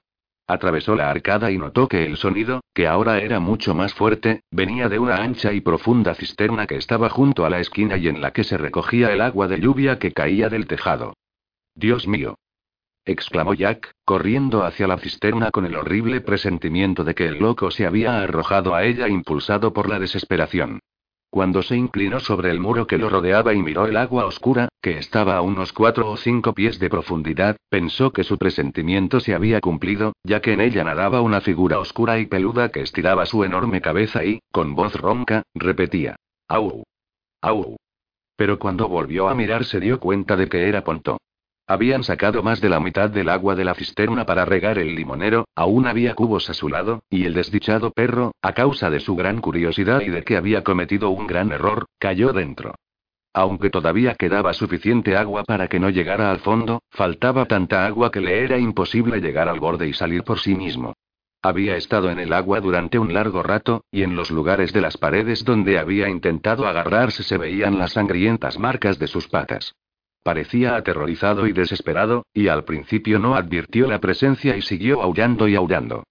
Atravesó 0.51 0.97
la 0.97 1.09
arcada 1.09 1.53
y 1.53 1.59
notó 1.59 1.87
que 1.87 2.05
el 2.05 2.17
sonido, 2.17 2.61
que 2.75 2.89
ahora 2.89 3.21
era 3.21 3.39
mucho 3.39 3.73
más 3.73 3.95
fuerte, 3.95 4.43
venía 4.51 4.89
de 4.89 4.99
una 4.99 5.15
ancha 5.15 5.53
y 5.53 5.61
profunda 5.61 6.17
cisterna 6.17 6.67
que 6.67 6.75
estaba 6.75 7.09
junto 7.09 7.47
a 7.47 7.51
la 7.51 7.61
esquina 7.61 7.97
y 7.97 8.09
en 8.09 8.21
la 8.21 8.33
que 8.33 8.43
se 8.43 8.59
recogía 8.59 9.13
el 9.13 9.21
agua 9.21 9.47
de 9.47 9.61
lluvia 9.61 10.01
que 10.01 10.11
caía 10.11 10.49
del 10.49 10.67
tejado. 10.67 11.15
Dios 11.77 12.09
mío. 12.09 12.35
exclamó 13.05 13.55
Jack, 13.55 13.93
corriendo 14.05 14.65
hacia 14.65 14.89
la 14.89 14.99
cisterna 14.99 15.53
con 15.53 15.67
el 15.67 15.77
horrible 15.77 16.21
presentimiento 16.21 17.05
de 17.05 17.15
que 17.15 17.27
el 17.27 17.39
loco 17.39 17.71
se 17.71 17.87
había 17.87 18.21
arrojado 18.21 18.75
a 18.75 18.83
ella 18.83 19.07
impulsado 19.07 19.73
por 19.73 19.89
la 19.89 20.01
desesperación. 20.01 20.81
Cuando 21.31 21.63
se 21.63 21.77
inclinó 21.77 22.19
sobre 22.19 22.51
el 22.51 22.59
muro 22.59 22.89
que 22.89 22.99
lo 22.99 23.09
rodeaba 23.09 23.55
y 23.55 23.63
miró 23.63 23.87
el 23.87 23.97
agua 23.97 24.27
oscura, 24.27 24.69
que 24.83 24.99
estaba 24.99 25.37
a 25.37 25.43
unos 25.43 25.73
cuatro 25.73 26.11
o 26.11 26.17
cinco 26.17 26.55
pies 26.55 26.81
de 26.81 26.91
profundidad, 26.91 27.57
pensó 27.69 28.13
que 28.13 28.25
su 28.25 28.37
presentimiento 28.37 29.21
se 29.21 29.35
había 29.35 29.61
cumplido, 29.61 30.13
ya 30.25 30.41
que 30.41 30.55
en 30.55 30.61
ella 30.61 30.83
nadaba 30.83 31.21
una 31.21 31.41
figura 31.41 31.79
oscura 31.79 32.19
y 32.19 32.27
peluda 32.27 32.71
que 32.71 32.81
estiraba 32.81 33.27
su 33.27 33.45
enorme 33.45 33.81
cabeza 33.81 34.25
y, 34.25 34.41
con 34.51 34.75
voz 34.75 34.95
ronca, 34.97 35.45
repetía: 35.55 36.17
¡Au! 36.49 36.83
¡Au! 37.41 37.77
Pero 38.35 38.59
cuando 38.59 38.89
volvió 38.89 39.29
a 39.29 39.35
mirar 39.37 39.65
se 39.65 39.79
dio 39.79 40.01
cuenta 40.01 40.37
de 40.37 40.49
que 40.49 40.69
era 40.69 40.83
Ponto. 40.83 41.19
Habían 41.71 42.03
sacado 42.03 42.43
más 42.43 42.61
de 42.61 42.69
la 42.69 42.81
mitad 42.81 43.11
del 43.11 43.29
agua 43.29 43.55
de 43.55 43.65
la 43.65 43.75
cisterna 43.75 44.27
para 44.27 44.45
regar 44.45 44.77
el 44.77 44.97
limonero, 44.97 45.47
aún 45.55 45.87
había 45.87 46.17
cubos 46.17 46.51
a 46.51 46.53
su 46.53 46.69
lado, 46.69 47.05
y 47.09 47.27
el 47.27 47.35
desdichado 47.35 47.93
perro, 47.93 48.33
a 48.43 48.55
causa 48.55 48.91
de 48.91 48.99
su 48.99 49.15
gran 49.15 49.41
curiosidad 49.41 50.01
y 50.01 50.09
de 50.09 50.25
que 50.25 50.37
había 50.37 50.65
cometido 50.65 51.11
un 51.11 51.29
gran 51.29 51.53
error, 51.53 51.87
cayó 52.01 52.33
dentro. 52.33 52.75
Aunque 53.33 53.71
todavía 53.71 54.17
quedaba 54.17 54.53
suficiente 54.53 55.17
agua 55.17 55.45
para 55.45 55.69
que 55.69 55.79
no 55.79 55.91
llegara 55.91 56.33
al 56.33 56.41
fondo, 56.41 56.83
faltaba 56.91 57.47
tanta 57.47 57.87
agua 57.87 58.11
que 58.11 58.21
le 58.21 58.43
era 58.43 58.59
imposible 58.59 59.21
llegar 59.21 59.49
al 59.49 59.61
borde 59.61 59.87
y 59.87 59.93
salir 59.93 60.25
por 60.25 60.41
sí 60.41 60.57
mismo. 60.57 60.95
Había 61.41 61.77
estado 61.77 62.11
en 62.11 62.19
el 62.19 62.33
agua 62.33 62.61
durante 62.61 62.99
un 62.99 63.15
largo 63.15 63.45
rato, 63.45 63.85
y 63.93 64.03
en 64.03 64.17
los 64.17 64.33
lugares 64.33 64.73
de 64.73 64.81
las 64.81 64.97
paredes 64.97 65.45
donde 65.45 65.79
había 65.79 66.09
intentado 66.09 66.67
agarrarse 66.67 67.23
se 67.23 67.39
veían 67.39 67.79
las 67.79 67.93
sangrientas 67.93 68.59
marcas 68.59 68.99
de 68.99 69.07
sus 69.07 69.29
patas. 69.29 69.77
Parecía 70.23 70.77
aterrorizado 70.77 71.47
y 71.47 71.53
desesperado, 71.53 72.27
y 72.35 72.49
al 72.49 72.65
principio 72.65 73.19
no 73.19 73.35
advirtió 73.35 73.87
la 73.87 74.01
presencia 74.01 74.57
y 74.57 74.63
siguió 74.63 75.03
aullando 75.03 75.49
y 75.49 75.55
aullando. 75.55 76.05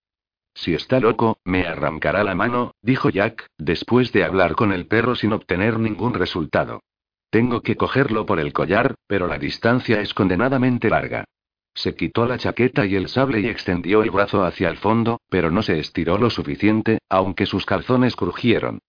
Si 0.54 0.74
está 0.74 1.00
loco, 1.00 1.38
me 1.46 1.66
arrancará 1.68 2.24
la 2.24 2.36
mano, 2.36 2.74
dijo 2.82 3.10
Jack, 3.10 3.48
después 3.58 4.12
de 4.12 4.24
hablar 4.24 4.56
con 4.56 4.74
el 4.74 4.88
perro 4.88 5.16
sin 5.16 5.32
obtener 5.34 5.80
ningún 5.80 6.14
resultado. 6.14 6.82
Tengo 7.30 7.62
que 7.62 7.76
cogerlo 7.76 8.26
por 8.26 8.40
el 8.40 8.52
collar, 8.54 8.96
pero 9.08 9.28
la 9.28 9.38
distancia 9.38 10.02
es 10.02 10.14
condenadamente 10.14 10.90
larga. 10.90 11.26
Se 11.76 11.96
quitó 11.96 12.26
la 12.26 12.38
chaqueta 12.38 12.86
y 12.86 12.96
el 12.96 13.08
sable 13.08 13.40
y 13.40 13.48
extendió 13.48 14.02
el 14.02 14.12
brazo 14.12 14.44
hacia 14.44 14.70
el 14.70 14.78
fondo, 14.78 15.22
pero 15.30 15.52
no 15.52 15.62
se 15.62 15.80
estiró 15.80 16.18
lo 16.18 16.30
suficiente, 16.30 16.98
aunque 17.08 17.46
sus 17.46 17.66
calzones 17.66 18.16
crujieron. 18.16 18.80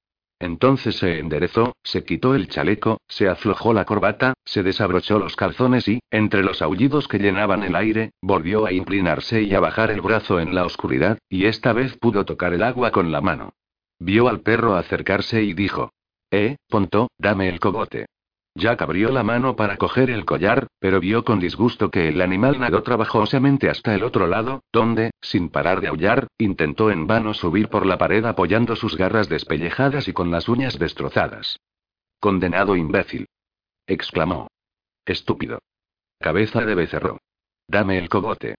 Entonces 0.41 0.97
se 0.97 1.19
enderezó, 1.19 1.77
se 1.85 2.03
quitó 2.03 2.35
el 2.35 2.49
chaleco, 2.49 3.03
se 3.07 3.29
aflojó 3.29 3.75
la 3.75 3.85
corbata, 3.85 4.33
se 4.45 4.63
desabrochó 4.63 5.19
los 5.19 5.37
calzones 5.37 5.87
y, 5.87 6.01
entre 6.11 6.43
los 6.43 6.63
aullidos 6.63 7.09
que 7.09 7.19
llenaban 7.19 7.63
el 7.63 7.77
aire, 7.77 8.13
volvió 8.23 8.65
a 8.65 8.73
inclinarse 8.73 9.43
y 9.43 9.55
a 9.55 9.61
bajar 9.61 9.91
el 9.91 10.01
brazo 10.01 10.41
en 10.41 10.55
la 10.55 10.65
oscuridad, 10.65 11.19
y 11.29 11.45
esta 11.45 11.75
vez 11.75 11.97
pudo 11.99 12.25
tocar 12.25 12.55
el 12.55 12.63
agua 12.63 12.91
con 12.91 13.13
la 13.13 13.21
mano. 13.21 13.53
Vio 13.99 14.29
al 14.29 14.41
perro 14.41 14.77
acercarse 14.77 15.43
y 15.43 15.53
dijo: 15.53 15.93
Eh, 16.31 16.57
Ponto, 16.69 17.11
dame 17.19 17.51
el 17.51 17.61
cogote. 17.61 18.07
Jack 18.55 18.83
abrió 18.83 19.11
la 19.11 19.23
mano 19.23 19.55
para 19.55 19.77
coger 19.77 20.11
el 20.11 20.25
collar, 20.25 20.67
pero 20.81 20.99
vio 21.01 21.25
con 21.25 21.39
disgusto 21.39 21.91
que 21.91 22.09
el 22.09 22.21
animal 22.21 22.59
nadó 22.59 22.83
trabajosamente 22.83 23.71
hasta 23.71 23.95
el 23.95 24.03
otro 24.03 24.27
lado, 24.27 24.65
donde, 24.73 25.13
sin 25.21 25.51
parar 25.51 25.81
de 25.81 25.89
aullar, 25.89 26.27
intentó 26.37 26.91
en 26.91 27.07
vano 27.07 27.33
subir 27.33 27.69
por 27.69 27.87
la 27.87 27.97
pared 27.97 28.25
apoyando 28.25 28.75
sus 28.75 28.97
garras 28.97 29.29
despellejadas 29.29 30.09
y 30.09 30.13
con 30.13 30.31
las 30.31 30.49
uñas 30.49 30.79
destrozadas. 30.79 31.61
Condenado 32.19 32.77
imbécil. 32.77 33.29
exclamó. 33.87 34.49
Estúpido. 35.07 35.61
Cabeza 36.19 36.61
de 36.61 36.75
becerro. 36.75 37.19
Dame 37.67 37.99
el 37.99 38.09
cogote. 38.09 38.57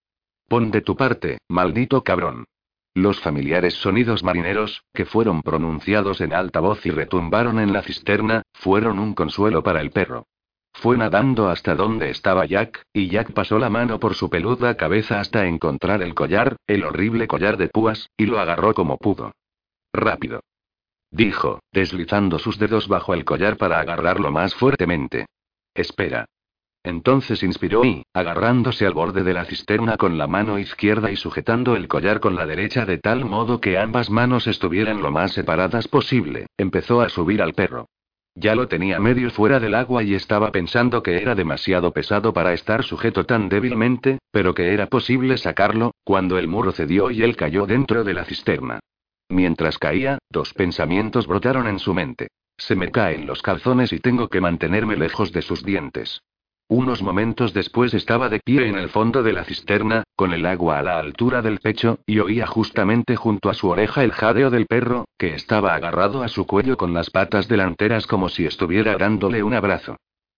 Pon 0.48 0.72
de 0.72 0.82
tu 0.82 0.96
parte, 0.96 1.38
maldito 1.48 2.04
cabrón. 2.04 2.46
Los 2.94 3.22
familiares 3.22 3.76
sonidos 3.76 4.24
marineros, 4.24 4.84
que 4.94 5.06
fueron 5.06 5.42
pronunciados 5.42 6.20
en 6.20 6.34
alta 6.34 6.60
voz 6.60 6.86
y 6.86 6.92
retumbaron 6.92 7.60
en 7.60 7.72
la 7.72 7.84
cisterna, 7.84 8.44
fueron 8.54 9.00
un 9.00 9.14
consuelo 9.14 9.64
para 9.64 9.80
el 9.80 9.92
perro. 9.92 10.28
Fue 10.74 10.98
nadando 10.98 11.50
hasta 11.50 11.76
donde 11.76 12.10
estaba 12.10 12.46
Jack, 12.46 12.84
y 12.94 13.10
Jack 13.10 13.34
pasó 13.34 13.60
la 13.60 13.70
mano 13.70 14.00
por 14.00 14.16
su 14.16 14.30
peluda 14.30 14.76
cabeza 14.76 15.20
hasta 15.20 15.46
encontrar 15.46 16.02
el 16.02 16.14
collar, 16.16 16.58
el 16.68 16.84
horrible 16.84 17.28
collar 17.28 17.58
de 17.58 17.70
púas, 17.70 18.10
y 18.18 18.26
lo 18.26 18.40
agarró 18.40 18.74
como 18.74 18.98
pudo. 18.98 19.32
Rápido. 19.94 20.42
Dijo, 21.12 21.60
deslizando 21.74 22.40
sus 22.40 22.58
dedos 22.58 22.88
bajo 22.88 23.14
el 23.14 23.26
collar 23.26 23.58
para 23.58 23.80
agarrarlo 23.80 24.32
más 24.32 24.56
fuertemente. 24.56 25.28
Espera. 25.74 26.26
Entonces 26.84 27.44
inspiró 27.44 27.86
y, 27.86 28.04
agarrándose 28.14 28.88
al 28.88 28.94
borde 28.94 29.24
de 29.24 29.34
la 29.34 29.46
cisterna 29.46 29.98
con 29.98 30.18
la 30.18 30.28
mano 30.28 30.58
izquierda 30.58 31.12
y 31.12 31.16
sujetando 31.16 31.76
el 31.76 31.88
collar 31.88 32.20
con 32.20 32.36
la 32.36 32.48
derecha 32.48 32.86
de 32.86 32.98
tal 32.98 33.24
modo 33.26 33.62
que 33.62 33.78
ambas 33.78 34.10
manos 34.10 34.48
estuvieran 34.48 35.02
lo 35.02 35.12
más 35.12 35.32
separadas 35.34 35.88
posible, 35.88 36.48
empezó 36.58 37.02
a 37.02 37.10
subir 37.10 37.42
al 37.42 37.54
perro. 37.54 37.88
Ya 38.34 38.56
lo 38.56 38.68
tenía 38.68 39.00
medio 39.00 39.30
fuera 39.30 39.60
del 39.60 39.76
agua 39.76 40.04
y 40.04 40.16
estaba 40.16 40.52
pensando 40.52 41.04
que 41.04 41.22
era 41.22 41.36
demasiado 41.36 41.92
pesado 41.92 42.34
para 42.34 42.54
estar 42.54 42.84
sujeto 42.84 43.26
tan 43.26 43.50
débilmente, 43.50 44.20
pero 44.32 44.56
que 44.56 44.74
era 44.74 44.88
posible 44.88 45.38
sacarlo, 45.38 45.92
cuando 46.04 46.40
el 46.40 46.48
muro 46.48 46.72
cedió 46.72 47.12
y 47.12 47.24
él 47.24 47.36
cayó 47.36 47.68
dentro 47.68 48.04
de 48.04 48.14
la 48.14 48.24
cisterna. 48.24 48.80
Mientras 49.30 49.78
caía, 49.78 50.18
dos 50.30 50.54
pensamientos 50.54 51.28
brotaron 51.28 51.68
en 51.68 51.80
su 51.80 51.94
mente. 51.94 52.30
Se 52.58 52.76
me 52.76 52.92
caen 52.92 53.28
los 53.28 53.42
calzones 53.42 53.92
y 53.92 54.00
tengo 54.00 54.30
que 54.30 54.42
mantenerme 54.42 54.96
lejos 54.96 55.32
de 55.32 55.42
sus 55.42 55.64
dientes. 55.64 56.22
Unos 56.72 57.04
momentos 57.04 57.54
después 57.54 57.94
estaba 57.94 58.30
de 58.30 58.40
pie 58.40 58.66
en 58.70 58.78
el 58.78 58.88
fondo 58.88 59.24
de 59.24 59.34
la 59.34 59.44
cisterna, 59.44 60.06
con 60.16 60.32
el 60.32 60.46
agua 60.46 60.80
a 60.80 60.82
la 60.82 61.00
altura 61.00 61.42
del 61.42 61.60
pecho, 61.60 62.00
y 62.06 62.20
oía 62.20 62.48
justamente 62.48 63.18
junto 63.18 63.50
a 63.50 63.54
su 63.54 63.68
oreja 63.68 64.06
el 64.06 64.14
jadeo 64.14 64.50
del 64.50 64.68
perro, 64.68 65.04
que 65.18 65.36
estaba 65.36 65.76
agarrado 65.76 66.24
a 66.24 66.30
su 66.30 66.48
cuello 66.48 66.78
con 66.78 66.94
las 66.94 67.10
patas 67.10 67.50
delanteras 67.50 68.08
como 68.08 68.30
si 68.30 68.46
estuviera 68.46 68.96
dándole 68.96 69.44
un 69.44 69.54
abrazo. 69.54 69.98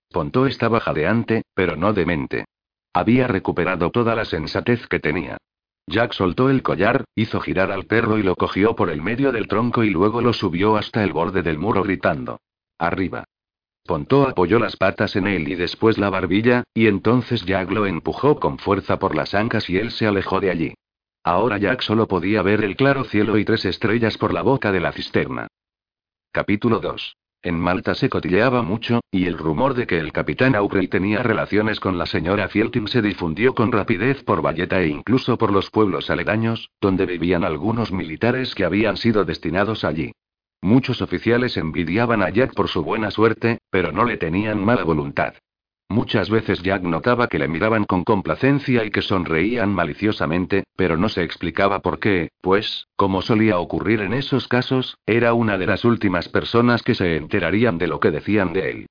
Ponto 0.10 0.48
estaba 0.48 0.80
jadeante, 0.80 1.44
pero 1.54 1.76
no 1.76 1.94
demente. 1.94 2.46
Había 2.94 3.28
recuperado 3.28 3.92
toda 3.92 4.16
la 4.16 4.26
sensatez 4.26 4.88
que 4.88 5.00
tenía. 5.00 5.38
Jack 5.86 6.14
soltó 6.14 6.50
el 6.50 6.64
collar, 6.64 7.04
hizo 7.14 7.42
girar 7.42 7.72
al 7.72 7.86
perro 7.86 8.18
y 8.18 8.24
lo 8.24 8.36
cogió 8.36 8.76
por 8.76 8.90
el 8.90 9.04
medio 9.04 9.32
del 9.32 9.48
tronco 9.48 9.84
y 9.84 9.92
luego 9.92 10.20
lo 10.20 10.34
subió 10.34 10.78
hasta 10.78 11.04
el 11.04 11.14
borde 11.14 11.44
del 11.44 11.60
muro 11.60 11.84
gritando. 11.84 12.40
Arriba. 12.80 13.24
Ponto 13.86 14.30
apoyó 14.30 14.60
las 14.60 14.78
patas 14.78 15.18
en 15.18 15.28
él 15.28 15.50
y 15.50 15.56
después 15.56 15.98
la 15.98 16.10
barbilla, 16.10 16.64
y 16.74 16.88
entonces 16.88 17.46
Jack 17.46 17.70
lo 17.70 17.86
empujó 17.86 18.40
con 18.40 18.58
fuerza 18.58 18.98
por 18.98 19.14
las 19.14 19.34
ancas 19.34 19.70
y 19.70 19.78
él 19.78 19.92
se 19.92 20.08
alejó 20.08 20.40
de 20.40 20.52
allí. 20.52 20.74
Ahora 21.22 21.58
Jack 21.58 21.82
solo 21.82 22.08
podía 22.08 22.42
ver 22.42 22.64
el 22.64 22.78
claro 22.78 23.04
cielo 23.04 23.38
y 23.38 23.44
tres 23.44 23.66
estrellas 23.66 24.18
por 24.18 24.34
la 24.34 24.42
boca 24.42 24.72
de 24.72 24.80
la 24.80 24.94
cisterna. 24.94 25.48
Capítulo 26.32 26.80
2. 26.80 27.18
En 27.42 27.60
Malta 27.60 27.94
se 27.94 28.08
cotilleaba 28.08 28.62
mucho, 28.62 29.02
y 29.12 29.26
el 29.26 29.38
rumor 29.38 29.74
de 29.74 29.86
que 29.86 30.00
el 30.00 30.14
capitán 30.14 30.56
Aubrey 30.56 30.88
tenía 30.88 31.22
relaciones 31.22 31.82
con 31.82 31.98
la 31.98 32.06
señora 32.06 32.48
Fieltin 32.48 32.88
se 32.88 33.02
difundió 33.02 33.54
con 33.54 33.74
rapidez 33.74 34.24
por 34.24 34.42
Valletta 34.42 34.82
e 34.82 34.88
incluso 34.88 35.38
por 35.38 35.52
los 35.52 35.70
pueblos 35.70 36.10
aledaños, 36.10 36.70
donde 36.80 37.06
vivían 37.06 37.44
algunos 37.44 37.92
militares 37.92 38.56
que 38.56 38.64
habían 38.64 38.96
sido 38.96 39.26
destinados 39.26 39.84
allí. 39.84 40.14
Muchos 40.64 41.01
oficiales 41.01 41.57
envidiaban 41.57 42.24
a 42.24 42.30
Jack 42.30 42.53
por 42.53 42.70
su 42.70 42.86
buena 42.86 43.11
suerte, 43.11 43.57
pero 43.70 43.91
no 43.91 44.05
le 44.05 44.16
tenían 44.16 44.64
mala 44.64 44.86
voluntad. 44.86 45.34
Muchas 45.89 46.30
veces 46.30 46.64
Jack 46.64 46.84
notaba 46.84 47.28
que 47.28 47.38
le 47.38 47.49
miraban 47.49 47.84
con 47.84 48.05
complacencia 48.05 48.86
y 48.86 48.89
que 48.89 49.01
sonreían 49.01 49.76
maliciosamente, 49.76 50.64
pero 50.78 50.95
no 50.95 51.09
se 51.09 51.24
explicaba 51.24 51.80
por 51.80 51.99
qué, 51.99 52.30
pues, 52.39 52.88
como 52.95 53.22
solía 53.22 53.59
ocurrir 53.59 53.99
en 53.99 54.14
esos 54.14 54.47
casos, 54.47 54.97
era 55.05 55.34
una 55.34 55.57
de 55.57 55.68
las 55.68 55.84
últimas 55.84 56.30
personas 56.30 56.82
que 56.82 56.95
se 56.95 57.18
enterarían 57.18 57.78
de 57.78 57.88
lo 57.88 57.99
que 57.99 58.11
decían 58.11 58.53
de 58.53 58.72
él. 58.72 58.86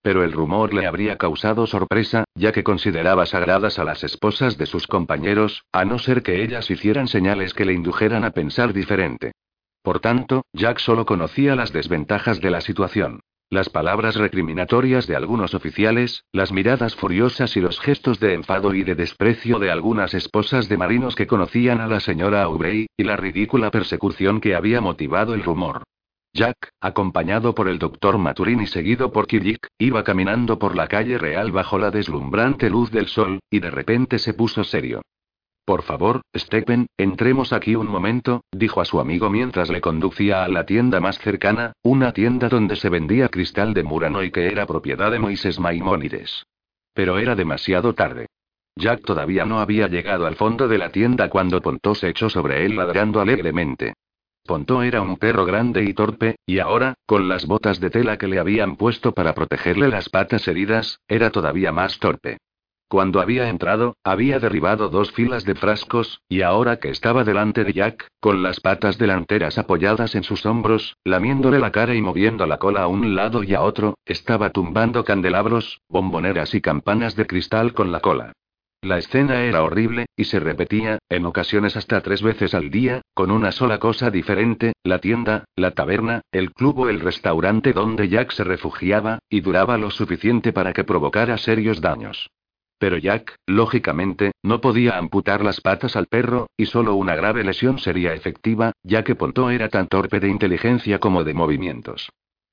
Pero 0.00 0.24
el 0.24 0.32
rumor 0.32 0.72
le 0.72 0.86
habría 0.86 1.18
causado 1.18 1.66
sorpresa, 1.66 2.24
ya 2.36 2.52
que 2.52 2.64
consideraba 2.64 3.26
sagradas 3.26 3.78
a 3.78 3.84
las 3.84 4.02
esposas 4.02 4.56
de 4.56 4.64
sus 4.64 4.86
compañeros, 4.86 5.62
a 5.72 5.84
no 5.84 5.98
ser 5.98 6.22
que 6.22 6.42
ellas 6.42 6.70
hicieran 6.70 7.06
señales 7.06 7.52
que 7.52 7.66
le 7.66 7.74
indujeran 7.74 8.24
a 8.24 8.30
pensar 8.30 8.72
diferente. 8.72 9.32
Por 9.88 10.00
tanto, 10.00 10.44
Jack 10.52 10.80
solo 10.80 11.06
conocía 11.06 11.56
las 11.56 11.72
desventajas 11.72 12.42
de 12.42 12.50
la 12.50 12.60
situación. 12.60 13.20
Las 13.48 13.70
palabras 13.70 14.16
recriminatorias 14.16 15.06
de 15.06 15.16
algunos 15.16 15.54
oficiales, 15.54 16.26
las 16.30 16.52
miradas 16.52 16.94
furiosas 16.94 17.56
y 17.56 17.62
los 17.62 17.80
gestos 17.80 18.20
de 18.20 18.34
enfado 18.34 18.74
y 18.74 18.84
de 18.84 18.94
desprecio 18.94 19.58
de 19.58 19.70
algunas 19.70 20.12
esposas 20.12 20.68
de 20.68 20.76
marinos 20.76 21.14
que 21.14 21.26
conocían 21.26 21.80
a 21.80 21.86
la 21.86 22.00
señora 22.00 22.42
Aubrey, 22.42 22.88
y 22.98 23.02
la 23.02 23.16
ridícula 23.16 23.70
persecución 23.70 24.42
que 24.42 24.54
había 24.54 24.82
motivado 24.82 25.32
el 25.32 25.42
rumor. 25.42 25.84
Jack, 26.34 26.68
acompañado 26.82 27.54
por 27.54 27.66
el 27.66 27.78
doctor 27.78 28.18
Maturin 28.18 28.60
y 28.60 28.66
seguido 28.66 29.10
por 29.10 29.26
Killick, 29.26 29.68
iba 29.78 30.04
caminando 30.04 30.58
por 30.58 30.76
la 30.76 30.86
calle 30.86 31.16
real 31.16 31.50
bajo 31.50 31.78
la 31.78 31.90
deslumbrante 31.90 32.68
luz 32.68 32.90
del 32.90 33.06
sol, 33.06 33.40
y 33.48 33.60
de 33.60 33.70
repente 33.70 34.18
se 34.18 34.34
puso 34.34 34.64
serio. 34.64 35.00
Por 35.68 35.82
favor, 35.82 36.22
Stephen, 36.34 36.86
entremos 36.96 37.52
aquí 37.52 37.74
un 37.74 37.88
momento, 37.88 38.42
dijo 38.50 38.80
a 38.80 38.86
su 38.86 39.00
amigo 39.00 39.28
mientras 39.28 39.68
le 39.68 39.82
conducía 39.82 40.42
a 40.42 40.48
la 40.48 40.64
tienda 40.64 40.98
más 40.98 41.18
cercana, 41.18 41.74
una 41.82 42.14
tienda 42.14 42.48
donde 42.48 42.74
se 42.74 42.88
vendía 42.88 43.28
cristal 43.28 43.74
de 43.74 43.82
Murano 43.82 44.22
y 44.22 44.30
que 44.30 44.46
era 44.46 44.64
propiedad 44.64 45.10
de 45.10 45.18
Moisés 45.18 45.60
Maimónides. 45.60 46.46
Pero 46.94 47.18
era 47.18 47.34
demasiado 47.34 47.92
tarde. 47.92 48.28
Jack 48.76 49.04
todavía 49.04 49.44
no 49.44 49.60
había 49.60 49.88
llegado 49.88 50.24
al 50.24 50.36
fondo 50.36 50.68
de 50.68 50.78
la 50.78 50.88
tienda 50.88 51.28
cuando 51.28 51.60
Ponto 51.60 51.94
se 51.94 52.08
echó 52.08 52.30
sobre 52.30 52.64
él 52.64 52.74
ladrando 52.74 53.20
alegremente. 53.20 53.92
Ponto 54.46 54.82
era 54.82 55.02
un 55.02 55.18
perro 55.18 55.44
grande 55.44 55.84
y 55.84 55.92
torpe, 55.92 56.36
y 56.46 56.60
ahora, 56.60 56.94
con 57.04 57.28
las 57.28 57.44
botas 57.44 57.78
de 57.78 57.90
tela 57.90 58.16
que 58.16 58.26
le 58.26 58.38
habían 58.38 58.76
puesto 58.76 59.12
para 59.12 59.34
protegerle 59.34 59.88
las 59.88 60.08
patas 60.08 60.48
heridas, 60.48 61.00
era 61.06 61.28
todavía 61.28 61.72
más 61.72 61.98
torpe. 61.98 62.38
Cuando 62.88 63.20
había 63.20 63.50
entrado, 63.50 63.96
había 64.02 64.38
derribado 64.38 64.88
dos 64.88 65.12
filas 65.12 65.44
de 65.44 65.54
frascos, 65.54 66.22
y 66.26 66.40
ahora 66.40 66.78
que 66.78 66.88
estaba 66.88 67.22
delante 67.22 67.62
de 67.64 67.74
Jack, 67.74 68.08
con 68.18 68.42
las 68.42 68.60
patas 68.60 68.96
delanteras 68.96 69.58
apoyadas 69.58 70.14
en 70.14 70.24
sus 70.24 70.46
hombros, 70.46 70.96
lamiéndole 71.04 71.58
la 71.58 71.70
cara 71.70 71.94
y 71.94 72.00
moviendo 72.00 72.46
la 72.46 72.56
cola 72.56 72.84
a 72.84 72.86
un 72.86 73.14
lado 73.14 73.42
y 73.42 73.52
a 73.52 73.60
otro, 73.60 73.98
estaba 74.06 74.50
tumbando 74.50 75.04
candelabros, 75.04 75.82
bomboneras 75.90 76.54
y 76.54 76.62
campanas 76.62 77.14
de 77.14 77.26
cristal 77.26 77.74
con 77.74 77.92
la 77.92 78.00
cola. 78.00 78.32
La 78.80 78.96
escena 78.96 79.42
era 79.42 79.64
horrible, 79.64 80.06
y 80.16 80.24
se 80.24 80.40
repetía, 80.40 80.98
en 81.10 81.26
ocasiones 81.26 81.76
hasta 81.76 82.00
tres 82.00 82.22
veces 82.22 82.54
al 82.54 82.70
día, 82.70 83.02
con 83.12 83.30
una 83.30 83.52
sola 83.52 83.78
cosa 83.78 84.10
diferente, 84.10 84.72
la 84.82 84.98
tienda, 84.98 85.44
la 85.56 85.72
taberna, 85.72 86.22
el 86.32 86.52
club 86.52 86.78
o 86.78 86.88
el 86.88 87.00
restaurante 87.00 87.74
donde 87.74 88.08
Jack 88.08 88.30
se 88.30 88.44
refugiaba, 88.44 89.18
y 89.28 89.42
duraba 89.42 89.76
lo 89.76 89.90
suficiente 89.90 90.54
para 90.54 90.72
que 90.72 90.84
provocara 90.84 91.36
serios 91.36 91.82
daños. 91.82 92.30
Pero 92.78 92.96
Jack, 92.96 93.36
lógicamente, 93.46 94.32
no 94.42 94.60
podía 94.60 94.96
amputar 94.96 95.44
las 95.44 95.60
patas 95.60 95.96
al 95.96 96.06
perro, 96.06 96.46
y 96.56 96.66
solo 96.66 96.94
una 96.94 97.16
grave 97.16 97.44
lesión 97.44 97.78
sería 97.78 98.14
efectiva, 98.14 98.72
ya 98.82 99.04
que 99.04 99.16
Ponto 99.16 99.50
era 99.50 99.68
tan 99.68 99.88
torpe 99.88 100.20
de 100.20 100.28
inteligencia 100.28 100.98
como 100.98 101.24
de 101.24 101.34
movimientos. 101.34 102.08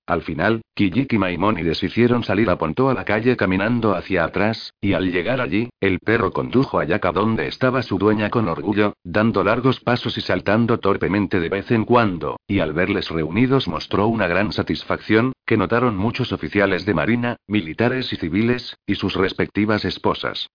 Al 0.07 0.21
final, 0.21 0.61
Kijik 0.75 1.13
y 1.13 1.17
Maimónides 1.17 1.81
hicieron 1.81 2.23
salir 2.23 2.51
a 2.51 2.57
Ponto 2.57 2.89
a 2.89 2.93
la 2.93 3.05
calle 3.05 3.35
caminando 3.35 3.95
hacia 3.95 4.23
atrás, 4.23 4.71
y 4.79 4.93
al 4.93 5.11
llegar 5.11 5.41
allí, 5.41 5.69
el 5.79 5.99
perro 5.99 6.31
condujo 6.31 6.79
a 6.79 6.85
Jack 6.85 7.05
a 7.05 7.11
donde 7.11 7.47
estaba 7.47 7.81
su 7.81 7.97
dueña 7.97 8.29
con 8.29 8.47
orgullo, 8.47 8.93
dando 9.03 9.43
largos 9.43 9.79
pasos 9.79 10.15
y 10.19 10.21
saltando 10.21 10.79
torpemente 10.79 11.39
de 11.39 11.49
vez 11.49 11.71
en 11.71 11.85
cuando, 11.85 12.37
y 12.47 12.59
al 12.59 12.73
verles 12.73 13.09
reunidos 13.09 13.67
mostró 13.67 14.07
una 14.07 14.27
gran 14.27 14.51
satisfacción, 14.51 15.33
que 15.43 15.57
notaron 15.57 15.97
muchos 15.97 16.31
oficiales 16.31 16.85
de 16.85 16.93
marina, 16.93 17.37
militares 17.47 18.13
y 18.13 18.17
civiles, 18.17 18.77
y 18.85 18.95
sus 18.95 19.15
respectivas 19.15 19.85
esposas. 19.85 20.49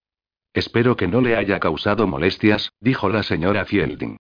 Espero 0.55 0.97
que 0.97 1.09
no 1.09 1.21
le 1.21 1.37
haya 1.37 1.59
causado 1.59 2.07
molestias, 2.07 2.71
dijo 2.81 3.09
la 3.09 3.25
señora 3.25 3.65
Fielding. 3.65 4.17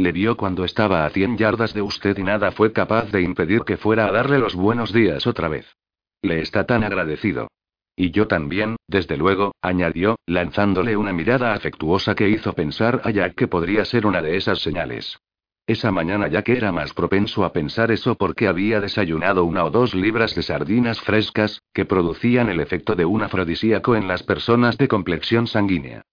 Le 0.00 0.12
vio 0.12 0.34
cuando 0.34 0.64
estaba 0.64 1.04
a 1.04 1.10
100 1.10 1.36
yardas 1.36 1.74
de 1.74 1.82
usted 1.82 2.16
y 2.16 2.22
nada 2.22 2.52
fue 2.52 2.72
capaz 2.72 3.12
de 3.12 3.20
impedir 3.20 3.64
que 3.64 3.76
fuera 3.76 4.06
a 4.06 4.10
darle 4.10 4.38
los 4.38 4.54
buenos 4.54 4.94
días 4.94 5.26
otra 5.26 5.48
vez. 5.48 5.76
Le 6.22 6.40
está 6.40 6.64
tan 6.64 6.84
agradecido. 6.84 7.48
Y 7.96 8.10
yo 8.10 8.26
también, 8.26 8.76
desde 8.88 9.18
luego, 9.18 9.52
añadió, 9.60 10.16
lanzándole 10.24 10.96
una 10.96 11.12
mirada 11.12 11.52
afectuosa 11.52 12.14
que 12.14 12.30
hizo 12.30 12.54
pensar 12.54 13.02
a 13.04 13.10
Jack 13.10 13.34
que 13.34 13.46
podría 13.46 13.84
ser 13.84 14.06
una 14.06 14.22
de 14.22 14.38
esas 14.38 14.60
señales. 14.60 15.18
Esa 15.66 15.92
mañana 15.92 16.28
Jack 16.28 16.48
era 16.48 16.72
más 16.72 16.94
propenso 16.94 17.44
a 17.44 17.52
pensar 17.52 17.90
eso 17.90 18.14
porque 18.14 18.48
había 18.48 18.80
desayunado 18.80 19.44
una 19.44 19.66
o 19.66 19.70
dos 19.70 19.94
libras 19.94 20.34
de 20.34 20.42
sardinas 20.42 20.98
frescas, 21.02 21.60
que 21.74 21.84
producían 21.84 22.48
el 22.48 22.60
efecto 22.60 22.94
de 22.94 23.04
un 23.04 23.22
afrodisíaco 23.22 23.94
en 23.94 24.08
las 24.08 24.22
personas 24.22 24.78
de 24.78 24.88
complexión 24.88 25.46
sanguínea. 25.46 26.06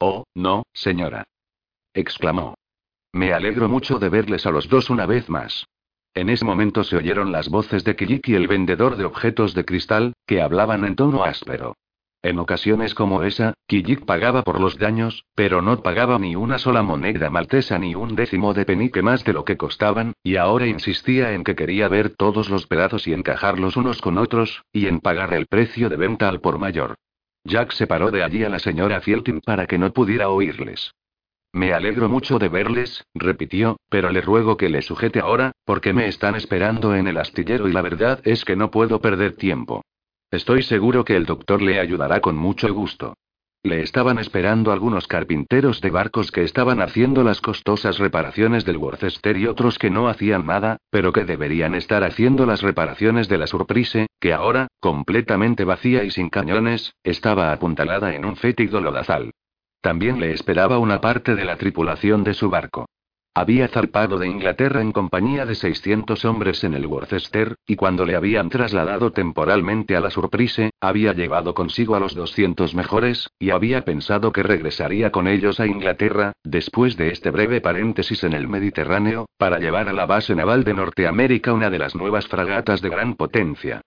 Oh, 0.00 0.24
no, 0.34 0.62
señora. 0.72 1.24
exclamó. 1.92 2.54
Me 3.16 3.32
alegro 3.32 3.66
mucho 3.66 3.98
de 3.98 4.10
verles 4.10 4.44
a 4.44 4.50
los 4.50 4.68
dos 4.68 4.90
una 4.90 5.06
vez 5.06 5.30
más. 5.30 5.64
En 6.12 6.28
ese 6.28 6.44
momento 6.44 6.84
se 6.84 6.98
oyeron 6.98 7.32
las 7.32 7.48
voces 7.48 7.82
de 7.82 7.96
Kijik 7.96 8.28
y 8.28 8.34
el 8.34 8.46
vendedor 8.46 8.98
de 8.98 9.06
objetos 9.06 9.54
de 9.54 9.64
cristal, 9.64 10.12
que 10.26 10.42
hablaban 10.42 10.84
en 10.84 10.96
tono 10.96 11.24
áspero. 11.24 11.78
En 12.20 12.38
ocasiones 12.38 12.94
como 12.94 13.22
esa, 13.22 13.54
Kijik 13.68 14.04
pagaba 14.04 14.42
por 14.42 14.60
los 14.60 14.76
daños, 14.76 15.24
pero 15.34 15.62
no 15.62 15.82
pagaba 15.82 16.18
ni 16.18 16.36
una 16.36 16.58
sola 16.58 16.82
moneda 16.82 17.30
maltesa 17.30 17.78
ni 17.78 17.94
un 17.94 18.16
décimo 18.16 18.52
de 18.52 18.66
penique 18.66 19.00
más 19.00 19.24
de 19.24 19.32
lo 19.32 19.46
que 19.46 19.56
costaban, 19.56 20.12
y 20.22 20.36
ahora 20.36 20.66
insistía 20.66 21.32
en 21.32 21.42
que 21.42 21.56
quería 21.56 21.88
ver 21.88 22.10
todos 22.10 22.50
los 22.50 22.66
pedazos 22.66 23.08
y 23.08 23.14
encajarlos 23.14 23.78
unos 23.78 24.02
con 24.02 24.18
otros, 24.18 24.62
y 24.74 24.88
en 24.88 25.00
pagar 25.00 25.32
el 25.32 25.46
precio 25.46 25.88
de 25.88 25.96
venta 25.96 26.28
al 26.28 26.42
por 26.42 26.58
mayor. 26.58 26.96
Jack 27.44 27.72
separó 27.72 28.10
de 28.10 28.22
allí 28.22 28.44
a 28.44 28.50
la 28.50 28.58
señora 28.58 29.00
Fieltin 29.00 29.40
para 29.40 29.66
que 29.66 29.78
no 29.78 29.90
pudiera 29.94 30.28
oírles. 30.28 30.92
Me 31.56 31.72
alegro 31.72 32.10
mucho 32.10 32.38
de 32.38 32.50
verles, 32.50 33.02
repitió, 33.14 33.78
pero 33.88 34.10
le 34.10 34.20
ruego 34.20 34.58
que 34.58 34.68
le 34.68 34.82
sujete 34.82 35.20
ahora, 35.20 35.52
porque 35.64 35.94
me 35.94 36.06
están 36.06 36.34
esperando 36.34 36.94
en 36.94 37.06
el 37.08 37.16
astillero 37.16 37.66
y 37.66 37.72
la 37.72 37.80
verdad 37.80 38.20
es 38.24 38.44
que 38.44 38.56
no 38.56 38.70
puedo 38.70 39.00
perder 39.00 39.36
tiempo. 39.36 39.82
Estoy 40.30 40.62
seguro 40.62 41.02
que 41.06 41.16
el 41.16 41.24
doctor 41.24 41.62
le 41.62 41.80
ayudará 41.80 42.20
con 42.20 42.36
mucho 42.36 42.70
gusto. 42.74 43.14
Le 43.62 43.80
estaban 43.80 44.18
esperando 44.18 44.70
algunos 44.70 45.06
carpinteros 45.06 45.80
de 45.80 45.88
barcos 45.88 46.30
que 46.30 46.42
estaban 46.42 46.82
haciendo 46.82 47.24
las 47.24 47.40
costosas 47.40 47.96
reparaciones 47.96 48.66
del 48.66 48.76
Worcester 48.76 49.38
y 49.38 49.46
otros 49.46 49.78
que 49.78 49.88
no 49.88 50.08
hacían 50.08 50.44
nada, 50.44 50.76
pero 50.90 51.10
que 51.10 51.24
deberían 51.24 51.74
estar 51.74 52.04
haciendo 52.04 52.44
las 52.44 52.60
reparaciones 52.60 53.28
de 53.30 53.38
la 53.38 53.46
Surprise, 53.46 54.08
que 54.20 54.34
ahora, 54.34 54.68
completamente 54.78 55.64
vacía 55.64 56.04
y 56.04 56.10
sin 56.10 56.28
cañones, 56.28 56.92
estaba 57.02 57.50
apuntalada 57.50 58.14
en 58.14 58.26
un 58.26 58.36
fétido 58.36 58.82
lodazal. 58.82 59.30
También 59.86 60.18
le 60.18 60.32
esperaba 60.32 60.80
una 60.80 61.00
parte 61.00 61.36
de 61.36 61.44
la 61.44 61.54
tripulación 61.54 62.24
de 62.24 62.34
su 62.34 62.50
barco. 62.50 62.86
Había 63.36 63.68
zarpado 63.68 64.18
de 64.18 64.26
Inglaterra 64.26 64.80
en 64.80 64.90
compañía 64.90 65.46
de 65.46 65.54
600 65.54 66.24
hombres 66.24 66.64
en 66.64 66.74
el 66.74 66.86
Worcester, 66.86 67.54
y 67.68 67.76
cuando 67.76 68.04
le 68.04 68.16
habían 68.16 68.48
trasladado 68.48 69.12
temporalmente 69.12 69.94
a 69.94 70.00
la 70.00 70.10
Surprise, 70.10 70.70
había 70.80 71.12
llevado 71.12 71.54
consigo 71.54 71.94
a 71.94 72.00
los 72.00 72.16
200 72.16 72.74
mejores, 72.74 73.30
y 73.38 73.50
había 73.50 73.84
pensado 73.84 74.32
que 74.32 74.42
regresaría 74.42 75.12
con 75.12 75.28
ellos 75.28 75.60
a 75.60 75.68
Inglaterra, 75.68 76.32
después 76.42 76.96
de 76.96 77.10
este 77.10 77.30
breve 77.30 77.60
paréntesis 77.60 78.24
en 78.24 78.32
el 78.32 78.48
Mediterráneo, 78.48 79.26
para 79.38 79.60
llevar 79.60 79.88
a 79.88 79.92
la 79.92 80.06
base 80.06 80.34
naval 80.34 80.64
de 80.64 80.74
Norteamérica 80.74 81.52
una 81.52 81.70
de 81.70 81.78
las 81.78 81.94
nuevas 81.94 82.26
fragatas 82.26 82.82
de 82.82 82.88
gran 82.88 83.14
potencia. 83.14 83.82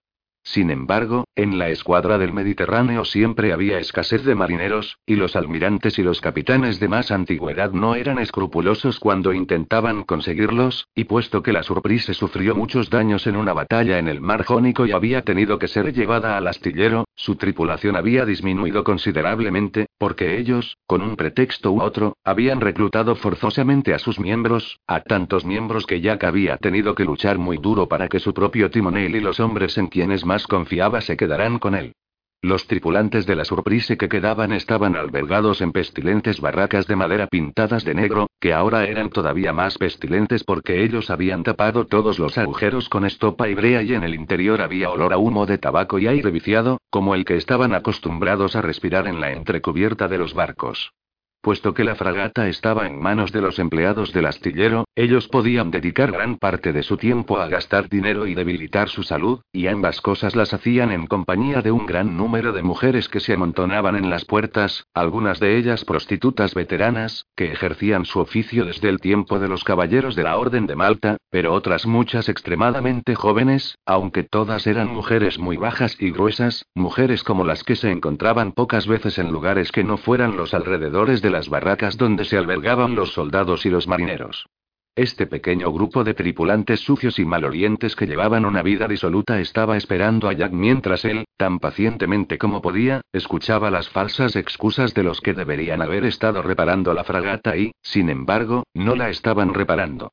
Sin 0.51 0.71
embargo, 0.71 1.25
en 1.35 1.59
la 1.59 1.69
escuadra 1.69 2.17
del 2.17 2.33
Mediterráneo 2.33 3.05
siempre 3.05 3.53
había 3.53 3.77
escasez 3.77 4.25
de 4.25 4.33
marineros, 4.33 4.97
y 5.05 5.13
los 5.13 5.35
almirantes 5.35 5.99
y 5.99 6.01
los 6.01 6.21
capitanes 6.21 6.79
de 6.79 6.87
más 6.87 7.11
antigüedad 7.11 7.71
no 7.71 7.93
eran 7.93 8.17
escrupulosos 8.17 8.99
cuando 8.99 9.31
intentaban 9.31 10.01
conseguirlos, 10.01 10.87
y 10.95 11.03
puesto 11.03 11.43
que 11.43 11.53
la 11.53 11.61
Surprise 11.61 12.15
sufrió 12.15 12.55
muchos 12.55 12.89
daños 12.89 13.27
en 13.27 13.35
una 13.35 13.53
batalla 13.53 13.99
en 13.99 14.07
el 14.07 14.21
mar 14.21 14.43
Jónico 14.43 14.87
y 14.87 14.91
había 14.91 15.21
tenido 15.21 15.59
que 15.59 15.67
ser 15.67 15.93
llevada 15.93 16.35
al 16.35 16.47
astillero, 16.47 17.05
su 17.13 17.35
tripulación 17.35 17.95
había 17.95 18.25
disminuido 18.25 18.83
considerablemente, 18.83 19.85
porque 19.99 20.39
ellos, 20.39 20.77
con 20.87 21.03
un 21.03 21.15
pretexto 21.15 21.73
u 21.73 21.81
otro, 21.83 22.17
habían 22.23 22.59
reclutado 22.59 23.15
forzosamente 23.15 23.93
a 23.93 23.99
sus 23.99 24.19
miembros, 24.19 24.79
a 24.87 25.01
tantos 25.01 25.45
miembros 25.45 25.85
que 25.85 26.01
Jack 26.01 26.23
había 26.23 26.57
tenido 26.57 26.95
que 26.95 27.05
luchar 27.05 27.37
muy 27.37 27.57
duro 27.57 27.87
para 27.87 28.07
que 28.07 28.19
su 28.19 28.33
propio 28.33 28.71
timonel 28.71 29.15
y 29.15 29.19
los 29.19 29.39
hombres 29.39 29.77
en 29.77 29.89
quienes 29.89 30.25
más 30.25 30.38
confiaba 30.47 31.01
se 31.01 31.17
quedarán 31.17 31.59
con 31.59 31.75
él. 31.75 31.93
Los 32.41 32.67
tripulantes 32.67 33.25
de 33.25 33.35
la 33.35 33.43
Surprise 33.43 33.97
que 33.97 34.07
quedaban 34.07 34.53
estaban 34.53 34.95
albergados 34.95 35.59
en 35.59 35.73
pestilentes 35.73 36.39
barracas 36.39 36.87
de 36.87 36.95
madera 36.95 37.27
pintadas 37.27 37.83
de 37.83 37.93
negro, 37.93 38.27
que 38.39 38.53
ahora 38.53 38.85
eran 38.85 39.09
todavía 39.09 39.51
más 39.51 39.77
pestilentes 39.77 40.45
porque 40.45 40.81
ellos 40.81 41.09
habían 41.09 41.43
tapado 41.43 41.85
todos 41.85 42.17
los 42.17 42.37
agujeros 42.37 42.87
con 42.87 43.03
estopa 43.03 43.49
y 43.49 43.55
brea 43.55 43.83
y 43.83 43.93
en 43.93 44.03
el 44.03 44.15
interior 44.15 44.61
había 44.61 44.89
olor 44.89 45.11
a 45.11 45.17
humo 45.17 45.45
de 45.45 45.57
tabaco 45.57 45.99
y 45.99 46.07
aire 46.07 46.31
viciado, 46.31 46.79
como 46.89 47.13
el 47.13 47.25
que 47.25 47.35
estaban 47.35 47.73
acostumbrados 47.73 48.55
a 48.55 48.61
respirar 48.61 49.07
en 49.07 49.19
la 49.19 49.33
entrecubierta 49.33 50.07
de 50.07 50.17
los 50.17 50.33
barcos. 50.33 50.93
Puesto 51.41 51.73
que 51.73 51.85
la 51.85 51.95
fragata 51.95 52.49
estaba 52.49 52.85
en 52.85 53.01
manos 53.01 53.31
de 53.31 53.39
los 53.39 53.59
empleados 53.59 54.11
del 54.11 54.25
astillero, 54.25 54.83
ellos 54.93 55.29
podían 55.29 55.71
dedicar 55.71 56.11
gran 56.11 56.37
parte 56.37 56.73
de 56.73 56.83
su 56.83 56.97
tiempo 56.97 57.39
a 57.39 57.47
gastar 57.47 57.87
dinero 57.87 58.27
y 58.27 58.35
debilitar 58.35 58.89
su 58.89 59.03
salud, 59.03 59.39
y 59.53 59.67
ambas 59.67 60.01
cosas 60.01 60.35
las 60.35 60.53
hacían 60.53 60.91
en 60.91 61.07
compañía 61.07 61.61
de 61.61 61.71
un 61.71 61.85
gran 61.85 62.17
número 62.17 62.51
de 62.51 62.61
mujeres 62.61 63.07
que 63.07 63.21
se 63.21 63.33
amontonaban 63.35 63.95
en 63.95 64.09
las 64.09 64.25
puertas, 64.25 64.85
algunas 64.93 65.39
de 65.39 65.57
ellas 65.57 65.85
prostitutas 65.85 66.53
veteranas, 66.53 67.25
que 67.37 67.53
ejercían 67.53 68.03
su 68.03 68.19
oficio 68.19 68.65
desde 68.65 68.89
el 68.89 68.99
tiempo 68.99 69.39
de 69.39 69.47
los 69.47 69.63
caballeros 69.63 70.17
de 70.17 70.23
la 70.23 70.37
Orden 70.37 70.67
de 70.67 70.75
Malta, 70.75 71.15
pero 71.29 71.53
otras 71.53 71.85
muchas 71.85 72.27
extremadamente 72.27 73.15
jóvenes, 73.15 73.77
aunque 73.85 74.23
todas 74.23 74.67
eran 74.67 74.89
mujeres 74.89 75.39
muy 75.39 75.55
bajas 75.55 75.95
y 76.01 76.11
gruesas, 76.11 76.65
mujeres 76.75 77.23
como 77.23 77.45
las 77.45 77.63
que 77.63 77.77
se 77.77 77.91
encontraban 77.91 78.51
pocas 78.51 78.87
veces 78.87 79.17
en 79.19 79.31
lugares 79.31 79.71
que 79.71 79.85
no 79.85 79.95
fueran 79.95 80.35
los 80.35 80.53
alrededores 80.53 81.21
de 81.21 81.28
las 81.29 81.49
barracas 81.49 81.97
donde 81.97 82.25
se 82.25 82.37
albergaban 82.37 82.95
los 82.95 83.13
soldados 83.13 83.65
y 83.65 83.69
los 83.69 83.87
marineros. 83.87 84.47
Este 84.95 85.27
pequeño 85.27 85.71
grupo 85.71 86.03
de 86.03 86.13
tripulantes 86.13 86.81
sucios 86.81 87.19
y 87.19 87.25
malolientes 87.25 87.95
que 87.95 88.05
llevaban 88.05 88.45
una 88.45 88.61
vida 88.61 88.87
disoluta 88.87 89.39
estaba 89.39 89.77
esperando 89.77 90.27
a 90.27 90.33
Jack 90.33 90.51
mientras 90.51 91.05
él, 91.05 91.23
tan 91.37 91.59
pacientemente 91.59 92.37
como 92.37 92.61
podía, 92.61 93.01
escuchaba 93.13 93.71
las 93.71 93.87
falsas 93.87 94.35
excusas 94.35 94.93
de 94.93 95.03
los 95.03 95.21
que 95.21 95.33
deberían 95.33 95.81
haber 95.81 96.03
estado 96.03 96.41
reparando 96.41 96.93
la 96.93 97.05
fragata 97.05 97.55
y, 97.55 97.71
sin 97.81 98.09
embargo, 98.09 98.63
no 98.73 98.95
la 98.95 99.09
estaban 99.09 99.53
reparando. 99.53 100.11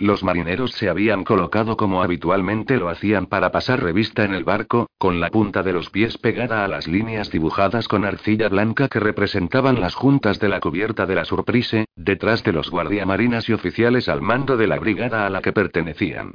Los 0.00 0.22
marineros 0.22 0.70
se 0.74 0.88
habían 0.88 1.24
colocado 1.24 1.76
como 1.76 2.04
habitualmente 2.04 2.76
lo 2.76 2.88
hacían 2.88 3.26
para 3.26 3.50
pasar 3.50 3.82
revista 3.82 4.24
en 4.24 4.32
el 4.32 4.44
barco, 4.44 4.86
con 4.96 5.18
la 5.18 5.28
punta 5.28 5.64
de 5.64 5.72
los 5.72 5.90
pies 5.90 6.18
pegada 6.18 6.64
a 6.64 6.68
las 6.68 6.86
líneas 6.86 7.32
dibujadas 7.32 7.88
con 7.88 8.04
arcilla 8.04 8.48
blanca 8.48 8.86
que 8.86 9.00
representaban 9.00 9.80
las 9.80 9.96
juntas 9.96 10.38
de 10.38 10.48
la 10.48 10.60
cubierta 10.60 11.04
de 11.04 11.16
la 11.16 11.24
Surprise, 11.24 11.86
detrás 11.96 12.44
de 12.44 12.52
los 12.52 12.70
guardiamarinas 12.70 13.48
y 13.48 13.54
oficiales 13.54 14.08
al 14.08 14.22
mando 14.22 14.56
de 14.56 14.68
la 14.68 14.78
brigada 14.78 15.26
a 15.26 15.30
la 15.30 15.42
que 15.42 15.52
pertenecían. 15.52 16.34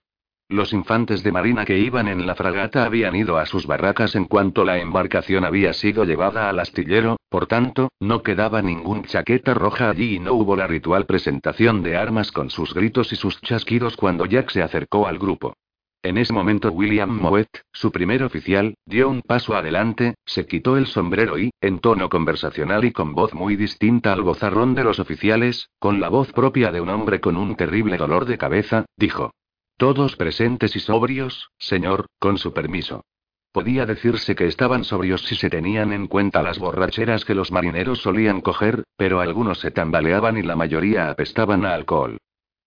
Los 0.53 0.71
infantes 0.71 1.23
de 1.23 1.31
marina 1.31 1.65
que 1.65 1.79
iban 1.79 2.07
en 2.07 2.27
la 2.27 2.35
fragata 2.35 2.85
habían 2.85 3.15
ido 3.15 3.39
a 3.39 3.47
sus 3.47 3.65
barracas 3.65 4.13
en 4.13 4.25
cuanto 4.25 4.63
la 4.63 4.77
embarcación 4.77 5.45
había 5.45 5.73
sido 5.73 6.03
llevada 6.03 6.47
al 6.47 6.59
astillero, 6.59 7.17
por 7.27 7.47
tanto, 7.47 7.89
no 7.99 8.21
quedaba 8.21 8.61
ningún 8.61 9.03
chaqueta 9.05 9.55
roja 9.55 9.89
allí 9.89 10.17
y 10.17 10.19
no 10.19 10.33
hubo 10.33 10.55
la 10.55 10.67
ritual 10.67 11.07
presentación 11.07 11.81
de 11.81 11.97
armas 11.97 12.31
con 12.31 12.51
sus 12.51 12.75
gritos 12.75 13.11
y 13.11 13.15
sus 13.15 13.41
chasquidos 13.41 13.97
cuando 13.97 14.27
Jack 14.27 14.51
se 14.51 14.61
acercó 14.61 15.07
al 15.07 15.17
grupo. 15.17 15.55
En 16.03 16.19
ese 16.19 16.33
momento 16.33 16.71
William 16.71 17.09
Mowat, 17.09 17.49
su 17.71 17.91
primer 17.91 18.21
oficial, 18.21 18.75
dio 18.85 19.09
un 19.09 19.23
paso 19.23 19.55
adelante, 19.55 20.13
se 20.23 20.45
quitó 20.45 20.77
el 20.77 20.85
sombrero 20.85 21.39
y, 21.39 21.49
en 21.61 21.79
tono 21.79 22.09
conversacional 22.09 22.85
y 22.85 22.91
con 22.91 23.15
voz 23.15 23.33
muy 23.33 23.55
distinta 23.55 24.13
al 24.13 24.21
bozarrón 24.21 24.75
de 24.75 24.83
los 24.83 24.99
oficiales, 24.99 25.71
con 25.79 25.99
la 25.99 26.09
voz 26.09 26.31
propia 26.31 26.71
de 26.71 26.79
un 26.79 26.89
hombre 26.89 27.21
con 27.21 27.37
un 27.37 27.55
terrible 27.55 27.97
dolor 27.97 28.25
de 28.25 28.37
cabeza, 28.37 28.85
dijo. 28.95 29.31
Todos 29.77 30.15
presentes 30.15 30.75
y 30.75 30.79
sobrios, 30.79 31.49
señor, 31.57 32.07
con 32.19 32.37
su 32.37 32.53
permiso. 32.53 33.03
Podía 33.51 33.85
decirse 33.85 34.35
que 34.35 34.47
estaban 34.47 34.83
sobrios 34.83 35.21
si 35.23 35.35
se 35.35 35.49
tenían 35.49 35.93
en 35.93 36.07
cuenta 36.07 36.41
las 36.41 36.57
borracheras 36.57 37.23
que 37.25 37.35
los 37.35 37.51
marineros 37.51 38.01
solían 38.01 38.41
coger, 38.41 38.83
pero 38.97 39.19
algunos 39.19 39.59
se 39.59 39.71
tambaleaban 39.71 40.37
y 40.37 40.41
la 40.41 40.55
mayoría 40.55 41.09
apestaban 41.09 41.65
a 41.65 41.73
alcohol. 41.73 42.17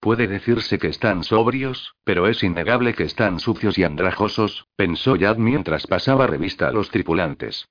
Puede 0.00 0.28
decirse 0.28 0.78
que 0.78 0.88
están 0.88 1.24
sobrios, 1.24 1.94
pero 2.04 2.28
es 2.28 2.42
innegable 2.44 2.94
que 2.94 3.02
están 3.02 3.40
sucios 3.40 3.78
y 3.78 3.84
andrajosos, 3.84 4.66
pensó 4.76 5.16
Yad 5.16 5.38
mientras 5.38 5.86
pasaba 5.86 6.26
revista 6.26 6.68
a 6.68 6.72
los 6.72 6.90
tripulantes. 6.90 7.66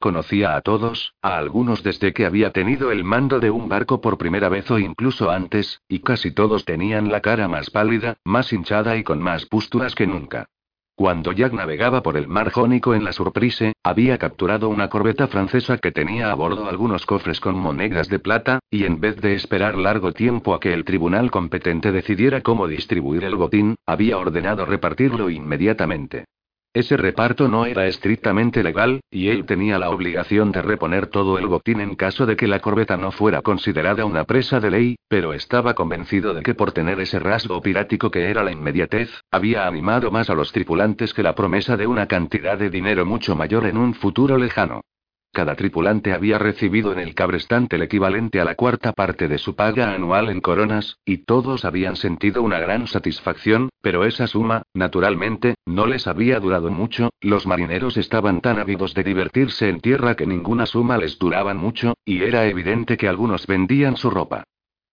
Conocía 0.00 0.56
a 0.56 0.62
todos, 0.62 1.12
a 1.20 1.36
algunos 1.36 1.82
desde 1.82 2.14
que 2.14 2.24
había 2.24 2.52
tenido 2.52 2.90
el 2.90 3.04
mando 3.04 3.38
de 3.38 3.50
un 3.50 3.68
barco 3.68 4.00
por 4.00 4.16
primera 4.16 4.48
vez 4.48 4.70
o 4.70 4.78
incluso 4.78 5.30
antes, 5.30 5.82
y 5.88 5.98
casi 5.98 6.30
todos 6.30 6.64
tenían 6.64 7.12
la 7.12 7.20
cara 7.20 7.48
más 7.48 7.68
pálida, 7.68 8.16
más 8.24 8.50
hinchada 8.50 8.96
y 8.96 9.04
con 9.04 9.20
más 9.20 9.44
pústulas 9.44 9.94
que 9.94 10.06
nunca. 10.06 10.46
Cuando 10.94 11.32
Jack 11.32 11.52
navegaba 11.52 12.02
por 12.02 12.16
el 12.16 12.28
mar 12.28 12.50
Jónico 12.50 12.94
en 12.94 13.04
la 13.04 13.12
Surprise, 13.12 13.74
había 13.82 14.16
capturado 14.16 14.70
una 14.70 14.88
corbeta 14.88 15.28
francesa 15.28 15.76
que 15.76 15.92
tenía 15.92 16.30
a 16.30 16.34
bordo 16.34 16.66
algunos 16.66 17.04
cofres 17.04 17.38
con 17.38 17.58
monedas 17.58 18.08
de 18.08 18.20
plata, 18.20 18.58
y 18.70 18.84
en 18.84 19.00
vez 19.00 19.20
de 19.20 19.34
esperar 19.34 19.76
largo 19.76 20.12
tiempo 20.12 20.54
a 20.54 20.60
que 20.60 20.72
el 20.72 20.86
tribunal 20.86 21.30
competente 21.30 21.92
decidiera 21.92 22.40
cómo 22.40 22.68
distribuir 22.68 23.24
el 23.24 23.36
botín, 23.36 23.74
había 23.84 24.16
ordenado 24.16 24.64
repartirlo 24.64 25.28
inmediatamente. 25.28 26.24
Ese 26.72 26.96
reparto 26.96 27.48
no 27.48 27.66
era 27.66 27.88
estrictamente 27.88 28.62
legal, 28.62 29.00
y 29.10 29.28
él 29.28 29.44
tenía 29.44 29.76
la 29.80 29.90
obligación 29.90 30.52
de 30.52 30.62
reponer 30.62 31.08
todo 31.08 31.36
el 31.36 31.48
botín 31.48 31.80
en 31.80 31.96
caso 31.96 32.26
de 32.26 32.36
que 32.36 32.46
la 32.46 32.60
corbeta 32.60 32.96
no 32.96 33.10
fuera 33.10 33.42
considerada 33.42 34.04
una 34.04 34.22
presa 34.22 34.60
de 34.60 34.70
ley, 34.70 34.96
pero 35.08 35.32
estaba 35.32 35.74
convencido 35.74 36.32
de 36.32 36.42
que 36.42 36.54
por 36.54 36.70
tener 36.70 37.00
ese 37.00 37.18
rasgo 37.18 37.60
pirático 37.60 38.12
que 38.12 38.30
era 38.30 38.44
la 38.44 38.52
inmediatez, 38.52 39.10
había 39.32 39.66
animado 39.66 40.12
más 40.12 40.30
a 40.30 40.34
los 40.34 40.52
tripulantes 40.52 41.12
que 41.12 41.24
la 41.24 41.34
promesa 41.34 41.76
de 41.76 41.88
una 41.88 42.06
cantidad 42.06 42.56
de 42.56 42.70
dinero 42.70 43.04
mucho 43.04 43.34
mayor 43.34 43.66
en 43.66 43.76
un 43.76 43.94
futuro 43.94 44.38
lejano. 44.38 44.82
Cada 45.32 45.54
tripulante 45.54 46.12
había 46.12 46.38
recibido 46.38 46.92
en 46.92 46.98
el 46.98 47.14
cabrestante 47.14 47.76
el 47.76 47.82
equivalente 47.82 48.40
a 48.40 48.44
la 48.44 48.56
cuarta 48.56 48.92
parte 48.92 49.28
de 49.28 49.38
su 49.38 49.54
paga 49.54 49.94
anual 49.94 50.28
en 50.28 50.40
coronas, 50.40 50.98
y 51.04 51.18
todos 51.18 51.64
habían 51.64 51.94
sentido 51.94 52.42
una 52.42 52.58
gran 52.58 52.88
satisfacción, 52.88 53.68
pero 53.80 54.04
esa 54.04 54.26
suma, 54.26 54.62
naturalmente, 54.74 55.54
no 55.66 55.86
les 55.86 56.08
había 56.08 56.40
durado 56.40 56.70
mucho, 56.70 57.10
los 57.20 57.46
marineros 57.46 57.96
estaban 57.96 58.40
tan 58.40 58.58
ávidos 58.58 58.92
de 58.94 59.04
divertirse 59.04 59.68
en 59.68 59.80
tierra 59.80 60.16
que 60.16 60.26
ninguna 60.26 60.66
suma 60.66 60.98
les 60.98 61.16
duraba 61.16 61.54
mucho, 61.54 61.94
y 62.04 62.22
era 62.22 62.46
evidente 62.46 62.96
que 62.96 63.06
algunos 63.06 63.46
vendían 63.46 63.96
su 63.96 64.10
ropa. 64.10 64.42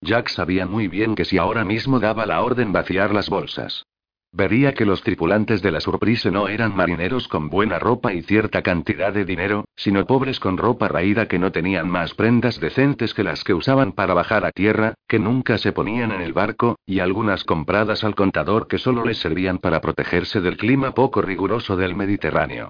Jack 0.00 0.28
sabía 0.28 0.66
muy 0.66 0.86
bien 0.86 1.16
que 1.16 1.24
si 1.24 1.38
ahora 1.38 1.64
mismo 1.64 1.98
daba 1.98 2.24
la 2.26 2.42
orden 2.42 2.72
vaciar 2.72 3.12
las 3.12 3.28
bolsas, 3.28 3.84
Vería 4.32 4.74
que 4.74 4.84
los 4.84 5.02
tripulantes 5.02 5.62
de 5.62 5.70
la 5.70 5.80
Surprise 5.80 6.30
no 6.30 6.48
eran 6.48 6.76
marineros 6.76 7.28
con 7.28 7.48
buena 7.48 7.78
ropa 7.78 8.12
y 8.12 8.20
cierta 8.22 8.62
cantidad 8.62 9.10
de 9.10 9.24
dinero, 9.24 9.64
sino 9.74 10.06
pobres 10.06 10.38
con 10.38 10.58
ropa 10.58 10.86
raída 10.86 11.26
que 11.28 11.38
no 11.38 11.50
tenían 11.50 11.88
más 11.88 12.12
prendas 12.12 12.60
decentes 12.60 13.14
que 13.14 13.24
las 13.24 13.42
que 13.42 13.54
usaban 13.54 13.92
para 13.92 14.12
bajar 14.12 14.44
a 14.44 14.52
tierra, 14.52 14.94
que 15.08 15.18
nunca 15.18 15.56
se 15.56 15.72
ponían 15.72 16.12
en 16.12 16.20
el 16.20 16.34
barco, 16.34 16.76
y 16.84 17.00
algunas 17.00 17.42
compradas 17.44 18.04
al 18.04 18.14
contador 18.14 18.68
que 18.68 18.76
solo 18.76 19.02
les 19.02 19.16
servían 19.16 19.58
para 19.58 19.80
protegerse 19.80 20.42
del 20.42 20.58
clima 20.58 20.92
poco 20.92 21.22
riguroso 21.22 21.76
del 21.76 21.96
Mediterráneo. 21.96 22.68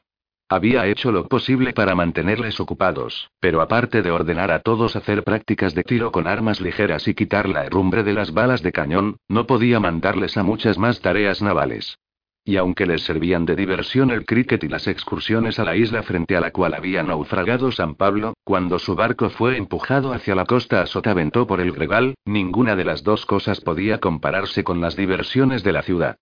Había 0.50 0.86
hecho 0.86 1.12
lo 1.12 1.28
posible 1.28 1.74
para 1.74 1.94
mantenerles 1.94 2.58
ocupados, 2.58 3.30
pero 3.38 3.60
aparte 3.60 4.00
de 4.00 4.10
ordenar 4.10 4.50
a 4.50 4.60
todos 4.60 4.96
hacer 4.96 5.22
prácticas 5.22 5.74
de 5.74 5.84
tiro 5.84 6.10
con 6.10 6.26
armas 6.26 6.62
ligeras 6.62 7.06
y 7.06 7.14
quitar 7.14 7.50
la 7.50 7.66
herrumbre 7.66 8.02
de 8.02 8.14
las 8.14 8.32
balas 8.32 8.62
de 8.62 8.72
cañón, 8.72 9.18
no 9.28 9.46
podía 9.46 9.78
mandarles 9.78 10.38
a 10.38 10.42
muchas 10.42 10.78
más 10.78 11.02
tareas 11.02 11.42
navales. 11.42 11.98
Y 12.46 12.56
aunque 12.56 12.86
les 12.86 13.02
servían 13.02 13.44
de 13.44 13.56
diversión 13.56 14.10
el 14.10 14.24
cricket 14.24 14.64
y 14.64 14.68
las 14.68 14.86
excursiones 14.86 15.58
a 15.58 15.64
la 15.64 15.76
isla 15.76 16.02
frente 16.02 16.34
a 16.34 16.40
la 16.40 16.50
cual 16.50 16.72
había 16.72 17.02
naufragado 17.02 17.70
San 17.70 17.94
Pablo, 17.94 18.32
cuando 18.42 18.78
su 18.78 18.94
barco 18.94 19.28
fue 19.28 19.58
empujado 19.58 20.14
hacia 20.14 20.34
la 20.34 20.46
costa 20.46 20.80
a 20.80 20.86
sotavento 20.86 21.46
por 21.46 21.60
el 21.60 21.72
gregal, 21.72 22.14
ninguna 22.24 22.74
de 22.74 22.86
las 22.86 23.04
dos 23.04 23.26
cosas 23.26 23.60
podía 23.60 24.00
compararse 24.00 24.64
con 24.64 24.80
las 24.80 24.96
diversiones 24.96 25.62
de 25.62 25.72
la 25.74 25.82
ciudad. 25.82 26.16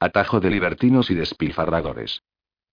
Atajo 0.00 0.40
de 0.40 0.50
libertinos 0.50 1.08
y 1.12 1.14
despilfarradores 1.14 2.20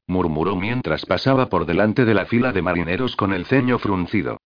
murmuró 0.07 0.55
mientras 0.55 1.05
pasaba 1.05 1.49
por 1.49 1.65
delante 1.65 2.05
de 2.05 2.13
la 2.13 2.25
fila 2.25 2.53
de 2.53 2.61
marineros 2.61 3.15
con 3.15 3.33
el 3.33 3.45
ceño 3.45 3.77
fruncido. 3.77 4.37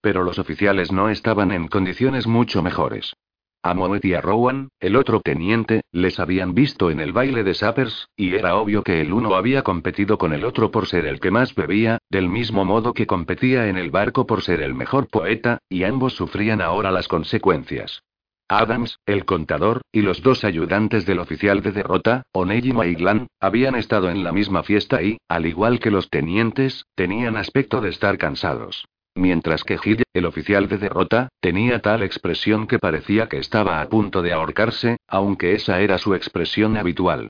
Pero 0.00 0.24
los 0.24 0.38
oficiales 0.38 0.90
no 0.90 1.10
estaban 1.10 1.52
en 1.52 1.68
condiciones 1.68 2.26
mucho 2.26 2.62
mejores. 2.62 3.14
A 3.62 3.74
Moet 3.74 4.02
y 4.06 4.14
a 4.14 4.22
Rowan, 4.22 4.70
el 4.80 4.96
otro 4.96 5.20
teniente, 5.20 5.82
les 5.92 6.18
habían 6.18 6.54
visto 6.54 6.90
en 6.90 6.98
el 6.98 7.12
baile 7.12 7.44
de 7.44 7.52
Sappers, 7.52 8.08
y 8.16 8.34
era 8.34 8.56
obvio 8.56 8.82
que 8.82 9.02
el 9.02 9.12
uno 9.12 9.34
había 9.34 9.62
competido 9.62 10.16
con 10.16 10.32
el 10.32 10.46
otro 10.46 10.70
por 10.70 10.86
ser 10.86 11.04
el 11.04 11.20
que 11.20 11.30
más 11.30 11.54
bebía, 11.54 11.98
del 12.08 12.30
mismo 12.30 12.64
modo 12.64 12.94
que 12.94 13.06
competía 13.06 13.68
en 13.68 13.76
el 13.76 13.90
barco 13.90 14.26
por 14.26 14.40
ser 14.42 14.62
el 14.62 14.74
mejor 14.74 15.08
poeta, 15.08 15.58
y 15.68 15.84
ambos 15.84 16.14
sufrían 16.14 16.62
ahora 16.62 16.90
las 16.90 17.06
consecuencias. 17.06 18.02
Adams, 18.50 18.98
el 19.06 19.24
contador, 19.24 19.82
y 19.92 20.02
los 20.02 20.22
dos 20.22 20.42
ayudantes 20.42 21.06
del 21.06 21.20
oficial 21.20 21.62
de 21.62 21.70
derrota, 21.70 22.24
Oneji 22.32 22.70
y 22.70 23.26
habían 23.38 23.76
estado 23.76 24.10
en 24.10 24.24
la 24.24 24.32
misma 24.32 24.64
fiesta 24.64 25.00
y, 25.02 25.18
al 25.28 25.46
igual 25.46 25.78
que 25.78 25.92
los 25.92 26.10
tenientes, 26.10 26.84
tenían 26.96 27.36
aspecto 27.36 27.80
de 27.80 27.90
estar 27.90 28.18
cansados. 28.18 28.86
Mientras 29.14 29.62
que 29.62 29.78
Hill, 29.82 30.02
el 30.14 30.26
oficial 30.26 30.68
de 30.68 30.78
derrota, 30.78 31.28
tenía 31.40 31.80
tal 31.80 32.02
expresión 32.02 32.66
que 32.66 32.80
parecía 32.80 33.28
que 33.28 33.38
estaba 33.38 33.80
a 33.80 33.88
punto 33.88 34.20
de 34.20 34.32
ahorcarse, 34.32 34.96
aunque 35.06 35.54
esa 35.54 35.80
era 35.80 35.98
su 35.98 36.16
expresión 36.16 36.76
habitual. 36.76 37.28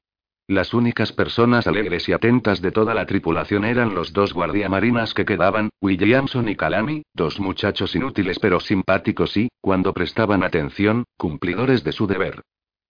Las 0.51 0.75
únicas 0.75 1.13
personas 1.13 1.69
alegres 1.69 2.09
y 2.09 2.13
atentas 2.13 2.61
de 2.61 2.73
toda 2.73 2.93
la 2.93 3.07
tripulación 3.07 3.65
eran 3.65 3.95
los 3.95 4.13
dos 4.13 4.35
guardiamarinas 4.35 5.15
que 5.15 5.25
quedaban, 5.25 5.71
Williamson 5.81 6.49
y 6.49 6.57
Calami, 6.57 7.05
dos 7.15 7.39
muchachos 7.39 7.95
inútiles 7.95 8.41
pero 8.41 8.59
simpáticos 8.59 9.37
y, 9.37 9.49
cuando 9.61 9.93
prestaban 9.93 10.43
atención, 10.43 11.05
cumplidores 11.17 11.85
de 11.85 11.93
su 11.93 12.09
deber. 12.09 12.43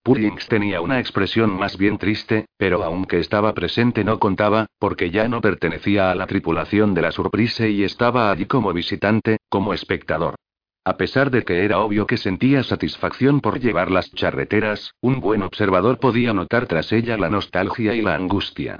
Pullings 0.02 0.48
tenía 0.48 0.80
una 0.80 1.00
expresión 1.00 1.52
más 1.54 1.76
bien 1.76 1.98
triste, 1.98 2.46
pero 2.56 2.82
aunque 2.82 3.18
estaba 3.18 3.52
presente 3.52 4.04
no 4.04 4.18
contaba, 4.18 4.64
porque 4.78 5.10
ya 5.10 5.28
no 5.28 5.42
pertenecía 5.42 6.10
a 6.10 6.14
la 6.14 6.26
tripulación 6.26 6.94
de 6.94 7.02
la 7.02 7.12
Surprise 7.12 7.68
y 7.68 7.84
estaba 7.84 8.30
allí 8.30 8.46
como 8.46 8.72
visitante, 8.72 9.36
como 9.50 9.74
espectador. 9.74 10.36
A 10.82 10.96
pesar 10.96 11.30
de 11.30 11.44
que 11.44 11.64
era 11.64 11.80
obvio 11.80 12.06
que 12.06 12.16
sentía 12.16 12.62
satisfacción 12.62 13.40
por 13.40 13.60
llevar 13.60 13.90
las 13.90 14.10
charreteras, 14.12 14.94
un 15.02 15.20
buen 15.20 15.42
observador 15.42 15.98
podía 15.98 16.32
notar 16.32 16.66
tras 16.66 16.90
ella 16.92 17.18
la 17.18 17.28
nostalgia 17.28 17.94
y 17.94 18.00
la 18.00 18.14
angustia. 18.14 18.78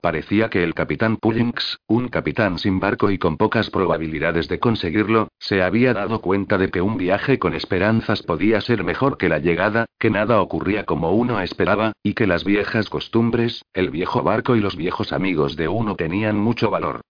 Parecía 0.00 0.48
que 0.48 0.62
el 0.62 0.74
capitán 0.74 1.16
Pullings, 1.16 1.80
un 1.88 2.08
capitán 2.08 2.58
sin 2.58 2.78
barco 2.78 3.10
y 3.10 3.18
con 3.18 3.36
pocas 3.36 3.68
probabilidades 3.68 4.48
de 4.48 4.60
conseguirlo, 4.60 5.28
se 5.38 5.60
había 5.60 5.92
dado 5.92 6.22
cuenta 6.22 6.56
de 6.56 6.70
que 6.70 6.80
un 6.80 6.96
viaje 6.96 7.38
con 7.38 7.52
esperanzas 7.54 8.22
podía 8.22 8.60
ser 8.60 8.84
mejor 8.84 9.18
que 9.18 9.28
la 9.28 9.40
llegada, 9.40 9.86
que 9.98 10.08
nada 10.08 10.40
ocurría 10.40 10.86
como 10.86 11.10
uno 11.10 11.40
esperaba, 11.40 11.92
y 12.02 12.14
que 12.14 12.28
las 12.28 12.44
viejas 12.44 12.88
costumbres, 12.88 13.62
el 13.74 13.90
viejo 13.90 14.22
barco 14.22 14.54
y 14.54 14.60
los 14.60 14.76
viejos 14.76 15.12
amigos 15.12 15.56
de 15.56 15.68
uno 15.68 15.96
tenían 15.96 16.38
mucho 16.38 16.70
valor. 16.70 17.02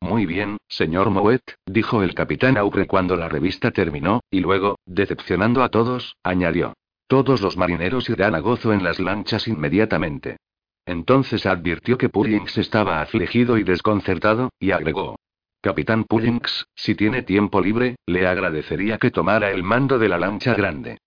Muy 0.00 0.26
bien, 0.26 0.58
señor 0.68 1.10
Mouet, 1.10 1.42
dijo 1.66 2.02
el 2.02 2.14
capitán 2.14 2.56
Aupre 2.56 2.86
cuando 2.86 3.16
la 3.16 3.28
revista 3.28 3.70
terminó, 3.70 4.20
y 4.30 4.40
luego, 4.40 4.78
decepcionando 4.86 5.62
a 5.62 5.68
todos, 5.68 6.16
añadió. 6.22 6.74
Todos 7.08 7.40
los 7.40 7.56
marineros 7.56 8.08
irán 8.08 8.34
a 8.34 8.40
gozo 8.40 8.72
en 8.72 8.84
las 8.84 9.00
lanchas 9.00 9.48
inmediatamente. 9.48 10.36
Entonces 10.86 11.46
advirtió 11.46 11.98
que 11.98 12.08
Pullings 12.08 12.56
estaba 12.58 13.00
afligido 13.00 13.58
y 13.58 13.64
desconcertado, 13.64 14.50
y 14.58 14.70
agregó. 14.70 15.16
Capitán 15.60 16.04
Pullings, 16.04 16.66
si 16.74 16.94
tiene 16.94 17.22
tiempo 17.22 17.60
libre, 17.60 17.96
le 18.06 18.26
agradecería 18.26 18.96
que 18.98 19.10
tomara 19.10 19.50
el 19.50 19.62
mando 19.62 19.98
de 19.98 20.08
la 20.08 20.18
lancha 20.18 20.54
grande. 20.54 20.98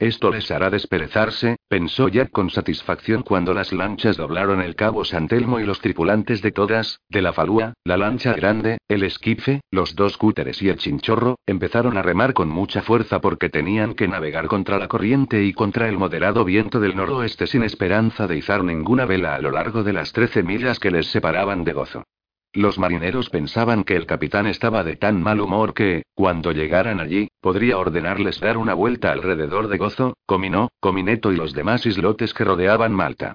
Esto 0.00 0.30
les 0.30 0.50
hará 0.50 0.70
desperezarse, 0.70 1.56
pensó 1.68 2.08
Jack 2.08 2.30
con 2.30 2.48
satisfacción 2.48 3.22
cuando 3.22 3.52
las 3.52 3.70
lanchas 3.70 4.16
doblaron 4.16 4.62
el 4.62 4.74
cabo 4.74 5.04
San 5.04 5.28
Telmo 5.28 5.60
y 5.60 5.66
los 5.66 5.82
tripulantes 5.82 6.40
de 6.40 6.52
todas, 6.52 7.00
de 7.10 7.20
la 7.20 7.34
falúa, 7.34 7.74
la 7.84 7.98
lancha 7.98 8.32
grande, 8.32 8.78
el 8.88 9.02
esquife, 9.02 9.60
los 9.70 9.94
dos 9.96 10.16
cúteres 10.16 10.62
y 10.62 10.70
el 10.70 10.78
chinchorro, 10.78 11.38
empezaron 11.44 11.98
a 11.98 12.02
remar 12.02 12.32
con 12.32 12.48
mucha 12.48 12.80
fuerza 12.80 13.20
porque 13.20 13.50
tenían 13.50 13.92
que 13.92 14.08
navegar 14.08 14.46
contra 14.46 14.78
la 14.78 14.88
corriente 14.88 15.44
y 15.44 15.52
contra 15.52 15.86
el 15.86 15.98
moderado 15.98 16.46
viento 16.46 16.80
del 16.80 16.96
noroeste 16.96 17.46
sin 17.46 17.62
esperanza 17.62 18.26
de 18.26 18.38
izar 18.38 18.64
ninguna 18.64 19.04
vela 19.04 19.34
a 19.34 19.40
lo 19.42 19.50
largo 19.50 19.82
de 19.82 19.92
las 19.92 20.14
trece 20.14 20.42
millas 20.42 20.78
que 20.78 20.90
les 20.90 21.08
separaban 21.08 21.62
de 21.62 21.74
gozo. 21.74 22.04
Los 22.52 22.80
marineros 22.80 23.30
pensaban 23.30 23.84
que 23.84 23.94
el 23.94 24.06
capitán 24.06 24.48
estaba 24.48 24.82
de 24.82 24.96
tan 24.96 25.22
mal 25.22 25.40
humor 25.40 25.72
que, 25.72 26.02
cuando 26.14 26.50
llegaran 26.50 26.98
allí, 26.98 27.28
podría 27.40 27.78
ordenarles 27.78 28.40
dar 28.40 28.58
una 28.58 28.74
vuelta 28.74 29.12
alrededor 29.12 29.68
de 29.68 29.78
Gozo, 29.78 30.14
Comino, 30.26 30.68
Comineto 30.80 31.30
y 31.30 31.36
los 31.36 31.52
demás 31.52 31.86
islotes 31.86 32.34
que 32.34 32.42
rodeaban 32.42 32.92
Malta. 32.92 33.34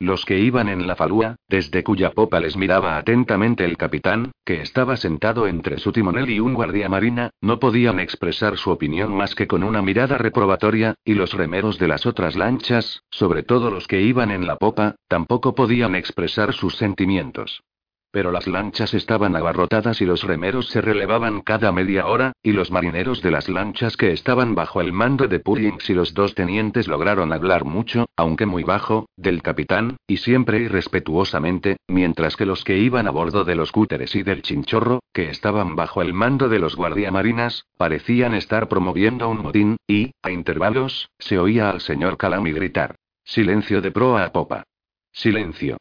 Los 0.00 0.24
que 0.24 0.40
iban 0.40 0.68
en 0.68 0.88
la 0.88 0.96
falúa, 0.96 1.36
desde 1.48 1.84
cuya 1.84 2.10
popa 2.10 2.40
les 2.40 2.56
miraba 2.56 2.98
atentamente 2.98 3.64
el 3.64 3.76
capitán, 3.76 4.32
que 4.44 4.60
estaba 4.60 4.96
sentado 4.96 5.46
entre 5.46 5.78
su 5.78 5.92
timonel 5.92 6.28
y 6.28 6.40
un 6.40 6.52
guardia 6.52 6.88
marina, 6.88 7.30
no 7.40 7.60
podían 7.60 8.00
expresar 8.00 8.58
su 8.58 8.70
opinión 8.70 9.14
más 9.14 9.36
que 9.36 9.46
con 9.46 9.62
una 9.62 9.80
mirada 9.80 10.18
reprobatoria, 10.18 10.96
y 11.04 11.14
los 11.14 11.32
remeros 11.34 11.78
de 11.78 11.86
las 11.86 12.04
otras 12.04 12.34
lanchas, 12.34 13.04
sobre 13.10 13.44
todo 13.44 13.70
los 13.70 13.86
que 13.86 14.02
iban 14.02 14.32
en 14.32 14.46
la 14.46 14.56
popa, 14.56 14.96
tampoco 15.06 15.54
podían 15.54 15.94
expresar 15.94 16.52
sus 16.52 16.76
sentimientos. 16.76 17.62
Pero 18.10 18.32
las 18.32 18.46
lanchas 18.46 18.94
estaban 18.94 19.36
abarrotadas 19.36 20.00
y 20.00 20.06
los 20.06 20.22
remeros 20.22 20.68
se 20.68 20.80
relevaban 20.80 21.40
cada 21.42 21.72
media 21.72 22.06
hora, 22.06 22.32
y 22.42 22.52
los 22.52 22.70
marineros 22.70 23.22
de 23.22 23.30
las 23.30 23.48
lanchas 23.48 23.96
que 23.96 24.12
estaban 24.12 24.54
bajo 24.54 24.80
el 24.80 24.92
mando 24.92 25.28
de 25.28 25.40
Pullings 25.40 25.90
y 25.90 25.94
los 25.94 26.14
dos 26.14 26.34
tenientes 26.34 26.88
lograron 26.88 27.32
hablar 27.32 27.64
mucho, 27.64 28.06
aunque 28.16 28.46
muy 28.46 28.62
bajo, 28.62 29.08
del 29.16 29.42
capitán, 29.42 29.96
y 30.06 30.18
siempre 30.18 30.60
irrespetuosamente, 30.60 31.76
mientras 31.88 32.36
que 32.36 32.46
los 32.46 32.64
que 32.64 32.78
iban 32.78 33.06
a 33.06 33.10
bordo 33.10 33.44
de 33.44 33.54
los 33.54 33.72
cúteres 33.72 34.14
y 34.14 34.22
del 34.22 34.42
chinchorro, 34.42 35.00
que 35.12 35.30
estaban 35.30 35.76
bajo 35.76 36.02
el 36.02 36.12
mando 36.12 36.48
de 36.48 36.58
los 36.58 36.76
guardiamarinas, 36.76 37.66
parecían 37.76 38.34
estar 38.34 38.68
promoviendo 38.68 39.28
un 39.28 39.42
motín, 39.42 39.76
y, 39.86 40.12
a 40.22 40.30
intervalos, 40.30 41.10
se 41.18 41.38
oía 41.38 41.70
al 41.70 41.80
señor 41.80 42.16
Calami 42.16 42.52
gritar. 42.52 42.96
Silencio 43.24 43.80
de 43.80 43.90
proa 43.90 44.24
a 44.24 44.32
popa. 44.32 44.64
Silencio. 45.12 45.78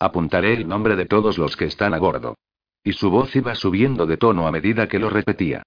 Apuntaré 0.00 0.54
el 0.54 0.66
nombre 0.66 0.96
de 0.96 1.04
todos 1.04 1.36
los 1.36 1.58
que 1.58 1.66
están 1.66 1.92
a 1.92 1.98
bordo. 1.98 2.34
Y 2.82 2.94
su 2.94 3.10
voz 3.10 3.36
iba 3.36 3.54
subiendo 3.54 4.06
de 4.06 4.16
tono 4.16 4.46
a 4.46 4.50
medida 4.50 4.88
que 4.88 4.98
lo 4.98 5.10
repetía. 5.10 5.62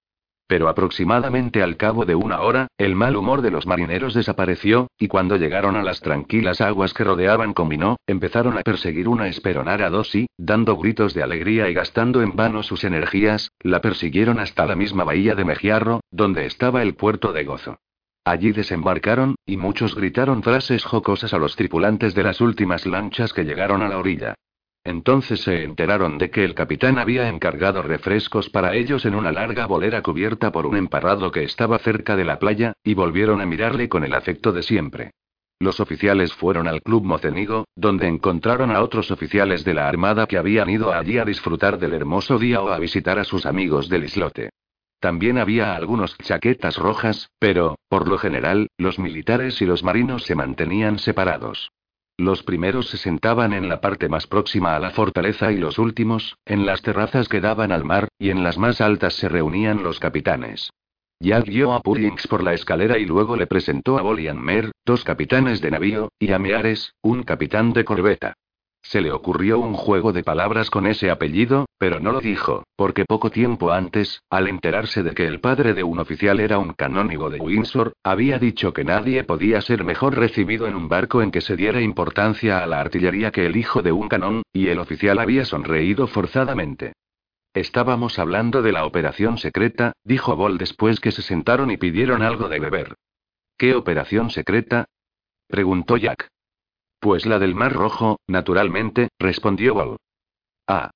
Pero 0.48 0.68
aproximadamente 0.68 1.62
al 1.62 1.76
cabo 1.76 2.04
de 2.04 2.16
una 2.16 2.40
hora, 2.40 2.66
el 2.76 2.96
mal 2.96 3.14
humor 3.14 3.42
de 3.42 3.52
los 3.52 3.66
marineros 3.66 4.12
desapareció, 4.12 4.88
y 4.98 5.06
cuando 5.06 5.36
llegaron 5.36 5.76
a 5.76 5.84
las 5.84 6.00
tranquilas 6.00 6.60
aguas 6.60 6.92
que 6.92 7.04
rodeaban 7.04 7.54
Combinó, 7.54 7.96
empezaron 8.08 8.58
a 8.58 8.62
perseguir 8.62 9.08
una 9.08 9.28
esperonara 9.28 9.88
dos 9.88 10.12
y, 10.16 10.26
dando 10.36 10.76
gritos 10.76 11.14
de 11.14 11.22
alegría 11.22 11.70
y 11.70 11.74
gastando 11.74 12.20
en 12.20 12.34
vano 12.34 12.64
sus 12.64 12.82
energías, 12.82 13.52
la 13.60 13.80
persiguieron 13.80 14.40
hasta 14.40 14.66
la 14.66 14.74
misma 14.74 15.04
bahía 15.04 15.36
de 15.36 15.44
Mejiarro, 15.44 16.00
donde 16.10 16.44
estaba 16.44 16.82
el 16.82 16.94
puerto 16.94 17.32
de 17.32 17.44
Gozo. 17.44 17.78
Allí 18.24 18.52
desembarcaron, 18.52 19.36
y 19.44 19.58
muchos 19.58 19.94
gritaron 19.94 20.42
frases 20.42 20.82
jocosas 20.84 21.34
a 21.34 21.38
los 21.38 21.56
tripulantes 21.56 22.14
de 22.14 22.22
las 22.22 22.40
últimas 22.40 22.86
lanchas 22.86 23.34
que 23.34 23.44
llegaron 23.44 23.82
a 23.82 23.88
la 23.88 23.98
orilla. 23.98 24.34
Entonces 24.82 25.40
se 25.40 25.62
enteraron 25.62 26.16
de 26.16 26.30
que 26.30 26.44
el 26.44 26.54
capitán 26.54 26.98
había 26.98 27.28
encargado 27.28 27.82
refrescos 27.82 28.48
para 28.48 28.74
ellos 28.74 29.04
en 29.04 29.14
una 29.14 29.30
larga 29.30 29.66
bolera 29.66 30.02
cubierta 30.02 30.52
por 30.52 30.66
un 30.66 30.76
emparrado 30.76 31.30
que 31.30 31.44
estaba 31.44 31.78
cerca 31.78 32.16
de 32.16 32.24
la 32.24 32.38
playa, 32.38 32.72
y 32.82 32.94
volvieron 32.94 33.42
a 33.42 33.46
mirarle 33.46 33.88
con 33.88 34.04
el 34.04 34.14
afecto 34.14 34.52
de 34.52 34.62
siempre. 34.62 35.10
Los 35.58 35.80
oficiales 35.80 36.32
fueron 36.32 36.66
al 36.66 36.82
Club 36.82 37.04
Mocenigo, 37.04 37.66
donde 37.76 38.08
encontraron 38.08 38.70
a 38.70 38.82
otros 38.82 39.10
oficiales 39.10 39.64
de 39.64 39.74
la 39.74 39.88
Armada 39.88 40.26
que 40.26 40.38
habían 40.38 40.68
ido 40.68 40.92
allí 40.92 41.18
a 41.18 41.24
disfrutar 41.24 41.78
del 41.78 41.94
hermoso 41.94 42.38
día 42.38 42.62
o 42.62 42.68
a 42.70 42.78
visitar 42.78 43.18
a 43.18 43.24
sus 43.24 43.46
amigos 43.46 43.88
del 43.88 44.04
islote. 44.04 44.50
También 45.04 45.36
había 45.36 45.76
algunos 45.76 46.16
chaquetas 46.16 46.78
rojas, 46.78 47.28
pero, 47.38 47.76
por 47.90 48.08
lo 48.08 48.16
general, 48.16 48.68
los 48.78 48.98
militares 48.98 49.60
y 49.60 49.66
los 49.66 49.84
marinos 49.84 50.24
se 50.24 50.34
mantenían 50.34 50.98
separados. 50.98 51.72
Los 52.16 52.42
primeros 52.42 52.88
se 52.88 52.96
sentaban 52.96 53.52
en 53.52 53.68
la 53.68 53.82
parte 53.82 54.08
más 54.08 54.26
próxima 54.26 54.74
a 54.74 54.78
la 54.78 54.92
fortaleza 54.92 55.52
y 55.52 55.58
los 55.58 55.78
últimos, 55.78 56.38
en 56.46 56.64
las 56.64 56.80
terrazas 56.80 57.28
que 57.28 57.42
daban 57.42 57.70
al 57.70 57.84
mar, 57.84 58.08
y 58.18 58.30
en 58.30 58.42
las 58.42 58.56
más 58.56 58.80
altas 58.80 59.12
se 59.12 59.28
reunían 59.28 59.82
los 59.82 60.00
capitanes. 60.00 60.70
Jack 61.20 61.48
guió 61.48 61.74
a 61.74 61.82
Pullings 61.82 62.26
por 62.26 62.42
la 62.42 62.54
escalera 62.54 62.96
y 62.96 63.04
luego 63.04 63.36
le 63.36 63.46
presentó 63.46 63.98
a 63.98 64.02
Bolian 64.02 64.40
Mer, 64.40 64.72
dos 64.86 65.04
capitanes 65.04 65.60
de 65.60 65.70
navío, 65.70 66.12
y 66.18 66.32
a 66.32 66.38
Meares, 66.38 66.94
un 67.02 67.24
capitán 67.24 67.74
de 67.74 67.84
corbeta. 67.84 68.32
Se 68.84 69.00
le 69.00 69.12
ocurrió 69.12 69.58
un 69.58 69.72
juego 69.72 70.12
de 70.12 70.22
palabras 70.22 70.68
con 70.68 70.86
ese 70.86 71.10
apellido, 71.10 71.64
pero 71.78 72.00
no 72.00 72.12
lo 72.12 72.20
dijo, 72.20 72.64
porque 72.76 73.06
poco 73.06 73.30
tiempo 73.30 73.72
antes, 73.72 74.20
al 74.28 74.46
enterarse 74.46 75.02
de 75.02 75.14
que 75.14 75.26
el 75.26 75.40
padre 75.40 75.72
de 75.72 75.82
un 75.82 75.98
oficial 75.98 76.38
era 76.38 76.58
un 76.58 76.74
canónigo 76.74 77.30
de 77.30 77.40
Windsor, 77.40 77.94
había 78.04 78.38
dicho 78.38 78.74
que 78.74 78.84
nadie 78.84 79.24
podía 79.24 79.62
ser 79.62 79.84
mejor 79.84 80.16
recibido 80.16 80.66
en 80.66 80.74
un 80.74 80.88
barco 80.90 81.22
en 81.22 81.30
que 81.30 81.40
se 81.40 81.56
diera 81.56 81.80
importancia 81.80 82.62
a 82.62 82.66
la 82.66 82.80
artillería 82.80 83.30
que 83.30 83.46
el 83.46 83.56
hijo 83.56 83.80
de 83.80 83.90
un 83.90 84.06
canón, 84.06 84.42
y 84.52 84.68
el 84.68 84.78
oficial 84.78 85.18
había 85.18 85.46
sonreído 85.46 86.06
forzadamente. 86.06 86.92
Estábamos 87.54 88.18
hablando 88.18 88.60
de 88.60 88.72
la 88.72 88.84
operación 88.84 89.38
secreta, 89.38 89.94
dijo 90.04 90.36
Ball 90.36 90.58
después 90.58 91.00
que 91.00 91.10
se 91.10 91.22
sentaron 91.22 91.70
y 91.70 91.78
pidieron 91.78 92.20
algo 92.22 92.50
de 92.50 92.60
beber. 92.60 92.96
¿Qué 93.56 93.74
operación 93.74 94.28
secreta? 94.28 94.84
preguntó 95.48 95.96
Jack. 95.96 96.33
Pues 97.04 97.26
la 97.26 97.38
del 97.38 97.54
Mar 97.54 97.74
Rojo, 97.74 98.16
naturalmente, 98.26 99.10
respondió 99.18 99.74
Wall. 99.74 99.98
Ah. 100.66 100.90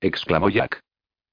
exclamó 0.00 0.48
Jack. 0.48 0.80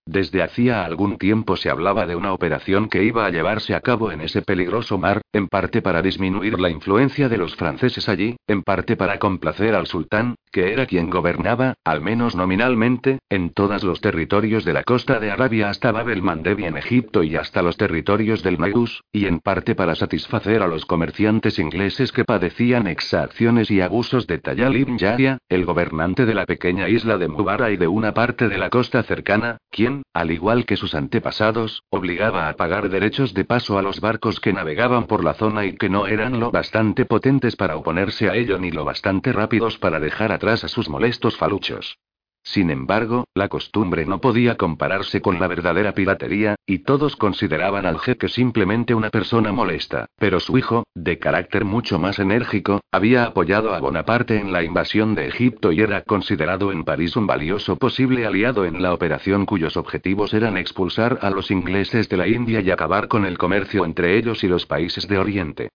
Desde 0.06 0.42
hacía 0.42 0.84
algún 0.84 1.18
tiempo 1.18 1.56
se 1.56 1.70
hablaba 1.70 2.08
de 2.08 2.16
una 2.16 2.34
operación 2.34 2.90
que 2.90 3.04
iba 3.04 3.26
a 3.26 3.30
llevarse 3.30 3.76
a 3.76 3.82
cabo 3.82 4.12
en 4.12 4.22
ese 4.22 4.42
peligroso 4.42 4.98
mar, 4.98 5.22
en 5.32 5.48
parte 5.48 5.82
para 5.82 6.02
disminuir 6.02 6.60
la 6.60 6.70
influencia 6.70 7.30
de 7.30 7.38
los 7.38 7.56
franceses 7.56 8.10
allí, 8.10 8.36
en 8.48 8.64
parte 8.64 8.96
para 8.96 9.20
complacer 9.20 9.76
al 9.76 9.88
sultán, 9.88 10.36
que 10.52 10.74
era 10.74 10.86
quien 10.86 11.10
gobernaba, 11.10 11.76
al 11.86 12.02
menos 12.02 12.36
nominalmente, 12.36 13.20
en 13.30 13.52
todos 13.52 13.84
los 13.84 14.02
territorios 14.02 14.66
de 14.66 14.74
la 14.74 14.84
costa 14.84 15.20
de 15.20 15.32
Arabia 15.32 15.70
hasta 15.70 15.92
Bab 15.92 16.10
el 16.10 16.22
Mandebi 16.22 16.66
en 16.66 16.78
Egipto 16.78 17.24
y 17.24 17.36
hasta 17.36 17.62
los 17.62 17.78
territorios 17.78 18.44
del 18.44 18.60
Nagus, 18.60 19.02
y 19.12 19.28
en 19.28 19.40
parte 19.40 19.76
para 19.76 19.96
satisfacer 19.96 20.62
a 20.62 20.68
los 20.68 20.86
comerciantes 20.86 21.60
ingleses 21.60 22.12
que 22.12 22.26
padecían 22.26 22.88
exacciones 22.88 23.70
y 23.70 23.82
abusos 23.82 24.26
de 24.28 24.40
Tayal 24.40 24.76
ibn 24.76 24.98
Yahya, 24.98 25.38
el 25.48 25.64
gobernante 25.66 26.26
de 26.26 26.34
la 26.34 26.46
pequeña 26.46 26.90
isla 26.90 27.18
de 27.18 27.28
Mubara 27.28 27.72
y 27.72 27.78
de 27.78 27.88
una 27.88 28.14
parte 28.14 28.50
de 28.50 28.58
la 28.58 28.70
costa 28.70 29.04
cercana, 29.04 29.58
quien, 29.70 29.91
al 30.14 30.32
igual 30.32 30.66
que 30.66 30.78
sus 30.78 30.96
antepasados, 30.96 31.84
obligaba 31.90 32.50
a 32.50 32.56
pagar 32.56 32.90
derechos 32.90 33.34
de 33.34 33.46
paso 33.46 33.78
a 33.78 33.82
los 33.82 34.00
barcos 34.00 34.40
que 34.40 34.54
navegaban 34.54 35.08
por 35.08 35.24
la 35.24 35.34
zona 35.34 35.66
y 35.66 35.76
que 35.76 35.90
no 35.90 36.08
eran 36.08 36.40
lo 36.40 36.52
bastante 36.52 37.06
potentes 37.06 37.56
para 37.56 37.76
oponerse 37.76 38.30
a 38.30 38.36
ello 38.36 38.58
ni 38.58 38.72
lo 38.72 38.86
bastante 38.86 39.32
rápidos 39.34 39.78
para 39.78 40.00
dejar 40.00 40.32
atrás 40.32 40.64
a 40.64 40.68
sus 40.68 40.90
molestos 40.90 41.38
faluchos. 41.38 41.98
Sin 42.44 42.72
embargo, 42.72 43.26
la 43.36 43.50
costumbre 43.50 44.06
no 44.06 44.20
podía 44.20 44.58
compararse 44.58 45.22
con 45.22 45.40
la 45.40 45.48
verdadera 45.48 45.94
piratería, 45.94 46.56
y 46.66 46.80
todos 46.80 47.16
consideraban 47.16 47.86
al 47.86 48.00
jeque 48.00 48.30
simplemente 48.30 48.96
una 48.96 49.10
persona 49.10 49.52
molesta, 49.52 50.08
pero 50.18 50.40
su 50.40 50.58
hijo, 50.58 50.84
de 50.96 51.20
carácter 51.20 51.66
mucho 51.66 52.00
más 52.00 52.20
enérgico, 52.20 52.82
había 52.92 53.26
apoyado 53.26 53.74
a 53.74 53.80
Bonaparte 53.80 54.38
en 54.38 54.52
la 54.52 54.64
invasión 54.64 55.14
de 55.14 55.28
Egipto 55.28 55.72
y 55.72 55.82
era 55.82 56.02
considerado 56.02 56.72
en 56.72 56.84
París 56.84 57.16
un 57.16 57.28
valioso 57.28 57.76
posible 57.76 58.26
aliado 58.26 58.66
en 58.66 58.82
la 58.82 58.94
operación 58.94 59.46
cuyos 59.46 59.78
objetivos 59.78 60.34
eran 60.34 60.58
expulsar 60.58 61.20
a 61.22 61.30
los 61.30 61.52
ingleses 61.52 62.10
de 62.10 62.18
la 62.18 62.28
India 62.28 62.60
y 62.62 62.72
acabar 62.72 63.08
con 63.08 63.26
el 63.26 63.38
comercio 63.38 63.86
entre 63.86 64.18
ellos 64.18 64.44
y 64.44 64.48
los 64.48 64.66
países 64.66 65.08
de 65.08 65.18
Oriente. 65.20 65.70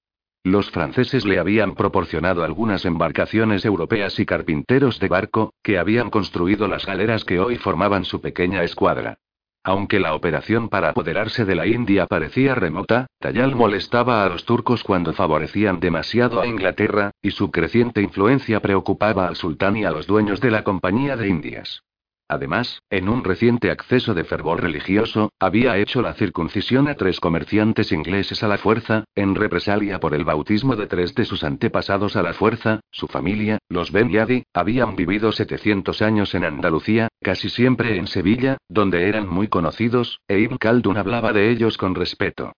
Los 0.47 0.71
franceses 0.71 1.25
le 1.25 1.41
habían 1.41 1.75
proporcionado 1.75 2.45
algunas 2.45 2.85
embarcaciones 2.85 3.65
europeas 3.65 4.21
y 4.21 4.27
carpinteros 4.27 5.01
de 5.01 5.09
barco, 5.09 5.53
que 5.61 5.77
habían 5.77 6.09
construido 6.09 6.69
las 6.69 6.87
galeras 6.87 7.25
que 7.25 7.41
hoy 7.41 7.57
formaban 7.57 8.05
su 8.05 8.21
pequeña 8.21 8.63
escuadra. 8.63 9.19
Aunque 9.65 9.99
la 9.99 10.15
operación 10.15 10.69
para 10.69 10.91
apoderarse 10.91 11.45
de 11.45 11.57
la 11.57 11.67
India 11.67 12.07
parecía 12.07 12.55
remota, 12.55 13.09
Tayal 13.19 13.57
molestaba 13.57 14.25
a 14.25 14.29
los 14.29 14.45
turcos 14.45 14.85
cuando 14.85 15.13
favorecían 15.13 15.81
demasiado 15.81 16.41
a 16.41 16.47
Inglaterra, 16.47 17.11
y 17.21 17.33
su 17.33 17.51
creciente 17.51 18.01
influencia 18.01 18.61
preocupaba 18.61 19.27
al 19.27 19.35
sultán 19.35 19.77
y 19.77 19.85
a 19.85 19.91
los 19.91 20.07
dueños 20.07 20.41
de 20.41 20.53
la 20.53 20.63
Compañía 20.63 21.17
de 21.17 21.27
Indias. 21.27 21.83
Además, 22.29 22.83
en 22.91 23.09
un 23.09 23.23
reciente 23.23 23.71
acceso 23.71 24.13
de 24.13 24.25
fervor 24.25 24.61
religioso, 24.61 25.31
había 25.39 25.77
hecho 25.79 26.03
la 26.03 26.15
circuncisión 26.15 26.89
a 26.89 26.95
tres 26.95 27.21
comerciantes 27.21 27.93
ingleses 27.93 28.43
a 28.43 28.49
la 28.49 28.59
fuerza, 28.59 29.05
en 29.15 29.35
represalia 29.35 30.01
por 30.01 30.13
el 30.13 30.25
bautismo 30.25 30.75
de 30.75 30.87
tres 30.87 31.15
de 31.15 31.25
sus 31.25 31.45
antepasados 31.45 32.17
a 32.17 32.23
la 32.23 32.33
fuerza, 32.33 32.81
su 32.91 33.07
familia, 33.07 33.59
los 33.69 33.93
Ben 33.93 34.11
Yadi, 34.11 34.43
habían 34.53 34.97
vivido 34.97 35.31
700 35.31 36.03
años 36.03 36.35
en 36.35 36.45
Andalucía, 36.45 37.09
casi 37.23 37.49
siempre 37.49 37.97
en 37.97 38.09
Sevilla, 38.09 38.57
donde 38.69 39.09
eran 39.09 39.29
muy 39.29 39.47
conocidos, 39.47 40.21
e 40.27 40.41
Ibn 40.41 40.59
Khaldun 40.59 40.97
hablaba 40.97 41.33
de 41.33 41.51
ellos 41.51 41.79
con 41.79 41.95
respeto. 41.95 42.53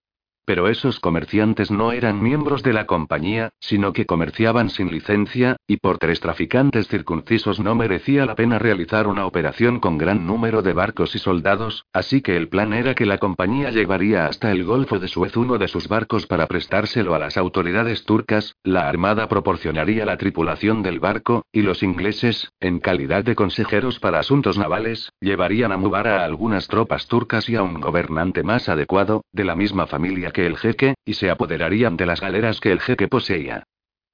Pero 0.48 0.68
esos 0.68 0.98
comerciantes 0.98 1.70
no 1.70 1.92
eran 1.92 2.22
miembros 2.22 2.62
de 2.62 2.72
la 2.72 2.86
compañía, 2.86 3.50
sino 3.60 3.92
que 3.92 4.06
comerciaban 4.06 4.70
sin 4.70 4.90
licencia, 4.90 5.56
y 5.66 5.76
por 5.76 5.98
tres 5.98 6.20
traficantes 6.20 6.88
circuncisos 6.88 7.60
no 7.60 7.74
merecía 7.74 8.24
la 8.24 8.34
pena 8.34 8.58
realizar 8.58 9.08
una 9.08 9.26
operación 9.26 9.78
con 9.78 9.98
gran 9.98 10.26
número 10.26 10.62
de 10.62 10.72
barcos 10.72 11.14
y 11.14 11.18
soldados, 11.18 11.84
así 11.92 12.22
que 12.22 12.34
el 12.34 12.48
plan 12.48 12.72
era 12.72 12.94
que 12.94 13.04
la 13.04 13.18
compañía 13.18 13.70
llevaría 13.70 14.24
hasta 14.24 14.50
el 14.50 14.64
Golfo 14.64 14.98
de 14.98 15.08
Suez 15.08 15.36
uno 15.36 15.58
de 15.58 15.68
sus 15.68 15.86
barcos 15.86 16.26
para 16.26 16.46
prestárselo 16.46 17.14
a 17.14 17.18
las 17.18 17.36
autoridades 17.36 18.06
turcas, 18.06 18.56
la 18.64 18.88
Armada 18.88 19.28
proporcionaría 19.28 20.06
la 20.06 20.16
tripulación 20.16 20.82
del 20.82 20.98
barco, 20.98 21.44
y 21.52 21.60
los 21.60 21.82
ingleses, 21.82 22.54
en 22.58 22.80
calidad 22.80 23.22
de 23.22 23.34
consejeros 23.34 24.00
para 24.00 24.20
asuntos 24.20 24.56
navales, 24.56 25.12
llevarían 25.20 25.72
a 25.72 25.76
Mubarak 25.76 26.20
a 26.20 26.24
algunas 26.24 26.68
tropas 26.68 27.06
turcas 27.06 27.50
y 27.50 27.56
a 27.56 27.62
un 27.62 27.82
gobernante 27.82 28.42
más 28.42 28.70
adecuado, 28.70 29.26
de 29.30 29.44
la 29.44 29.54
misma 29.54 29.86
familia 29.86 30.32
que 30.38 30.46
el 30.46 30.56
jeque, 30.56 30.94
y 31.04 31.14
se 31.14 31.30
apoderarían 31.30 31.96
de 31.96 32.06
las 32.06 32.20
galeras 32.20 32.60
que 32.60 32.70
el 32.70 32.78
jeque 32.78 33.08
poseía. 33.08 33.64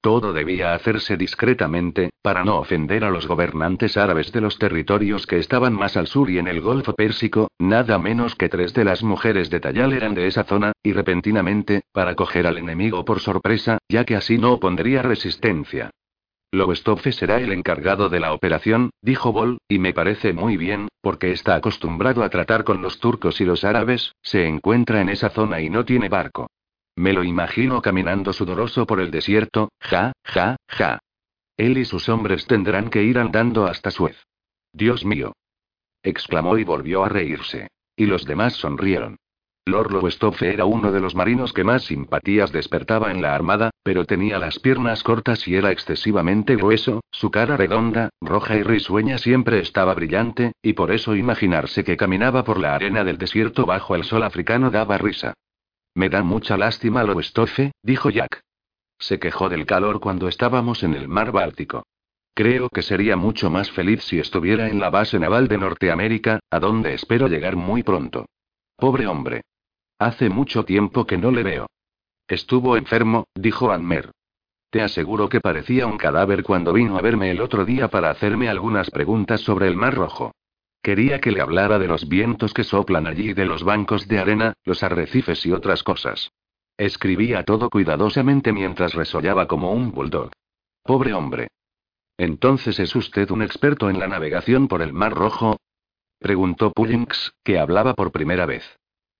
Todo 0.01 0.33
debía 0.33 0.73
hacerse 0.73 1.17
discretamente, 1.17 2.09
para 2.23 2.43
no 2.43 2.57
ofender 2.57 3.03
a 3.03 3.11
los 3.11 3.27
gobernantes 3.27 3.95
árabes 3.95 4.31
de 4.31 4.41
los 4.41 4.57
territorios 4.57 5.27
que 5.27 5.37
estaban 5.37 5.73
más 5.73 5.95
al 5.97 6.07
sur 6.07 6.31
y 6.31 6.39
en 6.39 6.47
el 6.47 6.61
Golfo 6.61 6.93
Pérsico, 6.93 7.49
nada 7.59 7.99
menos 7.99 8.33
que 8.33 8.49
tres 8.49 8.73
de 8.73 8.85
las 8.85 9.03
mujeres 9.03 9.51
de 9.51 9.59
Tayal 9.59 9.93
eran 9.93 10.15
de 10.15 10.25
esa 10.25 10.45
zona, 10.45 10.71
y 10.81 10.93
repentinamente, 10.93 11.83
para 11.91 12.15
coger 12.15 12.47
al 12.47 12.57
enemigo 12.57 13.05
por 13.05 13.19
sorpresa, 13.19 13.77
ya 13.87 14.03
que 14.03 14.15
así 14.15 14.39
no 14.39 14.53
opondría 14.53 15.03
resistencia. 15.03 15.91
Lobestoffe 16.55 17.11
será 17.11 17.37
el 17.37 17.51
encargado 17.51 18.07
de 18.07 18.19
la 18.19 18.33
operación, 18.33 18.91
dijo 19.01 19.31
Bol, 19.31 19.59
y 19.67 19.77
me 19.77 19.93
parece 19.93 20.31
muy 20.31 20.55
bien, 20.55 20.87
porque 21.01 21.31
está 21.31 21.55
acostumbrado 21.55 22.23
a 22.23 22.29
tratar 22.29 22.63
con 22.63 22.81
los 22.81 22.99
turcos 22.99 23.41
y 23.41 23.45
los 23.45 23.63
árabes, 23.63 24.13
se 24.21 24.47
encuentra 24.47 25.01
en 25.01 25.09
esa 25.09 25.29
zona 25.29 25.59
y 25.59 25.69
no 25.69 25.83
tiene 25.83 26.07
barco. 26.07 26.47
Me 26.95 27.11
lo 27.11 27.23
imagino 27.23 27.81
caminando 27.81 28.31
sudoroso 28.31 28.85
por 28.85 29.01
el 29.01 29.11
desierto, 29.11 29.69
ja, 29.81 30.13
ja, 30.23 30.55
ja. 30.67 30.99
Él 31.57 31.77
y 31.77 31.83
sus 31.83 32.07
hombres 32.07 32.47
tendrán 32.47 32.89
que 32.89 33.03
ir 33.03 33.19
andando 33.19 33.65
hasta 33.65 33.91
Suez. 33.91 34.17
Dios 34.71 35.05
mío. 35.05 35.33
exclamó 36.03 36.57
y 36.57 36.63
volvió 36.63 37.03
a 37.03 37.09
reírse. 37.09 37.67
Y 37.97 38.05
los 38.05 38.25
demás 38.25 38.53
sonrieron. 38.53 39.17
Lord 39.67 39.93
Lowestoffe 39.93 40.53
era 40.53 40.65
uno 40.65 40.91
de 40.91 40.99
los 40.99 41.15
marinos 41.15 41.51
que 41.51 41.63
más 41.63 41.85
simpatías 41.85 42.51
despertaba 42.51 43.09
en 43.09 43.23
la 43.23 43.33
armada, 43.33 43.71
pero 43.81 44.05
tenía 44.05 44.37
las 44.37 44.59
piernas 44.59 45.01
cortas 45.01 45.47
y 45.47 45.55
era 45.55 45.71
excesivamente 45.71 46.55
grueso, 46.55 47.03
su 47.09 47.31
cara 47.31 47.57
redonda, 47.57 48.11
roja 48.21 48.55
y 48.57 48.61
risueña 48.61 49.17
siempre 49.17 49.59
estaba 49.59 49.95
brillante, 49.95 50.51
y 50.61 50.73
por 50.73 50.91
eso 50.91 51.15
imaginarse 51.15 51.83
que 51.83 51.97
caminaba 51.97 52.43
por 52.43 52.59
la 52.59 52.75
arena 52.75 53.03
del 53.03 53.17
desierto 53.17 53.65
bajo 53.65 53.95
el 53.95 54.03
sol 54.03 54.21
africano 54.21 54.69
daba 54.69 54.99
risa. 54.99 55.33
Me 55.95 56.09
da 56.09 56.21
mucha 56.21 56.57
lástima 56.57 57.03
Lowestoffe, 57.03 57.71
dijo 57.81 58.11
Jack. 58.11 58.41
Se 58.99 59.17
quejó 59.17 59.49
del 59.49 59.65
calor 59.65 59.99
cuando 59.99 60.27
estábamos 60.27 60.83
en 60.83 60.93
el 60.93 61.07
mar 61.07 61.31
Báltico. 61.31 61.87
Creo 62.35 62.69
que 62.69 62.83
sería 62.83 63.15
mucho 63.15 63.49
más 63.49 63.71
feliz 63.71 64.03
si 64.03 64.19
estuviera 64.19 64.69
en 64.69 64.79
la 64.79 64.91
base 64.91 65.17
naval 65.17 65.47
de 65.47 65.57
Norteamérica, 65.57 66.39
a 66.51 66.59
donde 66.59 66.93
espero 66.93 67.27
llegar 67.27 67.55
muy 67.55 67.81
pronto. 67.81 68.27
Pobre 68.77 69.07
hombre. 69.07 69.41
Hace 69.99 70.29
mucho 70.29 70.65
tiempo 70.65 71.05
que 71.05 71.17
no 71.17 71.31
le 71.31 71.43
veo. 71.43 71.67
Estuvo 72.27 72.75
enfermo, 72.75 73.25
dijo 73.33 73.71
Anmer. 73.71 74.11
Te 74.69 74.81
aseguro 74.81 75.29
que 75.29 75.39
parecía 75.39 75.87
un 75.87 75.97
cadáver 75.97 76.43
cuando 76.43 76.73
vino 76.73 76.97
a 76.97 77.01
verme 77.01 77.31
el 77.31 77.39
otro 77.39 77.63
día 77.63 77.87
para 77.87 78.09
hacerme 78.09 78.49
algunas 78.49 78.91
preguntas 78.91 79.39
sobre 79.39 79.67
el 79.67 79.77
Mar 79.77 79.95
Rojo. 79.95 80.33
Quería 80.81 81.21
que 81.21 81.31
le 81.31 81.39
hablara 81.39 81.79
de 81.79 81.87
los 81.87 82.09
vientos 82.09 82.53
que 82.53 82.65
soplan 82.65 83.07
allí, 83.07 83.33
de 83.33 83.45
los 83.45 83.63
bancos 83.63 84.07
de 84.07 84.19
arena, 84.19 84.53
los 84.65 84.83
arrecifes 84.83 85.45
y 85.45 85.53
otras 85.53 85.81
cosas. 85.81 86.29
Escribía 86.77 87.43
todo 87.43 87.69
cuidadosamente 87.69 88.51
mientras 88.51 88.93
resollaba 88.93 89.47
como 89.47 89.71
un 89.71 89.91
bulldog. 89.91 90.31
Pobre 90.83 91.13
hombre. 91.13 91.47
Entonces 92.17 92.79
es 92.79 92.95
usted 92.95 93.31
un 93.31 93.43
experto 93.43 93.89
en 93.89 93.97
la 93.97 94.07
navegación 94.07 94.67
por 94.67 94.81
el 94.81 94.91
Mar 94.91 95.13
Rojo? 95.13 95.57
preguntó 96.19 96.71
Pullings, 96.71 97.33
que 97.43 97.59
hablaba 97.59 97.93
por 97.93 98.11
primera 98.11 98.45
vez. 98.45 98.77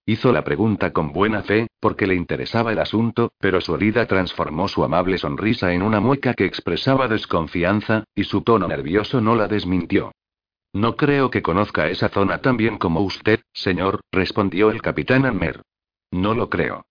Hizo 0.07 0.32
la 0.32 0.44
pregunta 0.44 0.94
con 0.94 1.11
buena 1.11 1.41
fe, 1.41 1.68
porque 1.80 2.06
le 2.06 2.14
interesaba 2.14 2.72
el 2.72 2.77
asunto, 2.80 3.32
pero 3.40 3.60
su 3.60 3.73
herida 3.73 4.06
transformó 4.06 4.68
su 4.68 4.84
amable 4.84 5.18
sonrisa 5.18 5.73
en 5.73 5.82
una 5.82 5.99
mueca 5.99 6.36
que 6.36 6.45
expresaba 6.45 7.07
desconfianza, 7.07 8.03
y 8.14 8.26
su 8.26 8.41
tono 8.41 8.68
nervioso 8.68 9.19
no 9.19 9.36
la 9.36 9.48
desmintió. 9.48 10.11
No 10.73 10.95
creo 10.95 11.32
que 11.32 11.41
conozca 11.41 11.88
esa 11.90 12.10
zona 12.10 12.40
tan 12.40 12.56
bien 12.56 12.77
como 12.77 13.02
usted, 13.02 13.40
señor, 13.52 14.02
respondió 14.11 14.69
el 14.69 14.84
capitán 14.84 15.26
Anmer. 15.26 15.64
No 16.11 16.36
lo 16.36 16.49
creo. 16.49 16.86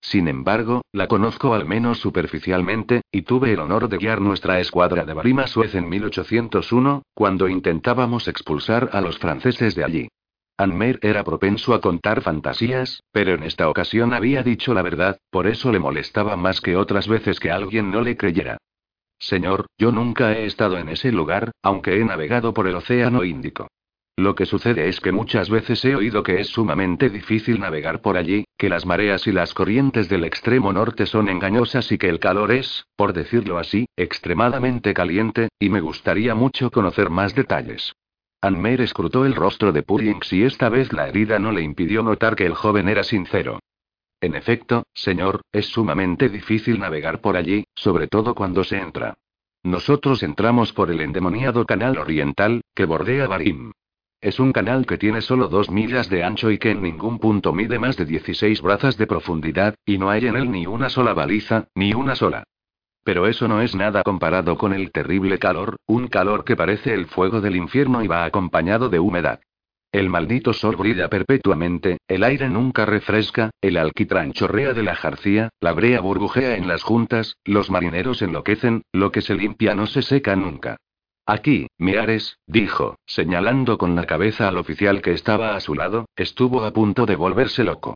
Sin 0.00 0.26
embargo, 0.26 0.82
la 0.92 1.06
conozco 1.06 1.54
al 1.54 1.66
menos 1.66 1.98
superficialmente, 1.98 3.02
y 3.12 3.22
tuve 3.22 3.52
el 3.52 3.60
honor 3.60 3.88
de 3.88 3.98
guiar 3.98 4.20
nuestra 4.20 4.58
escuadra 4.58 5.04
de 5.04 5.14
Barima 5.14 5.46
Suez 5.46 5.74
en 5.76 5.88
1801, 5.88 7.02
cuando 7.14 7.48
intentábamos 7.48 8.26
expulsar 8.26 8.90
a 8.92 9.00
los 9.00 9.18
franceses 9.18 9.76
de 9.76 9.84
allí. 9.84 10.08
Anmer 10.58 10.98
era 11.02 11.22
propenso 11.22 11.74
a 11.74 11.82
contar 11.82 12.22
fantasías, 12.22 13.02
pero 13.12 13.34
en 13.34 13.42
esta 13.42 13.68
ocasión 13.68 14.14
había 14.14 14.42
dicho 14.42 14.72
la 14.72 14.80
verdad, 14.80 15.18
por 15.30 15.46
eso 15.46 15.70
le 15.70 15.78
molestaba 15.78 16.36
más 16.36 16.62
que 16.62 16.76
otras 16.76 17.08
veces 17.08 17.40
que 17.40 17.50
alguien 17.50 17.90
no 17.90 18.00
le 18.00 18.16
creyera. 18.16 18.56
Señor, 19.18 19.66
yo 19.78 19.92
nunca 19.92 20.32
he 20.32 20.46
estado 20.46 20.78
en 20.78 20.88
ese 20.88 21.12
lugar, 21.12 21.52
aunque 21.62 22.00
he 22.00 22.04
navegado 22.04 22.54
por 22.54 22.66
el 22.66 22.74
Océano 22.74 23.24
Índico. 23.24 23.68
Lo 24.18 24.34
que 24.34 24.46
sucede 24.46 24.88
es 24.88 25.00
que 25.00 25.12
muchas 25.12 25.50
veces 25.50 25.84
he 25.84 25.94
oído 25.94 26.22
que 26.22 26.40
es 26.40 26.48
sumamente 26.48 27.10
difícil 27.10 27.60
navegar 27.60 28.00
por 28.00 28.16
allí, 28.16 28.46
que 28.56 28.70
las 28.70 28.86
mareas 28.86 29.26
y 29.26 29.32
las 29.32 29.52
corrientes 29.52 30.08
del 30.08 30.24
extremo 30.24 30.72
norte 30.72 31.04
son 31.04 31.28
engañosas 31.28 31.92
y 31.92 31.98
que 31.98 32.08
el 32.08 32.18
calor 32.18 32.50
es, 32.50 32.86
por 32.96 33.12
decirlo 33.12 33.58
así, 33.58 33.84
extremadamente 33.94 34.94
caliente, 34.94 35.50
y 35.58 35.68
me 35.68 35.82
gustaría 35.82 36.34
mucho 36.34 36.70
conocer 36.70 37.10
más 37.10 37.34
detalles. 37.34 37.92
Anmer 38.40 38.80
escrutó 38.80 39.24
el 39.24 39.34
rostro 39.34 39.72
de 39.72 39.82
Pullings 39.82 40.32
y 40.32 40.44
esta 40.44 40.68
vez 40.68 40.92
la 40.92 41.08
herida 41.08 41.38
no 41.38 41.52
le 41.52 41.62
impidió 41.62 42.02
notar 42.02 42.36
que 42.36 42.46
el 42.46 42.54
joven 42.54 42.88
era 42.88 43.02
sincero. 43.02 43.60
En 44.20 44.34
efecto, 44.34 44.84
señor, 44.94 45.42
es 45.52 45.66
sumamente 45.66 46.28
difícil 46.28 46.78
navegar 46.78 47.20
por 47.20 47.36
allí, 47.36 47.64
sobre 47.74 48.08
todo 48.08 48.34
cuando 48.34 48.64
se 48.64 48.78
entra. 48.78 49.14
Nosotros 49.62 50.22
entramos 50.22 50.72
por 50.72 50.90
el 50.90 51.00
endemoniado 51.00 51.66
canal 51.66 51.98
oriental, 51.98 52.62
que 52.74 52.84
bordea 52.84 53.26
Barim. 53.26 53.72
Es 54.20 54.40
un 54.40 54.52
canal 54.52 54.86
que 54.86 54.96
tiene 54.96 55.20
solo 55.20 55.48
dos 55.48 55.70
millas 55.70 56.08
de 56.08 56.24
ancho 56.24 56.50
y 56.50 56.58
que 56.58 56.70
en 56.70 56.82
ningún 56.82 57.18
punto 57.18 57.52
mide 57.52 57.78
más 57.78 57.96
de 57.96 58.06
16 58.06 58.62
brazas 58.62 58.96
de 58.96 59.06
profundidad, 59.06 59.74
y 59.84 59.98
no 59.98 60.08
hay 60.08 60.26
en 60.26 60.36
él 60.36 60.50
ni 60.50 60.66
una 60.66 60.88
sola 60.88 61.12
baliza, 61.12 61.68
ni 61.74 61.92
una 61.92 62.14
sola. 62.14 62.44
Pero 63.06 63.28
eso 63.28 63.46
no 63.46 63.62
es 63.62 63.76
nada 63.76 64.02
comparado 64.02 64.58
con 64.58 64.72
el 64.72 64.90
terrible 64.90 65.38
calor, 65.38 65.76
un 65.86 66.08
calor 66.08 66.42
que 66.44 66.56
parece 66.56 66.92
el 66.92 67.06
fuego 67.06 67.40
del 67.40 67.54
infierno 67.54 68.02
y 68.02 68.08
va 68.08 68.24
acompañado 68.24 68.88
de 68.88 68.98
humedad. 68.98 69.38
El 69.92 70.10
maldito 70.10 70.52
sol 70.52 70.74
brilla 70.74 71.08
perpetuamente, 71.08 71.98
el 72.08 72.24
aire 72.24 72.48
nunca 72.48 72.84
refresca, 72.84 73.50
el 73.60 73.76
alquitrán 73.76 74.32
chorrea 74.32 74.72
de 74.72 74.82
la 74.82 74.96
jarcía, 74.96 75.50
la 75.60 75.72
brea 75.72 76.00
burbujea 76.00 76.56
en 76.56 76.66
las 76.66 76.82
juntas, 76.82 77.36
los 77.44 77.70
marineros 77.70 78.22
enloquecen, 78.22 78.82
lo 78.90 79.12
que 79.12 79.22
se 79.22 79.36
limpia 79.36 79.76
no 79.76 79.86
se 79.86 80.02
seca 80.02 80.34
nunca. 80.34 80.76
Aquí, 81.26 81.68
Miares, 81.78 82.40
dijo, 82.48 82.96
señalando 83.06 83.78
con 83.78 83.94
la 83.94 84.06
cabeza 84.06 84.48
al 84.48 84.58
oficial 84.58 85.00
que 85.00 85.12
estaba 85.12 85.54
a 85.54 85.60
su 85.60 85.76
lado, 85.76 86.06
estuvo 86.16 86.64
a 86.64 86.72
punto 86.72 87.06
de 87.06 87.14
volverse 87.14 87.62
loco. 87.62 87.94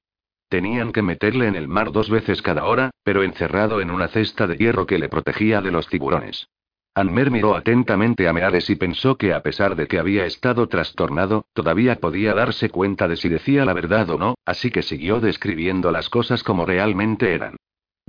Tenían 0.51 0.91
que 0.91 1.01
meterle 1.01 1.47
en 1.47 1.55
el 1.55 1.69
mar 1.69 1.93
dos 1.93 2.11
veces 2.11 2.43
cada 2.43 2.65
hora, 2.65 2.91
pero 3.05 3.23
encerrado 3.23 3.81
en 3.81 3.89
una 3.89 4.09
cesta 4.09 4.49
de 4.49 4.57
hierro 4.57 4.85
que 4.85 4.99
le 4.99 5.09
protegía 5.09 5.61
de 5.61 5.71
los 5.71 5.87
tiburones. 5.87 6.49
Anmer 6.93 7.31
miró 7.31 7.55
atentamente 7.55 8.27
a 8.27 8.33
Meares 8.33 8.69
y 8.69 8.75
pensó 8.75 9.17
que 9.17 9.33
a 9.33 9.45
pesar 9.45 9.77
de 9.77 9.87
que 9.87 10.01
había 10.01 10.27
estado 10.27 10.67
trastornado, 10.67 11.45
todavía 11.53 12.01
podía 12.01 12.35
darse 12.35 12.69
cuenta 12.69 13.07
de 13.07 13.15
si 13.15 13.29
decía 13.29 13.65
la 13.65 13.75
verdad 13.75 14.11
o 14.11 14.19
no, 14.19 14.35
así 14.45 14.73
que 14.73 14.83
siguió 14.83 15.21
describiendo 15.21 15.93
las 15.93 16.11
cosas 16.11 16.43
como 16.43 16.67
realmente 16.67 17.33
eran. 17.33 17.55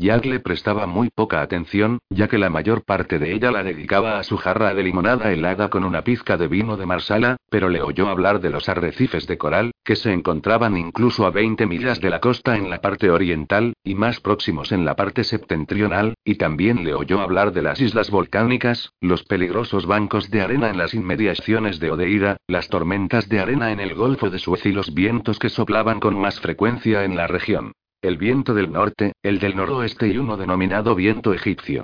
Jack 0.01 0.25
le 0.25 0.39
prestaba 0.39 0.87
muy 0.87 1.11
poca 1.11 1.43
atención, 1.43 1.99
ya 2.09 2.27
que 2.27 2.39
la 2.39 2.49
mayor 2.49 2.83
parte 2.83 3.19
de 3.19 3.33
ella 3.33 3.51
la 3.51 3.61
dedicaba 3.61 4.17
a 4.17 4.23
su 4.23 4.35
jarra 4.35 4.73
de 4.73 4.81
limonada 4.81 5.31
helada 5.31 5.69
con 5.69 5.83
una 5.83 6.03
pizca 6.03 6.37
de 6.37 6.47
vino 6.47 6.75
de 6.75 6.87
Marsala, 6.87 7.37
pero 7.51 7.69
le 7.69 7.83
oyó 7.83 8.09
hablar 8.09 8.41
de 8.41 8.49
los 8.49 8.67
arrecifes 8.67 9.27
de 9.27 9.37
coral, 9.37 9.73
que 9.85 9.95
se 9.95 10.11
encontraban 10.11 10.75
incluso 10.75 11.27
a 11.27 11.29
20 11.29 11.67
millas 11.67 12.01
de 12.01 12.09
la 12.09 12.19
costa 12.19 12.57
en 12.57 12.71
la 12.71 12.81
parte 12.81 13.11
oriental, 13.11 13.73
y 13.83 13.93
más 13.93 14.19
próximos 14.21 14.71
en 14.71 14.85
la 14.85 14.95
parte 14.95 15.23
septentrional, 15.23 16.15
y 16.25 16.33
también 16.33 16.83
le 16.83 16.95
oyó 16.95 17.21
hablar 17.21 17.53
de 17.53 17.61
las 17.61 17.79
islas 17.79 18.09
volcánicas, 18.09 18.89
los 19.01 19.21
peligrosos 19.21 19.85
bancos 19.85 20.31
de 20.31 20.41
arena 20.41 20.71
en 20.71 20.79
las 20.79 20.95
inmediaciones 20.95 21.79
de 21.79 21.91
Odeira, 21.91 22.37
las 22.47 22.69
tormentas 22.69 23.29
de 23.29 23.39
arena 23.39 23.71
en 23.71 23.79
el 23.79 23.93
Golfo 23.93 24.31
de 24.31 24.39
Suez 24.39 24.65
y 24.65 24.71
los 24.71 24.95
vientos 24.95 25.37
que 25.37 25.49
soplaban 25.49 25.99
con 25.99 26.19
más 26.19 26.39
frecuencia 26.39 27.03
en 27.03 27.15
la 27.15 27.27
región. 27.27 27.73
El 28.01 28.17
viento 28.17 28.55
del 28.55 28.71
norte, 28.71 29.13
el 29.21 29.37
del 29.37 29.55
noroeste 29.55 30.07
y 30.07 30.17
uno 30.17 30.35
denominado 30.35 30.95
viento 30.95 31.35
egipcio. 31.35 31.83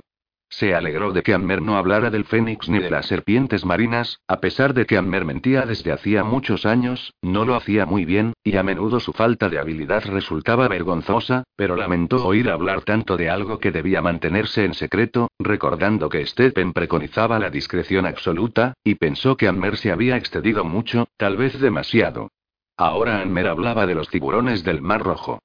Se 0.50 0.74
alegró 0.74 1.12
de 1.12 1.22
que 1.22 1.36
Ammer 1.36 1.62
no 1.62 1.78
hablara 1.78 2.10
del 2.10 2.26
fénix 2.26 2.68
ni 2.70 2.80
de 2.80 2.90
las 2.90 3.06
serpientes 3.06 3.66
marinas, 3.66 4.20
a 4.28 4.40
pesar 4.40 4.74
de 4.74 4.88
que 4.88 4.98
Ammer 4.98 5.26
mentía 5.26 5.68
desde 5.68 5.92
hacía 5.92 6.24
muchos 6.24 6.66
años, 6.66 7.14
no 7.22 7.46
lo 7.46 7.54
hacía 7.54 7.86
muy 7.86 8.04
bien, 8.04 8.34
y 8.44 8.58
a 8.58 8.64
menudo 8.64 9.00
su 9.00 9.14
falta 9.14 9.48
de 9.48 9.60
habilidad 9.60 10.06
resultaba 10.06 10.68
vergonzosa, 10.68 11.44
pero 11.56 11.76
lamentó 11.76 12.26
oír 12.26 12.50
hablar 12.50 12.82
tanto 12.82 13.16
de 13.16 13.30
algo 13.30 13.60
que 13.60 13.72
debía 13.72 14.02
mantenerse 14.02 14.66
en 14.66 14.74
secreto, 14.74 15.30
recordando 15.38 16.10
que 16.10 16.26
Stephen 16.26 16.74
preconizaba 16.74 17.38
la 17.38 17.52
discreción 17.52 18.08
absoluta, 18.08 18.74
y 18.84 18.96
pensó 18.96 19.38
que 19.38 19.48
Ammer 19.48 19.78
se 19.78 19.92
había 19.92 20.18
excedido 20.18 20.64
mucho, 20.64 21.10
tal 21.16 21.38
vez 21.38 21.60
demasiado. 21.60 22.32
Ahora 22.76 23.22
Ammer 23.22 23.48
hablaba 23.48 23.86
de 23.86 23.94
los 23.94 24.10
tiburones 24.10 24.64
del 24.64 24.82
Mar 24.82 25.04
Rojo. 25.04 25.42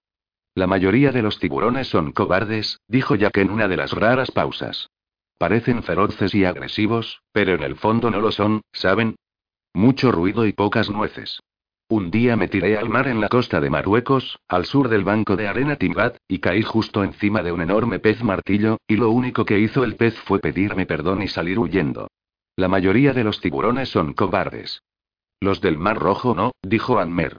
La 0.55 0.67
mayoría 0.67 1.13
de 1.13 1.23
los 1.23 1.39
tiburones 1.39 1.89
son 1.89 2.13
cobardes, 2.13 2.79
dijo 2.87 3.15
Jack 3.15 3.39
en 3.39 3.51
una 3.51 3.69
de 3.69 3.77
las 3.79 3.93
raras 3.93 4.31
pausas. 4.31 4.91
Parecen 5.39 5.83
feroces 5.83 6.35
y 6.35 6.45
agresivos, 6.45 7.23
pero 7.33 7.55
en 7.55 7.63
el 7.63 7.77
fondo 7.77 8.11
no 8.11 8.21
lo 8.21 8.31
son, 8.33 8.61
¿saben? 8.73 9.17
Mucho 9.73 10.13
ruido 10.13 10.47
y 10.47 10.53
pocas 10.53 10.91
nueces. 10.91 11.41
Un 11.89 12.11
día 12.11 12.37
me 12.37 12.49
tiré 12.49 12.77
al 12.77 12.89
mar 12.89 13.09
en 13.09 13.21
la 13.21 13.29
costa 13.29 13.61
de 13.61 13.71
Marruecos, 13.71 14.39
al 14.47 14.67
sur 14.67 14.89
del 14.89 15.05
banco 15.05 15.37
de 15.37 15.49
arena 15.49 15.77
Timbat, 15.77 16.17
y 16.29 16.39
caí 16.39 16.63
justo 16.63 17.03
encima 17.03 17.43
de 17.43 17.53
un 17.53 17.63
enorme 17.63 17.99
pez 17.99 18.23
martillo, 18.23 18.79
y 18.87 18.97
lo 18.97 19.11
único 19.11 19.45
que 19.45 19.59
hizo 19.59 19.85
el 19.85 19.97
pez 19.97 20.19
fue 20.21 20.39
pedirme 20.39 20.87
perdón 20.87 21.23
y 21.23 21.29
salir 21.29 21.59
huyendo. 21.59 22.09
La 22.57 22.69
mayoría 22.69 23.15
de 23.15 23.25
los 23.25 23.41
tiburones 23.41 23.89
son 23.89 24.13
cobardes. 24.13 24.83
Los 25.41 25.61
del 25.61 25.79
Mar 25.79 25.99
Rojo 25.99 26.35
no, 26.35 26.53
dijo 26.63 26.99
Anmer. 26.99 27.39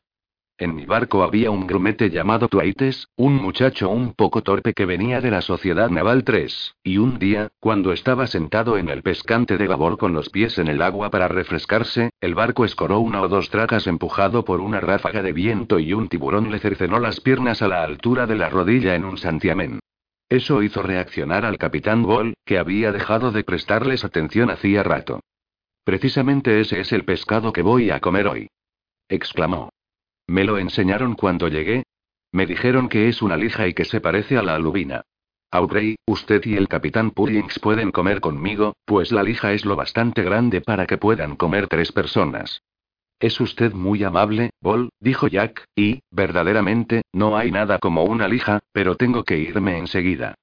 En 0.60 0.76
mi 0.76 0.86
barco 0.86 1.24
había 1.24 1.50
un 1.50 1.66
grumete 1.66 2.12
llamado 2.12 2.48
Tuaites, 2.48 3.08
un 3.16 3.36
muchacho 3.38 3.90
un 3.90 4.14
poco 4.14 4.44
torpe 4.44 4.74
que 4.74 4.86
venía 4.86 5.20
de 5.20 5.32
la 5.32 5.42
Sociedad 5.42 5.90
Naval 5.90 6.24
3, 6.24 6.76
y 6.84 7.00
un 7.00 7.18
día, 7.18 7.50
cuando 7.60 7.92
estaba 7.92 8.28
sentado 8.28 8.78
en 8.78 8.88
el 8.90 9.02
pescante 9.02 9.58
de 9.58 9.66
Gabor 9.66 9.98
con 9.98 10.14
los 10.14 10.30
pies 10.30 10.60
en 10.60 10.68
el 10.68 10.84
agua 10.84 11.10
para 11.10 11.28
refrescarse, 11.28 12.12
el 12.22 12.36
barco 12.36 12.66
escoró 12.66 13.00
una 13.00 13.24
o 13.24 13.28
dos 13.28 13.50
tracas 13.50 13.88
empujado 13.88 14.46
por 14.46 14.62
una 14.62 14.80
ráfaga 14.80 15.24
de 15.24 15.34
viento 15.34 15.80
y 15.80 15.92
un 15.94 16.08
tiburón 16.08 16.52
le 16.52 16.60
cercenó 16.60 17.00
las 17.00 17.20
piernas 17.20 17.64
a 17.64 17.68
la 17.68 17.84
altura 17.84 18.28
de 18.28 18.36
la 18.36 18.50
rodilla 18.50 18.94
en 18.94 19.06
un 19.06 19.18
santiamén. 19.18 19.80
Eso 20.30 20.62
hizo 20.62 20.84
reaccionar 20.84 21.46
al 21.46 21.58
capitán 21.58 22.04
Ball, 22.04 22.36
que 22.46 22.60
había 22.60 22.92
dejado 22.92 23.32
de 23.32 23.44
prestarles 23.44 24.06
atención 24.06 24.52
hacía 24.52 24.84
rato. 24.84 25.20
Precisamente 25.84 26.62
ese 26.62 26.80
es 26.80 26.92
el 26.92 27.06
pescado 27.06 27.52
que 27.52 27.64
voy 27.64 27.90
a 27.90 28.00
comer 28.00 28.28
hoy. 28.28 28.50
exclamó. 29.10 29.70
Me 30.28 30.44
lo 30.44 30.58
enseñaron 30.58 31.16
cuando 31.16 31.48
llegué. 31.48 31.84
Me 32.32 32.46
dijeron 32.46 32.90
que 32.90 33.10
es 33.10 33.22
una 33.22 33.38
lija 33.38 33.68
y 33.68 33.74
que 33.74 33.86
se 33.86 34.02
parece 34.02 34.38
a 34.38 34.44
la 34.44 34.56
alubina. 34.56 35.04
Aubrey, 35.52 35.98
usted 36.08 36.44
y 36.46 36.56
el 36.56 36.68
capitán 36.68 37.12
Pullings 37.12 37.60
pueden 37.60 37.92
comer 37.92 38.22
conmigo, 38.22 38.76
pues 38.86 39.12
la 39.12 39.22
lija 39.22 39.54
es 39.54 39.66
lo 39.66 39.76
bastante 39.76 40.24
grande 40.24 40.62
para 40.62 40.88
que 40.88 40.98
puedan 40.98 41.36
comer 41.36 41.68
tres 41.68 41.92
personas. 41.92 42.64
Es 43.20 43.40
usted 43.40 43.72
muy 43.74 44.04
amable, 44.04 44.50
Bol, 44.60 44.90
dijo 45.00 45.28
Jack, 45.28 45.66
y, 45.76 46.02
verdaderamente, 46.10 47.04
no 47.14 47.38
hay 47.38 47.52
nada 47.52 47.78
como 47.78 48.04
una 48.04 48.28
lija, 48.28 48.62
pero 48.72 48.96
tengo 48.96 49.24
que 49.24 49.38
irme 49.38 49.78
enseguida. 49.78 50.34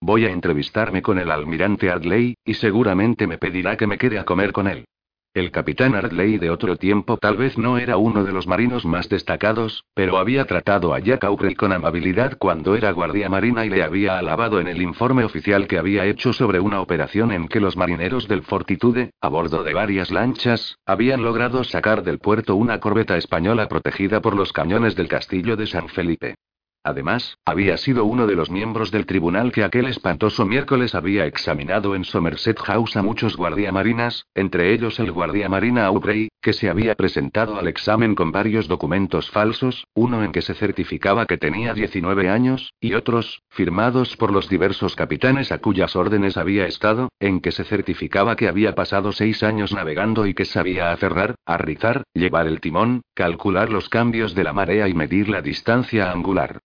Voy 0.00 0.24
a 0.24 0.30
entrevistarme 0.30 1.02
con 1.02 1.18
el 1.18 1.30
almirante 1.30 1.90
Ardley, 1.90 2.36
y 2.44 2.54
seguramente 2.54 3.26
me 3.26 3.38
pedirá 3.38 3.76
que 3.76 3.86
me 3.86 3.98
quede 3.98 4.18
a 4.18 4.24
comer 4.24 4.52
con 4.52 4.68
él. 4.68 4.86
El 5.32 5.52
capitán 5.52 5.94
Ardley 5.94 6.38
de 6.38 6.50
otro 6.50 6.74
tiempo 6.74 7.16
tal 7.16 7.36
vez 7.36 7.56
no 7.56 7.78
era 7.78 7.96
uno 7.96 8.24
de 8.24 8.32
los 8.32 8.48
marinos 8.48 8.84
más 8.84 9.08
destacados, 9.08 9.84
pero 9.94 10.18
había 10.18 10.44
tratado 10.44 10.92
a 10.92 10.98
Jack 10.98 11.22
Aubrey 11.22 11.54
con 11.54 11.72
amabilidad 11.72 12.36
cuando 12.36 12.74
era 12.74 12.90
guardia 12.90 13.28
marina 13.28 13.64
y 13.64 13.70
le 13.70 13.84
había 13.84 14.18
alabado 14.18 14.58
en 14.58 14.66
el 14.66 14.82
informe 14.82 15.22
oficial 15.22 15.68
que 15.68 15.78
había 15.78 16.04
hecho 16.04 16.32
sobre 16.32 16.58
una 16.58 16.80
operación 16.80 17.30
en 17.30 17.46
que 17.46 17.60
los 17.60 17.76
marineros 17.76 18.26
del 18.26 18.42
Fortitude, 18.42 19.12
a 19.20 19.28
bordo 19.28 19.62
de 19.62 19.72
varias 19.72 20.10
lanchas, 20.10 20.74
habían 20.84 21.22
logrado 21.22 21.62
sacar 21.62 22.02
del 22.02 22.18
puerto 22.18 22.56
una 22.56 22.80
corbeta 22.80 23.16
española 23.16 23.68
protegida 23.68 24.20
por 24.20 24.34
los 24.34 24.52
cañones 24.52 24.96
del 24.96 25.06
castillo 25.06 25.56
de 25.56 25.68
San 25.68 25.88
Felipe. 25.90 26.34
Además, 26.82 27.36
había 27.44 27.76
sido 27.76 28.06
uno 28.06 28.26
de 28.26 28.34
los 28.34 28.50
miembros 28.50 28.90
del 28.90 29.04
tribunal 29.04 29.52
que 29.52 29.64
aquel 29.64 29.84
espantoso 29.84 30.46
miércoles 30.46 30.94
había 30.94 31.26
examinado 31.26 31.94
en 31.94 32.04
Somerset 32.04 32.58
House 32.58 32.96
a 32.96 33.02
muchos 33.02 33.36
guardiamarinas, 33.36 34.24
entre 34.34 34.72
ellos 34.72 34.98
el 34.98 35.12
guardiamarina 35.12 35.84
Aubrey, 35.84 36.30
que 36.40 36.54
se 36.54 36.70
había 36.70 36.94
presentado 36.94 37.58
al 37.58 37.68
examen 37.68 38.14
con 38.14 38.32
varios 38.32 38.66
documentos 38.66 39.30
falsos, 39.30 39.86
uno 39.92 40.24
en 40.24 40.32
que 40.32 40.40
se 40.40 40.54
certificaba 40.54 41.26
que 41.26 41.36
tenía 41.36 41.74
19 41.74 42.30
años, 42.30 42.72
y 42.80 42.94
otros, 42.94 43.42
firmados 43.50 44.16
por 44.16 44.32
los 44.32 44.48
diversos 44.48 44.96
capitanes 44.96 45.52
a 45.52 45.58
cuyas 45.58 45.94
órdenes 45.96 46.38
había 46.38 46.66
estado, 46.66 47.10
en 47.20 47.42
que 47.42 47.52
se 47.52 47.64
certificaba 47.64 48.36
que 48.36 48.48
había 48.48 48.74
pasado 48.74 49.12
seis 49.12 49.42
años 49.42 49.74
navegando 49.74 50.26
y 50.26 50.32
que 50.32 50.46
sabía 50.46 50.92
aferrar, 50.92 51.34
arrizar, 51.44 52.04
llevar 52.14 52.46
el 52.46 52.60
timón, 52.60 53.02
calcular 53.14 53.68
los 53.68 53.90
cambios 53.90 54.34
de 54.34 54.44
la 54.44 54.54
marea 54.54 54.88
y 54.88 54.94
medir 54.94 55.28
la 55.28 55.42
distancia 55.42 56.10
angular. 56.10 56.60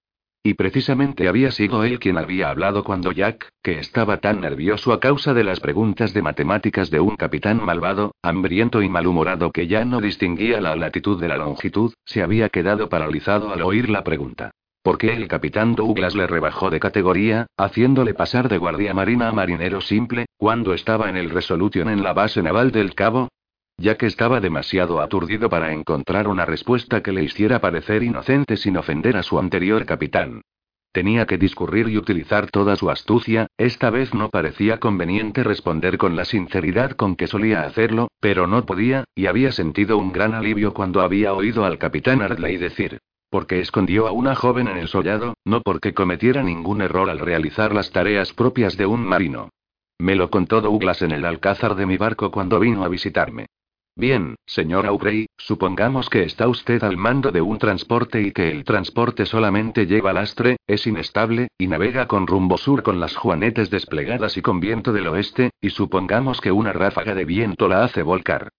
Y 0.46 0.54
precisamente 0.54 1.28
había 1.28 1.50
sido 1.50 1.84
él 1.84 1.98
quien 1.98 2.20
había 2.20 2.52
hablado 2.52 2.84
cuando 2.84 3.12
Jack, 3.12 3.50
que 3.64 3.80
estaba 3.80 4.18
tan 4.18 4.42
nervioso 4.42 4.94
a 4.94 5.00
causa 5.00 5.34
de 5.34 5.44
las 5.44 5.60
preguntas 5.60 6.14
de 6.14 6.22
matemáticas 6.22 6.92
de 6.92 7.00
un 7.00 7.16
capitán 7.16 7.66
malvado, 7.66 8.14
hambriento 8.22 8.84
y 8.84 8.88
malhumorado 8.88 9.52
que 9.52 9.66
ya 9.66 9.86
no 9.86 10.02
distinguía 10.02 10.62
la 10.62 10.76
latitud 10.76 11.20
de 11.20 11.30
la 11.30 11.38
longitud, 11.38 11.96
se 12.06 12.22
había 12.22 12.50
quedado 12.50 12.90
paralizado 12.90 13.52
al 13.52 13.64
oír 13.64 13.90
la 13.90 14.04
pregunta. 14.04 14.52
¿Por 14.84 15.00
qué 15.00 15.16
el 15.16 15.28
capitán 15.28 15.74
Douglas 15.74 16.14
le 16.14 16.28
rebajó 16.28 16.70
de 16.70 16.80
categoría, 16.80 17.48
haciéndole 17.58 18.14
pasar 18.14 18.48
de 18.48 18.60
guardia 18.60 18.94
marina 18.94 19.30
a 19.30 19.32
marinero 19.32 19.82
simple, 19.82 20.28
cuando 20.38 20.76
estaba 20.76 21.10
en 21.10 21.18
el 21.18 21.32
Resolution 21.32 21.90
en 21.90 22.04
la 22.04 22.14
base 22.14 22.44
naval 22.44 22.72
del 22.72 22.94
Cabo? 22.94 23.30
Ya 23.78 23.98
que 23.98 24.08
estaba 24.08 24.40
demasiado 24.40 25.02
aturdido 25.02 25.50
para 25.50 25.74
encontrar 25.74 26.28
una 26.28 26.46
respuesta 26.46 27.04
que 27.04 27.12
le 27.12 27.24
hiciera 27.24 27.60
parecer 27.60 28.04
inocente 28.04 28.58
sin 28.58 28.78
ofender 28.78 29.18
a 29.18 29.24
su 29.24 29.38
anterior 29.38 29.86
capitán. 29.86 30.42
Tenía 30.92 31.26
que 31.26 31.38
discurrir 31.38 31.90
y 31.90 31.98
utilizar 31.98 32.50
toda 32.50 32.78
su 32.78 32.90
astucia, 32.90 33.48
esta 33.58 33.90
vez 33.90 34.14
no 34.14 34.30
parecía 34.30 34.80
conveniente 34.80 35.44
responder 35.44 35.98
con 35.98 36.16
la 36.16 36.24
sinceridad 36.24 36.92
con 36.92 37.18
que 37.18 37.28
solía 37.28 37.64
hacerlo, 37.64 38.08
pero 38.22 38.48
no 38.48 38.66
podía, 38.66 39.04
y 39.14 39.26
había 39.26 39.52
sentido 39.52 39.98
un 39.98 40.14
gran 40.14 40.34
alivio 40.34 40.74
cuando 40.74 41.02
había 41.02 41.34
oído 41.34 41.66
al 41.66 41.78
capitán 41.78 42.22
Ardley 42.22 42.56
decir, 42.56 43.00
porque 43.30 43.60
escondió 43.60 44.08
a 44.08 44.14
una 44.14 44.36
joven 44.36 44.70
en 44.70 44.78
el 44.78 44.88
sollado, 44.88 45.34
no 45.44 45.60
porque 45.62 45.94
cometiera 45.94 46.42
ningún 46.42 46.82
error 46.82 47.10
al 47.10 47.20
realizar 47.20 47.74
las 47.74 47.92
tareas 47.92 48.32
propias 48.32 48.78
de 48.78 48.86
un 48.86 49.06
marino. 49.06 49.50
Me 50.00 50.16
lo 50.16 50.30
contó 50.30 50.62
Douglas 50.62 51.02
en 51.02 51.12
el 51.12 51.26
alcázar 51.26 51.76
de 51.76 51.86
mi 51.86 51.98
barco 51.98 52.32
cuando 52.32 52.60
vino 52.60 52.86
a 52.86 52.88
visitarme. 52.88 53.48
Bien, 53.98 54.36
señor 54.46 54.88
Aubrey, 54.88 55.28
supongamos 55.38 56.10
que 56.10 56.24
está 56.24 56.50
usted 56.50 56.84
al 56.84 56.98
mando 56.98 57.32
de 57.32 57.40
un 57.40 57.58
transporte 57.58 58.22
y 58.22 58.34
que 58.34 58.52
el 58.52 58.66
transporte 58.66 59.26
solamente 59.26 59.86
lleva 59.86 60.12
lastre, 60.12 60.58
es 60.68 60.86
inestable, 60.86 61.48
y 61.58 61.68
navega 61.68 62.06
con 62.06 62.28
rumbo 62.28 62.58
sur 62.58 62.84
con 62.84 63.00
las 63.00 63.16
juanetes 63.16 63.70
desplegadas 63.70 64.36
y 64.36 64.42
con 64.42 64.60
viento 64.60 64.92
del 64.92 65.08
oeste, 65.08 65.52
y 65.62 65.70
supongamos 65.70 66.42
que 66.42 66.52
una 66.52 66.74
ráfaga 66.74 67.16
de 67.16 67.24
viento 67.24 67.70
la 67.70 67.86
hace 67.86 68.02
volcar. 68.02 68.50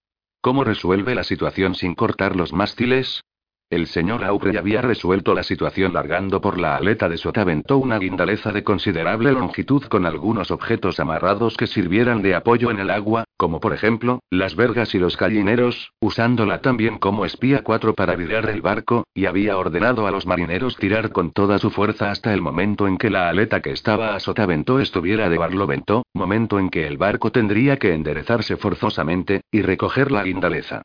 ¿Cómo 0.40 0.64
resuelve 0.64 1.14
la 1.14 1.24
situación 1.24 1.74
sin 1.74 1.94
cortar 1.94 2.34
los 2.34 2.54
mástiles? 2.54 3.22
El 3.68 3.88
señor 3.88 4.22
Aubrey 4.22 4.56
había 4.56 4.80
resuelto 4.80 5.34
la 5.34 5.42
situación 5.42 5.92
largando 5.92 6.40
por 6.40 6.56
la 6.56 6.76
aleta 6.76 7.08
de 7.08 7.16
sotavento 7.16 7.78
una 7.78 7.98
guindaleza 7.98 8.52
de 8.52 8.62
considerable 8.62 9.32
longitud 9.32 9.82
con 9.86 10.06
algunos 10.06 10.52
objetos 10.52 11.00
amarrados 11.00 11.56
que 11.56 11.66
sirvieran 11.66 12.22
de 12.22 12.36
apoyo 12.36 12.70
en 12.70 12.78
el 12.78 12.90
agua, 12.90 13.24
como 13.36 13.58
por 13.58 13.72
ejemplo, 13.72 14.20
las 14.30 14.54
vergas 14.54 14.94
y 14.94 15.00
los 15.00 15.16
gallineros, 15.16 15.90
usándola 15.98 16.60
también 16.60 16.98
como 16.98 17.24
espía 17.24 17.64
4 17.64 17.94
para 17.94 18.14
virar 18.14 18.48
el 18.48 18.62
barco, 18.62 19.02
y 19.12 19.26
había 19.26 19.58
ordenado 19.58 20.06
a 20.06 20.12
los 20.12 20.26
marineros 20.26 20.76
tirar 20.76 21.10
con 21.10 21.32
toda 21.32 21.58
su 21.58 21.70
fuerza 21.70 22.12
hasta 22.12 22.32
el 22.32 22.42
momento 22.42 22.86
en 22.86 22.96
que 22.96 23.10
la 23.10 23.28
aleta 23.28 23.62
que 23.62 23.72
estaba 23.72 24.14
a 24.14 24.20
sotavento 24.20 24.78
estuviera 24.78 25.28
de 25.28 25.38
barlovento, 25.38 26.04
momento 26.14 26.60
en 26.60 26.70
que 26.70 26.86
el 26.86 26.98
barco 26.98 27.32
tendría 27.32 27.78
que 27.78 27.94
enderezarse 27.94 28.56
forzosamente, 28.56 29.40
y 29.50 29.62
recoger 29.62 30.12
la 30.12 30.22
guindaleza. 30.22 30.82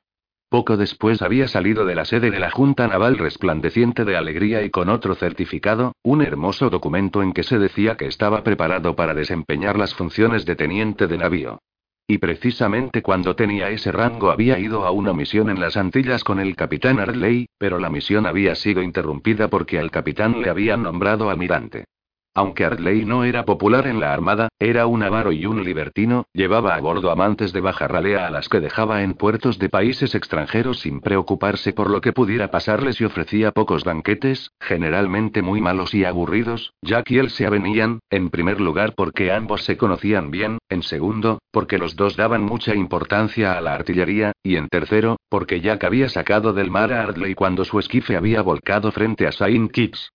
Poco 0.52 0.76
después 0.76 1.22
había 1.22 1.48
salido 1.48 1.86
de 1.86 1.95
la 1.95 2.03
sede 2.03 2.30
de 2.30 2.38
la 2.38 2.52
Junta 2.52 2.86
Naval 2.86 3.18
resplandeciente 3.18 4.03
de 4.03 4.18
alegría 4.18 4.64
y 4.64 4.69
con 4.69 4.90
otro 4.90 5.15
certificado, 5.15 5.94
un 6.03 6.22
hermoso 6.22 6.69
documento 6.69 7.23
en 7.23 7.32
que 7.32 7.44
se 7.44 7.57
decía 7.57 7.95
que 7.95 8.07
estaba 8.07 8.44
preparado 8.44 8.94
para 8.94 9.14
desempeñar 9.14 9.80
las 9.80 9.95
funciones 9.95 10.44
de 10.45 10.57
teniente 10.57 11.07
de 11.07 11.18
navío. 11.18 11.60
Y 12.06 12.18
precisamente 12.18 13.02
cuando 13.02 13.34
tenía 13.34 13.69
ese 13.69 13.94
rango 13.94 14.30
había 14.30 14.60
ido 14.60 14.86
a 14.86 14.91
una 14.91 15.14
misión 15.14 15.49
en 15.49 15.61
las 15.61 15.78
Antillas 15.78 16.26
con 16.26 16.41
el 16.41 16.57
capitán 16.57 16.99
Ardley, 16.99 17.48
pero 17.57 17.80
la 17.80 17.90
misión 17.90 18.26
había 18.26 18.53
sido 18.56 18.84
interrumpida 18.84 19.48
porque 19.48 19.80
al 19.80 19.90
capitán 19.90 20.41
le 20.41 20.49
habían 20.49 20.84
nombrado 20.84 21.30
almirante. 21.30 21.86
Aunque 22.34 22.64
Ardley 22.64 23.03
no 23.03 23.26
era 23.26 23.44
popular 23.44 23.88
en 23.88 23.99
la 23.99 24.14
armada, 24.14 24.48
era 24.58 24.86
un 24.88 25.03
avaro 25.03 25.34
y 25.34 25.45
un 25.45 25.66
libertino, 25.66 26.28
llevaba 26.34 26.76
a 26.76 26.80
bordo 26.80 27.12
amantes 27.12 27.52
de 27.52 27.60
baja 27.60 27.90
ralea 27.90 28.26
a 28.26 28.30
las 28.30 28.48
que 28.48 28.62
dejaba 28.62 29.03
en 29.03 29.16
puertos 29.16 29.60
de 29.60 29.68
países 29.68 30.16
extranjeros 30.16 30.80
sin 30.80 31.02
preocuparse 31.02 31.74
por 31.74 31.90
lo 31.90 31.99
que 31.99 32.14
pudiera 32.14 32.49
pasarles 32.49 33.02
y 33.02 33.06
ofrecía 33.06 33.52
pocos 33.52 33.84
banquetes, 33.84 34.52
generalmente 34.62 35.41
muy 35.41 35.60
malos 35.60 35.94
y 35.94 36.06
aburridos. 36.06 36.74
Jack 36.82 37.12
y 37.12 37.20
él 37.20 37.32
se 37.32 37.45
avenían, 37.45 37.99
en 38.10 38.30
primer 38.30 38.62
lugar 38.62 38.94
porque 38.95 39.34
ambos 39.34 39.64
se 39.64 39.76
conocían 39.76 40.32
bien, 40.32 40.58
en 40.70 40.84
segundo, 40.84 41.40
porque 41.52 41.78
los 41.78 41.98
dos 41.98 42.16
daban 42.16 42.44
mucha 42.44 42.74
importancia 42.76 43.58
a 43.58 43.62
la 43.62 43.74
artillería, 43.74 44.32
y 44.41 44.56
en 44.56 44.70
tercero, 44.70 45.18
porque 45.28 45.60
Jack 45.60 45.84
había 45.84 46.08
sacado 46.08 46.53
del 46.53 46.72
mar 46.72 46.94
a 46.94 47.03
Ardley 47.03 47.36
cuando 47.36 47.66
su 47.66 47.78
esquife 47.78 48.16
había 48.16 48.41
volcado 48.41 48.91
frente 48.94 49.28
a 49.28 49.34
Saint 49.34 49.70
Kitts. 49.72 50.12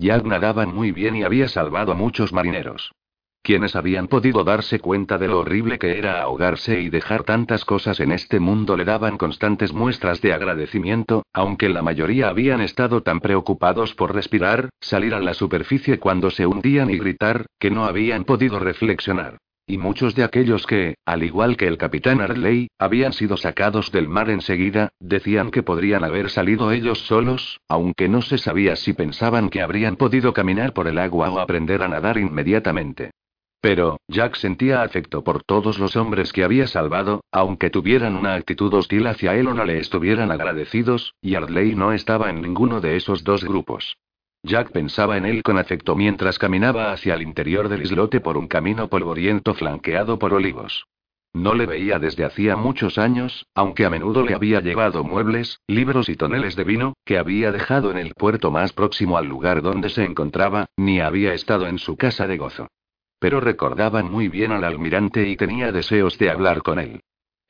Jack 0.00 0.24
nadaba 0.24 0.64
muy 0.64 0.92
bien 0.92 1.14
y 1.14 1.24
había 1.24 1.46
salvado 1.46 1.92
a 1.92 1.94
muchos 1.94 2.32
marineros. 2.32 2.90
Quienes 3.42 3.76
habían 3.76 4.08
podido 4.08 4.44
darse 4.44 4.80
cuenta 4.80 5.18
de 5.18 5.28
lo 5.28 5.40
horrible 5.40 5.78
que 5.78 5.98
era 5.98 6.22
ahogarse 6.22 6.80
y 6.80 6.88
dejar 6.88 7.24
tantas 7.24 7.66
cosas 7.66 8.00
en 8.00 8.10
este 8.10 8.40
mundo 8.40 8.78
le 8.78 8.86
daban 8.86 9.18
constantes 9.18 9.74
muestras 9.74 10.22
de 10.22 10.32
agradecimiento, 10.32 11.24
aunque 11.34 11.68
la 11.68 11.82
mayoría 11.82 12.28
habían 12.28 12.62
estado 12.62 13.02
tan 13.02 13.20
preocupados 13.20 13.94
por 13.94 14.14
respirar, 14.14 14.70
salir 14.80 15.12
a 15.12 15.20
la 15.20 15.34
superficie 15.34 15.98
cuando 15.98 16.30
se 16.30 16.46
hundían 16.46 16.88
y 16.90 16.96
gritar, 16.96 17.44
que 17.58 17.70
no 17.70 17.84
habían 17.84 18.24
podido 18.24 18.58
reflexionar. 18.58 19.36
Y 19.70 19.78
muchos 19.78 20.16
de 20.16 20.24
aquellos 20.24 20.66
que, 20.66 20.96
al 21.06 21.22
igual 21.22 21.56
que 21.56 21.68
el 21.68 21.78
capitán 21.78 22.20
Ardley, 22.20 22.66
habían 22.76 23.12
sido 23.12 23.36
sacados 23.36 23.92
del 23.92 24.08
mar 24.08 24.28
enseguida, 24.28 24.88
decían 24.98 25.52
que 25.52 25.62
podrían 25.62 26.02
haber 26.02 26.28
salido 26.28 26.72
ellos 26.72 27.06
solos, 27.06 27.60
aunque 27.68 28.08
no 28.08 28.20
se 28.20 28.38
sabía 28.38 28.74
si 28.74 28.94
pensaban 28.94 29.48
que 29.48 29.62
habrían 29.62 29.94
podido 29.94 30.32
caminar 30.32 30.72
por 30.72 30.88
el 30.88 30.98
agua 30.98 31.30
o 31.30 31.38
aprender 31.38 31.84
a 31.84 31.88
nadar 31.88 32.18
inmediatamente. 32.18 33.12
Pero, 33.60 34.00
Jack 34.08 34.34
sentía 34.34 34.82
afecto 34.82 35.22
por 35.22 35.44
todos 35.44 35.78
los 35.78 35.94
hombres 35.94 36.32
que 36.32 36.42
había 36.42 36.66
salvado, 36.66 37.20
aunque 37.30 37.70
tuvieran 37.70 38.16
una 38.16 38.34
actitud 38.34 38.74
hostil 38.74 39.06
hacia 39.06 39.36
él 39.36 39.46
o 39.46 39.54
no 39.54 39.64
le 39.64 39.78
estuvieran 39.78 40.32
agradecidos, 40.32 41.14
y 41.22 41.36
Ardley 41.36 41.76
no 41.76 41.92
estaba 41.92 42.28
en 42.28 42.42
ninguno 42.42 42.80
de 42.80 42.96
esos 42.96 43.22
dos 43.22 43.44
grupos. 43.44 43.96
Jack 44.42 44.72
pensaba 44.72 45.18
en 45.18 45.26
él 45.26 45.42
con 45.42 45.58
afecto 45.58 45.94
mientras 45.94 46.38
caminaba 46.38 46.92
hacia 46.92 47.14
el 47.14 47.22
interior 47.22 47.68
del 47.68 47.82
islote 47.82 48.20
por 48.20 48.38
un 48.38 48.48
camino 48.48 48.88
polvoriento 48.88 49.54
flanqueado 49.54 50.18
por 50.18 50.32
olivos. 50.32 50.86
No 51.32 51.54
le 51.54 51.66
veía 51.66 51.98
desde 51.98 52.24
hacía 52.24 52.56
muchos 52.56 52.98
años, 52.98 53.46
aunque 53.54 53.84
a 53.84 53.90
menudo 53.90 54.24
le 54.24 54.34
había 54.34 54.60
llevado 54.60 55.04
muebles, 55.04 55.60
libros 55.68 56.08
y 56.08 56.16
toneles 56.16 56.56
de 56.56 56.64
vino, 56.64 56.94
que 57.04 57.18
había 57.18 57.52
dejado 57.52 57.92
en 57.92 57.98
el 57.98 58.14
puerto 58.14 58.50
más 58.50 58.72
próximo 58.72 59.16
al 59.16 59.26
lugar 59.26 59.62
donde 59.62 59.90
se 59.90 60.04
encontraba, 60.04 60.66
ni 60.76 61.00
había 61.00 61.34
estado 61.34 61.66
en 61.66 61.78
su 61.78 61.96
casa 61.96 62.26
de 62.26 62.38
gozo. 62.38 62.66
Pero 63.20 63.40
recordaba 63.40 64.02
muy 64.02 64.28
bien 64.28 64.50
al 64.50 64.64
almirante 64.64 65.28
y 65.28 65.36
tenía 65.36 65.70
deseos 65.70 66.18
de 66.18 66.30
hablar 66.30 66.62
con 66.62 66.80
él. 66.80 67.00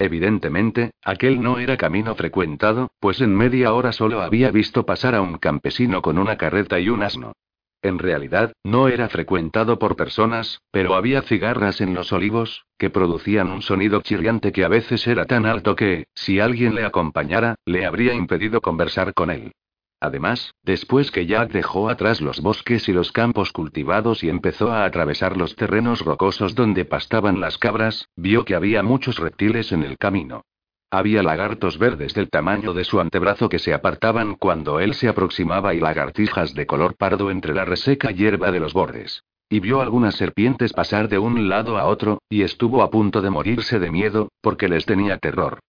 Evidentemente, 0.01 0.93
aquel 1.05 1.43
no 1.43 1.59
era 1.59 1.77
camino 1.77 2.15
frecuentado, 2.15 2.91
pues 3.01 3.21
en 3.21 3.37
media 3.37 3.75
hora 3.75 3.93
solo 3.93 4.23
había 4.23 4.51
visto 4.51 4.87
pasar 4.87 5.15
a 5.15 5.21
un 5.21 5.37
campesino 5.37 6.01
con 6.01 6.17
una 6.17 6.39
carreta 6.39 6.81
y 6.81 6.89
un 6.89 7.03
asno. 7.03 7.35
En 7.83 7.99
realidad, 7.99 8.55
no 8.65 8.89
era 8.89 9.11
frecuentado 9.11 9.79
por 9.79 9.97
personas, 9.97 10.63
pero 10.71 10.95
había 10.95 11.21
cigarras 11.21 11.83
en 11.83 11.93
los 11.93 12.15
olivos, 12.15 12.65
que 12.79 12.89
producían 12.89 13.51
un 13.51 13.61
sonido 13.61 14.01
chirriante 14.01 14.53
que 14.53 14.65
a 14.65 14.69
veces 14.69 15.07
era 15.07 15.27
tan 15.27 15.45
alto 15.45 15.77
que, 15.77 16.07
si 16.15 16.41
alguien 16.41 16.75
le 16.75 16.87
acompañara, 16.87 17.57
le 17.67 17.85
habría 17.85 18.15
impedido 18.15 18.63
conversar 18.63 19.13
con 19.13 19.31
él. 19.31 19.53
Además, 20.01 20.55
después 20.63 21.11
que 21.11 21.27
Jack 21.27 21.53
dejó 21.53 21.91
atrás 21.91 22.23
los 22.23 22.41
bosques 22.41 22.89
y 22.89 22.93
los 22.93 23.13
campos 23.13 23.53
cultivados 23.53 24.25
y 24.25 24.31
empezó 24.31 24.73
a 24.73 24.87
atravesar 24.87 25.37
los 25.37 25.57
terrenos 25.57 26.01
rocosos 26.01 26.55
donde 26.55 26.87
pastaban 26.87 27.39
las 27.39 27.59
cabras, 27.59 28.09
vio 28.17 28.47
que 28.47 28.55
había 28.55 28.83
muchos 28.83 29.19
reptiles 29.19 29.73
en 29.73 29.83
el 29.83 29.99
camino. 29.99 30.43
Había 30.91 31.23
lagartos 31.23 31.79
verdes 31.79 32.15
del 32.15 32.31
tamaño 32.31 32.73
de 32.73 32.85
su 32.85 32.99
antebrazo 32.99 33.49
que 33.49 33.59
se 33.59 33.75
apartaban 33.75 34.35
cuando 34.35 34.81
él 34.81 34.95
se 34.95 35.09
aproximaba 35.09 35.75
y 35.75 35.81
lagartijas 35.81 36.55
de 36.55 36.67
color 36.67 36.97
pardo 36.97 37.31
entre 37.31 37.55
la 37.55 37.67
reseca 37.67 38.11
hierba 38.11 38.51
de 38.51 38.59
los 38.59 38.73
bordes. 38.73 39.23
Y 39.51 39.61
vio 39.61 39.83
algunas 39.83 40.15
serpientes 40.15 40.73
pasar 40.73 41.09
de 41.09 41.19
un 41.19 41.49
lado 41.49 41.77
a 41.77 41.85
otro, 41.85 42.23
y 42.29 42.43
estuvo 42.43 42.83
a 42.83 42.91
punto 42.91 43.21
de 43.21 43.31
morirse 43.31 43.79
de 43.79 43.91
miedo, 43.91 44.31
porque 44.41 44.69
les 44.69 44.87
tenía 44.87 45.19
terror. 45.19 45.61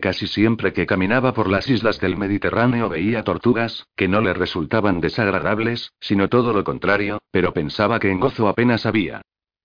Casi 0.00 0.28
siempre 0.28 0.72
que 0.72 0.86
caminaba 0.86 1.34
por 1.34 1.50
las 1.50 1.68
islas 1.68 1.98
del 1.98 2.16
Mediterráneo 2.16 2.88
veía 2.88 3.24
tortugas, 3.24 3.88
que 3.96 4.06
no 4.06 4.20
le 4.20 4.32
resultaban 4.32 5.00
desagradables, 5.00 5.92
sino 5.98 6.28
todo 6.28 6.52
lo 6.52 6.62
contrario, 6.62 7.18
pero 7.32 7.52
pensaba 7.52 7.98
que 7.98 8.10
en 8.10 8.20
gozo 8.20 8.48
apenas 8.48 8.86
había. 8.86 9.22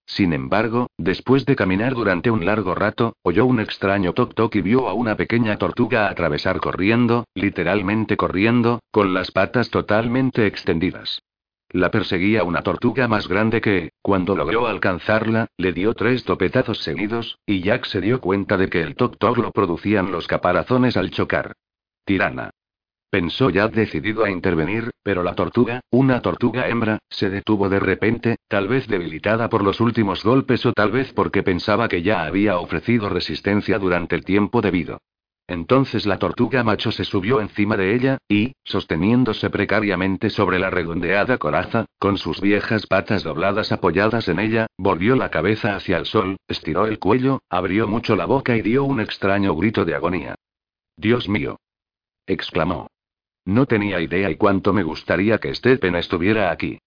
Sin 0.08 0.34
embargo, 0.34 0.88
después 0.98 1.46
de 1.46 1.56
caminar 1.56 1.94
durante 1.94 2.32
un 2.32 2.46
largo 2.46 2.74
rato, 2.74 3.16
oyó 3.22 3.46
un 3.46 3.60
extraño 3.60 4.14
toc-toc 4.14 4.56
y 4.56 4.62
vio 4.62 4.90
a 4.90 4.94
una 4.94 5.16
pequeña 5.16 5.58
tortuga 5.58 6.10
atravesar 6.10 6.60
corriendo, 6.60 7.26
literalmente 7.36 8.18
corriendo, 8.18 8.80
con 8.92 9.14
las 9.14 9.32
patas 9.32 9.70
totalmente 9.70 10.48
extendidas. 10.48 11.22
La 11.74 11.90
perseguía 11.90 12.44
una 12.44 12.62
tortuga 12.62 13.08
más 13.08 13.28
grande 13.28 13.60
que, 13.60 13.94
cuando 14.04 14.36
logró 14.36 14.68
alcanzarla, 14.68 15.48
le 15.58 15.74
dio 15.74 15.96
tres 15.96 16.24
topetazos 16.24 16.84
seguidos, 16.84 17.40
y 17.48 17.62
Jack 17.62 17.86
se 17.86 18.00
dio 18.00 18.22
cuenta 18.22 18.58
de 18.58 18.70
que 18.70 18.82
el 18.82 18.96
toc-toc 18.96 19.38
lo 19.38 19.52
producían 19.52 20.12
los 20.12 20.28
caparazones 20.28 20.98
al 20.98 21.10
chocar. 21.10 21.54
Tirana. 22.06 22.52
Pensó 23.10 23.50
Jack 23.50 23.74
decidido 23.74 24.24
a 24.24 24.30
intervenir, 24.30 24.92
pero 25.02 25.24
la 25.24 25.34
tortuga, 25.34 25.82
una 25.90 26.22
tortuga 26.22 26.68
hembra, 26.68 27.00
se 27.10 27.32
detuvo 27.32 27.70
de 27.70 27.80
repente, 27.80 28.36
tal 28.48 28.68
vez 28.68 28.88
debilitada 28.88 29.50
por 29.50 29.64
los 29.64 29.82
últimos 29.82 30.24
golpes 30.24 30.64
o 30.68 30.74
tal 30.74 30.92
vez 30.92 31.12
porque 31.14 31.42
pensaba 31.42 31.88
que 31.88 32.04
ya 32.04 32.24
había 32.24 32.60
ofrecido 32.60 33.10
resistencia 33.10 33.80
durante 33.80 34.16
el 34.16 34.24
tiempo 34.24 34.62
debido. 34.62 35.00
Entonces 35.48 36.06
la 36.06 36.20
tortuga 36.20 36.64
macho 36.64 36.92
se 36.92 37.04
subió 37.04 37.42
encima 37.42 37.76
de 37.76 37.94
ella, 37.96 38.18
y, 38.30 38.54
sosteniéndose 38.64 39.50
precariamente 39.50 40.30
sobre 40.30 40.58
la 40.58 40.70
redondeada 40.70 41.38
coraza, 41.38 41.86
con 42.00 42.18
sus 42.18 42.40
viejas 42.40 42.88
patas 42.88 43.24
dobladas 43.24 43.72
apoyadas 43.72 44.28
en 44.30 44.40
ella, 44.40 44.68
volvió 44.78 45.16
la 45.16 45.30
cabeza 45.30 45.76
hacia 45.76 45.98
el 45.98 46.06
sol, 46.06 46.38
estiró 46.48 46.88
el 46.88 47.00
cuello, 47.00 47.42
abrió 47.50 47.88
mucho 47.88 48.16
la 48.16 48.26
boca 48.26 48.56
y 48.56 48.62
dio 48.62 48.86
un 48.86 49.02
extraño 49.02 49.54
grito 49.56 49.84
de 49.84 49.96
agonía. 49.96 50.36
Dios 50.96 51.28
mío. 51.28 51.60
exclamó. 52.26 52.88
No 53.46 53.66
tenía 53.66 54.00
idea 54.00 54.30
y 54.32 54.38
cuánto 54.38 54.72
me 54.72 54.84
gustaría 54.84 55.40
que 55.40 55.54
Stephen 55.54 55.96
estuviera 55.96 56.52
aquí. 56.52 56.80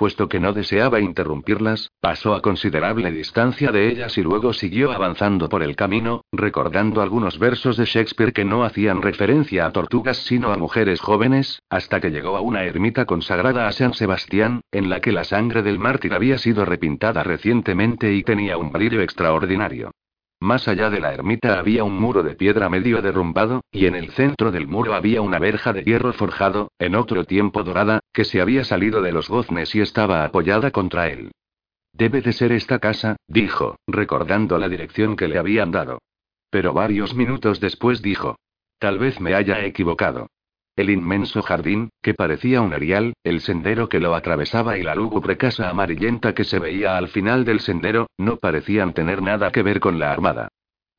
Puesto 0.00 0.30
que 0.30 0.40
no 0.40 0.54
deseaba 0.54 0.98
interrumpirlas, 1.00 1.90
pasó 2.00 2.32
a 2.32 2.40
considerable 2.40 3.12
distancia 3.12 3.70
de 3.70 3.90
ellas 3.90 4.16
y 4.16 4.22
luego 4.22 4.54
siguió 4.54 4.92
avanzando 4.92 5.50
por 5.50 5.62
el 5.62 5.76
camino, 5.76 6.24
recordando 6.32 7.02
algunos 7.02 7.38
versos 7.38 7.76
de 7.76 7.84
Shakespeare 7.84 8.32
que 8.32 8.46
no 8.46 8.64
hacían 8.64 9.02
referencia 9.02 9.66
a 9.66 9.72
tortugas 9.72 10.16
sino 10.16 10.54
a 10.54 10.56
mujeres 10.56 11.02
jóvenes, 11.02 11.60
hasta 11.68 12.00
que 12.00 12.08
llegó 12.08 12.38
a 12.38 12.40
una 12.40 12.64
ermita 12.64 13.04
consagrada 13.04 13.68
a 13.68 13.72
San 13.72 13.92
Sebastián, 13.92 14.62
en 14.72 14.88
la 14.88 15.02
que 15.02 15.12
la 15.12 15.24
sangre 15.24 15.62
del 15.62 15.78
mártir 15.78 16.14
había 16.14 16.38
sido 16.38 16.64
repintada 16.64 17.22
recientemente 17.22 18.14
y 18.14 18.22
tenía 18.22 18.56
un 18.56 18.72
brillo 18.72 19.02
extraordinario. 19.02 19.90
Más 20.40 20.68
allá 20.68 20.88
de 20.88 21.00
la 21.00 21.12
ermita 21.12 21.58
había 21.58 21.84
un 21.84 22.00
muro 22.00 22.22
de 22.22 22.34
piedra 22.34 22.70
medio 22.70 23.02
derrumbado, 23.02 23.62
y 23.70 23.84
en 23.84 23.94
el 23.94 24.10
centro 24.12 24.50
del 24.50 24.66
muro 24.66 24.94
había 24.94 25.20
una 25.20 25.38
verja 25.38 25.74
de 25.74 25.84
hierro 25.84 26.14
forjado, 26.14 26.72
en 26.78 26.94
otro 26.94 27.24
tiempo 27.24 27.62
dorada, 27.62 28.00
que 28.14 28.24
se 28.24 28.40
había 28.40 28.64
salido 28.64 29.02
de 29.02 29.12
los 29.12 29.28
goznes 29.28 29.74
y 29.74 29.82
estaba 29.82 30.24
apoyada 30.24 30.70
contra 30.70 31.08
él. 31.08 31.30
Debe 31.92 32.22
de 32.22 32.32
ser 32.32 32.52
esta 32.52 32.78
casa, 32.78 33.16
dijo, 33.26 33.76
recordando 33.86 34.58
la 34.58 34.70
dirección 34.70 35.14
que 35.14 35.28
le 35.28 35.38
habían 35.38 35.72
dado. 35.72 35.98
Pero 36.48 36.72
varios 36.72 37.14
minutos 37.14 37.60
después 37.60 38.00
dijo. 38.00 38.36
Tal 38.78 38.98
vez 38.98 39.20
me 39.20 39.34
haya 39.34 39.62
equivocado. 39.66 40.28
El 40.76 40.90
inmenso 40.90 41.42
jardín, 41.42 41.90
que 42.02 42.14
parecía 42.14 42.60
un 42.60 42.72
erial, 42.72 43.14
el 43.24 43.40
sendero 43.40 43.88
que 43.88 44.00
lo 44.00 44.14
atravesaba 44.14 44.78
y 44.78 44.82
la 44.82 44.94
lúgubre 44.94 45.36
casa 45.36 45.68
amarillenta 45.68 46.34
que 46.34 46.44
se 46.44 46.58
veía 46.58 46.96
al 46.96 47.08
final 47.08 47.44
del 47.44 47.60
sendero, 47.60 48.06
no 48.18 48.36
parecían 48.36 48.94
tener 48.94 49.22
nada 49.22 49.50
que 49.50 49.62
ver 49.62 49.80
con 49.80 49.98
la 49.98 50.12
armada. 50.12 50.48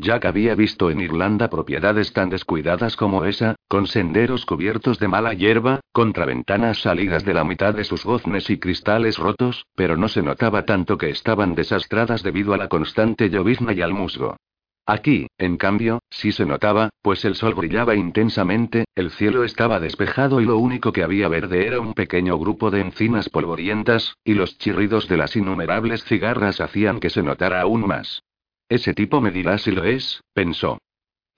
Jack 0.01 0.25
había 0.25 0.55
visto 0.55 0.89
en 0.89 0.99
Irlanda 0.99 1.47
propiedades 1.47 2.11
tan 2.11 2.29
descuidadas 2.29 2.95
como 2.95 3.23
esa, 3.25 3.55
con 3.67 3.85
senderos 3.85 4.47
cubiertos 4.47 4.97
de 4.97 5.07
mala 5.07 5.33
hierba, 5.35 5.79
contraventanas 5.91 6.81
salidas 6.81 7.23
de 7.23 7.35
la 7.35 7.43
mitad 7.43 7.75
de 7.75 7.83
sus 7.83 8.03
goznes 8.03 8.49
y 8.49 8.57
cristales 8.57 9.19
rotos, 9.19 9.67
pero 9.75 9.97
no 9.97 10.07
se 10.07 10.23
notaba 10.23 10.65
tanto 10.65 10.97
que 10.97 11.11
estaban 11.11 11.53
desastradas 11.53 12.23
debido 12.23 12.55
a 12.55 12.57
la 12.57 12.67
constante 12.67 13.29
llovizna 13.29 13.73
y 13.73 13.81
al 13.81 13.93
musgo. 13.93 14.37
Aquí, 14.85 15.27
en 15.37 15.57
cambio, 15.57 15.99
sí 16.09 16.31
se 16.31 16.45
notaba, 16.45 16.89
pues 17.01 17.23
el 17.23 17.35
sol 17.35 17.53
brillaba 17.53 17.95
intensamente, 17.95 18.85
el 18.95 19.11
cielo 19.11 19.43
estaba 19.43 19.79
despejado 19.79 20.41
y 20.41 20.45
lo 20.45 20.57
único 20.57 20.91
que 20.91 21.03
había 21.03 21.27
verde 21.27 21.67
era 21.67 21.79
un 21.79 21.93
pequeño 21.93 22.37
grupo 22.37 22.71
de 22.71 22.81
encinas 22.81 23.29
polvorientas, 23.29 24.15
y 24.23 24.33
los 24.33 24.57
chirridos 24.57 25.07
de 25.07 25.17
las 25.17 25.35
innumerables 25.35 26.03
cigarras 26.03 26.59
hacían 26.61 26.99
que 26.99 27.09
se 27.09 27.23
notara 27.23 27.61
aún 27.61 27.87
más. 27.87 28.23
Ese 28.69 28.93
tipo 28.93 29.21
me 29.21 29.31
dirá 29.31 29.57
si 29.57 29.71
lo 29.71 29.83
es, 29.83 30.21
pensó. 30.33 30.79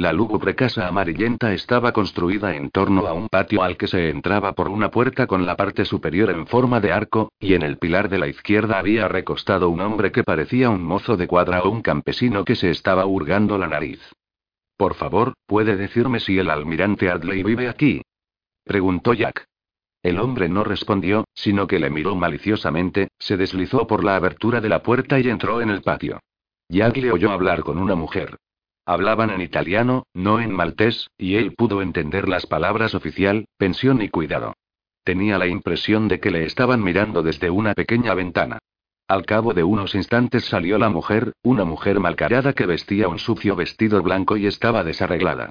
La 0.04 0.12
lúgubre 0.12 0.54
casa 0.54 0.86
amarillenta 0.86 1.54
estaba 1.54 1.94
construida 1.94 2.58
en 2.58 2.72
torno 2.72 3.08
a 3.08 3.14
un 3.14 3.30
patio 3.30 3.64
al 3.64 3.78
que 3.78 3.88
se 3.88 4.10
entraba 4.10 4.52
por 4.52 4.68
una 4.68 4.92
puerta 4.92 5.28
con 5.28 5.46
la 5.46 5.56
parte 5.56 5.86
superior 5.86 6.30
en 6.30 6.46
forma 6.46 6.82
de 6.82 6.92
arco, 6.92 7.32
y 7.40 7.54
en 7.54 7.62
el 7.62 7.78
pilar 7.78 8.10
de 8.10 8.18
la 8.18 8.28
izquierda 8.28 8.80
había 8.80 9.08
recostado 9.08 9.70
un 9.70 9.80
hombre 9.80 10.12
que 10.12 10.26
parecía 10.26 10.70
un 10.70 10.84
mozo 10.84 11.16
de 11.16 11.26
cuadra 11.26 11.64
o 11.64 11.70
un 11.70 11.82
campesino 11.82 12.44
que 12.44 12.58
se 12.58 12.70
estaba 12.70 13.06
hurgando 13.06 13.58
la 13.58 13.68
nariz. 13.68 14.02
Por 14.76 14.96
favor, 14.96 15.36
¿puede 15.46 15.78
decirme 15.78 16.20
si 16.20 16.38
el 16.38 16.50
almirante 16.50 17.10
Adley 17.10 17.42
vive 17.42 17.70
aquí? 17.70 18.02
preguntó 18.66 19.14
Jack. 19.14 19.46
El 20.02 20.20
hombre 20.20 20.50
no 20.50 20.66
respondió, 20.66 21.24
sino 21.34 21.66
que 21.66 21.80
le 21.80 21.90
miró 21.90 22.14
maliciosamente, 22.14 23.08
se 23.20 23.38
deslizó 23.38 23.88
por 23.88 24.04
la 24.04 24.18
abertura 24.18 24.60
de 24.60 24.68
la 24.68 24.84
puerta 24.84 25.18
y 25.22 25.30
entró 25.30 25.62
en 25.62 25.70
el 25.70 25.82
patio. 25.82 26.20
Jack 26.68 26.98
le 26.98 27.10
oyó 27.10 27.32
hablar 27.32 27.62
con 27.62 27.78
una 27.78 27.96
mujer. 27.96 28.36
Hablaban 28.86 29.30
en 29.30 29.42
italiano, 29.42 30.04
no 30.14 30.42
en 30.42 30.52
maltés, 30.52 31.10
y 31.18 31.36
él 31.36 31.54
pudo 31.56 31.82
entender 31.82 32.28
las 32.28 32.46
palabras 32.46 32.96
oficial, 32.96 33.46
pensión 33.58 34.02
y 34.02 34.10
cuidado. 34.10 34.56
Tenía 35.06 35.38
la 35.38 35.48
impresión 35.48 36.08
de 36.08 36.20
que 36.20 36.32
le 36.32 36.46
estaban 36.46 36.84
mirando 36.84 37.24
desde 37.24 37.50
una 37.50 37.74
pequeña 37.74 38.14
ventana. 38.14 38.60
Al 39.08 39.26
cabo 39.26 39.54
de 39.54 39.64
unos 39.64 39.96
instantes 39.96 40.46
salió 40.46 40.78
la 40.78 40.90
mujer, 40.90 41.34
una 41.44 41.66
mujer 41.66 42.00
malcarada 42.00 42.54
que 42.54 42.66
vestía 42.66 43.08
un 43.08 43.20
sucio 43.20 43.56
vestido 43.56 44.02
blanco 44.02 44.38
y 44.38 44.48
estaba 44.48 44.84
desarreglada. 44.84 45.50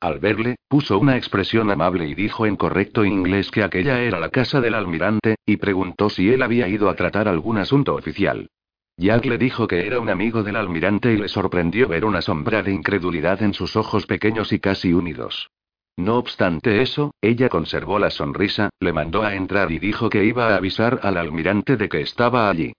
Al 0.00 0.18
verle, 0.18 0.56
puso 0.68 0.98
una 0.98 1.16
expresión 1.16 1.70
amable 1.70 2.06
y 2.06 2.14
dijo 2.14 2.44
en 2.44 2.56
correcto 2.56 3.06
inglés 3.06 3.50
que 3.50 3.62
aquella 3.62 4.02
era 4.02 4.20
la 4.20 4.28
casa 4.28 4.60
del 4.60 4.74
almirante, 4.74 5.36
y 5.46 5.56
preguntó 5.56 6.10
si 6.10 6.30
él 6.30 6.42
había 6.42 6.68
ido 6.68 6.90
a 6.90 6.94
tratar 6.94 7.28
algún 7.28 7.56
asunto 7.56 7.94
oficial. 7.94 8.48
Jack 8.96 9.24
le 9.26 9.38
dijo 9.38 9.66
que 9.66 9.86
era 9.86 9.98
un 9.98 10.08
amigo 10.08 10.42
del 10.42 10.56
almirante 10.56 11.12
y 11.12 11.16
le 11.16 11.28
sorprendió 11.28 11.88
ver 11.88 12.04
una 12.04 12.22
sombra 12.22 12.62
de 12.62 12.72
incredulidad 12.72 13.42
en 13.42 13.52
sus 13.52 13.74
ojos 13.74 14.06
pequeños 14.06 14.52
y 14.52 14.60
casi 14.60 14.92
unidos. 14.92 15.50
No 15.96 16.16
obstante 16.16 16.80
eso, 16.80 17.12
ella 17.20 17.48
conservó 17.48 17.98
la 17.98 18.10
sonrisa, 18.10 18.70
le 18.80 18.92
mandó 18.92 19.22
a 19.22 19.34
entrar 19.34 19.72
y 19.72 19.78
dijo 19.78 20.10
que 20.10 20.24
iba 20.24 20.48
a 20.48 20.56
avisar 20.56 21.00
al 21.02 21.16
almirante 21.16 21.76
de 21.76 21.88
que 21.88 22.00
estaba 22.00 22.48
allí. 22.48 22.72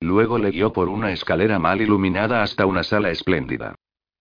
Luego 0.00 0.38
le 0.38 0.50
guió 0.50 0.72
por 0.72 0.88
una 0.88 1.12
escalera 1.12 1.58
mal 1.58 1.80
iluminada 1.80 2.42
hasta 2.42 2.66
una 2.66 2.82
sala 2.82 3.10
espléndida. 3.10 3.74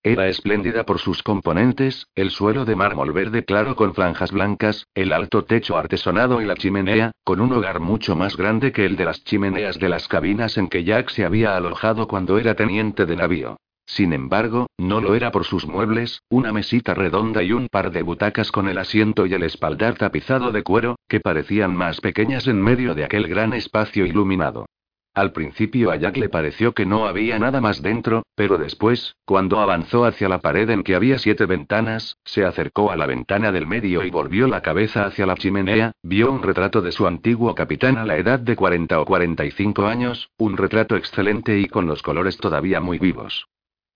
Era 0.03 0.28
espléndida 0.30 0.84
por 0.84 0.98
sus 0.98 1.22
componentes, 1.22 2.07
el 2.15 2.32
suelo 2.32 2.65
de 2.65 2.76
mármol 2.76 3.11
verde 3.11 3.45
claro 3.45 3.76
con 3.76 3.94
franjas 3.94 4.32
blancas, 4.32 4.88
el 4.95 5.14
alto 5.14 5.44
techo 5.44 5.78
artesonado 5.78 6.41
y 6.41 6.45
la 6.45 6.56
chimenea, 6.56 7.11
con 7.23 7.40
un 7.40 7.53
hogar 7.53 7.80
mucho 7.80 8.15
más 8.15 8.36
grande 8.36 8.72
que 8.72 8.86
el 8.86 8.95
de 8.95 9.06
las 9.06 9.23
chimeneas 9.23 9.78
de 9.78 9.90
las 9.90 10.07
cabinas 10.07 10.57
en 10.57 10.69
que 10.69 10.84
Jack 10.84 11.11
se 11.11 11.23
había 11.23 11.56
alojado 11.56 12.07
cuando 12.07 12.40
era 12.40 12.56
teniente 12.56 13.06
de 13.06 13.15
navío. 13.15 13.57
Sin 13.86 14.11
embargo, 14.14 14.65
no 14.80 15.02
lo 15.02 15.14
era 15.14 15.32
por 15.32 15.44
sus 15.44 15.68
muebles, 15.68 16.23
una 16.30 16.52
mesita 16.52 16.95
redonda 16.95 17.44
y 17.44 17.52
un 17.52 17.68
par 17.68 17.91
de 17.91 18.02
butacas 18.02 18.52
con 18.52 18.69
el 18.69 18.80
asiento 18.80 19.28
y 19.28 19.36
el 19.36 19.44
espaldar 19.44 19.99
tapizado 19.99 20.52
de 20.52 20.64
cuero, 20.64 20.95
que 21.07 21.19
parecían 21.19 21.76
más 21.76 22.02
pequeñas 22.02 22.48
en 22.48 22.60
medio 22.60 22.95
de 22.95 23.03
aquel 23.03 23.28
gran 23.28 23.53
espacio 23.53 24.07
iluminado. 24.07 24.65
Al 25.14 25.34
principio 25.34 25.92
a 25.92 25.98
Jack 25.98 26.16
le 26.16 26.30
pareció 26.30 26.74
que 26.74 26.86
no 26.86 27.06
había 27.06 27.38
nada 27.38 27.60
más 27.60 27.82
dentro, 27.82 28.24
pero 28.34 28.58
después, 28.58 29.18
cuando 29.26 29.60
avanzó 29.60 30.06
hacia 30.06 30.30
la 30.30 30.40
pared 30.40 30.70
en 30.70 30.84
que 30.84 30.96
había 30.96 31.20
siete 31.20 31.46
ventanas, 31.46 32.18
se 32.24 32.46
acercó 32.46 32.92
a 32.92 32.96
la 32.96 33.08
ventana 33.08 33.52
del 33.52 33.68
medio 33.68 34.06
y 34.06 34.10
volvió 34.10 34.48
la 34.48 34.62
cabeza 34.62 35.06
hacia 35.06 35.26
la 35.26 35.36
chimenea, 35.36 35.92
vio 36.02 36.32
un 36.32 36.42
retrato 36.42 36.82
de 36.82 36.94
su 36.94 37.08
antiguo 37.08 37.54
capitán 37.56 37.98
a 37.98 38.06
la 38.06 38.16
edad 38.16 38.40
de 38.40 38.56
40 38.56 39.02
o 39.02 39.06
45 39.06 39.86
años, 39.86 40.30
un 40.38 40.56
retrato 40.56 40.96
excelente 40.96 41.60
y 41.60 41.68
con 41.68 41.88
los 41.88 42.02
colores 42.02 42.38
todavía 42.38 42.80
muy 42.80 42.98
vivos. 42.98 43.48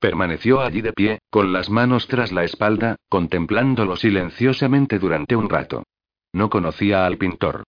Permaneció 0.01 0.59
allí 0.59 0.81
de 0.81 0.91
pie, 0.91 1.19
con 1.29 1.53
las 1.53 1.69
manos 1.69 2.09
tras 2.09 2.33
la 2.33 2.43
espalda, 2.43 2.97
contemplándolo 3.07 3.95
silenciosamente 3.95 4.99
durante 4.99 5.37
un 5.37 5.49
rato. 5.49 5.83
No 6.33 6.49
conocía 6.49 7.05
al 7.05 7.17
pintor. 7.17 7.63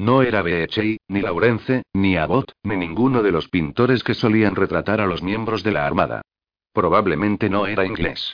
No 0.00 0.22
era 0.22 0.40
Beechey, 0.40 0.96
ni 1.08 1.20
Laurence, 1.20 1.82
ni 1.92 2.16
Abbott, 2.16 2.52
ni 2.62 2.74
ninguno 2.74 3.22
de 3.22 3.32
los 3.32 3.48
pintores 3.48 4.02
que 4.02 4.14
solían 4.14 4.56
retratar 4.56 4.98
a 4.98 5.06
los 5.06 5.22
miembros 5.22 5.62
de 5.62 5.72
la 5.72 5.86
Armada. 5.86 6.22
Probablemente 6.72 7.50
no 7.50 7.66
era 7.66 7.84
inglés. 7.84 8.32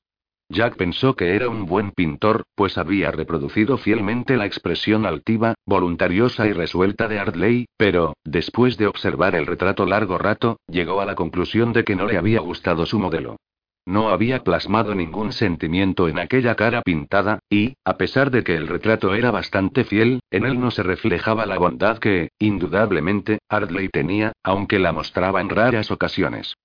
Jack 0.48 0.76
pensó 0.76 1.16
que 1.16 1.34
era 1.34 1.48
un 1.48 1.66
buen 1.66 1.90
pintor, 1.90 2.44
pues 2.54 2.78
había 2.78 3.10
reproducido 3.10 3.78
fielmente 3.78 4.36
la 4.36 4.46
expresión 4.46 5.06
altiva, 5.06 5.54
voluntariosa 5.66 6.46
y 6.46 6.52
resuelta 6.52 7.08
de 7.08 7.18
Ardley, 7.18 7.66
pero, 7.76 8.14
después 8.22 8.76
de 8.76 8.86
observar 8.86 9.34
el 9.34 9.46
retrato 9.46 9.86
largo 9.86 10.18
rato, 10.18 10.60
llegó 10.68 11.00
a 11.00 11.04
la 11.04 11.16
conclusión 11.16 11.72
de 11.72 11.82
que 11.82 11.96
no 11.96 12.06
le 12.06 12.16
había 12.16 12.38
gustado 12.38 12.86
su 12.86 13.00
modelo. 13.00 13.38
No 13.86 14.08
había 14.08 14.42
plasmado 14.42 14.96
ningún 14.96 15.32
sentimiento 15.32 16.08
en 16.08 16.18
aquella 16.18 16.56
cara 16.56 16.82
pintada, 16.82 17.38
y, 17.48 17.76
a 17.84 17.96
pesar 17.96 18.32
de 18.32 18.42
que 18.42 18.56
el 18.56 18.66
retrato 18.66 19.14
era 19.14 19.30
bastante 19.30 19.84
fiel, 19.84 20.18
en 20.32 20.44
él 20.44 20.58
no 20.58 20.72
se 20.72 20.82
reflejaba 20.82 21.46
la 21.46 21.56
bondad 21.56 21.98
que, 21.98 22.30
indudablemente, 22.40 23.38
Ardley 23.48 23.88
tenía, 23.88 24.32
aunque 24.42 24.80
la 24.80 24.92
mostraba 24.92 25.40
en 25.40 25.50
raras 25.50 25.92
ocasiones. 25.92 26.56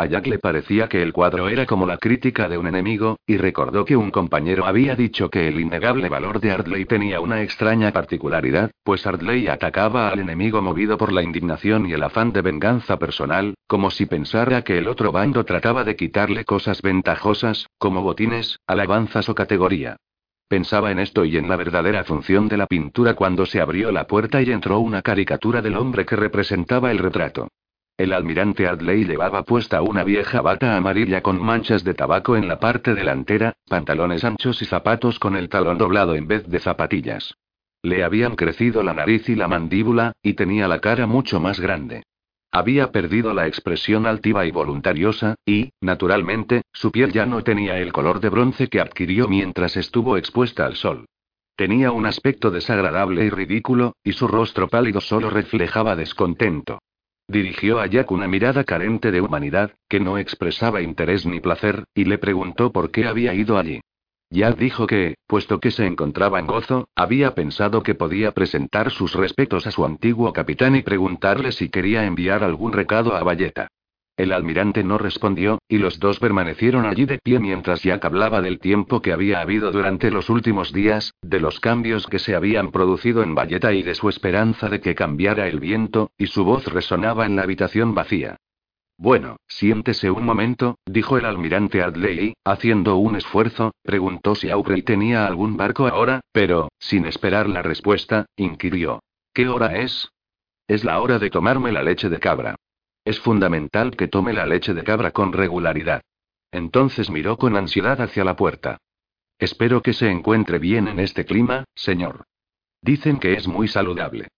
A 0.00 0.06
Jack 0.06 0.28
le 0.28 0.38
parecía 0.38 0.88
que 0.88 1.02
el 1.02 1.12
cuadro 1.12 1.50
era 1.50 1.66
como 1.66 1.84
la 1.84 1.98
crítica 1.98 2.48
de 2.48 2.56
un 2.56 2.66
enemigo, 2.66 3.18
y 3.26 3.36
recordó 3.36 3.84
que 3.84 3.98
un 3.98 4.10
compañero 4.10 4.64
había 4.64 4.96
dicho 4.96 5.28
que 5.28 5.46
el 5.46 5.60
innegable 5.60 6.08
valor 6.08 6.40
de 6.40 6.52
Ardley 6.52 6.86
tenía 6.86 7.20
una 7.20 7.42
extraña 7.42 7.92
particularidad, 7.92 8.70
pues 8.82 9.06
Ardley 9.06 9.48
atacaba 9.48 10.08
al 10.08 10.20
enemigo 10.20 10.62
movido 10.62 10.96
por 10.96 11.12
la 11.12 11.22
indignación 11.22 11.84
y 11.84 11.92
el 11.92 12.02
afán 12.02 12.32
de 12.32 12.40
venganza 12.40 12.98
personal, 12.98 13.52
como 13.66 13.90
si 13.90 14.06
pensara 14.06 14.62
que 14.62 14.78
el 14.78 14.88
otro 14.88 15.12
bando 15.12 15.44
trataba 15.44 15.84
de 15.84 15.96
quitarle 15.96 16.46
cosas 16.46 16.80
ventajosas, 16.80 17.66
como 17.76 18.00
botines, 18.00 18.58
alabanzas 18.66 19.28
o 19.28 19.34
categoría. 19.34 19.96
Pensaba 20.48 20.92
en 20.92 20.98
esto 20.98 21.26
y 21.26 21.36
en 21.36 21.46
la 21.46 21.56
verdadera 21.56 22.04
función 22.04 22.48
de 22.48 22.56
la 22.56 22.66
pintura 22.66 23.12
cuando 23.12 23.44
se 23.44 23.60
abrió 23.60 23.92
la 23.92 24.06
puerta 24.06 24.40
y 24.40 24.50
entró 24.50 24.78
una 24.78 25.02
caricatura 25.02 25.60
del 25.60 25.76
hombre 25.76 26.06
que 26.06 26.16
representaba 26.16 26.90
el 26.90 26.96
retrato. 26.96 27.48
El 28.00 28.14
almirante 28.14 28.66
Adley 28.66 29.04
llevaba 29.04 29.42
puesta 29.42 29.82
una 29.82 30.04
vieja 30.04 30.40
bata 30.40 30.74
amarilla 30.74 31.20
con 31.20 31.38
manchas 31.38 31.84
de 31.84 31.92
tabaco 31.92 32.34
en 32.34 32.48
la 32.48 32.58
parte 32.58 32.94
delantera, 32.94 33.52
pantalones 33.68 34.24
anchos 34.24 34.62
y 34.62 34.64
zapatos 34.64 35.18
con 35.18 35.36
el 35.36 35.50
talón 35.50 35.76
doblado 35.76 36.14
en 36.14 36.26
vez 36.26 36.48
de 36.48 36.60
zapatillas. 36.60 37.34
Le 37.82 38.02
habían 38.02 38.36
crecido 38.36 38.82
la 38.82 38.94
nariz 38.94 39.28
y 39.28 39.34
la 39.34 39.48
mandíbula, 39.48 40.12
y 40.22 40.32
tenía 40.32 40.66
la 40.66 40.78
cara 40.78 41.06
mucho 41.06 41.40
más 41.40 41.60
grande. 41.60 42.04
Había 42.50 42.90
perdido 42.90 43.34
la 43.34 43.46
expresión 43.46 44.06
altiva 44.06 44.46
y 44.46 44.50
voluntariosa, 44.50 45.34
y, 45.44 45.68
naturalmente, 45.82 46.62
su 46.72 46.90
piel 46.90 47.12
ya 47.12 47.26
no 47.26 47.44
tenía 47.44 47.76
el 47.80 47.92
color 47.92 48.20
de 48.20 48.30
bronce 48.30 48.68
que 48.68 48.80
adquirió 48.80 49.28
mientras 49.28 49.76
estuvo 49.76 50.16
expuesta 50.16 50.64
al 50.64 50.76
sol. 50.76 51.04
Tenía 51.54 51.92
un 51.92 52.06
aspecto 52.06 52.50
desagradable 52.50 53.26
y 53.26 53.28
ridículo, 53.28 53.92
y 54.02 54.12
su 54.12 54.26
rostro 54.26 54.68
pálido 54.68 55.02
solo 55.02 55.28
reflejaba 55.28 55.96
descontento. 55.96 56.78
Dirigió 57.30 57.78
a 57.78 57.86
Jack 57.86 58.10
una 58.10 58.26
mirada 58.26 58.64
carente 58.64 59.12
de 59.12 59.20
humanidad, 59.20 59.70
que 59.88 60.00
no 60.00 60.18
expresaba 60.18 60.82
interés 60.82 61.26
ni 61.26 61.38
placer, 61.38 61.84
y 61.94 62.04
le 62.04 62.18
preguntó 62.18 62.72
por 62.72 62.90
qué 62.90 63.06
había 63.06 63.34
ido 63.34 63.56
allí. 63.56 63.80
Jack 64.30 64.58
dijo 64.58 64.88
que, 64.88 65.14
puesto 65.28 65.60
que 65.60 65.70
se 65.70 65.86
encontraba 65.86 66.40
en 66.40 66.48
gozo, 66.48 66.88
había 66.96 67.36
pensado 67.36 67.84
que 67.84 67.94
podía 67.94 68.32
presentar 68.32 68.90
sus 68.90 69.14
respetos 69.14 69.68
a 69.68 69.70
su 69.70 69.84
antiguo 69.84 70.32
capitán 70.32 70.74
y 70.74 70.82
preguntarle 70.82 71.52
si 71.52 71.68
quería 71.68 72.04
enviar 72.04 72.42
algún 72.42 72.72
recado 72.72 73.14
a 73.14 73.22
Valleta. 73.22 73.68
El 74.20 74.32
almirante 74.32 74.84
no 74.84 74.98
respondió, 74.98 75.60
y 75.66 75.78
los 75.78 75.98
dos 75.98 76.18
permanecieron 76.18 76.84
allí 76.84 77.06
de 77.06 77.16
pie 77.16 77.38
mientras 77.38 77.82
Jack 77.82 78.04
hablaba 78.04 78.42
del 78.42 78.58
tiempo 78.58 79.00
que 79.00 79.14
había 79.14 79.40
habido 79.40 79.72
durante 79.72 80.10
los 80.10 80.28
últimos 80.28 80.74
días, 80.74 81.14
de 81.22 81.40
los 81.40 81.58
cambios 81.58 82.06
que 82.06 82.18
se 82.18 82.34
habían 82.34 82.70
producido 82.70 83.22
en 83.22 83.34
Valletta 83.34 83.72
y 83.72 83.82
de 83.82 83.94
su 83.94 84.10
esperanza 84.10 84.68
de 84.68 84.82
que 84.82 84.94
cambiara 84.94 85.48
el 85.48 85.58
viento, 85.58 86.10
y 86.18 86.26
su 86.26 86.44
voz 86.44 86.66
resonaba 86.66 87.24
en 87.24 87.34
la 87.34 87.44
habitación 87.44 87.94
vacía. 87.94 88.36
Bueno, 88.98 89.36
siéntese 89.48 90.10
un 90.10 90.26
momento, 90.26 90.76
dijo 90.84 91.16
el 91.16 91.24
almirante 91.24 91.80
Adley, 91.80 92.34
haciendo 92.44 92.96
un 92.96 93.16
esfuerzo, 93.16 93.72
preguntó 93.82 94.34
si 94.34 94.50
Aubrey 94.50 94.82
tenía 94.82 95.26
algún 95.26 95.56
barco 95.56 95.86
ahora, 95.86 96.20
pero, 96.30 96.68
sin 96.78 97.06
esperar 97.06 97.48
la 97.48 97.62
respuesta, 97.62 98.26
inquirió. 98.36 99.00
¿Qué 99.32 99.48
hora 99.48 99.78
es? 99.78 100.10
Es 100.68 100.84
la 100.84 101.00
hora 101.00 101.18
de 101.18 101.30
tomarme 101.30 101.72
la 101.72 101.82
leche 101.82 102.10
de 102.10 102.18
cabra. 102.18 102.56
Es 103.10 103.18
fundamental 103.18 103.96
que 103.96 104.06
tome 104.06 104.32
la 104.32 104.46
leche 104.46 104.72
de 104.72 104.84
cabra 104.84 105.10
con 105.10 105.32
regularidad. 105.32 106.00
Entonces 106.52 107.10
miró 107.10 107.38
con 107.38 107.56
ansiedad 107.56 108.00
hacia 108.00 108.22
la 108.22 108.36
puerta. 108.36 108.78
Espero 109.36 109.82
que 109.82 109.94
se 109.94 110.08
encuentre 110.08 110.60
bien 110.60 110.86
en 110.86 111.00
este 111.00 111.24
clima, 111.24 111.64
señor. 111.74 112.22
Dicen 112.80 113.18
que 113.18 113.32
es 113.32 113.48
muy 113.48 113.66
saludable. 113.66 114.28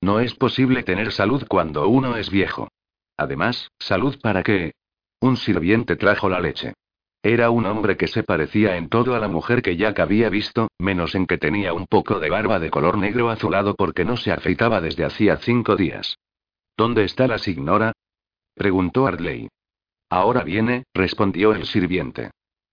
No 0.00 0.20
es 0.20 0.36
posible 0.36 0.84
tener 0.84 1.10
salud 1.10 1.44
cuando 1.48 1.88
uno 1.88 2.16
es 2.16 2.30
viejo. 2.30 2.68
Además, 3.16 3.72
salud 3.80 4.16
para 4.22 4.44
qué. 4.44 4.70
Un 5.18 5.36
sirviente 5.36 5.96
trajo 5.96 6.28
la 6.28 6.38
leche. 6.38 6.74
Era 7.24 7.50
un 7.50 7.66
hombre 7.66 7.96
que 7.96 8.06
se 8.06 8.22
parecía 8.22 8.76
en 8.76 8.88
todo 8.88 9.16
a 9.16 9.18
la 9.18 9.26
mujer 9.26 9.62
que 9.62 9.76
Jack 9.76 9.98
había 9.98 10.28
visto, 10.28 10.68
menos 10.78 11.16
en 11.16 11.26
que 11.26 11.38
tenía 11.38 11.72
un 11.72 11.88
poco 11.88 12.20
de 12.20 12.30
barba 12.30 12.60
de 12.60 12.70
color 12.70 12.98
negro 12.98 13.30
azulado 13.30 13.74
porque 13.74 14.04
no 14.04 14.16
se 14.16 14.30
afeitaba 14.30 14.80
desde 14.80 15.04
hacía 15.04 15.38
cinco 15.38 15.74
días. 15.74 16.20
¿Dónde 16.76 17.02
está 17.02 17.26
la 17.26 17.38
signora? 17.38 17.92
Preguntó 18.54 19.06
Ardley. 19.06 19.48
Ahora 20.10 20.44
viene, 20.44 20.84
respondió 20.94 21.52
el 21.52 21.66
sirviente. 21.66 22.30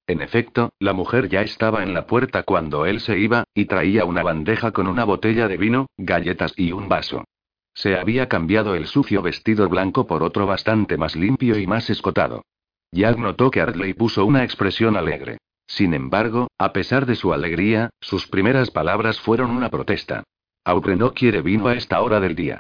En 0.08 0.22
efecto, 0.22 0.72
la 0.80 0.94
mujer 0.94 1.30
ya 1.30 1.42
estaba 1.42 1.84
en 1.84 1.94
la 1.94 2.08
puerta 2.08 2.44
cuando 2.44 2.86
él 2.86 3.00
se 3.00 3.20
iba, 3.20 3.44
y 3.54 3.66
traía 3.66 4.06
una 4.06 4.24
bandeja 4.24 4.72
con 4.72 4.88
una 4.88 5.04
botella 5.04 5.48
de 5.48 5.58
vino, 5.58 5.88
galletas 5.98 6.54
y 6.58 6.72
un 6.72 6.90
vaso. 6.90 7.26
Se 7.74 7.96
había 7.96 8.28
cambiado 8.28 8.76
el 8.76 8.88
sucio 8.88 9.22
vestido 9.22 9.70
blanco 9.70 10.08
por 10.08 10.24
otro 10.24 10.46
bastante 10.46 10.98
más 10.98 11.16
limpio 11.16 11.58
y 11.58 11.68
más 11.68 11.90
escotado. 11.90 12.44
Jack 12.92 13.18
notó 13.18 13.52
que 13.52 13.62
Ardley 13.62 13.94
puso 13.94 14.26
una 14.26 14.44
expresión 14.44 14.98
alegre. 14.98 15.38
Sin 15.68 15.94
embargo, 15.94 16.48
a 16.58 16.74
pesar 16.74 17.06
de 17.06 17.16
su 17.16 17.32
alegría, 17.32 17.92
sus 18.02 18.28
primeras 18.28 18.72
palabras 18.72 19.20
fueron 19.20 19.52
una 19.52 19.70
protesta. 19.70 20.24
Audrey 20.66 20.98
no 20.98 21.14
quiere 21.14 21.42
vino 21.42 21.68
a 21.68 21.76
esta 21.76 22.02
hora 22.02 22.20
del 22.20 22.36
día. 22.36 22.60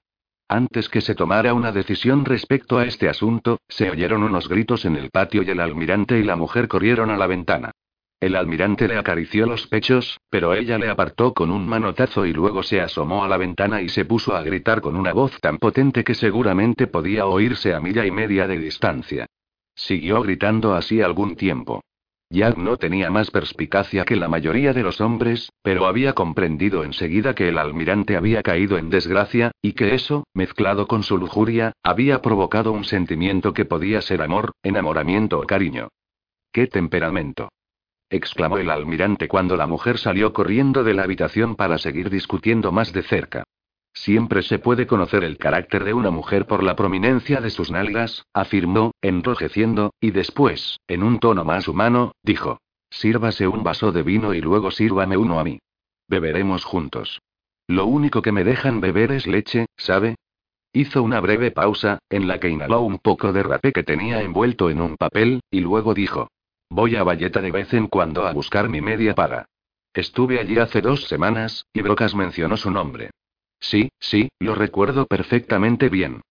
Antes 0.52 0.90
que 0.90 1.02
se 1.02 1.14
tomara 1.14 1.54
una 1.54 1.72
decisión 1.72 2.26
respecto 2.26 2.80
a 2.80 2.86
este 2.86 3.08
asunto, 3.08 3.60
se 3.68 3.92
oyeron 3.92 4.24
unos 4.24 4.50
gritos 4.50 4.84
en 4.84 4.96
el 4.96 5.12
patio 5.12 5.44
y 5.44 5.50
el 5.52 5.60
almirante 5.60 6.18
y 6.18 6.24
la 6.24 6.36
mujer 6.36 6.68
corrieron 6.68 7.12
a 7.12 7.18
la 7.18 7.28
ventana. 7.28 7.70
El 8.20 8.36
almirante 8.36 8.88
le 8.88 8.98
acarició 8.98 9.46
los 9.46 9.68
pechos, 9.68 10.20
pero 10.32 10.56
ella 10.56 10.80
le 10.80 10.90
apartó 10.90 11.36
con 11.36 11.52
un 11.52 11.68
manotazo 11.68 12.26
y 12.26 12.34
luego 12.34 12.64
se 12.64 12.82
asomó 12.82 13.24
a 13.24 13.28
la 13.28 13.38
ventana 13.38 13.84
y 13.84 13.90
se 13.90 14.06
puso 14.06 14.36
a 14.36 14.42
gritar 14.42 14.82
con 14.82 14.96
una 14.96 15.14
voz 15.14 15.40
tan 15.40 15.60
potente 15.60 16.04
que 16.04 16.16
seguramente 16.16 16.88
podía 16.88 17.28
oírse 17.28 17.76
a 17.76 17.80
milla 17.80 18.04
y 18.08 18.12
media 18.12 18.48
de 18.48 18.58
distancia. 18.58 19.28
Siguió 19.76 20.24
gritando 20.24 20.74
así 20.74 21.00
algún 21.00 21.36
tiempo. 21.36 21.84
Jack 22.32 22.58
no 22.58 22.78
tenía 22.78 23.10
más 23.10 23.32
perspicacia 23.32 24.06
que 24.06 24.16
la 24.16 24.28
mayoría 24.28 24.72
de 24.72 24.84
los 24.84 25.02
hombres, 25.02 25.52
pero 25.64 25.88
había 25.88 26.14
comprendido 26.14 26.84
enseguida 26.84 27.34
que 27.34 27.50
el 27.50 27.58
almirante 27.58 28.16
había 28.16 28.44
caído 28.44 28.78
en 28.78 28.92
desgracia, 28.92 29.52
y 29.64 29.74
que 29.74 29.96
eso, 29.96 30.26
mezclado 30.36 30.88
con 30.88 31.02
su 31.02 31.18
lujuria, 31.18 31.74
había 31.82 32.22
provocado 32.22 32.72
un 32.72 32.84
sentimiento 32.84 33.54
que 33.54 33.66
podía 33.66 34.02
ser 34.02 34.22
amor, 34.22 34.52
enamoramiento 34.62 35.40
o 35.40 35.44
cariño. 35.48 35.90
¡Qué 36.52 36.68
temperamento! 36.68 37.50
exclamó 38.12 38.60
el 38.60 38.70
almirante 38.70 39.28
cuando 39.28 39.58
la 39.58 39.66
mujer 39.66 39.98
salió 39.98 40.32
corriendo 40.32 40.84
de 40.84 40.94
la 40.94 41.04
habitación 41.04 41.56
para 41.56 41.80
seguir 41.80 42.12
discutiendo 42.12 42.72
más 42.72 42.94
de 42.94 43.04
cerca. 43.04 43.44
Siempre 43.94 44.44
se 44.44 44.60
puede 44.60 44.88
conocer 44.88 45.24
el 45.24 45.38
carácter 45.38 45.84
de 45.84 45.94
una 45.94 46.12
mujer 46.12 46.46
por 46.46 46.64
la 46.64 46.76
prominencia 46.76 47.42
de 47.42 47.50
sus 47.50 47.72
nalgas, 47.72 48.26
afirmó, 48.34 48.92
enrojeciendo, 49.02 49.94
y 50.00 50.12
después, 50.12 50.80
en 50.88 51.04
un 51.04 51.20
tono 51.20 51.44
más 51.44 51.68
humano, 51.68 52.14
dijo. 52.24 52.60
Sírvase 52.92 53.48
un 53.48 53.64
vaso 53.64 53.92
de 53.92 54.02
vino 54.04 54.34
y 54.34 54.42
luego 54.42 54.72
sírvame 54.72 55.16
uno 55.16 55.40
a 55.40 55.44
mí. 55.44 55.60
Beberemos 56.08 56.64
juntos. 56.64 57.22
Lo 57.68 57.86
único 57.86 58.22
que 58.24 58.32
me 58.32 58.44
dejan 58.44 58.82
beber 58.82 59.12
es 59.12 59.28
leche, 59.28 59.68
¿sabe? 59.78 60.16
Hizo 60.74 61.04
una 61.04 61.20
breve 61.20 61.52
pausa, 61.52 62.00
en 62.10 62.28
la 62.28 62.40
que 62.40 62.50
inhaló 62.50 62.82
un 62.82 63.00
poco 63.00 63.32
de 63.34 63.44
rapé 63.44 63.72
que 63.72 63.84
tenía 63.84 64.22
envuelto 64.22 64.70
en 64.70 64.82
un 64.82 64.98
papel, 64.98 65.42
y 65.52 65.62
luego 65.62 65.94
dijo. 65.94 66.30
Voy 66.70 66.96
a 66.96 67.04
Valleta 67.04 67.42
de 67.42 67.52
vez 67.52 67.74
en 67.74 67.88
cuando 67.88 68.26
a 68.26 68.34
buscar 68.34 68.70
mi 68.70 68.82
media 68.82 69.16
paga. 69.16 69.46
Estuve 69.94 70.40
allí 70.40 70.58
hace 70.58 70.82
dos 70.82 71.06
semanas, 71.06 71.66
y 71.74 71.82
Brocas 71.82 72.14
mencionó 72.14 72.58
su 72.58 72.70
nombre. 72.70 73.10
Sí, 73.60 73.90
sí, 74.00 74.30
lo 74.40 74.56
recuerdo 74.56 75.06
perfectamente 75.06 75.90
bien. 75.90 76.22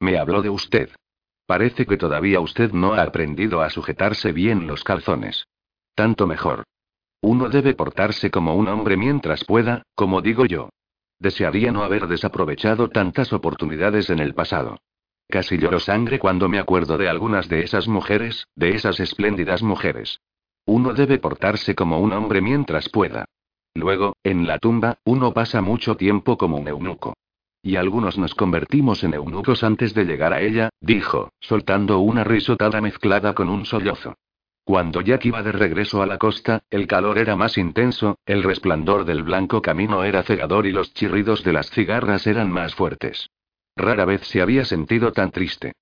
Me 0.00 0.18
habló 0.18 0.42
de 0.42 0.50
usted. 0.50 0.90
Parece 1.46 1.86
que 1.86 1.96
todavía 1.96 2.40
usted 2.40 2.72
no 2.72 2.94
ha 2.94 3.02
aprendido 3.02 3.62
a 3.62 3.70
sujetarse 3.70 4.32
bien 4.32 4.66
los 4.66 4.84
calzones. 4.84 5.46
Tanto 5.94 6.26
mejor. 6.26 6.64
Uno 7.20 7.48
debe 7.48 7.74
portarse 7.74 8.30
como 8.30 8.54
un 8.54 8.68
hombre 8.68 8.96
mientras 8.96 9.44
pueda, 9.44 9.82
como 9.94 10.20
digo 10.20 10.46
yo. 10.46 10.68
Desearía 11.18 11.72
no 11.72 11.82
haber 11.82 12.06
desaprovechado 12.06 12.90
tantas 12.90 13.32
oportunidades 13.32 14.08
en 14.10 14.20
el 14.20 14.34
pasado. 14.34 14.78
Casi 15.28 15.58
lloro 15.58 15.80
sangre 15.80 16.18
cuando 16.18 16.48
me 16.48 16.58
acuerdo 16.58 16.96
de 16.96 17.08
algunas 17.08 17.48
de 17.48 17.62
esas 17.62 17.88
mujeres, 17.88 18.46
de 18.54 18.70
esas 18.70 19.00
espléndidas 19.00 19.62
mujeres. 19.62 20.20
Uno 20.64 20.94
debe 20.94 21.18
portarse 21.18 21.74
como 21.74 21.98
un 21.98 22.12
hombre 22.12 22.40
mientras 22.40 22.88
pueda. 22.88 23.24
Luego, 23.74 24.16
en 24.24 24.46
la 24.46 24.58
tumba, 24.58 24.98
uno 25.04 25.32
pasa 25.32 25.60
mucho 25.60 25.96
tiempo 25.96 26.36
como 26.36 26.56
un 26.56 26.68
eunuco. 26.68 27.14
Y 27.62 27.76
algunos 27.76 28.18
nos 28.18 28.34
convertimos 28.34 29.04
en 29.04 29.14
eunucos 29.14 29.64
antes 29.64 29.94
de 29.94 30.04
llegar 30.04 30.32
a 30.32 30.40
ella, 30.40 30.70
dijo, 30.80 31.30
soltando 31.40 31.98
una 31.98 32.24
risotada 32.24 32.80
mezclada 32.80 33.34
con 33.34 33.48
un 33.48 33.66
sollozo. 33.66 34.14
Cuando 34.64 35.00
Jack 35.00 35.24
iba 35.24 35.42
de 35.42 35.52
regreso 35.52 36.02
a 36.02 36.06
la 36.06 36.18
costa, 36.18 36.60
el 36.70 36.86
calor 36.86 37.18
era 37.18 37.36
más 37.36 37.56
intenso, 37.56 38.18
el 38.26 38.42
resplandor 38.42 39.06
del 39.06 39.22
blanco 39.22 39.62
camino 39.62 40.04
era 40.04 40.22
cegador 40.22 40.66
y 40.66 40.72
los 40.72 40.92
chirridos 40.92 41.42
de 41.42 41.54
las 41.54 41.70
cigarras 41.70 42.26
eran 42.26 42.50
más 42.50 42.74
fuertes. 42.74 43.30
Rara 43.76 44.04
vez 44.04 44.26
se 44.26 44.42
había 44.42 44.64
sentido 44.64 45.12
tan 45.12 45.30
triste. 45.30 45.72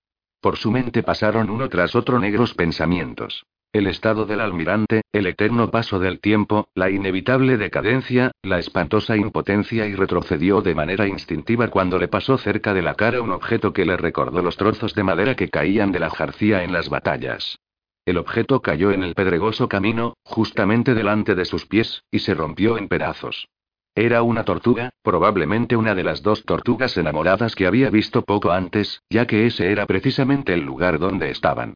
Por 0.40 0.56
su 0.56 0.70
mente 0.70 1.02
pasaron 1.02 1.50
uno 1.50 1.68
tras 1.68 1.96
otro 1.96 2.20
negros 2.20 2.54
pensamientos. 2.54 3.44
El 3.72 3.86
estado 3.86 4.24
del 4.24 4.40
almirante, 4.40 5.02
el 5.12 5.26
eterno 5.26 5.70
paso 5.70 5.98
del 5.98 6.20
tiempo, 6.20 6.68
la 6.74 6.88
inevitable 6.88 7.58
decadencia, 7.58 8.32
la 8.42 8.58
espantosa 8.58 9.16
impotencia 9.16 9.86
y 9.86 9.94
retrocedió 9.94 10.62
de 10.62 10.74
manera 10.74 11.06
instintiva 11.06 11.68
cuando 11.68 11.98
le 11.98 12.08
pasó 12.08 12.38
cerca 12.38 12.72
de 12.72 12.82
la 12.82 12.94
cara 12.94 13.20
un 13.20 13.32
objeto 13.32 13.72
que 13.72 13.84
le 13.84 13.96
recordó 13.96 14.40
los 14.42 14.56
trozos 14.56 14.94
de 14.94 15.02
madera 15.02 15.36
que 15.36 15.50
caían 15.50 15.92
de 15.92 16.00
la 16.00 16.10
jarcía 16.10 16.64
en 16.64 16.72
las 16.72 16.88
batallas. 16.88 17.58
El 18.06 18.18
objeto 18.18 18.62
cayó 18.62 18.92
en 18.92 19.02
el 19.02 19.14
pedregoso 19.14 19.68
camino, 19.68 20.14
justamente 20.22 20.94
delante 20.94 21.34
de 21.34 21.44
sus 21.44 21.66
pies, 21.66 22.04
y 22.10 22.20
se 22.20 22.34
rompió 22.34 22.78
en 22.78 22.88
pedazos. 22.88 23.48
Era 23.96 24.22
una 24.22 24.44
tortuga, 24.44 24.90
probablemente 25.02 25.74
una 25.74 25.94
de 25.94 26.04
las 26.04 26.22
dos 26.22 26.44
tortugas 26.44 26.96
enamoradas 26.96 27.54
que 27.54 27.66
había 27.66 27.90
visto 27.90 28.22
poco 28.22 28.52
antes, 28.52 29.02
ya 29.10 29.26
que 29.26 29.46
ese 29.46 29.72
era 29.72 29.86
precisamente 29.86 30.54
el 30.54 30.60
lugar 30.60 30.98
donde 30.98 31.30
estaban. 31.30 31.74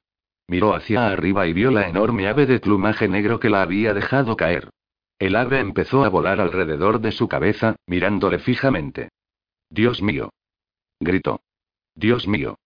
Miró 0.50 0.74
hacia 0.74 1.06
arriba 1.06 1.46
y 1.46 1.52
vio 1.52 1.70
la 1.70 1.88
enorme 1.88 2.26
ave 2.26 2.44
de 2.44 2.58
plumaje 2.58 3.06
negro 3.06 3.38
que 3.38 3.48
la 3.48 3.62
había 3.62 3.94
dejado 3.94 4.36
caer. 4.36 4.68
El 5.16 5.36
ave 5.36 5.60
empezó 5.60 6.02
a 6.02 6.08
volar 6.08 6.40
alrededor 6.40 7.00
de 7.00 7.12
su 7.12 7.28
cabeza, 7.28 7.76
mirándole 7.86 8.40
fijamente. 8.40 9.10
Dios 9.68 10.02
mío. 10.02 10.30
Gritó. 10.98 11.42
Dios 11.94 12.26
mío. 12.26 12.58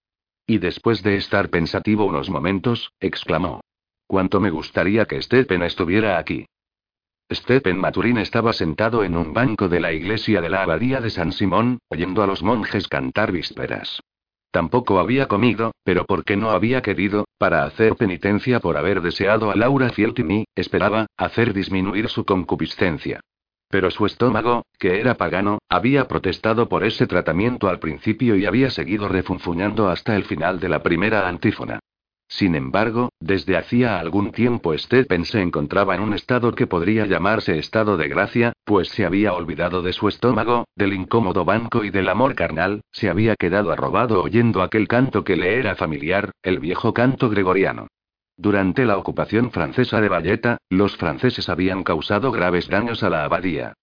Y 0.47 0.57
después 0.57 1.03
de 1.03 1.17
estar 1.17 1.51
pensativo 1.51 2.07
unos 2.07 2.31
momentos, 2.31 2.91
exclamó. 3.01 3.61
Cuánto 4.07 4.41
me 4.41 4.49
gustaría 4.49 5.05
que 5.05 5.21
Stephen 5.21 5.63
estuviera 5.63 6.17
aquí. 6.17 6.47
Stephen 7.31 7.77
Maturín 7.77 8.17
estaba 8.17 8.55
sentado 8.55 9.05
en 9.05 9.15
un 9.15 9.35
banco 9.35 9.69
de 9.69 9.81
la 9.81 9.93
iglesia 9.93 10.41
de 10.41 10.49
la 10.49 10.63
abadía 10.63 11.03
de 11.03 11.11
San 11.11 11.33
Simón, 11.33 11.81
oyendo 11.91 12.23
a 12.23 12.27
los 12.27 12.43
monjes 12.43 12.89
cantar 12.89 13.31
vísperas. 13.31 14.01
Tampoco 14.55 15.01
había 15.01 15.27
comido, 15.27 15.73
pero 15.83 16.05
porque 16.05 16.37
no 16.37 16.51
había 16.51 16.81
querido, 16.81 17.25
para 17.39 17.65
hacer 17.65 17.97
penitencia 17.97 18.61
por 18.61 18.77
haber 18.77 19.01
deseado 19.01 19.51
a 19.51 19.57
Laura 19.57 19.91
Fieltini, 19.91 20.45
esperaba, 20.55 21.09
hacer 21.17 21.53
disminuir 21.53 22.09
su 22.09 22.25
concupiscencia. 22.25 23.19
Pero 23.69 23.91
su 23.91 24.07
estómago, 24.07 24.63
que 24.79 25.01
era 25.01 25.17
pagano, 25.17 25.59
había 25.69 26.07
protestado 26.07 26.69
por 26.69 26.85
ese 26.85 27.09
tratamiento 27.09 27.69
al 27.69 27.81
principio 27.81 28.37
y 28.37 28.47
había 28.47 28.71
seguido 28.71 29.09
refunfuñando 29.09 29.89
hasta 29.89 30.15
el 30.15 30.23
final 30.23 30.61
de 30.61 30.69
la 30.69 30.85
primera 30.85 31.27
antífona. 31.27 31.81
Sin 32.29 32.55
embargo, 32.55 33.11
desde 33.21 33.57
hacía 33.57 34.01
algún 34.01 34.33
tiempo 34.33 34.77
Stephen 34.77 35.25
se 35.25 35.41
encontraba 35.41 35.95
en 35.95 36.01
un 36.01 36.15
estado 36.15 36.53
que 36.55 36.67
podría 36.67 37.07
llamarse 37.07 37.59
estado 37.59 37.97
de 37.97 38.09
gracia, 38.09 38.53
pues 38.65 38.89
se 38.89 39.05
había 39.05 39.35
olvidado 39.35 39.83
de 39.83 39.93
su 39.93 40.09
estómago, 40.09 40.65
del 40.75 40.95
incómodo 40.95 41.45
banco 41.45 41.85
y 41.85 41.91
del 41.91 42.09
amor 42.09 42.35
carnal, 42.35 42.81
se 42.91 43.09
había 43.09 43.37
quedado 43.37 43.71
arrobado 43.71 44.23
oyendo 44.23 44.63
aquel 44.63 44.89
canto 44.89 45.23
que 45.23 45.37
le 45.37 45.59
era 45.59 45.77
familiar, 45.77 46.33
el 46.43 46.59
viejo 46.59 46.93
canto 46.93 47.29
gregoriano. 47.29 47.89
Durante 48.37 48.85
la 48.85 48.97
ocupación 48.97 49.53
francesa 49.53 50.01
de 50.01 50.09
Valletta, 50.09 50.59
los 50.69 50.97
franceses 50.97 51.49
habían 51.49 51.85
causado 51.85 52.33
graves 52.33 52.69
daños 52.69 53.05
a 53.05 53.11
la 53.11 53.25
abadía. 53.25 53.75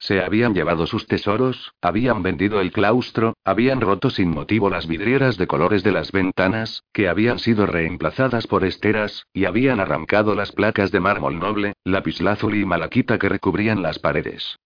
Se 0.00 0.22
habían 0.22 0.54
llevado 0.54 0.86
sus 0.86 1.06
tesoros, 1.06 1.74
habían 1.82 2.22
vendido 2.22 2.62
el 2.62 2.72
claustro, 2.72 3.34
habían 3.44 3.82
roto 3.82 4.08
sin 4.08 4.30
motivo 4.30 4.70
las 4.70 4.86
vidrieras 4.86 5.36
de 5.36 5.46
colores 5.46 5.82
de 5.82 5.92
las 5.92 6.10
ventanas, 6.10 6.84
que 6.94 7.06
habían 7.06 7.38
sido 7.38 7.66
reemplazadas 7.66 8.46
por 8.46 8.64
esteras, 8.64 9.26
y 9.34 9.44
habían 9.44 9.78
arrancado 9.78 10.34
las 10.34 10.52
placas 10.52 10.90
de 10.90 11.00
mármol 11.00 11.38
noble, 11.38 11.74
lapislázuli 11.84 12.62
y 12.62 12.64
malaquita 12.64 13.18
que 13.18 13.28
recubrían 13.28 13.82
las 13.82 13.98
paredes. 13.98 14.56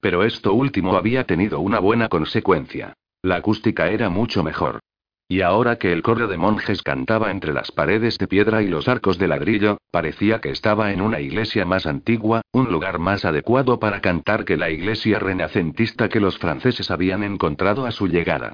Pero 0.00 0.22
esto 0.22 0.54
último 0.54 0.96
había 0.96 1.24
tenido 1.24 1.58
una 1.58 1.80
buena 1.80 2.08
consecuencia. 2.08 2.94
La 3.20 3.36
acústica 3.36 3.88
era 3.88 4.10
mucho 4.10 4.44
mejor. 4.44 4.78
Y 5.26 5.40
ahora 5.40 5.76
que 5.76 5.92
el 5.92 6.02
coro 6.02 6.28
de 6.28 6.36
monjes 6.36 6.82
cantaba 6.82 7.30
entre 7.30 7.54
las 7.54 7.72
paredes 7.72 8.18
de 8.18 8.28
piedra 8.28 8.62
y 8.62 8.68
los 8.68 8.88
arcos 8.88 9.18
de 9.18 9.28
ladrillo, 9.28 9.78
parecía 9.90 10.40
que 10.40 10.50
estaba 10.50 10.92
en 10.92 11.00
una 11.00 11.20
iglesia 11.20 11.64
más 11.64 11.86
antigua, 11.86 12.42
un 12.52 12.70
lugar 12.70 12.98
más 12.98 13.24
adecuado 13.24 13.78
para 13.78 14.02
cantar 14.02 14.44
que 14.44 14.58
la 14.58 14.70
iglesia 14.70 15.18
renacentista 15.18 16.10
que 16.10 16.20
los 16.20 16.38
franceses 16.38 16.90
habían 16.90 17.22
encontrado 17.22 17.86
a 17.86 17.90
su 17.90 18.06
llegada. 18.06 18.52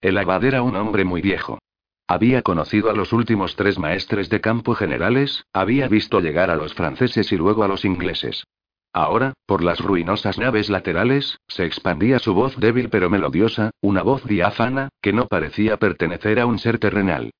El 0.00 0.16
abad 0.16 0.44
era 0.44 0.62
un 0.62 0.76
hombre 0.76 1.04
muy 1.04 1.22
viejo. 1.22 1.58
Había 2.06 2.42
conocido 2.42 2.90
a 2.90 2.94
los 2.94 3.12
últimos 3.12 3.56
tres 3.56 3.78
maestres 3.78 4.28
de 4.28 4.40
campo 4.40 4.74
generales, 4.74 5.44
había 5.52 5.88
visto 5.88 6.20
llegar 6.20 6.50
a 6.50 6.56
los 6.56 6.74
franceses 6.74 7.32
y 7.32 7.36
luego 7.36 7.64
a 7.64 7.68
los 7.68 7.84
ingleses. 7.84 8.44
Ahora, 8.92 9.32
por 9.46 9.62
las 9.64 9.80
ruinosas 9.80 10.38
naves 10.38 10.68
laterales, 10.68 11.38
se 11.48 11.64
expandía 11.64 12.18
su 12.18 12.34
voz 12.34 12.58
débil 12.58 12.90
pero 12.90 13.08
melodiosa, 13.08 13.70
una 13.80 14.02
voz 14.02 14.24
diáfana, 14.24 14.90
que 15.00 15.14
no 15.14 15.28
parecía 15.28 15.78
pertenecer 15.78 16.38
a 16.38 16.46
un 16.46 16.58
ser 16.58 16.78
terrenal. 16.78 17.30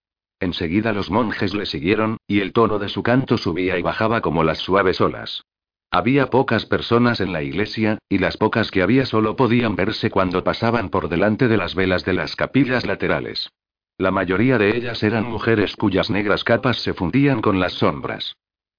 Enseguida 0.40 0.92
los 0.92 1.10
monjes 1.10 1.54
le 1.54 1.66
siguieron, 1.66 2.16
y 2.26 2.40
el 2.40 2.52
tono 2.52 2.78
de 2.78 2.88
su 2.88 3.02
canto 3.02 3.36
subía 3.36 3.78
y 3.78 3.82
bajaba 3.82 4.22
como 4.22 4.44
las 4.44 4.58
suaves 4.58 5.00
olas. 5.00 5.44
Había 5.90 6.30
pocas 6.30 6.64
personas 6.64 7.20
en 7.20 7.34
la 7.34 7.42
iglesia, 7.42 7.98
y 8.08 8.16
las 8.16 8.38
pocas 8.38 8.70
que 8.70 8.82
había 8.82 9.04
solo 9.04 9.36
podían 9.36 9.76
verse 9.76 10.10
cuando 10.10 10.42
pasaban 10.42 10.88
por 10.88 11.10
delante 11.10 11.48
de 11.48 11.58
las 11.58 11.74
velas 11.74 12.06
de 12.06 12.14
las 12.14 12.34
capillas 12.34 12.86
laterales. 12.86 13.50
La 13.98 14.10
mayoría 14.10 14.56
de 14.56 14.74
ellas 14.74 15.02
eran 15.02 15.30
mujeres 15.30 15.76
cuyas 15.76 16.08
negras 16.08 16.44
capas 16.44 16.78
se 16.78 16.94
fundían 16.94 17.42
con 17.42 17.60
las 17.60 17.74
sombras. 17.74 18.34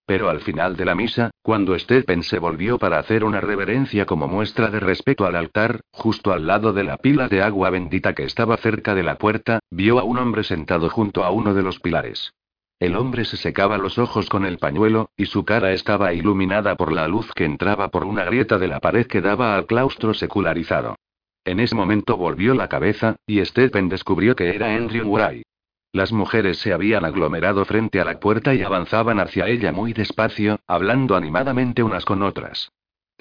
Pero 0.06 0.30
al 0.30 0.42
final 0.42 0.76
de 0.76 0.86
la 0.86 0.96
misa, 0.96 1.32
cuando 1.42 1.78
Stephen 1.80 2.24
se 2.24 2.38
volvió 2.38 2.78
para 2.78 3.00
hacer 3.00 3.24
una 3.24 3.40
reverencia 3.40 4.06
como 4.06 4.28
muestra 4.28 4.70
de 4.70 4.82
respeto 4.82 5.26
al 5.26 5.36
altar, 5.36 5.82
justo 5.92 6.34
al 6.34 6.46
lado 6.46 6.74
de 6.74 6.84
la 6.84 6.98
pila 6.98 7.30
de 7.30 7.42
agua 7.42 7.70
bendita 7.70 8.14
que 8.14 8.24
estaba 8.24 8.58
cerca 8.58 8.96
de 8.96 9.04
la 9.04 9.18
puerta, 9.18 9.60
vio 9.72 10.00
a 10.00 10.04
un 10.04 10.18
hombre 10.18 10.44
sentado 10.44 10.90
junto 10.90 11.24
a 11.24 11.32
uno 11.32 11.54
de 11.54 11.64
los 11.64 11.80
pilares. 11.80 12.34
El 12.80 12.98
hombre 12.98 13.24
se 13.24 13.38
secaba 13.38 13.78
los 13.78 13.98
ojos 13.98 14.28
con 14.28 14.46
el 14.46 14.58
pañuelo, 14.58 15.10
y 15.16 15.28
su 15.28 15.46
cara 15.46 15.72
estaba 15.72 16.14
iluminada 16.14 16.76
por 16.76 16.92
la 16.92 17.08
luz 17.08 17.32
que 17.34 17.46
entraba 17.46 17.88
por 17.88 18.04
una 18.04 18.26
grieta 18.26 18.58
de 18.58 18.68
la 18.68 18.82
pared 18.82 19.08
que 19.08 19.22
daba 19.22 19.56
al 19.56 19.68
claustro 19.68 20.14
secularizado. 20.14 20.98
En 21.46 21.62
ese 21.62 21.76
momento 21.76 22.18
volvió 22.18 22.54
la 22.56 22.68
cabeza, 22.68 23.16
y 23.26 23.44
Stephen 23.46 23.88
descubrió 23.88 24.36
que 24.36 24.54
era 24.54 24.76
Andrew 24.76 25.10
Wright. 25.10 25.46
Las 25.94 26.12
mujeres 26.12 26.58
se 26.58 26.74
habían 26.74 27.06
aglomerado 27.06 27.64
frente 27.66 28.02
a 28.02 28.06
la 28.06 28.20
puerta 28.20 28.56
y 28.56 28.64
avanzaban 28.64 29.20
hacia 29.20 29.48
ella 29.48 29.72
muy 29.72 29.94
despacio, 29.94 30.60
hablando 30.66 31.16
animadamente 31.16 31.84
unas 31.84 32.04
con 32.04 32.24
otras. 32.24 32.72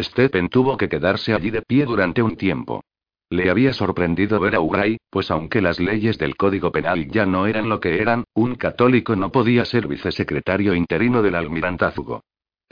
Stephen 0.01 0.49
tuvo 0.49 0.79
que 0.79 0.89
quedarse 0.89 1.35
allí 1.35 1.51
de 1.51 1.61
pie 1.61 1.85
durante 1.85 2.23
un 2.23 2.35
tiempo. 2.37 2.83
Le 3.29 3.51
había 3.51 3.75
sorprendido 3.75 4.41
ver 4.41 4.55
a 4.55 4.61
Ugray, 4.61 4.97
pues 5.11 5.31
aunque 5.31 5.61
las 5.61 5.81
leyes 5.81 6.17
del 6.17 6.35
Código 6.35 6.73
Penal 6.73 7.09
ya 7.09 7.27
no 7.27 7.47
eran 7.47 7.69
lo 7.69 7.79
que 7.79 8.01
eran, 8.01 8.25
un 8.33 8.55
católico 8.55 9.17
no 9.17 9.31
podía 9.31 9.67
ser 9.67 9.87
vicesecretario 9.87 10.75
interino 10.75 11.21
del 11.21 11.35
almirantazgo. 11.35 12.23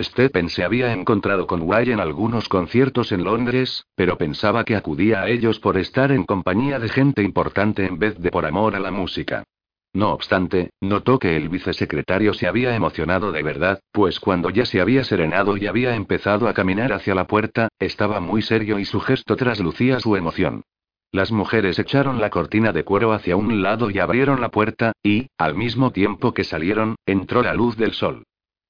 Stephen 0.00 0.48
se 0.48 0.64
había 0.64 0.94
encontrado 0.94 1.46
con 1.46 1.60
Ugray 1.60 1.92
en 1.92 2.00
algunos 2.00 2.48
conciertos 2.48 3.12
en 3.12 3.22
Londres, 3.22 3.84
pero 3.96 4.16
pensaba 4.16 4.64
que 4.64 4.76
acudía 4.76 5.20
a 5.20 5.28
ellos 5.28 5.60
por 5.60 5.76
estar 5.76 6.10
en 6.10 6.24
compañía 6.24 6.78
de 6.78 6.88
gente 6.88 7.22
importante 7.22 7.84
en 7.84 7.98
vez 7.98 8.18
de 8.18 8.30
por 8.30 8.46
amor 8.46 8.74
a 8.74 8.80
la 8.80 8.90
música. 8.90 9.44
No 9.92 10.12
obstante, 10.12 10.70
notó 10.80 11.18
que 11.18 11.36
el 11.36 11.48
vicesecretario 11.48 12.32
se 12.32 12.46
había 12.46 12.76
emocionado 12.76 13.32
de 13.32 13.42
verdad, 13.42 13.80
pues 13.90 14.20
cuando 14.20 14.48
ya 14.50 14.64
se 14.64 14.80
había 14.80 15.02
serenado 15.02 15.56
y 15.56 15.66
había 15.66 15.96
empezado 15.96 16.48
a 16.48 16.54
caminar 16.54 16.92
hacia 16.92 17.14
la 17.14 17.26
puerta, 17.26 17.68
estaba 17.80 18.20
muy 18.20 18.40
serio 18.40 18.78
y 18.78 18.84
su 18.84 19.00
gesto 19.00 19.34
traslucía 19.34 19.98
su 19.98 20.14
emoción. 20.14 20.62
Las 21.10 21.32
mujeres 21.32 21.76
echaron 21.80 22.20
la 22.20 22.30
cortina 22.30 22.72
de 22.72 22.84
cuero 22.84 23.12
hacia 23.12 23.34
un 23.34 23.62
lado 23.62 23.90
y 23.90 23.98
abrieron 23.98 24.40
la 24.40 24.50
puerta, 24.50 24.92
y, 25.02 25.26
al 25.36 25.56
mismo 25.56 25.90
tiempo 25.90 26.32
que 26.32 26.44
salieron, 26.44 26.94
entró 27.04 27.42
la 27.42 27.54
luz 27.54 27.76
del 27.76 27.92
sol. 27.92 28.22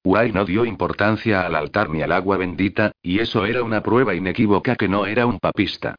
Wai 0.03 0.31
no 0.31 0.45
dio 0.45 0.65
importancia 0.65 1.45
al 1.45 1.53
altar 1.53 1.91
ni 1.91 2.01
al 2.01 2.11
agua 2.11 2.37
bendita, 2.37 2.93
y 3.03 3.19
eso 3.19 3.45
era 3.45 3.61
una 3.61 3.83
prueba 3.83 4.15
inequívoca 4.15 4.75
que 4.75 4.87
no 4.87 5.05
era 5.05 5.27
un 5.27 5.37
papista. 5.37 5.93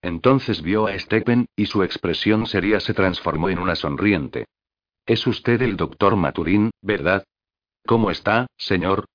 Entonces 0.00 0.62
vio 0.62 0.86
a 0.86 0.96
Stephen, 0.96 1.46
y 1.56 1.66
su 1.66 1.82
expresión 1.82 2.46
seria 2.46 2.78
se 2.78 2.94
transformó 2.94 3.48
en 3.48 3.58
una 3.58 3.74
sonriente. 3.74 4.46
Es 5.08 5.26
usted 5.26 5.62
el 5.62 5.78
doctor 5.78 6.16
Maturín, 6.16 6.70
¿verdad? 6.82 7.24
¿Cómo 7.86 8.10
está, 8.10 8.46
señor? 8.58 9.06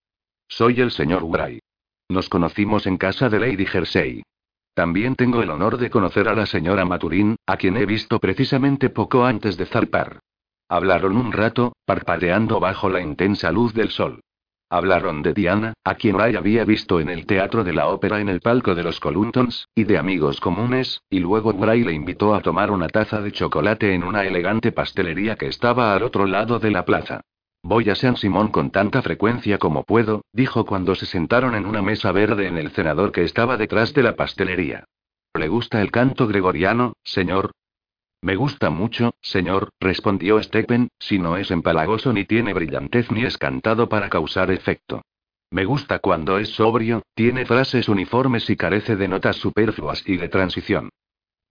Soy 0.47 0.81
el 0.81 0.89
señor 0.89 1.23
Wright. 1.23 1.61
Nos 2.09 2.29
conocimos 2.29 2.87
en 2.87 2.97
casa 2.97 3.29
de 3.29 3.39
Lady 3.39 3.67
Jersey. 3.67 4.23
También 4.73 5.15
tengo 5.15 5.43
el 5.43 5.51
honor 5.51 5.77
de 5.77 5.91
conocer 5.91 6.27
a 6.29 6.33
la 6.33 6.47
señora 6.47 6.83
Maturín, 6.83 7.35
a 7.45 7.57
quien 7.57 7.77
he 7.77 7.85
visto 7.85 8.17
precisamente 8.17 8.89
poco 8.89 9.23
antes 9.23 9.55
de 9.55 9.67
zarpar. 9.67 10.17
Hablaron 10.67 11.15
un 11.15 11.31
rato, 11.31 11.73
parpadeando 11.85 12.59
bajo 12.59 12.89
la 12.89 12.99
intensa 12.99 13.51
luz 13.51 13.75
del 13.75 13.91
sol. 13.91 14.21
Hablaron 14.73 15.21
de 15.21 15.35
Diana, 15.35 15.75
a 15.83 15.93
quien 15.93 16.17
Ray 16.17 16.35
había 16.35 16.65
visto 16.65 16.99
en 16.99 17.07
el 17.07 17.27
teatro 17.27 17.63
de 17.63 17.73
la 17.73 17.89
ópera 17.89 18.19
en 18.19 18.27
el 18.27 18.41
palco 18.41 18.73
de 18.73 18.81
los 18.81 18.99
Coluntons, 18.99 19.67
y 19.75 19.83
de 19.83 19.99
amigos 19.99 20.39
comunes, 20.39 21.03
y 21.11 21.19
luego 21.19 21.53
Bray 21.53 21.83
le 21.83 21.93
invitó 21.93 22.33
a 22.33 22.41
tomar 22.41 22.71
una 22.71 22.87
taza 22.87 23.21
de 23.21 23.31
chocolate 23.31 23.93
en 23.93 24.03
una 24.03 24.25
elegante 24.25 24.71
pastelería 24.71 25.35
que 25.35 25.45
estaba 25.45 25.93
al 25.93 26.01
otro 26.01 26.25
lado 26.25 26.57
de 26.57 26.71
la 26.71 26.85
plaza. 26.85 27.21
Voy 27.61 27.91
a 27.91 27.95
San 27.95 28.17
Simón 28.17 28.47
con 28.47 28.71
tanta 28.71 29.03
frecuencia 29.03 29.59
como 29.59 29.83
puedo, 29.83 30.23
dijo 30.33 30.65
cuando 30.65 30.95
se 30.95 31.05
sentaron 31.05 31.53
en 31.53 31.67
una 31.67 31.83
mesa 31.83 32.11
verde 32.11 32.47
en 32.47 32.57
el 32.57 32.71
cenador 32.71 33.11
que 33.11 33.25
estaba 33.25 33.57
detrás 33.57 33.93
de 33.93 34.01
la 34.01 34.15
pastelería. 34.15 34.85
¿Le 35.35 35.49
gusta 35.49 35.83
el 35.83 35.91
canto 35.91 36.25
gregoriano, 36.25 36.93
señor? 37.03 37.51
Me 38.23 38.37
gusta 38.37 38.69
mucho, 38.69 39.15
señor, 39.21 39.73
respondió 39.81 40.41
Stephen, 40.41 40.87
si 40.97 41.19
no 41.19 41.35
es 41.35 41.51
empalagoso 41.51 42.13
ni 42.13 42.23
tiene 42.23 42.53
brillantez 42.53 43.11
ni 43.11 43.25
es 43.25 43.37
cantado 43.37 43.89
para 43.89 44.09
causar 44.09 44.49
efecto. 44.49 45.01
Me 45.51 45.65
gusta 45.65 45.99
cuando 45.99 46.37
es 46.37 46.47
sobrio, 46.47 47.03
tiene 47.15 47.45
frases 47.45 47.89
uniformes 47.89 48.49
y 48.49 48.55
carece 48.55 48.95
de 48.95 49.09
notas 49.09 49.35
superfluas 49.35 50.07
y 50.07 50.15
de 50.15 50.29
transición. 50.29 50.89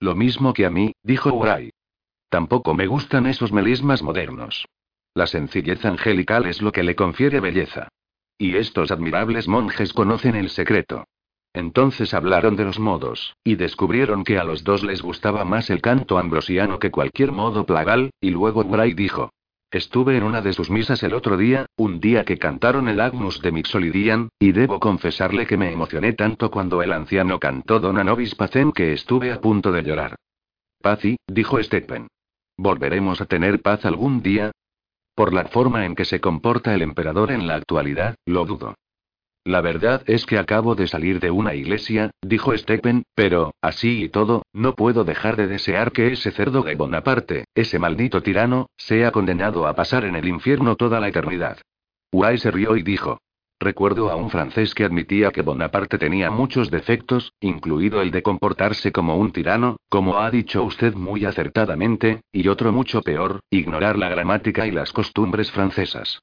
Lo 0.00 0.16
mismo 0.16 0.54
que 0.54 0.64
a 0.64 0.70
mí, 0.70 0.94
dijo 1.02 1.38
Wright. 1.38 1.74
Tampoco 2.30 2.72
me 2.72 2.86
gustan 2.86 3.26
esos 3.26 3.52
melismas 3.52 4.02
modernos. 4.02 4.64
La 5.12 5.26
sencillez 5.26 5.84
angelical 5.84 6.46
es 6.46 6.62
lo 6.62 6.72
que 6.72 6.84
le 6.84 6.96
confiere 6.96 7.40
belleza. 7.40 7.88
Y 8.38 8.56
estos 8.56 8.90
admirables 8.90 9.46
monjes 9.46 9.92
conocen 9.92 10.36
el 10.36 10.48
secreto. 10.48 11.04
Entonces 11.54 12.14
hablaron 12.14 12.56
de 12.56 12.64
los 12.64 12.78
modos, 12.78 13.36
y 13.44 13.56
descubrieron 13.56 14.24
que 14.24 14.38
a 14.38 14.44
los 14.44 14.64
dos 14.64 14.82
les 14.82 15.02
gustaba 15.02 15.44
más 15.44 15.68
el 15.70 15.82
canto 15.82 16.18
ambrosiano 16.18 16.78
que 16.78 16.90
cualquier 16.90 17.32
modo 17.32 17.66
plagal, 17.66 18.10
y 18.20 18.30
luego 18.30 18.64
Bray 18.64 18.94
dijo. 18.94 19.30
Estuve 19.70 20.18
en 20.18 20.22
una 20.22 20.42
de 20.42 20.52
sus 20.52 20.70
misas 20.70 21.02
el 21.02 21.14
otro 21.14 21.38
día, 21.38 21.64
un 21.76 21.98
día 21.98 22.24
que 22.24 22.38
cantaron 22.38 22.88
el 22.88 23.00
Agnus 23.00 23.40
de 23.40 23.52
Mixolidian, 23.52 24.28
y 24.38 24.52
debo 24.52 24.78
confesarle 24.78 25.46
que 25.46 25.56
me 25.56 25.72
emocioné 25.72 26.12
tanto 26.12 26.50
cuando 26.50 26.82
el 26.82 26.92
anciano 26.92 27.40
cantó 27.40 27.80
Dona 27.80 28.04
Nobis 28.04 28.34
Pacem 28.34 28.72
que 28.72 28.92
estuve 28.92 29.32
a 29.32 29.40
punto 29.40 29.72
de 29.72 29.82
llorar. 29.82 30.16
Pazi, 30.82 31.16
dijo 31.26 31.62
Stephen. 31.62 32.08
¿Volveremos 32.58 33.20
a 33.22 33.26
tener 33.26 33.62
paz 33.62 33.86
algún 33.86 34.22
día? 34.22 34.52
Por 35.14 35.32
la 35.32 35.46
forma 35.46 35.86
en 35.86 35.94
que 35.94 36.04
se 36.04 36.20
comporta 36.20 36.74
el 36.74 36.82
emperador 36.82 37.30
en 37.30 37.46
la 37.46 37.54
actualidad, 37.54 38.16
lo 38.26 38.44
dudo. 38.44 38.74
La 39.44 39.60
verdad 39.60 40.02
es 40.06 40.24
que 40.24 40.38
acabo 40.38 40.76
de 40.76 40.86
salir 40.86 41.18
de 41.18 41.32
una 41.32 41.54
iglesia, 41.54 42.12
dijo 42.22 42.56
Stephen, 42.56 43.02
pero, 43.16 43.54
así 43.60 44.04
y 44.04 44.08
todo, 44.08 44.42
no 44.52 44.76
puedo 44.76 45.02
dejar 45.02 45.36
de 45.36 45.48
desear 45.48 45.90
que 45.90 46.12
ese 46.12 46.30
cerdo 46.30 46.62
de 46.62 46.76
Bonaparte, 46.76 47.46
ese 47.54 47.80
maldito 47.80 48.22
tirano, 48.22 48.68
sea 48.76 49.10
condenado 49.10 49.66
a 49.66 49.74
pasar 49.74 50.04
en 50.04 50.14
el 50.14 50.28
infierno 50.28 50.76
toda 50.76 51.00
la 51.00 51.08
eternidad. 51.08 51.58
Uay 52.12 52.38
se 52.38 52.52
rió 52.52 52.76
y 52.76 52.82
dijo. 52.82 53.18
Recuerdo 53.58 54.10
a 54.10 54.16
un 54.16 54.30
francés 54.30 54.74
que 54.74 54.84
admitía 54.84 55.30
que 55.30 55.42
Bonaparte 55.42 55.98
tenía 55.98 56.30
muchos 56.30 56.70
defectos, 56.70 57.32
incluido 57.40 58.00
el 58.00 58.10
de 58.10 58.22
comportarse 58.22 58.92
como 58.92 59.16
un 59.16 59.32
tirano, 59.32 59.76
como 59.88 60.18
ha 60.18 60.30
dicho 60.30 60.62
usted 60.62 60.94
muy 60.94 61.24
acertadamente, 61.24 62.22
y 62.32 62.46
otro 62.48 62.72
mucho 62.72 63.02
peor, 63.02 63.40
ignorar 63.50 63.98
la 63.98 64.08
gramática 64.08 64.66
y 64.66 64.70
las 64.70 64.92
costumbres 64.92 65.50
francesas. 65.50 66.20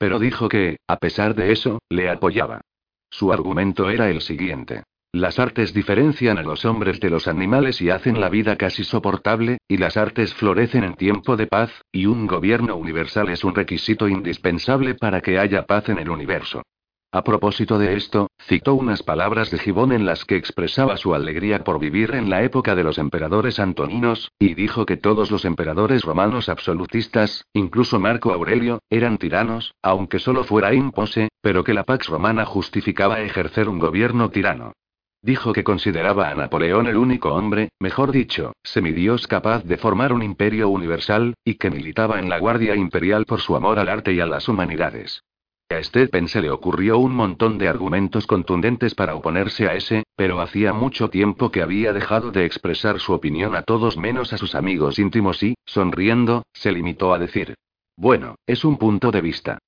Pero 0.00 0.18
dijo 0.18 0.48
que, 0.48 0.78
a 0.88 0.96
pesar 0.96 1.34
de 1.34 1.52
eso, 1.52 1.78
le 1.90 2.08
apoyaba. 2.08 2.62
Su 3.10 3.34
argumento 3.34 3.90
era 3.90 4.08
el 4.08 4.22
siguiente. 4.22 4.84
Las 5.12 5.38
artes 5.38 5.74
diferencian 5.74 6.38
a 6.38 6.42
los 6.42 6.64
hombres 6.64 7.00
de 7.00 7.10
los 7.10 7.28
animales 7.28 7.82
y 7.82 7.90
hacen 7.90 8.18
la 8.18 8.30
vida 8.30 8.56
casi 8.56 8.82
soportable, 8.82 9.58
y 9.68 9.76
las 9.76 9.98
artes 9.98 10.32
florecen 10.32 10.84
en 10.84 10.94
tiempo 10.94 11.36
de 11.36 11.48
paz, 11.48 11.70
y 11.92 12.06
un 12.06 12.26
gobierno 12.26 12.76
universal 12.76 13.28
es 13.28 13.44
un 13.44 13.54
requisito 13.54 14.08
indispensable 14.08 14.94
para 14.94 15.20
que 15.20 15.38
haya 15.38 15.66
paz 15.66 15.90
en 15.90 15.98
el 15.98 16.08
universo. 16.08 16.62
A 17.12 17.24
propósito 17.24 17.76
de 17.80 17.96
esto, 17.96 18.30
citó 18.38 18.74
unas 18.74 19.02
palabras 19.02 19.50
de 19.50 19.58
Gibón 19.58 19.90
en 19.90 20.06
las 20.06 20.24
que 20.24 20.36
expresaba 20.36 20.96
su 20.96 21.12
alegría 21.12 21.64
por 21.64 21.80
vivir 21.80 22.14
en 22.14 22.30
la 22.30 22.44
época 22.44 22.76
de 22.76 22.84
los 22.84 22.98
emperadores 22.98 23.58
antoninos, 23.58 24.30
y 24.38 24.54
dijo 24.54 24.86
que 24.86 24.96
todos 24.96 25.32
los 25.32 25.44
emperadores 25.44 26.02
romanos 26.04 26.48
absolutistas, 26.48 27.46
incluso 27.52 27.98
Marco 27.98 28.32
Aurelio, 28.32 28.78
eran 28.90 29.18
tiranos, 29.18 29.74
aunque 29.82 30.20
solo 30.20 30.44
fuera 30.44 30.72
impose, 30.72 31.30
pero 31.40 31.64
que 31.64 31.74
la 31.74 31.82
Pax 31.82 32.06
Romana 32.06 32.44
justificaba 32.44 33.20
ejercer 33.20 33.68
un 33.68 33.80
gobierno 33.80 34.30
tirano. 34.30 34.74
Dijo 35.20 35.52
que 35.52 35.64
consideraba 35.64 36.30
a 36.30 36.34
Napoleón 36.36 36.86
el 36.86 36.96
único 36.96 37.34
hombre, 37.34 37.70
mejor 37.80 38.12
dicho, 38.12 38.52
semidios 38.62 39.26
capaz 39.26 39.64
de 39.64 39.78
formar 39.78 40.12
un 40.12 40.22
imperio 40.22 40.68
universal, 40.68 41.34
y 41.44 41.54
que 41.56 41.70
militaba 41.70 42.20
en 42.20 42.28
la 42.28 42.38
Guardia 42.38 42.76
Imperial 42.76 43.26
por 43.26 43.40
su 43.40 43.56
amor 43.56 43.80
al 43.80 43.88
arte 43.88 44.12
y 44.12 44.20
a 44.20 44.26
las 44.26 44.48
humanidades. 44.48 45.24
A 45.70 45.80
Stephen 45.84 46.26
se 46.26 46.42
le 46.42 46.50
ocurrió 46.50 46.98
un 46.98 47.14
montón 47.14 47.56
de 47.56 47.68
argumentos 47.68 48.26
contundentes 48.26 48.96
para 48.96 49.14
oponerse 49.14 49.68
a 49.68 49.76
ese, 49.76 50.02
pero 50.16 50.40
hacía 50.40 50.72
mucho 50.72 51.10
tiempo 51.10 51.52
que 51.52 51.62
había 51.62 51.92
dejado 51.92 52.32
de 52.32 52.44
expresar 52.44 52.98
su 52.98 53.12
opinión 53.12 53.54
a 53.54 53.62
todos 53.62 53.96
menos 53.96 54.32
a 54.32 54.36
sus 54.36 54.56
amigos 54.56 54.98
íntimos 54.98 55.40
y, 55.44 55.54
sonriendo, 55.64 56.42
se 56.52 56.72
limitó 56.72 57.14
a 57.14 57.20
decir. 57.20 57.54
Bueno, 57.96 58.34
es 58.48 58.64
un 58.64 58.78
punto 58.78 59.12
de 59.12 59.20
vista. 59.20 59.58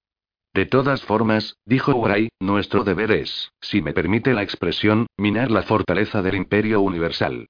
De 0.53 0.67
todas 0.67 1.05
formas, 1.05 1.57
dijo 1.65 1.93
Wray, 1.95 2.31
nuestro 2.41 2.83
deber 2.83 3.13
es, 3.13 3.53
si 3.61 3.81
me 3.81 3.93
permite 3.93 4.35
la 4.35 4.43
expresión, 4.43 5.07
minar 5.17 5.53
la 5.53 5.63
fortaleza 5.63 6.21
del 6.21 6.35
imperio 6.35 6.81
universal. 6.81 7.47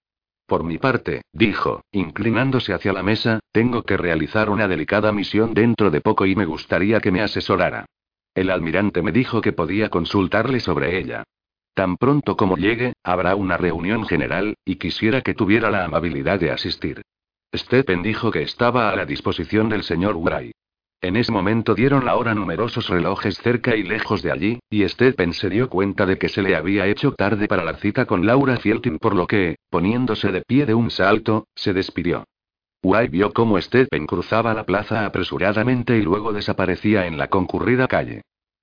Por 0.46 0.62
mi 0.62 0.76
parte, 0.76 1.22
dijo, 1.32 1.80
inclinándose 1.90 2.74
hacia 2.74 2.92
la 2.92 3.02
mesa, 3.02 3.40
tengo 3.50 3.82
que 3.84 3.96
realizar 3.96 4.50
una 4.50 4.68
delicada 4.68 5.10
misión 5.10 5.54
dentro 5.54 5.90
de 5.90 6.02
poco 6.02 6.26
y 6.26 6.36
me 6.36 6.44
gustaría 6.44 7.00
que 7.00 7.10
me 7.10 7.22
asesorara. 7.22 7.86
El 8.34 8.50
almirante 8.50 9.02
me 9.02 9.12
dijo 9.12 9.40
que 9.40 9.52
podía 9.52 9.90
consultarle 9.90 10.60
sobre 10.60 10.98
ella. 10.98 11.24
Tan 11.74 11.96
pronto 11.96 12.36
como 12.36 12.56
llegue, 12.56 12.94
habrá 13.02 13.34
una 13.34 13.56
reunión 13.56 14.06
general, 14.06 14.56
y 14.64 14.76
quisiera 14.76 15.20
que 15.22 15.34
tuviera 15.34 15.70
la 15.70 15.84
amabilidad 15.84 16.40
de 16.40 16.50
asistir. 16.50 17.02
Stephen 17.54 18.02
dijo 18.02 18.30
que 18.30 18.42
estaba 18.42 18.90
a 18.90 18.96
la 18.96 19.04
disposición 19.04 19.68
del 19.68 19.82
señor 19.82 20.16
Wright. 20.16 20.54
En 21.02 21.16
ese 21.16 21.32
momento 21.32 21.74
dieron 21.74 22.04
la 22.04 22.16
hora 22.16 22.34
numerosos 22.34 22.88
relojes 22.88 23.36
cerca 23.38 23.74
y 23.74 23.82
lejos 23.82 24.22
de 24.22 24.30
allí, 24.30 24.60
y 24.70 24.88
Stephen 24.88 25.32
se 25.32 25.50
dio 25.50 25.68
cuenta 25.68 26.06
de 26.06 26.16
que 26.16 26.28
se 26.28 26.42
le 26.42 26.54
había 26.54 26.86
hecho 26.86 27.12
tarde 27.12 27.48
para 27.48 27.64
la 27.64 27.74
cita 27.74 28.06
con 28.06 28.24
Laura 28.24 28.56
Fieltin, 28.56 28.98
por 28.98 29.14
lo 29.14 29.26
que, 29.26 29.56
poniéndose 29.68 30.30
de 30.30 30.42
pie 30.42 30.64
de 30.64 30.74
un 30.74 30.90
salto, 30.90 31.48
se 31.54 31.72
despidió. 31.72 32.24
Wright 32.84 33.12
vio 33.12 33.32
cómo 33.32 33.60
Stephen 33.60 34.06
cruzaba 34.06 34.54
la 34.54 34.66
plaza 34.66 35.06
apresuradamente 35.06 35.96
y 35.98 36.02
luego 36.02 36.32
desaparecía 36.32 37.06
en 37.06 37.16
la 37.16 37.28
concurrida 37.28 37.86
calle. 37.86 38.22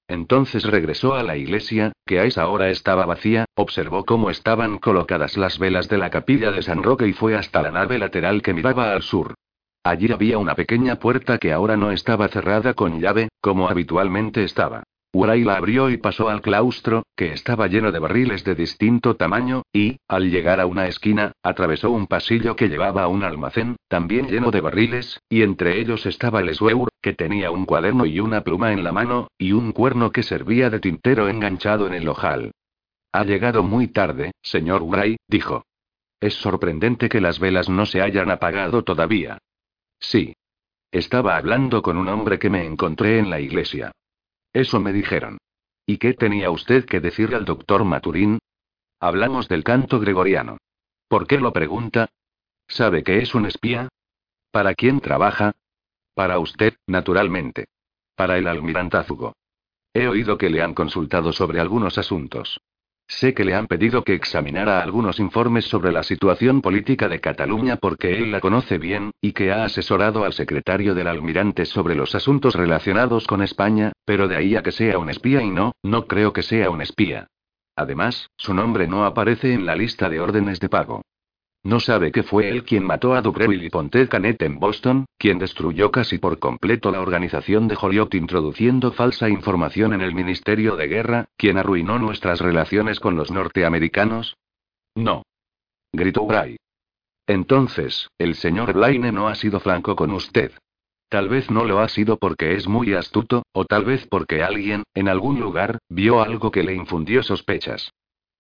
Entonces 0.09 0.63
regresó 0.63 1.13
a 1.13 1.23
la 1.23 1.37
iglesia, 1.37 1.93
que 2.05 2.19
a 2.19 2.25
esa 2.25 2.47
hora 2.47 2.69
estaba 2.69 3.05
vacía, 3.05 3.45
observó 3.55 4.03
cómo 4.03 4.29
estaban 4.29 4.77
colocadas 4.77 5.37
las 5.37 5.57
velas 5.57 5.87
de 5.87 5.99
la 5.99 6.09
capilla 6.09 6.51
de 6.51 6.63
San 6.63 6.83
Roque 6.83 7.07
y 7.07 7.13
fue 7.13 7.35
hasta 7.35 7.61
la 7.61 7.71
nave 7.71 7.97
lateral 7.97 8.41
que 8.41 8.53
miraba 8.53 8.91
al 8.91 9.03
sur. 9.03 9.35
Allí 9.83 10.11
había 10.11 10.37
una 10.37 10.55
pequeña 10.55 10.97
puerta 10.97 11.37
que 11.37 11.53
ahora 11.53 11.77
no 11.77 11.91
estaba 11.91 12.27
cerrada 12.27 12.73
con 12.73 12.99
llave, 12.99 13.29
como 13.39 13.69
habitualmente 13.69 14.43
estaba. 14.43 14.83
Uray 15.11 15.43
la 15.43 15.55
abrió 15.55 15.89
y 15.89 15.97
pasó 15.97 16.29
al 16.29 16.41
claustro, 16.41 17.03
que 17.15 17.33
estaba 17.33 17.67
lleno 17.67 17.91
de 17.91 17.97
barriles 17.97 18.43
de 18.43 18.53
distinto 18.53 19.15
tamaño, 19.15 19.63
y, 19.73 19.97
al 20.07 20.29
llegar 20.29 20.59
a 20.59 20.67
una 20.67 20.87
esquina, 20.87 21.31
atravesó 21.41 21.89
un 21.89 22.05
pasillo 22.05 22.55
que 22.55 22.69
llevaba 22.69 23.03
a 23.03 23.07
un 23.07 23.23
almacén, 23.23 23.75
también 23.87 24.27
lleno 24.27 24.51
de 24.51 24.61
barriles, 24.61 25.19
y 25.27 25.41
entre 25.41 25.79
ellos 25.79 26.05
estaba 26.05 26.43
Lesweur, 26.43 26.89
que 27.01 27.13
tenía 27.13 27.49
un 27.49 27.65
cuaderno 27.65 28.05
y 28.05 28.19
una 28.19 28.43
pluma 28.43 28.71
en 28.71 28.83
la 28.83 28.91
mano, 28.91 29.29
y 29.37 29.53
un 29.53 29.71
cuerno 29.71 30.11
que 30.11 30.21
servía 30.21 30.69
de 30.69 30.79
tintero 30.79 31.27
enganchado 31.27 31.87
en 31.87 31.95
el 31.95 32.07
ojal. 32.07 32.51
Ha 33.11 33.23
llegado 33.23 33.63
muy 33.63 33.87
tarde, 33.87 34.31
señor 34.43 34.83
Uray, 34.83 35.17
dijo. 35.27 35.63
Es 36.19 36.35
sorprendente 36.35 37.09
que 37.09 37.21
las 37.21 37.39
velas 37.39 37.67
no 37.67 37.87
se 37.87 38.01
hayan 38.01 38.29
apagado 38.29 38.83
todavía. 38.83 39.39
Sí. 39.99 40.35
Estaba 40.91 41.37
hablando 41.37 41.81
con 41.81 41.97
un 41.97 42.09
hombre 42.09 42.37
que 42.37 42.49
me 42.49 42.65
encontré 42.65 43.17
en 43.17 43.29
la 43.29 43.39
iglesia. 43.39 43.91
Eso 44.53 44.79
me 44.79 44.93
dijeron. 44.93 45.37
¿Y 45.85 45.97
qué 45.97 46.13
tenía 46.13 46.51
usted 46.51 46.85
que 46.85 46.99
decirle 46.99 47.35
al 47.35 47.45
doctor 47.45 47.83
Maturín? 47.83 48.39
Hablamos 48.99 49.47
del 49.47 49.63
canto 49.63 49.99
gregoriano. 49.99 50.57
¿Por 51.07 51.27
qué 51.27 51.39
lo 51.39 51.53
pregunta? 51.53 52.09
¿Sabe 52.67 53.03
que 53.03 53.19
es 53.19 53.33
un 53.33 53.45
espía? 53.45 53.89
¿Para 54.51 54.75
quién 54.75 54.99
trabaja? 54.99 55.53
Para 56.13 56.39
usted, 56.39 56.75
naturalmente. 56.87 57.65
Para 58.15 58.37
el 58.37 58.47
almirantazgo. 58.47 59.33
He 59.93 60.07
oído 60.07 60.37
que 60.37 60.49
le 60.49 60.61
han 60.61 60.73
consultado 60.73 61.33
sobre 61.33 61.59
algunos 61.59 61.97
asuntos. 61.97 62.59
Sé 63.11 63.33
que 63.33 63.43
le 63.43 63.55
han 63.55 63.65
pedido 63.65 64.03
que 64.03 64.13
examinara 64.13 64.83
algunos 64.83 65.19
informes 65.19 65.65
sobre 65.65 65.91
la 65.91 66.03
situación 66.03 66.61
política 66.61 67.09
de 67.09 67.19
Cataluña 67.19 67.75
porque 67.77 68.15
él 68.15 68.31
la 68.31 68.39
conoce 68.39 68.77
bien, 68.77 69.11
y 69.19 69.31
que 69.33 69.51
ha 69.51 69.65
asesorado 69.65 70.25
al 70.25 70.33
secretario 70.33 70.93
del 70.93 71.07
almirante 71.07 71.65
sobre 71.65 71.95
los 71.95 72.13
asuntos 72.13 72.53
relacionados 72.53 73.25
con 73.25 73.41
España, 73.41 73.93
pero 74.05 74.27
de 74.27 74.35
ahí 74.35 74.55
a 74.55 74.61
que 74.61 74.71
sea 74.71 74.99
un 74.99 75.09
espía 75.09 75.41
y 75.41 75.49
no, 75.49 75.73
no 75.81 76.05
creo 76.05 76.33
que 76.33 76.43
sea 76.43 76.69
un 76.69 76.83
espía. 76.83 77.27
Además, 77.75 78.29
su 78.37 78.53
nombre 78.53 78.87
no 78.87 79.03
aparece 79.03 79.53
en 79.53 79.65
la 79.65 79.75
lista 79.75 80.07
de 80.07 80.19
órdenes 80.19 80.59
de 80.59 80.69
pago. 80.69 81.01
No 81.63 81.81
sabe 81.81 82.11
que 82.11 82.23
fue 82.23 82.49
él 82.49 82.63
quien 82.63 82.85
mató 82.85 83.13
a 83.13 83.21
Dubreuil 83.21 83.63
y 83.63 83.69
Pontet 83.69 84.09
Canet 84.09 84.41
en 84.43 84.59
Boston, 84.59 85.05
quien 85.17 85.39
destruyó 85.39 85.91
casi 85.91 86.17
por 86.17 86.39
completo 86.39 86.89
la 86.89 87.01
organización 87.01 87.67
de 87.67 87.75
Joliot 87.75 88.13
introduciendo 88.15 88.93
falsa 88.93 89.29
información 89.29 89.93
en 89.93 90.01
el 90.01 90.15
Ministerio 90.15 90.77
de 90.77 90.87
Guerra, 90.87 91.25
quien 91.35 91.57
arruinó 91.57 91.99
nuestras 91.99 92.39
relaciones 92.39 93.01
con 93.01 93.17
los 93.17 93.29
norteamericanos. 93.29 94.37
No. 94.95 95.23
Gritó 95.91 96.25
Bray. 96.25 96.57
Entonces, 97.27 98.07
el 98.17 98.35
señor 98.35 98.73
Blaine 98.73 99.11
no 99.11 99.27
ha 99.27 99.35
sido 99.35 99.59
franco 99.59 99.95
con 99.95 100.11
usted. 100.11 100.53
Tal 101.09 101.27
vez 101.27 101.51
no 101.51 101.65
lo 101.65 101.79
ha 101.79 101.89
sido 101.89 102.17
porque 102.17 102.55
es 102.55 102.67
muy 102.67 102.93
astuto, 102.93 103.43
o 103.51 103.65
tal 103.65 103.83
vez 103.83 104.07
porque 104.07 104.43
alguien, 104.43 104.83
en 104.93 105.09
algún 105.09 105.39
lugar, 105.39 105.79
vio 105.89 106.21
algo 106.21 106.51
que 106.51 106.63
le 106.63 106.73
infundió 106.73 107.21
sospechas. 107.21 107.91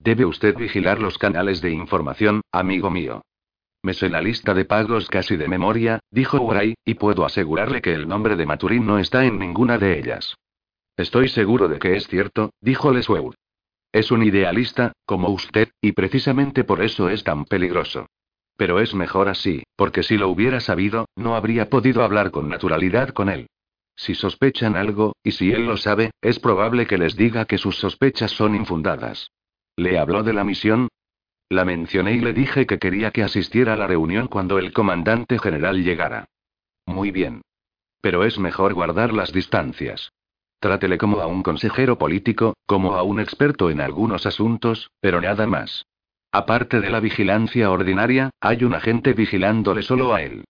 Debe 0.01 0.25
usted 0.25 0.55
vigilar 0.55 0.99
los 0.99 1.17
canales 1.17 1.61
de 1.61 1.71
información, 1.71 2.41
amigo 2.53 2.89
mío. 2.89 3.21
Me 3.83 3.93
sé 3.93 4.09
la 4.09 4.21
lista 4.21 4.53
de 4.53 4.63
pagos 4.63 5.09
casi 5.09 5.35
de 5.35 5.49
memoria, 5.49 5.99
dijo 6.09 6.41
Uray, 6.41 6.75
y 6.85 6.93
puedo 6.93 7.25
asegurarle 7.25 7.81
que 7.81 7.93
el 7.93 8.07
nombre 8.07 8.37
de 8.37 8.45
Maturín 8.45 8.85
no 8.85 8.97
está 8.97 9.25
en 9.25 9.37
ninguna 9.37 9.77
de 9.77 9.99
ellas. 9.99 10.35
Estoy 10.95 11.27
seguro 11.27 11.67
de 11.67 11.79
que 11.79 11.97
es 11.97 12.07
cierto, 12.07 12.51
dijo 12.61 12.91
Lesweur. 12.91 13.35
Es 13.91 14.11
un 14.11 14.23
idealista, 14.23 14.93
como 15.05 15.29
usted, 15.29 15.69
y 15.81 15.91
precisamente 15.91 16.63
por 16.63 16.81
eso 16.81 17.09
es 17.09 17.23
tan 17.25 17.43
peligroso. 17.43 18.07
Pero 18.55 18.79
es 18.79 18.93
mejor 18.93 19.27
así, 19.27 19.63
porque 19.75 20.03
si 20.03 20.17
lo 20.17 20.29
hubiera 20.29 20.61
sabido, 20.61 21.07
no 21.15 21.35
habría 21.35 21.69
podido 21.69 22.03
hablar 22.03 22.31
con 22.31 22.47
naturalidad 22.47 23.09
con 23.09 23.29
él. 23.29 23.47
Si 23.95 24.15
sospechan 24.15 24.77
algo, 24.77 25.13
y 25.23 25.31
si 25.31 25.51
él 25.51 25.65
lo 25.65 25.75
sabe, 25.75 26.11
es 26.21 26.39
probable 26.39 26.87
que 26.87 26.97
les 26.97 27.17
diga 27.17 27.43
que 27.45 27.57
sus 27.57 27.77
sospechas 27.77 28.31
son 28.31 28.55
infundadas. 28.55 29.29
¿Le 29.79 29.97
habló 29.97 30.23
de 30.23 30.33
la 30.33 30.43
misión? 30.43 30.89
La 31.47 31.63
mencioné 31.63 32.11
y 32.15 32.19
le 32.19 32.33
dije 32.33 32.67
que 32.67 32.79
quería 32.79 33.11
que 33.11 33.23
asistiera 33.23 33.73
a 33.73 33.77
la 33.77 33.87
reunión 33.87 34.27
cuando 34.27 34.59
el 34.59 34.73
comandante 34.73 35.39
general 35.39 35.85
llegara. 35.85 36.25
Muy 36.85 37.11
bien. 37.11 37.43
Pero 38.01 38.25
es 38.25 38.37
mejor 38.39 38.73
guardar 38.73 39.13
las 39.13 39.31
distancias. 39.31 40.11
Trátele 40.59 40.97
como 40.97 41.21
a 41.21 41.27
un 41.27 41.43
consejero 41.43 41.97
político, 41.97 42.57
como 42.65 42.95
a 42.95 43.03
un 43.03 43.21
experto 43.21 43.69
en 43.69 43.79
algunos 43.79 44.25
asuntos, 44.25 44.91
pero 44.99 45.21
nada 45.21 45.47
más. 45.47 45.85
Aparte 46.29 46.81
de 46.81 46.89
la 46.89 46.99
vigilancia 46.99 47.71
ordinaria, 47.71 48.31
hay 48.41 48.65
un 48.65 48.73
agente 48.73 49.13
vigilándole 49.13 49.81
solo 49.81 50.13
a 50.13 50.21
él. 50.21 50.43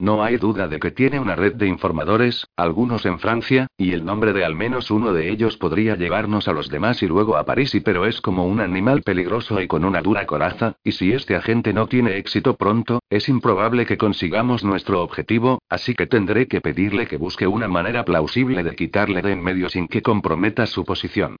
No 0.00 0.24
hay 0.24 0.38
duda 0.38 0.66
de 0.66 0.80
que 0.80 0.90
tiene 0.90 1.20
una 1.20 1.36
red 1.36 1.54
de 1.54 1.68
informadores, 1.68 2.48
algunos 2.56 3.06
en 3.06 3.20
Francia, 3.20 3.68
y 3.76 3.92
el 3.92 4.04
nombre 4.04 4.32
de 4.32 4.44
al 4.44 4.56
menos 4.56 4.90
uno 4.90 5.12
de 5.12 5.30
ellos 5.30 5.56
podría 5.56 5.94
llevarnos 5.94 6.48
a 6.48 6.52
los 6.52 6.68
demás 6.68 7.00
y 7.04 7.06
luego 7.06 7.36
a 7.36 7.44
París 7.44 7.76
pero 7.84 8.04
es 8.04 8.20
como 8.20 8.44
un 8.46 8.60
animal 8.60 9.02
peligroso 9.02 9.60
y 9.60 9.68
con 9.68 9.84
una 9.84 10.02
dura 10.02 10.26
coraza, 10.26 10.74
y 10.82 10.92
si 10.92 11.12
este 11.12 11.36
agente 11.36 11.72
no 11.72 11.86
tiene 11.86 12.16
éxito 12.16 12.56
pronto, 12.56 13.02
es 13.08 13.28
improbable 13.28 13.86
que 13.86 13.96
consigamos 13.96 14.64
nuestro 14.64 15.00
objetivo, 15.00 15.60
así 15.68 15.94
que 15.94 16.06
tendré 16.06 16.48
que 16.48 16.60
pedirle 16.60 17.06
que 17.06 17.16
busque 17.16 17.46
una 17.46 17.68
manera 17.68 18.04
plausible 18.04 18.64
de 18.64 18.74
quitarle 18.74 19.22
de 19.22 19.32
en 19.32 19.42
medio 19.42 19.68
sin 19.68 19.86
que 19.86 20.02
comprometa 20.02 20.66
su 20.66 20.84
posición. 20.84 21.36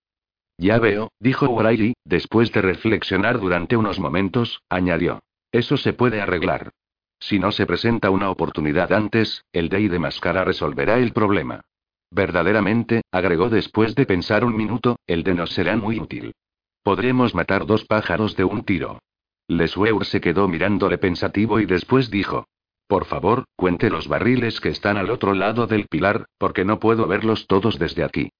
Ya 0.58 0.78
veo, 0.78 1.10
dijo 1.18 1.46
O'Reilly, 1.46 1.94
después 2.04 2.52
de 2.52 2.62
reflexionar 2.62 3.40
durante 3.40 3.76
unos 3.76 3.98
momentos, 3.98 4.62
añadió. 4.68 5.20
Eso 5.50 5.76
se 5.76 5.92
puede 5.92 6.20
arreglar. 6.20 6.70
Si 7.26 7.38
no 7.38 7.52
se 7.52 7.64
presenta 7.64 8.10
una 8.10 8.28
oportunidad 8.28 8.92
antes, 8.92 9.46
el 9.50 9.70
Dey 9.70 9.88
de 9.88 9.98
Máscara 9.98 10.44
resolverá 10.44 10.98
el 10.98 11.14
problema. 11.14 11.62
Verdaderamente, 12.10 13.00
agregó 13.10 13.48
después 13.48 13.94
de 13.94 14.04
pensar 14.04 14.44
un 14.44 14.54
minuto, 14.54 14.98
el 15.06 15.22
de 15.22 15.32
nos 15.32 15.48
será 15.48 15.74
muy 15.74 15.98
útil. 15.98 16.34
Podremos 16.82 17.34
matar 17.34 17.64
dos 17.64 17.86
pájaros 17.86 18.36
de 18.36 18.44
un 18.44 18.62
tiro. 18.62 18.98
Lesueur 19.48 20.04
se 20.04 20.20
quedó 20.20 20.48
mirándole 20.48 20.98
pensativo 20.98 21.60
y 21.60 21.64
después 21.64 22.10
dijo. 22.10 22.46
Por 22.86 23.06
favor, 23.06 23.44
cuente 23.56 23.88
los 23.88 24.06
barriles 24.06 24.60
que 24.60 24.68
están 24.68 24.98
al 24.98 25.08
otro 25.08 25.32
lado 25.32 25.66
del 25.66 25.86
pilar, 25.86 26.26
porque 26.36 26.66
no 26.66 26.78
puedo 26.78 27.06
verlos 27.06 27.46
todos 27.46 27.78
desde 27.78 28.04
aquí. 28.04 28.32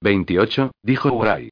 28, 0.00 0.72
dijo 0.82 1.12
Uray. 1.12 1.50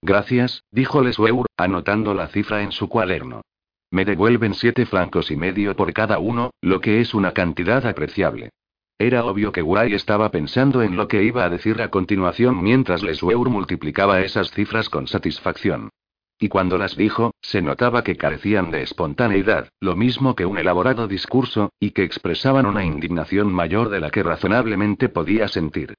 Gracias, 0.00 0.64
dijo 0.70 1.02
Lesueur, 1.02 1.44
anotando 1.58 2.14
la 2.14 2.28
cifra 2.28 2.62
en 2.62 2.72
su 2.72 2.88
cuaderno. 2.88 3.42
Me 3.90 4.04
devuelven 4.04 4.54
siete 4.54 4.86
francos 4.86 5.30
y 5.30 5.36
medio 5.36 5.74
por 5.76 5.92
cada 5.92 6.18
uno, 6.18 6.50
lo 6.60 6.80
que 6.80 7.00
es 7.00 7.14
una 7.14 7.32
cantidad 7.32 7.86
apreciable. 7.86 8.50
Era 8.98 9.24
obvio 9.24 9.52
que 9.52 9.62
Guay 9.62 9.92
estaba 9.92 10.30
pensando 10.30 10.82
en 10.82 10.96
lo 10.96 11.06
que 11.06 11.22
iba 11.22 11.44
a 11.44 11.50
decir 11.50 11.82
a 11.82 11.90
continuación 11.90 12.62
mientras 12.62 13.02
Lesueur 13.02 13.50
multiplicaba 13.50 14.22
esas 14.22 14.50
cifras 14.50 14.88
con 14.88 15.06
satisfacción. 15.06 15.90
Y 16.38 16.48
cuando 16.48 16.76
las 16.76 16.96
dijo, 16.96 17.32
se 17.40 17.62
notaba 17.62 18.04
que 18.04 18.16
carecían 18.16 18.70
de 18.70 18.82
espontaneidad, 18.82 19.68
lo 19.80 19.96
mismo 19.96 20.34
que 20.34 20.46
un 20.46 20.58
elaborado 20.58 21.08
discurso, 21.08 21.70
y 21.78 21.90
que 21.90 22.04
expresaban 22.04 22.66
una 22.66 22.84
indignación 22.84 23.52
mayor 23.52 23.88
de 23.88 24.00
la 24.00 24.10
que 24.10 24.22
razonablemente 24.22 25.08
podía 25.08 25.48
sentir. 25.48 25.94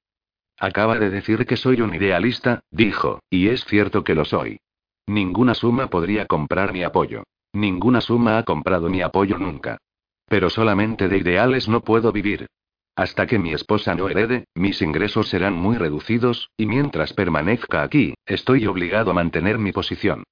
Acaba 0.60 0.98
de 0.98 1.10
decir 1.10 1.46
que 1.46 1.58
soy 1.58 1.82
un 1.82 1.94
idealista, 1.94 2.62
dijo, 2.72 3.20
y 3.30 3.50
es 3.50 3.64
cierto 3.66 4.04
que 4.04 4.16
lo 4.16 4.26
soy. 4.26 4.60
Ninguna 5.08 5.54
suma 5.54 5.88
podría 5.88 6.26
comprar 6.26 6.74
mi 6.74 6.84
apoyo. 6.84 7.24
Ninguna 7.54 8.02
suma 8.02 8.38
ha 8.38 8.44
comprado 8.44 8.90
mi 8.90 9.02
apoyo 9.02 9.38
nunca. 9.38 9.78
Pero 10.28 10.50
solamente 10.50 11.08
de 11.08 11.18
ideales 11.18 11.68
no 11.68 11.82
puedo 11.82 12.12
vivir. 12.12 12.48
Hasta 12.96 13.28
que 13.28 13.38
mi 13.38 13.54
esposa 13.54 13.94
no 13.94 14.10
herede, 14.10 14.46
mis 14.56 14.82
ingresos 14.82 15.30
serán 15.30 15.54
muy 15.54 15.78
reducidos, 15.78 16.50
y 16.58 16.66
mientras 16.66 17.14
permanezca 17.14 17.84
aquí, 17.84 18.16
estoy 18.26 18.66
obligado 18.66 19.12
a 19.12 19.14
mantener 19.14 19.60
mi 19.60 19.72
posición. 19.72 20.24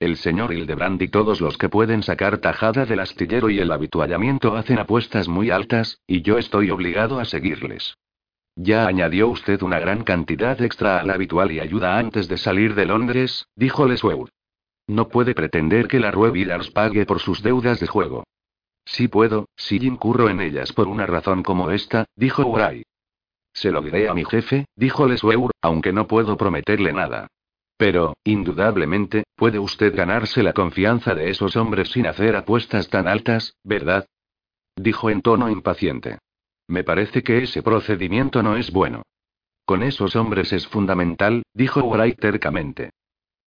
El 0.00 0.16
señor 0.16 0.52
Hildebrand 0.52 1.00
y 1.02 1.08
todos 1.08 1.40
los 1.40 1.56
que 1.56 1.68
pueden 1.68 2.02
sacar 2.02 2.38
tajada 2.38 2.84
del 2.84 3.00
astillero 3.00 3.48
y 3.48 3.60
el 3.60 3.70
habituallamiento 3.70 4.56
hacen 4.56 4.78
apuestas 4.78 5.28
muy 5.28 5.50
altas, 5.50 6.00
y 6.06 6.22
yo 6.22 6.38
estoy 6.38 6.70
obligado 6.70 7.20
a 7.20 7.24
seguirles. 7.24 7.96
Ya 8.56 8.86
añadió 8.86 9.28
usted 9.28 9.62
una 9.62 9.78
gran 9.78 10.02
cantidad 10.04 10.60
extra 10.62 11.00
al 11.00 11.10
habitual 11.10 11.52
y 11.52 11.60
ayuda 11.60 11.98
antes 11.98 12.28
de 12.28 12.38
salir 12.38 12.74
de 12.74 12.86
Londres, 12.86 13.48
dijo 13.54 13.86
Lesweur. 13.86 14.30
No 14.86 15.08
puede 15.08 15.34
pretender 15.34 15.88
que 15.88 16.00
la 16.00 16.10
Rue 16.10 16.32
pague 16.72 17.06
por 17.06 17.20
sus 17.20 17.42
deudas 17.42 17.80
de 17.80 17.86
juego. 17.86 18.24
Sí 18.84 19.08
puedo, 19.08 19.48
si 19.56 19.76
incurro 19.76 20.28
en 20.28 20.40
ellas 20.40 20.72
por 20.72 20.88
una 20.88 21.06
razón 21.06 21.42
como 21.42 21.70
esta, 21.70 22.04
dijo 22.16 22.46
Uray. 22.46 22.84
Se 23.52 23.70
lo 23.70 23.80
diré 23.80 24.08
a 24.08 24.14
mi 24.14 24.24
jefe, 24.24 24.66
dijo 24.76 25.06
Lesweur, 25.06 25.52
aunque 25.62 25.92
no 25.92 26.06
puedo 26.06 26.36
prometerle 26.36 26.92
nada. 26.92 27.28
Pero, 27.76 28.14
indudablemente, 28.24 29.24
puede 29.36 29.58
usted 29.58 29.94
ganarse 29.94 30.42
la 30.42 30.52
confianza 30.52 31.14
de 31.14 31.30
esos 31.30 31.56
hombres 31.56 31.90
sin 31.90 32.06
hacer 32.06 32.36
apuestas 32.36 32.88
tan 32.88 33.08
altas, 33.08 33.56
¿verdad? 33.64 34.06
Dijo 34.76 35.08
en 35.08 35.22
tono 35.22 35.48
impaciente. 35.48 36.18
Me 36.68 36.84
parece 36.84 37.22
que 37.22 37.42
ese 37.42 37.62
procedimiento 37.62 38.42
no 38.42 38.56
es 38.56 38.70
bueno. 38.70 39.02
Con 39.64 39.82
esos 39.82 40.14
hombres 40.16 40.52
es 40.52 40.66
fundamental, 40.66 41.42
dijo 41.54 41.80
Wright 41.82 42.18
tercamente. 42.18 42.90